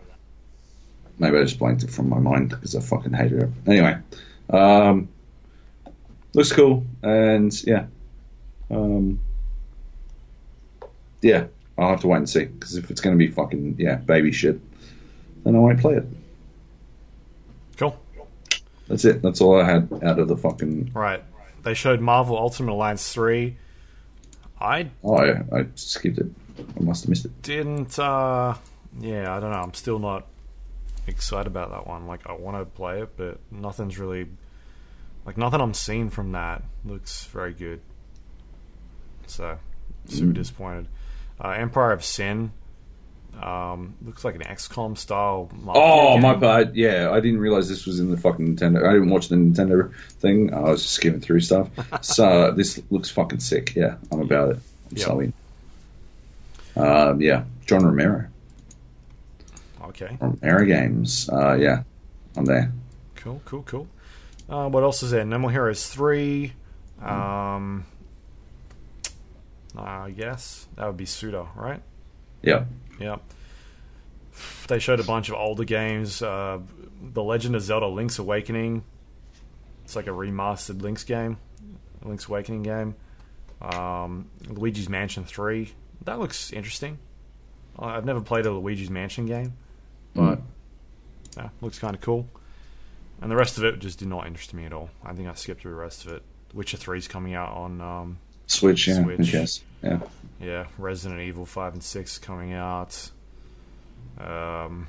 [1.18, 3.48] Maybe I just blanked it from my mind because I fucking hated it.
[3.66, 3.96] Anyway,
[4.50, 5.08] um,
[6.34, 7.86] looks cool, and yeah,
[8.70, 9.18] um,
[11.22, 11.46] yeah,
[11.80, 14.30] I'll have to wait and see because if it's going to be fucking yeah baby
[14.32, 14.60] shit,
[15.44, 16.04] then I won't play it.
[17.76, 17.98] Cool.
[18.88, 19.22] That's it.
[19.22, 20.90] That's all I had out of the fucking.
[20.94, 21.22] Right.
[21.62, 23.56] They showed Marvel Ultimate Alliance 3.
[24.60, 26.26] I Oh, I, I skipped it.
[26.58, 27.42] I must have missed it.
[27.42, 28.54] didn't, uh,
[29.00, 29.58] yeah, I don't know.
[29.60, 30.26] I'm still not
[31.06, 32.06] excited about that one.
[32.06, 34.26] Like, I want to play it, but nothing's really,
[35.24, 37.80] like, nothing I'm seeing from that looks very good.
[39.26, 39.58] So,
[40.06, 40.34] super Mm.
[40.34, 40.88] disappointed.
[41.42, 42.52] Uh, Empire of Sin.
[43.40, 45.50] Um, looks like an XCOM style.
[45.68, 46.22] Oh, game.
[46.22, 46.76] my bad.
[46.76, 48.86] Yeah, I didn't realize this was in the fucking Nintendo.
[48.86, 50.52] I didn't watch the Nintendo thing.
[50.52, 51.68] I was just skimming through stuff.
[52.02, 53.74] so this looks fucking sick.
[53.74, 54.56] Yeah, I'm about it.
[54.90, 55.04] I'm Yeah.
[55.06, 55.32] so in.
[56.76, 58.26] Um, yeah, John Romero
[59.84, 60.16] Okay.
[60.18, 61.28] from Romero Games.
[61.32, 61.82] Uh, yeah,
[62.36, 62.70] I'm there.
[63.16, 63.86] Cool, cool, cool.
[64.48, 65.24] Uh, what else is there?
[65.24, 66.52] No More Heroes 3.
[67.02, 67.86] Um,
[69.76, 71.82] I guess that would be Suda, right?
[72.42, 72.64] Yeah,
[72.98, 73.16] Yeah.
[74.68, 76.22] They showed a bunch of older games.
[76.22, 76.60] Uh,
[77.02, 78.84] the Legend of Zelda Link's Awakening.
[79.84, 81.36] It's like a remastered Link's game,
[82.04, 82.94] Link's Awakening game.
[83.60, 85.72] Um, Luigi's Mansion 3.
[86.04, 86.98] That looks interesting.
[87.78, 89.52] I- I've never played a Luigi's Mansion game,
[90.14, 90.40] but
[91.36, 92.26] yeah, looks kind of cool.
[93.20, 94.88] And the rest of it just did not interest me at all.
[95.04, 96.22] I think I skipped through the rest of it.
[96.54, 98.18] Witcher 3 is coming out on um,
[98.50, 98.88] Switch.
[98.88, 99.32] Yeah, Switch.
[99.32, 100.00] yes, yeah.
[100.40, 103.10] yeah, Resident Evil 5 and 6 coming out.
[104.18, 104.88] Um,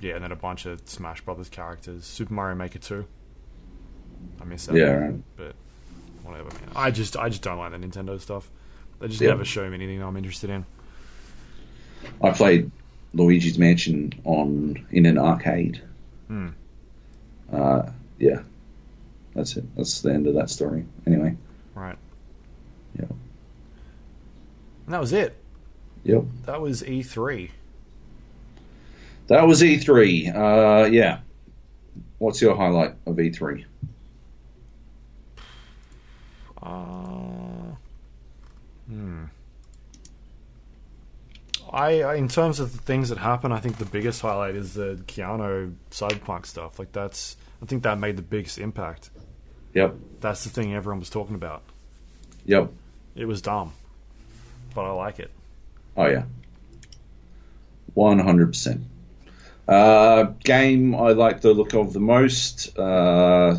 [0.00, 2.04] yeah, and then a bunch of Smash Brothers characters.
[2.04, 3.04] Super Mario Maker 2.
[4.40, 4.76] I miss that.
[4.76, 5.14] Yeah, right.
[5.36, 5.54] But
[6.22, 6.70] whatever, man.
[6.76, 8.48] I just I just don't like the Nintendo stuff.
[9.00, 9.28] They just Yeah.
[9.30, 10.64] never show me anything I'm interested in.
[12.22, 12.70] I played
[13.14, 15.82] Luigi's Mansion on in an arcade.
[16.28, 16.48] Hmm.
[17.52, 18.42] Uh, yeah,
[19.34, 19.64] that's it.
[19.76, 20.84] That's the end of that story.
[21.06, 21.36] Anyway,
[21.74, 21.96] Right.
[22.98, 23.06] Yeah.
[24.86, 25.36] And that was it.
[26.04, 26.24] yep.
[26.46, 27.50] That was E E3.
[29.28, 30.34] That was E3.
[30.34, 31.20] Uh, yeah.
[32.18, 33.64] What's your highlight of E E3?
[36.62, 37.74] Uh,
[38.88, 39.24] hmm.
[41.72, 44.74] I, I, in terms of the things that happen, I think the biggest highlight is
[44.74, 46.78] the Keanu cyberpunk stuff.
[46.78, 49.10] Like that's, I think that made the biggest impact.
[49.74, 49.94] Yep.
[50.20, 51.62] That's the thing everyone was talking about.
[52.44, 52.70] Yep.
[53.14, 53.72] It was dumb,
[54.74, 55.30] but I like it.
[55.96, 56.24] Oh yeah.
[57.94, 58.82] One hundred percent.
[59.68, 62.76] Uh, game I like the look of the most.
[62.78, 63.58] Uh,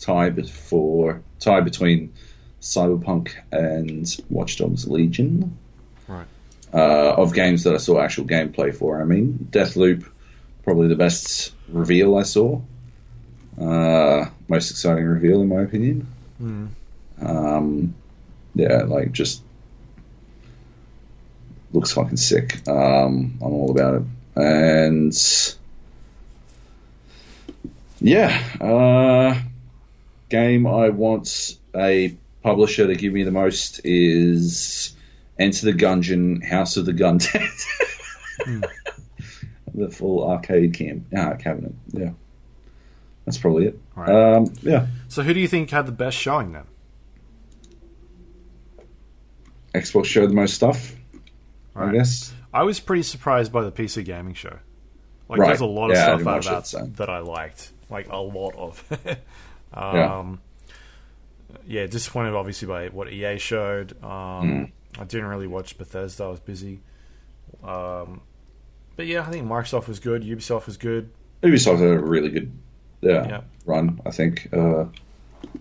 [0.00, 2.12] tie for tie between
[2.60, 5.56] Cyberpunk and Watch Dogs Legion.
[6.08, 6.26] Right.
[6.72, 9.00] Uh, of games that I saw actual gameplay for.
[9.00, 10.06] I mean, Deathloop,
[10.62, 12.60] probably the best reveal I saw.
[13.60, 16.06] Uh, most exciting reveal in my opinion.
[16.40, 16.68] Mm.
[17.20, 17.94] Um,
[18.54, 19.42] yeah, like just
[21.72, 22.66] looks fucking sick.
[22.68, 24.02] Um, I'm all about it,
[24.36, 25.14] and
[28.00, 29.40] yeah, uh,
[30.28, 34.94] game I want a publisher to give me the most is
[35.38, 37.48] Enter the Gungeon, House of the Gun Dead.
[39.74, 41.72] The full arcade cam uh, cabinet.
[41.92, 42.10] Yeah,
[43.24, 43.78] that's probably it.
[43.94, 44.08] Right.
[44.08, 46.64] Um, yeah, So who do you think had the best showing then?
[49.74, 50.94] Xbox showed the most stuff.
[51.76, 52.32] I guess.
[52.52, 54.58] I was pretty surprised by the PC gaming show.
[55.28, 55.46] Like, Right.
[55.48, 56.84] there's a lot of Yeah, stuff out of it, that so.
[56.96, 57.70] that I liked.
[57.88, 58.84] Like, a lot of.
[59.72, 60.18] Yeah.
[60.18, 60.40] um,
[61.64, 61.86] yeah.
[61.86, 63.92] disappointed obviously by what EA showed.
[64.02, 66.24] Um, I didn't really watch Bethesda.
[66.24, 66.80] I was busy.
[67.62, 68.20] Um,
[68.96, 70.22] but yeah, I think Microsoft was good.
[70.24, 71.10] Ubisoft was good.
[71.44, 72.50] Ubisoft had a really good
[73.00, 73.40] yeah, Yeah.
[73.64, 74.00] run.
[74.04, 74.86] I think uh,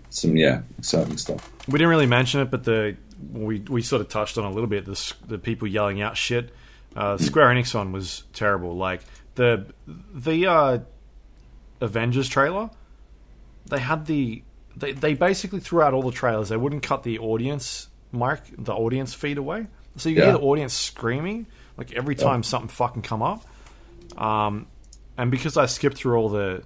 [0.09, 1.47] some yeah exciting stuff.
[1.67, 2.97] We didn't really mention it, but the
[3.31, 4.85] we we sort of touched on a little bit.
[4.85, 6.53] The the people yelling out shit.
[6.95, 8.75] Uh, Square Enix one was terrible.
[8.75, 9.01] Like
[9.35, 9.65] the
[10.13, 10.79] the uh,
[11.81, 12.69] Avengers trailer,
[13.67, 14.43] they had the
[14.75, 16.49] they they basically threw out all the trailers.
[16.49, 19.67] They wouldn't cut the audience mic, the audience feed away,
[19.97, 20.23] so you Yeah.
[20.25, 21.45] hear the audience screaming
[21.77, 23.45] like every time something fucking come up.
[24.17, 24.67] Um,
[25.17, 26.63] and because I skipped through all the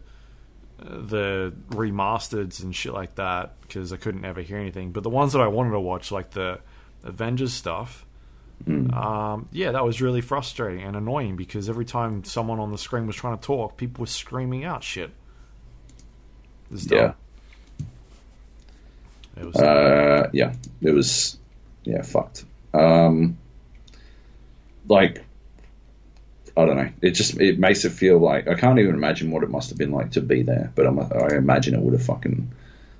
[0.83, 4.91] the remasters and shit like that because I couldn't ever hear anything.
[4.91, 6.59] But the ones that I wanted to watch, like the
[7.03, 8.05] Avengers stuff,
[8.67, 13.07] um, yeah, that was really frustrating and annoying because every time someone on the screen
[13.07, 15.11] was trying to talk, people were screaming out shit.
[16.71, 16.91] It.
[16.91, 17.13] Yeah,
[19.37, 21.37] It was uh, yeah, it was
[21.83, 22.45] yeah fucked.
[22.73, 23.37] Um,
[24.87, 25.23] like
[26.55, 26.89] I don't know.
[27.01, 29.77] It just it makes it feel like I can't even imagine what it must have
[29.77, 30.71] been like to be there.
[30.75, 32.51] But I'm, I imagine it would have fucking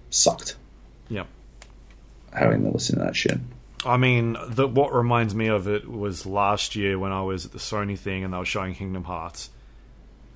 [0.10, 0.56] sucked
[1.08, 1.26] yeah.
[2.34, 3.38] having to listen to that shit.
[3.86, 7.52] I mean, the, what reminds me of it was last year when I was at
[7.52, 9.50] the Sony thing and they were showing Kingdom Hearts.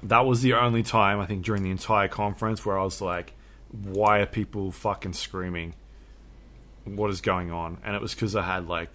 [0.03, 3.33] That was the only time I think during the entire conference where I was like,
[3.71, 5.73] "Why are people fucking screaming?
[6.83, 8.89] What is going on?" And it was because I had like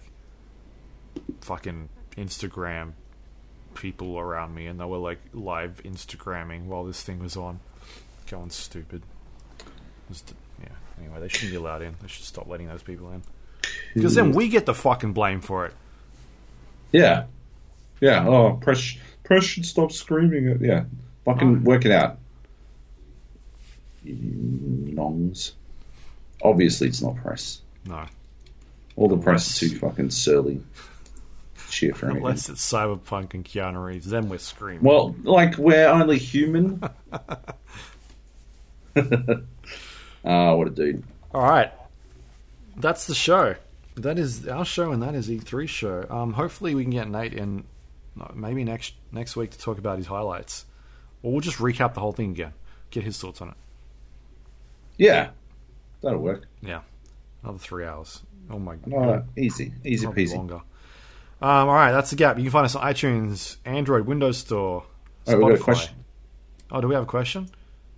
[1.41, 2.93] fucking Instagram
[3.75, 7.59] people around me, and they were like live Instagramming while this thing was on,
[8.29, 9.01] going stupid.
[10.09, 10.23] Was-
[10.61, 10.69] yeah.
[10.99, 11.95] Anyway, they shouldn't be allowed in.
[12.01, 13.23] They should stop letting those people in.
[13.93, 15.73] Because then we get the fucking blame for it.
[16.91, 17.25] Yeah,
[18.01, 18.27] yeah.
[18.27, 20.49] Oh, press press should stop screaming.
[20.49, 20.83] At, yeah,
[21.25, 21.63] fucking Oh.
[21.63, 22.17] work it out.
[24.05, 25.53] Nongs.
[26.43, 27.61] Obviously, it's not press.
[27.85, 28.05] No.
[28.95, 30.61] All the press is too fucking surly.
[31.73, 32.23] Cheer for anything.
[32.23, 34.83] Unless it's Cyberpunk and Keanu Reeves, then we're screaming.
[34.83, 36.81] Well, like we're only human.
[40.25, 41.03] Ah, what a dude.
[41.33, 41.69] All right.
[42.77, 43.55] That's the show.
[43.95, 46.05] That is our show, and that is E3 show.
[46.09, 47.65] Um, hopefully, we can get Nate in
[48.33, 50.65] maybe next next week to talk about his highlights,
[51.21, 52.53] or we'll just recap the whole thing again,
[52.89, 53.53] get his thoughts on it.
[54.97, 55.31] Yeah,
[56.01, 56.45] that'll work.
[56.61, 56.81] Yeah,
[57.43, 58.21] another three hours.
[58.49, 60.37] Oh my god, Oh, easy, easy probably peasy.
[60.37, 60.61] longer.
[61.43, 62.37] Um, all right, that's the gap.
[62.37, 64.85] You can find us on iTunes, Android, Windows Store,
[65.27, 65.61] Oh, we got a Spotify.
[65.61, 65.95] question.
[66.71, 67.49] Oh, do we have a question?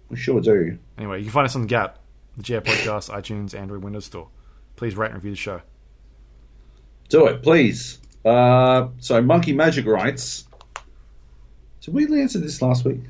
[0.10, 0.78] We sure do.
[0.98, 2.00] Anyway, you can find us on the Gap,
[2.38, 4.28] the GA Podcast, iTunes, Android, Windows Store.
[4.76, 5.62] Please rate and review the show.
[7.10, 8.00] Do it, please.
[8.26, 10.46] Uh, so, Monkey Magic writes.
[11.82, 13.02] Did we answer this last week?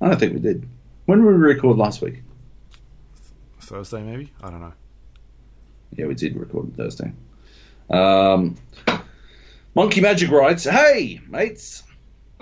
[0.00, 0.68] I don't think we did.
[1.06, 2.22] When did we record last week?
[3.60, 4.32] Thursday, maybe?
[4.40, 4.72] I don't know.
[5.96, 7.12] Yeah, we did record on Thursday.
[7.90, 8.56] Um,
[9.76, 11.84] Monkey Magic writes, Hey, mates,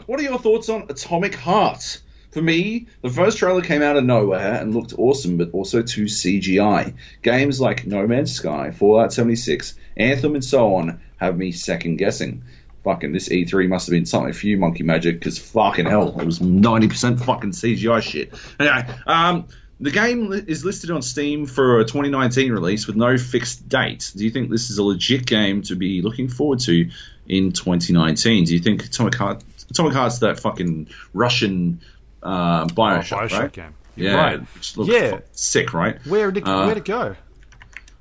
[0.07, 2.01] what are your thoughts on Atomic Heart?
[2.31, 6.05] For me, the first trailer came out of nowhere and looked awesome, but also too
[6.05, 6.95] CGI.
[7.23, 12.43] Games like No Man's Sky, Fallout 76, Anthem, and so on have me second guessing.
[12.85, 16.25] Fucking, this E3 must have been something for you, Monkey Magic, because fucking hell, it
[16.25, 18.33] was 90% fucking CGI shit.
[18.59, 19.47] Anyway, um,
[19.81, 24.13] the game is listed on Steam for a 2019 release with no fixed date.
[24.17, 26.89] Do you think this is a legit game to be looking forward to
[27.29, 28.45] in 2019?
[28.45, 31.81] Do you think Atomic Heart, Atomic Heart's that fucking Russian
[32.23, 33.53] uh, Bioshock, Oh, Bioshock right?
[33.53, 33.75] game.
[33.97, 34.41] Yeah, Right.
[34.77, 35.21] looks Yeah.
[35.33, 35.99] sick, right?
[36.07, 37.17] Where did it, Uh, where'd it go?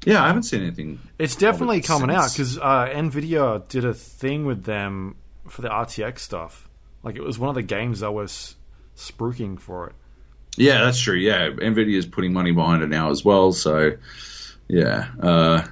[0.06, 1.00] Yeah, I haven't seen anything.
[1.20, 5.16] It's definitely it coming out because uh, Nvidia did a thing with them
[5.50, 6.68] for the RTX stuff.
[7.04, 8.56] Like it was one of the games that was
[8.96, 9.96] spruiking for it.
[10.56, 11.16] Yeah, that's true.
[11.16, 13.52] Yeah, Nvidia's putting money behind it now as well.
[13.54, 13.92] So,
[14.68, 15.64] yeah, uh,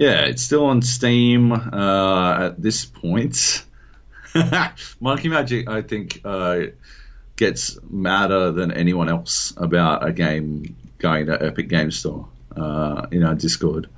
[0.00, 3.64] yeah, it's still on Steam uh, at this point.
[5.00, 6.60] Monkey Magic, I think, uh,
[7.36, 12.28] gets madder than anyone else about a game going to Epic Game Store.
[12.56, 13.88] uh, in our Discord.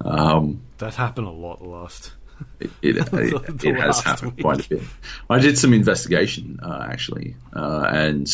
[0.00, 2.12] Um, That happened a lot last.
[2.60, 4.44] it, it, it, it has happened week.
[4.44, 4.82] quite a bit.
[5.30, 8.28] I did some investigation uh, actually, uh, and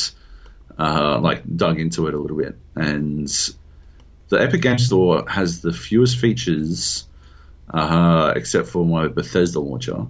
[0.79, 2.57] uh, like dug into it a little bit.
[2.75, 3.29] And
[4.29, 7.07] the Epic Game Store has the fewest features,
[7.73, 10.07] uh, except for my Bethesda launcher.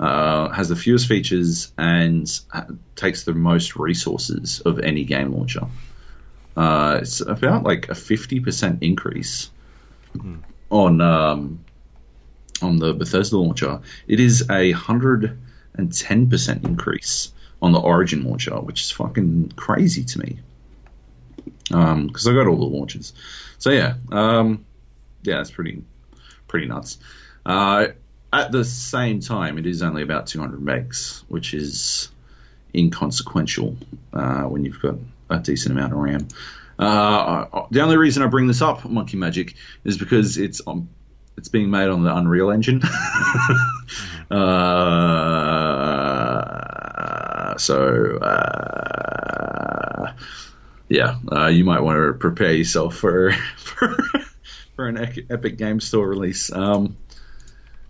[0.00, 2.64] Uh, has the fewest features and uh,
[2.96, 5.64] takes the most resources of any game launcher.
[6.56, 9.50] Uh, it's about like a fifty percent increase
[10.70, 11.64] on um,
[12.62, 15.38] on the Bethesda launcher, it is a hundred
[15.74, 20.38] and ten percent increase on the Origin launcher, which is fucking crazy to me.
[21.68, 23.12] Because I got all the launches,
[23.58, 24.64] so yeah, um,
[25.22, 25.82] yeah, it's pretty
[26.52, 26.98] pretty nuts.
[27.44, 27.88] Uh,
[28.32, 32.10] at the same time, it is only about two hundred megs, which is
[32.74, 33.76] inconsequential
[34.12, 34.94] uh, when you've got
[35.30, 36.28] a decent amount of RAM.
[36.78, 40.88] Uh, the only reason I bring this up, Monkey Magic, is because it's on
[41.36, 42.82] it's being made on the Unreal Engine.
[44.30, 44.36] uh,
[47.56, 50.12] so, uh,
[50.90, 53.96] yeah, uh, you might want to prepare yourself for for,
[54.76, 54.98] for an
[55.30, 56.50] Epic Game Store release.
[56.52, 56.96] Um,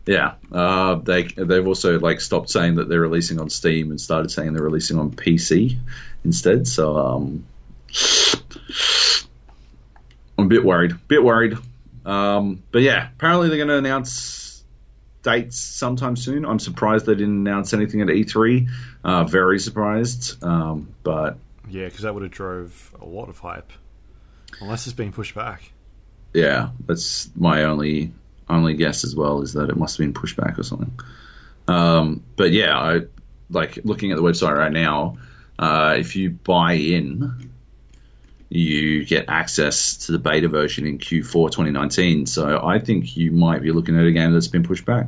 [0.07, 4.31] yeah, uh, they they've also like stopped saying that they're releasing on Steam and started
[4.31, 5.77] saying they're releasing on PC
[6.25, 6.67] instead.
[6.67, 7.47] So, um,
[10.39, 10.95] I'm a bit worried.
[11.09, 11.57] Bit worried.
[12.05, 14.65] Um, but yeah, apparently they're going to announce
[15.23, 16.45] dates sometime soon.
[16.45, 18.69] I'm surprised they didn't announce anything at E3.
[19.05, 20.43] Uh, very surprised.
[20.43, 21.39] Um, but
[21.69, 23.73] Yeah, because that would have drove a lot of hype.
[24.61, 25.73] Unless it's being pushed back.
[26.35, 28.13] Yeah, that's my only
[28.49, 30.93] only guess as well is that it must have been pushed back or something.
[31.69, 33.01] Um, but yeah, I
[33.51, 35.17] like looking at the website right now.
[35.59, 37.51] Uh, if you buy in,
[38.51, 42.27] you get access to the beta version in Q4 2019.
[42.27, 45.07] So I think you might be looking at a game that's been pushed back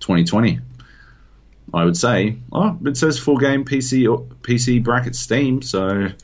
[0.00, 0.58] 2020.
[1.74, 2.36] I would say.
[2.52, 5.62] Oh, it says full game PC or PC bracket Steam.
[5.62, 6.14] So at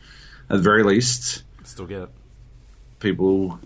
[0.48, 2.08] the very least, Still get it.
[3.00, 3.58] people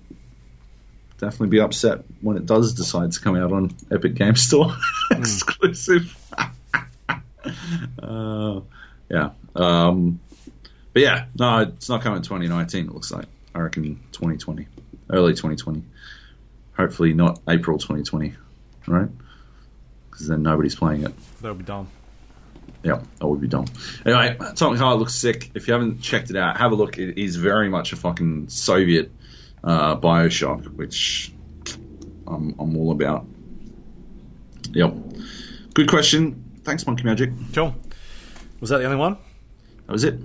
[1.23, 4.75] definitely be upset when it does decide to come out on Epic Game Store
[5.13, 6.15] exclusive.
[8.03, 8.61] uh,
[9.09, 9.31] yeah.
[9.55, 10.19] Um,
[10.93, 12.87] but yeah, no, it's not coming 2019.
[12.87, 14.67] It looks like I reckon 2020,
[15.11, 15.85] early 2020.
[16.77, 18.35] Hopefully not April 2020,
[18.89, 19.09] right?
[20.11, 21.13] Because then nobody's playing it.
[21.41, 21.87] That would be done.
[22.83, 23.67] Yeah, that would be dumb.
[24.05, 25.53] Anyway, Atomic Heart looks sick.
[25.55, 26.99] If you haven't checked it out, have a look.
[26.99, 29.13] It is very much a fucking Soviet
[29.65, 31.33] uh, Bioshock, which
[32.27, 33.27] I'm, I'm all about.
[34.73, 34.95] Yep.
[35.75, 36.45] Good question.
[36.65, 37.31] Thanks, Monkey Magic.
[37.55, 37.75] Cool.
[38.61, 39.17] Was that the only one?
[39.87, 40.19] That was it.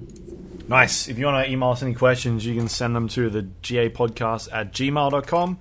[0.70, 1.08] Nice.
[1.08, 3.90] If you want to email us any questions, you can send them to the GA
[3.90, 5.60] podcast at gmail.com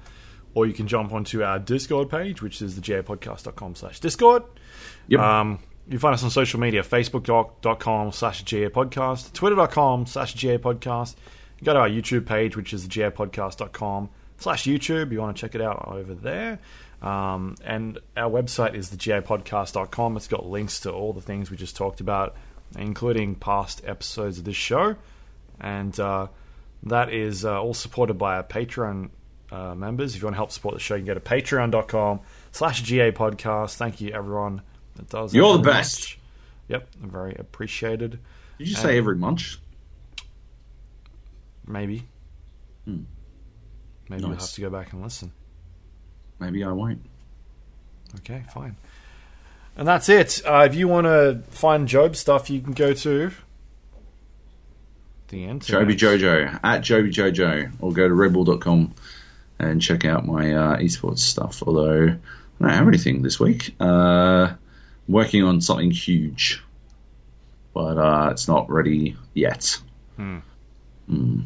[0.54, 4.42] or you can jump onto our Discord page, which is the gapodcast.com slash Discord.
[5.08, 5.20] Yep.
[5.20, 11.14] Um, you find us on social media, facebook.com slash GA podcast, twitter.com slash GA podcast.
[11.14, 15.12] You go to our YouTube page, which is gapodcast.com slash YouTube.
[15.12, 16.58] You want to check it out over there.
[17.02, 20.16] Um, and our website is thegapodcast.com.
[20.16, 22.34] It's got links to all the things we just talked about,
[22.78, 24.96] including past episodes of this show.
[25.60, 26.28] And uh,
[26.84, 29.10] that is uh, all supported by our Patreon
[29.50, 30.14] uh, members.
[30.14, 32.20] If you want to help support the show, you can go to patreon.com
[32.52, 33.76] slash GA podcast.
[33.76, 34.62] Thank you, everyone
[34.96, 36.00] that does You're the best.
[36.00, 36.18] much.
[36.68, 38.18] Yep, very appreciated.
[38.58, 39.58] Did you say every munch?
[41.66, 42.06] Maybe.
[42.86, 43.02] Maybe
[44.08, 44.32] we'll Hmm.
[44.38, 45.32] Have to go back and listen.
[46.38, 47.00] Maybe I won't.
[48.16, 48.76] Okay, fine.
[49.76, 50.40] And that's it.
[50.46, 53.30] Uh, if you want to find Joab stuff, you can go to
[55.28, 55.66] the internet.
[55.66, 58.94] Joby Jojo at Joby Jojo, or go to redbull.com
[59.58, 61.62] and check out my uh, esports stuff.
[61.66, 62.16] Although I
[62.60, 63.74] don't have anything this week.
[63.80, 64.54] Uh,
[65.08, 66.62] working on something huge,
[67.74, 69.76] but uh, it's not ready yet.
[70.16, 70.38] Hmm.
[71.10, 71.44] Mm.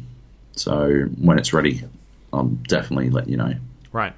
[0.61, 1.81] So when it's ready,
[2.31, 3.53] I'll definitely let you know.
[3.91, 4.13] Right.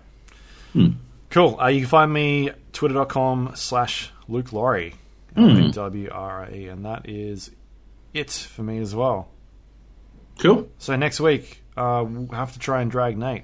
[0.74, 0.90] Hmm.
[1.30, 1.58] Cool.
[1.60, 4.96] Uh, you can find me twitter.com slash Luke Lawrie.
[5.36, 6.68] W R A.
[6.68, 7.50] And that is
[8.14, 9.30] it for me as well.
[10.40, 10.70] Cool.
[10.78, 13.44] So next week, uh, we'll have to try and drag Nate.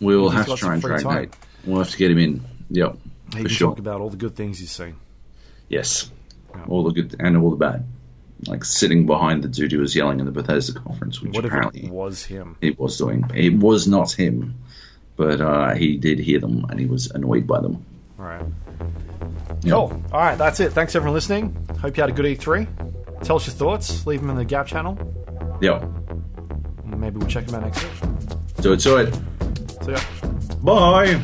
[0.00, 1.14] We'll have to try and drag time.
[1.22, 1.36] Nate.
[1.64, 2.44] We'll have to get him in.
[2.70, 2.96] Yep.
[2.96, 3.68] He for can sure.
[3.70, 4.96] talk about all the good things he's seen.
[5.68, 6.10] Yes.
[6.50, 6.64] Yeah.
[6.68, 7.86] All the good and all the bad.
[8.46, 11.88] Like sitting behind the dude who was yelling in the Bethesda conference, which What apparently
[11.90, 12.56] was him?
[12.60, 13.24] it was doing.
[13.34, 14.54] It was not him,
[15.16, 17.84] but uh, he did hear them and he was annoyed by them.
[18.18, 18.44] All right.
[19.62, 19.72] Yeah.
[19.72, 20.02] Cool.
[20.12, 20.72] All right, that's it.
[20.72, 21.56] Thanks everyone listening.
[21.80, 23.22] Hope you had a good E3.
[23.24, 24.06] Tell us your thoughts.
[24.06, 24.98] Leave them in the Gap channel.
[25.62, 25.82] Yep.
[25.82, 27.92] and Maybe we'll check them out next week.
[28.60, 29.14] Do it to it.
[29.84, 29.98] See ya.
[30.62, 31.20] Bye.